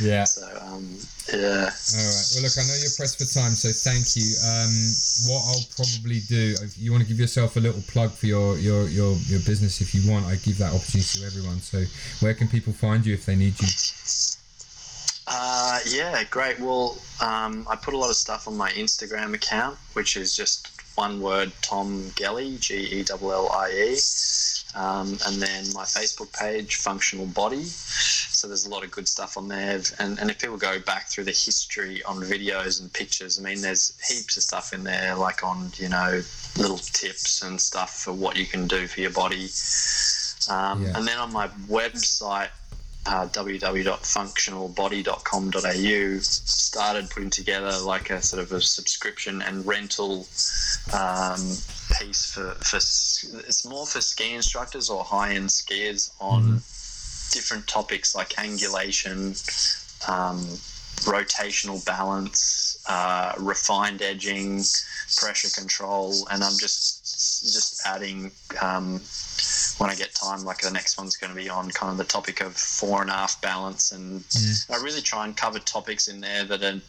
Yeah. 0.00 0.24
So 0.24 0.46
um, 0.62 0.96
yeah, 1.32 1.70
All 1.70 2.06
right. 2.06 2.26
Well, 2.34 2.42
look, 2.42 2.56
I 2.58 2.62
know 2.64 2.76
you're 2.80 2.96
pressed 2.96 3.18
for 3.18 3.26
time, 3.26 3.52
so 3.52 3.68
thank 3.72 4.16
you. 4.16 4.28
Um, 4.46 4.72
what 5.26 5.42
I'll 5.48 5.66
probably 5.74 6.20
do, 6.28 6.54
if 6.62 6.78
you 6.78 6.92
want 6.92 7.02
to 7.02 7.08
give 7.08 7.18
yourself 7.18 7.56
a 7.56 7.60
little 7.60 7.82
plug 7.88 8.12
for 8.12 8.26
your 8.26 8.58
your 8.58 8.88
your, 8.88 9.14
your 9.26 9.40
business, 9.40 9.80
if 9.80 9.94
you 9.94 10.10
want, 10.10 10.26
I 10.26 10.36
give 10.36 10.58
that 10.58 10.72
opportunity 10.74 11.20
to 11.20 11.26
everyone. 11.26 11.60
So, 11.60 11.82
where 12.20 12.34
can 12.34 12.48
people 12.48 12.72
find 12.72 13.04
you 13.04 13.14
if 13.14 13.26
they 13.26 13.36
need 13.36 13.60
you? 13.60 13.68
Yeah, 15.86 16.24
great. 16.24 16.58
Well, 16.60 16.98
um, 17.20 17.66
I 17.70 17.76
put 17.76 17.94
a 17.94 17.98
lot 17.98 18.10
of 18.10 18.16
stuff 18.16 18.48
on 18.48 18.56
my 18.56 18.70
Instagram 18.72 19.34
account, 19.34 19.78
which 19.94 20.16
is 20.16 20.34
just 20.36 20.70
one 20.96 21.20
word, 21.20 21.52
Tom 21.62 22.02
Gellie, 22.14 22.58
G 22.58 23.00
E 23.00 23.04
L 23.10 23.32
L 23.32 23.50
I 23.52 23.70
E. 23.70 23.98
Um, 24.74 25.16
and 25.26 25.40
then 25.40 25.64
my 25.72 25.84
Facebook 25.84 26.32
page, 26.38 26.76
Functional 26.76 27.26
Body. 27.26 27.64
So 27.64 28.46
there's 28.46 28.66
a 28.66 28.70
lot 28.70 28.84
of 28.84 28.90
good 28.90 29.08
stuff 29.08 29.38
on 29.38 29.48
there. 29.48 29.80
And, 29.98 30.18
and 30.18 30.30
if 30.30 30.38
people 30.38 30.58
go 30.58 30.78
back 30.80 31.08
through 31.08 31.24
the 31.24 31.30
history 31.30 32.02
on 32.02 32.16
videos 32.16 32.80
and 32.80 32.92
pictures, 32.92 33.38
I 33.38 33.42
mean, 33.42 33.62
there's 33.62 33.96
heaps 34.06 34.36
of 34.36 34.42
stuff 34.42 34.74
in 34.74 34.84
there, 34.84 35.14
like 35.14 35.42
on, 35.42 35.72
you 35.76 35.88
know, 35.88 36.20
little 36.58 36.76
tips 36.76 37.42
and 37.42 37.58
stuff 37.58 37.98
for 38.00 38.12
what 38.12 38.36
you 38.36 38.44
can 38.44 38.66
do 38.66 38.86
for 38.86 39.00
your 39.00 39.12
body. 39.12 39.48
Um, 40.50 40.82
Yeah. 40.82 40.92
And 40.96 41.08
then 41.08 41.18
on 41.18 41.32
my 41.32 41.48
website, 41.68 42.50
uh, 43.06 43.26
www.functionalbody.com.au 43.28 46.18
started 46.20 47.08
putting 47.10 47.30
together 47.30 47.72
like 47.84 48.10
a 48.10 48.20
sort 48.20 48.42
of 48.42 48.50
a 48.52 48.60
subscription 48.60 49.40
and 49.42 49.64
rental 49.66 50.26
um, 50.92 51.40
piece 51.98 52.32
for, 52.32 52.54
for 52.60 52.76
it's 52.76 53.64
more 53.64 53.86
for 53.86 54.00
ski 54.00 54.34
instructors 54.34 54.90
or 54.90 55.04
high-end 55.04 55.48
skiers 55.48 56.10
on 56.20 56.60
different 57.32 57.66
topics 57.66 58.14
like 58.14 58.28
angulation 58.30 59.30
um, 60.08 60.38
rotational 61.04 61.84
balance 61.84 62.82
uh, 62.88 63.32
refined 63.38 64.02
edging 64.02 64.62
pressure 65.16 65.48
control 65.58 66.26
and 66.30 66.42
i'm 66.42 66.58
just 66.58 67.04
just 67.52 67.80
adding 67.86 68.30
um, 68.60 69.00
when 69.78 69.90
I 69.90 69.94
get 69.94 70.14
time, 70.14 70.44
like 70.44 70.58
the 70.58 70.70
next 70.70 70.98
one's 70.98 71.16
going 71.16 71.34
to 71.34 71.36
be 71.36 71.48
on 71.48 71.70
kind 71.70 71.92
of 71.92 71.98
the 71.98 72.04
topic 72.04 72.40
of 72.40 72.56
fore 72.56 73.02
and 73.02 73.10
aft 73.10 73.42
balance, 73.42 73.92
and 73.92 74.20
mm. 74.22 74.70
I 74.70 74.82
really 74.82 75.02
try 75.02 75.24
and 75.24 75.36
cover 75.36 75.58
topics 75.58 76.08
in 76.08 76.20
there 76.20 76.44
that 76.44 76.62
are 76.62 76.80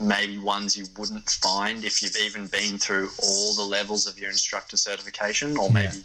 maybe 0.00 0.38
ones 0.38 0.76
you 0.76 0.86
wouldn't 0.96 1.28
find 1.28 1.84
if 1.84 2.02
you've 2.02 2.16
even 2.16 2.46
been 2.46 2.78
through 2.78 3.08
all 3.22 3.54
the 3.54 3.64
levels 3.64 4.06
of 4.06 4.18
your 4.18 4.30
instructor 4.30 4.76
certification, 4.76 5.56
or 5.56 5.70
maybe 5.70 6.04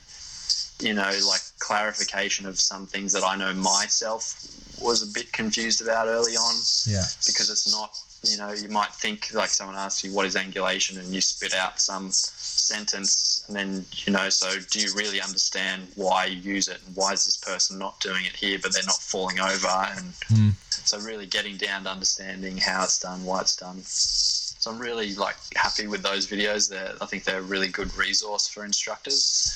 you 0.79 0.93
know 0.93 1.11
like 1.27 1.41
clarification 1.59 2.45
of 2.45 2.59
some 2.59 2.85
things 2.85 3.11
that 3.13 3.23
I 3.23 3.35
know 3.35 3.53
myself 3.53 4.35
was 4.79 5.01
a 5.01 5.11
bit 5.13 5.31
confused 5.33 5.81
about 5.81 6.07
early 6.07 6.35
on 6.37 6.55
Yeah. 6.85 7.03
because 7.25 7.49
it's 7.49 7.71
not 7.71 7.97
you 8.23 8.37
know 8.37 8.51
you 8.51 8.67
might 8.69 8.93
think 8.95 9.31
like 9.33 9.49
someone 9.49 9.75
asks 9.77 10.03
you 10.03 10.11
what 10.13 10.25
is 10.25 10.35
angulation? 10.35 10.97
and 10.99 11.13
you 11.13 11.21
spit 11.21 11.53
out 11.53 11.79
some 11.79 12.09
sentence 12.11 13.43
and 13.47 13.55
then 13.55 13.85
you 14.05 14.11
know 14.13 14.29
so 14.29 14.59
do 14.71 14.79
you 14.79 14.93
really 14.95 15.21
understand 15.21 15.87
why 15.95 16.25
you 16.25 16.37
use 16.39 16.67
it? 16.67 16.79
And 16.85 16.95
why 16.95 17.13
is 17.13 17.25
this 17.25 17.37
person 17.37 17.77
not 17.77 17.99
doing 17.99 18.25
it 18.25 18.35
here 18.35 18.57
but 18.61 18.73
they're 18.73 18.83
not 18.85 19.01
falling 19.01 19.39
over? 19.39 19.67
And 19.67 20.13
Mm. 20.29 20.53
so 20.85 20.99
really 20.99 21.25
getting 21.25 21.57
down 21.57 21.83
to 21.85 21.89
understanding 21.91 22.57
how 22.57 22.83
it's 22.83 22.99
done 22.99 23.23
why 23.23 23.41
it's 23.41 23.55
done. 23.55 23.81
So 23.83 24.71
i'm 24.71 24.79
really 24.79 25.13
like 25.15 25.35
happy 25.55 25.87
with 25.87 26.01
those 26.01 26.27
videos. 26.27 26.69
They're, 26.69 26.93
i 26.99 27.05
think 27.05 27.23
they're 27.23 27.39
a 27.39 27.43
really 27.53 27.67
good 27.69 27.95
resource 27.95 28.47
for 28.47 28.65
instructors. 28.65 29.55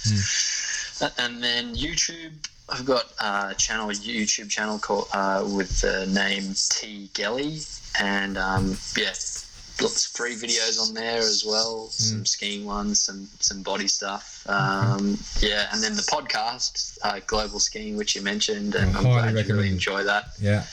A- 1.02 1.12
and 1.22 1.44
then 1.44 1.76
youtube. 1.76 2.34
I've 2.70 2.86
got 2.86 3.04
a 3.20 3.54
channel, 3.58 3.90
a 3.90 3.94
YouTube 3.94 4.50
channel 4.50 4.80
called 4.80 5.08
uh, 5.12 5.44
with 5.46 5.82
the 5.82 6.06
name 6.08 6.54
T 6.70 7.10
Gellie, 7.14 7.60
and 7.99 8.38
um, 8.38 8.77
yeah, 8.97 9.13
lots 9.81 10.05
of 10.05 10.11
free 10.11 10.35
videos 10.35 10.80
on 10.80 10.93
there 10.93 11.18
as 11.18 11.43
well. 11.45 11.88
Some 11.88 12.26
skiing 12.26 12.65
ones, 12.65 13.01
some 13.01 13.27
some 13.39 13.61
body 13.63 13.88
stuff. 13.88 14.45
Um, 14.47 15.18
yeah, 15.39 15.68
and 15.73 15.81
then 15.84 15.95
the 15.95 16.01
podcast, 16.03 16.97
uh, 17.03 17.19
Global 17.27 17.59
Skiing, 17.59 17.97
which 17.97 18.15
you 18.15 18.22
mentioned, 18.22 18.76
and 18.76 18.95
I 18.95 18.99
I'm 18.99 19.03
glad 19.34 19.47
you 19.47 19.53
really 19.55 19.69
enjoy 19.69 20.03
that. 20.03 20.30
Yeah. 20.39 20.65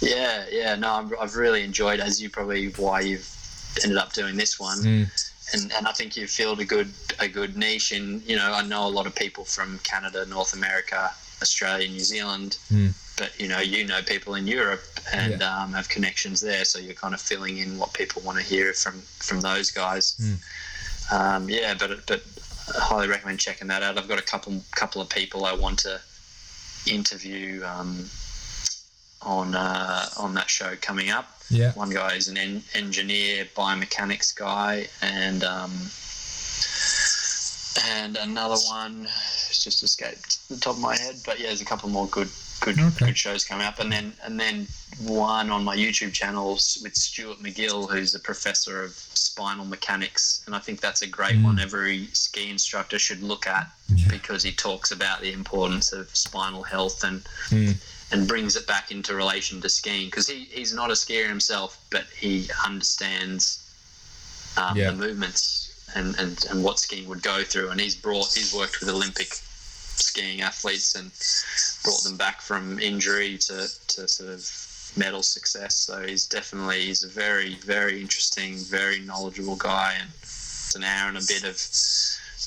Yeah, 0.00 0.44
yeah, 0.50 0.76
no, 0.76 0.94
I'm, 0.94 1.10
I've 1.20 1.36
really 1.36 1.62
enjoyed, 1.62 2.00
as 2.00 2.22
you 2.22 2.30
probably 2.30 2.68
why 2.70 3.00
you've 3.00 3.28
ended 3.82 3.98
up 3.98 4.12
doing 4.14 4.36
this 4.36 4.58
one 4.58 4.78
Mm. 4.78 5.54
and, 5.54 5.72
and 5.72 5.86
I 5.86 5.92
think 5.92 6.16
you've 6.16 6.30
filled 6.30 6.58
a 6.60 6.64
good 6.64 6.90
a 7.18 7.28
good 7.28 7.56
niche. 7.56 7.92
And 7.92 8.22
you 8.22 8.36
know, 8.36 8.52
I 8.52 8.62
know 8.62 8.86
a 8.86 8.88
lot 8.88 9.06
of 9.06 9.14
people 9.14 9.44
from 9.44 9.78
Canada, 9.82 10.24
North 10.26 10.54
America, 10.54 11.10
Australia, 11.42 11.88
New 11.88 12.00
Zealand, 12.00 12.56
Mm. 12.72 12.94
But 13.20 13.38
you 13.38 13.48
know, 13.48 13.60
you 13.60 13.84
know 13.86 14.00
people 14.14 14.34
in 14.40 14.46
Europe 14.46 14.82
and 15.12 15.40
Yeah. 15.40 15.50
um, 15.62 15.72
have 15.74 15.88
connections 15.96 16.40
there, 16.40 16.64
so 16.64 16.78
you're 16.78 17.00
kind 17.04 17.14
of 17.14 17.20
filling 17.20 17.58
in 17.58 17.78
what 17.78 17.92
people 17.92 18.22
want 18.22 18.38
to 18.38 18.44
hear 18.52 18.72
from 18.72 18.96
from 19.26 19.38
those 19.42 19.70
guys. 19.70 20.04
Mm. 20.18 20.38
Um, 21.16 21.42
yeah, 21.50 21.74
but 21.80 21.90
but 22.06 22.20
I 22.76 22.80
highly 22.80 23.08
recommend 23.08 23.38
checking 23.38 23.68
that 23.68 23.82
out. 23.82 23.98
I've 23.98 24.08
got 24.08 24.18
a 24.18 24.28
couple 24.32 24.52
couple 24.82 25.00
of 25.02 25.08
people 25.10 25.44
I 25.44 25.54
want 25.54 25.78
to 25.80 26.00
interview 26.86 27.62
um, 27.72 28.08
on 29.22 29.54
uh, 29.54 30.06
on 30.16 30.34
that 30.34 30.48
show 30.48 30.72
coming 30.80 31.10
up. 31.10 31.26
Yeah. 31.50 31.72
One 31.72 31.90
guy 31.90 32.14
is 32.14 32.28
an 32.28 32.38
en- 32.38 32.62
engineer, 32.74 33.44
biomechanics 33.56 34.34
guy, 34.34 34.86
and 35.02 35.44
um, 35.44 35.72
and 37.98 38.16
another 38.16 38.56
one 38.68 39.04
has 39.04 39.60
just 39.62 39.82
escaped 39.82 40.48
the 40.48 40.56
top 40.56 40.76
of 40.76 40.80
my 40.80 40.96
head. 40.96 41.16
But 41.26 41.38
yeah, 41.38 41.48
there's 41.48 41.60
a 41.60 41.64
couple 41.72 41.88
more 41.90 42.06
good 42.08 42.28
good 42.60 42.78
Okay. 42.78 43.06
good 43.06 43.18
shows 43.18 43.44
coming 43.44 43.66
up, 43.66 43.78
and 43.78 43.90
then 43.92 44.12
and 44.24 44.38
then 44.38 44.66
one 44.98 45.50
on 45.50 45.64
my 45.64 45.76
YouTube 45.76 46.12
channel 46.12 46.54
s- 46.56 46.78
with 46.82 46.94
Stuart 46.96 47.42
McGill, 47.42 47.90
who's 47.90 48.14
a 48.14 48.18
professor 48.18 48.82
of 48.82 48.92
spinal 49.14 49.64
mechanics, 49.64 50.42
and 50.46 50.54
I 50.54 50.58
think 50.58 50.80
that's 50.80 51.02
a 51.02 51.06
great 51.06 51.36
Mm. 51.36 51.42
one. 51.44 51.58
Every 51.58 52.08
ski 52.12 52.50
instructor 52.50 52.98
should 52.98 53.22
look 53.22 53.46
at 53.46 53.70
Yeah. 53.94 54.08
because 54.08 54.42
he 54.42 54.52
talks 54.52 54.90
about 54.90 55.20
the 55.22 55.32
importance 55.32 55.92
of 55.92 56.14
spinal 56.14 56.62
health 56.64 57.02
and 57.04 57.24
Mm. 57.50 57.76
and 58.12 58.26
brings 58.26 58.56
it 58.56 58.66
back 58.66 58.90
into 58.90 59.14
relation 59.14 59.60
to 59.62 59.68
skiing 59.68 60.06
because 60.06 60.26
he, 60.26 60.44
he's 60.52 60.72
not 60.72 60.90
a 60.90 60.94
skier 60.94 61.28
himself, 61.28 61.78
but 61.90 62.06
he 62.18 62.50
understands 62.64 63.58
um, 64.56 64.76
Yeah. 64.76 64.90
the 64.90 64.96
movements 64.96 65.68
and, 65.94 66.16
and, 66.18 66.44
and 66.50 66.64
what 66.64 66.80
skiing 66.80 67.06
would 67.08 67.22
go 67.22 67.44
through. 67.44 67.70
And 67.70 67.80
he's 67.80 67.94
brought 67.94 68.34
he's 68.34 68.52
worked 68.52 68.80
with 68.80 68.88
Olympic 68.88 69.38
skiing 70.00 70.40
athletes 70.40 70.94
and 70.94 71.10
brought 71.84 72.02
them 72.02 72.16
back 72.16 72.40
from 72.40 72.78
injury 72.78 73.38
to, 73.38 73.68
to 73.88 74.08
sort 74.08 74.30
of 74.30 74.94
medal 74.96 75.22
success. 75.22 75.76
So 75.76 76.02
he's 76.02 76.26
definitely 76.26 76.86
he's 76.86 77.04
a 77.04 77.08
very 77.08 77.54
very 77.56 78.00
interesting, 78.00 78.56
very 78.56 79.00
knowledgeable 79.00 79.56
guy, 79.56 79.94
and 80.00 80.10
it's 80.22 80.74
an 80.74 80.84
hour 80.84 81.08
and 81.08 81.18
a 81.18 81.26
bit 81.26 81.44
of 81.44 81.56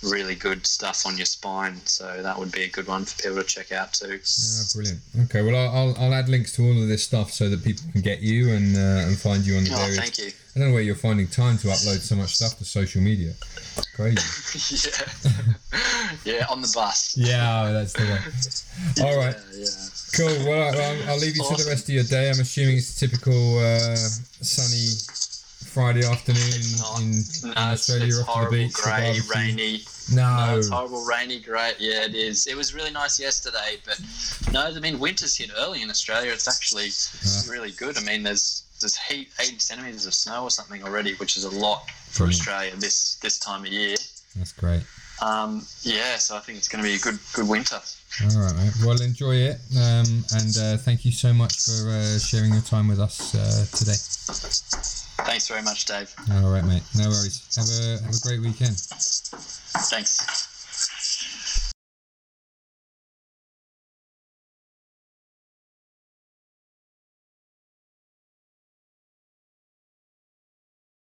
really 0.04 0.36
good 0.36 0.66
stuff 0.68 1.06
on 1.06 1.18
your 1.18 1.26
spine. 1.26 1.80
So 1.86 2.22
that 2.22 2.38
would 2.38 2.52
be 2.52 2.64
a 2.64 2.70
good 2.70 2.88
one 2.88 3.06
for 3.06 3.22
people 3.22 3.38
to 3.38 3.44
check 3.44 3.72
out 3.72 3.94
too. 3.94 4.20
Ah, 4.22 4.64
brilliant. 4.74 5.00
Okay, 5.26 5.42
well, 5.42 5.56
I'll, 5.56 5.96
I'll, 5.98 6.14
add 6.14 6.30
links 6.30 6.52
to 6.54 6.64
all 6.64 6.82
of 6.82 6.88
this 6.88 7.04
stuff 7.04 7.32
so 7.32 7.50
that 7.50 7.64
people 7.64 7.84
can 7.92 8.02
get 8.02 8.22
you 8.22 8.52
and 8.54 8.76
uh, 8.76 9.08
and 9.08 9.18
find 9.18 9.46
you 9.46 9.58
on 9.58 9.64
the 9.64 9.72
Oh, 9.74 9.78
various. 9.78 9.98
thank 9.98 10.18
you. 10.20 10.32
I 10.56 10.60
don't 10.60 10.68
know 10.68 10.74
where 10.76 10.84
you're 10.84 10.94
finding 10.96 11.28
time 11.28 11.58
to 11.60 11.68
upload 11.68 12.00
so 12.02 12.16
much 12.16 12.36
stuff 12.36 12.58
to 12.60 12.66
social 12.66 13.02
media. 13.02 13.34
It's 13.78 13.88
crazy. 13.96 14.90
yeah, 16.26 16.36
yeah, 16.40 16.46
on 16.50 16.62
the 16.62 16.72
bus. 16.76 17.16
yeah, 17.18 17.72
that's 17.72 17.94
the 17.94 18.06
one. 18.06 19.08
All 19.08 19.18
right, 19.18 19.36
Yeah, 19.52 19.66
yeah. 19.66 19.68
cool. 20.16 20.46
Well, 20.48 20.70
I'll, 20.80 21.10
I'll 21.10 21.18
leave 21.18 21.36
you 21.36 21.44
to 21.44 21.56
the 21.64 21.68
rest 21.70 21.90
of 21.90 21.96
your 21.96 22.04
day. 22.04 22.30
I'm 22.30 22.40
assuming 22.40 22.78
it's 22.78 23.00
typical 23.00 23.58
uh, 23.58 23.96
sunny 23.96 24.94
Friday 25.74 26.06
afternoon 26.06 26.38
It's 26.44 27.44
in, 27.44 27.50
in 27.50 27.56
No, 27.56 27.72
it's, 27.74 27.90
Australia 27.90 28.06
it's 28.08 28.20
off 28.20 28.26
to 28.26 28.26
the 28.26 28.32
horrible, 28.32 28.58
beach. 28.58 28.74
grey, 28.74 29.20
rainy. 29.36 29.82
No, 30.14 30.46
No. 30.48 30.58
it's 30.60 30.70
horrible, 30.70 31.04
rainy, 31.06 31.40
great. 31.40 31.76
Yeah, 31.80 32.04
it 32.06 32.14
is. 32.14 32.46
It 32.48 32.56
was 32.56 32.74
really 32.76 32.92
nice 32.92 33.20
yesterday, 33.20 33.78
but 33.86 34.00
no, 34.52 34.62
I 34.62 34.80
mean 34.80 35.00
winter's 35.00 35.36
hit 35.36 35.50
early 35.58 35.82
in 35.82 35.90
Australia. 35.90 36.32
It's 36.32 36.48
actually 36.48 36.90
really 37.52 37.72
good. 37.72 37.98
I 37.98 38.02
mean, 38.02 38.22
there's 38.24 38.64
there's 38.82 38.98
heat, 38.98 39.30
80 39.40 39.60
centimeters 39.60 40.06
of 40.06 40.14
snow 40.14 40.44
or 40.44 40.52
something 40.52 40.84
already, 40.84 41.14
which 41.16 41.38
is 41.38 41.46
a 41.46 41.50
lot 41.50 41.90
for 41.90 42.20
Brilliant. 42.26 42.40
Australia 42.42 42.76
this 42.78 43.16
this 43.16 43.40
time 43.40 43.62
of 43.66 43.72
year. 43.72 43.96
That's 44.36 44.52
great. 44.54 44.84
Um, 45.22 45.66
yeah, 45.84 46.18
so 46.18 46.36
I 46.36 46.40
think 46.40 46.58
it's 46.58 46.68
going 46.68 46.84
to 46.84 46.90
be 46.90 46.96
a 46.96 47.00
good 47.00 47.18
good 47.34 47.48
winter. 47.48 47.80
All 48.22 48.42
right, 48.42 48.56
mate. 48.56 48.74
Well, 48.86 49.02
enjoy 49.02 49.36
it, 49.36 49.58
um, 49.76 50.24
and 50.36 50.56
uh, 50.58 50.78
thank 50.78 51.04
you 51.04 51.12
so 51.12 51.34
much 51.34 51.56
for 51.62 51.90
uh, 51.90 52.20
sharing 52.20 52.54
your 52.54 52.62
time 52.62 52.88
with 52.88 53.00
us 53.00 53.34
uh, 53.34 53.66
today. 53.76 53.98
Thanks 55.26 55.48
very 55.48 55.64
much, 55.64 55.86
Dave. 55.86 56.14
All 56.32 56.52
right, 56.52 56.64
mate. 56.64 56.84
No 56.96 57.10
worries. 57.10 57.42
Have 57.56 57.68
a 57.68 58.04
have 58.06 58.16
a 58.16 58.20
great 58.22 58.42
weekend. 58.42 58.78
Thanks. 59.90 60.53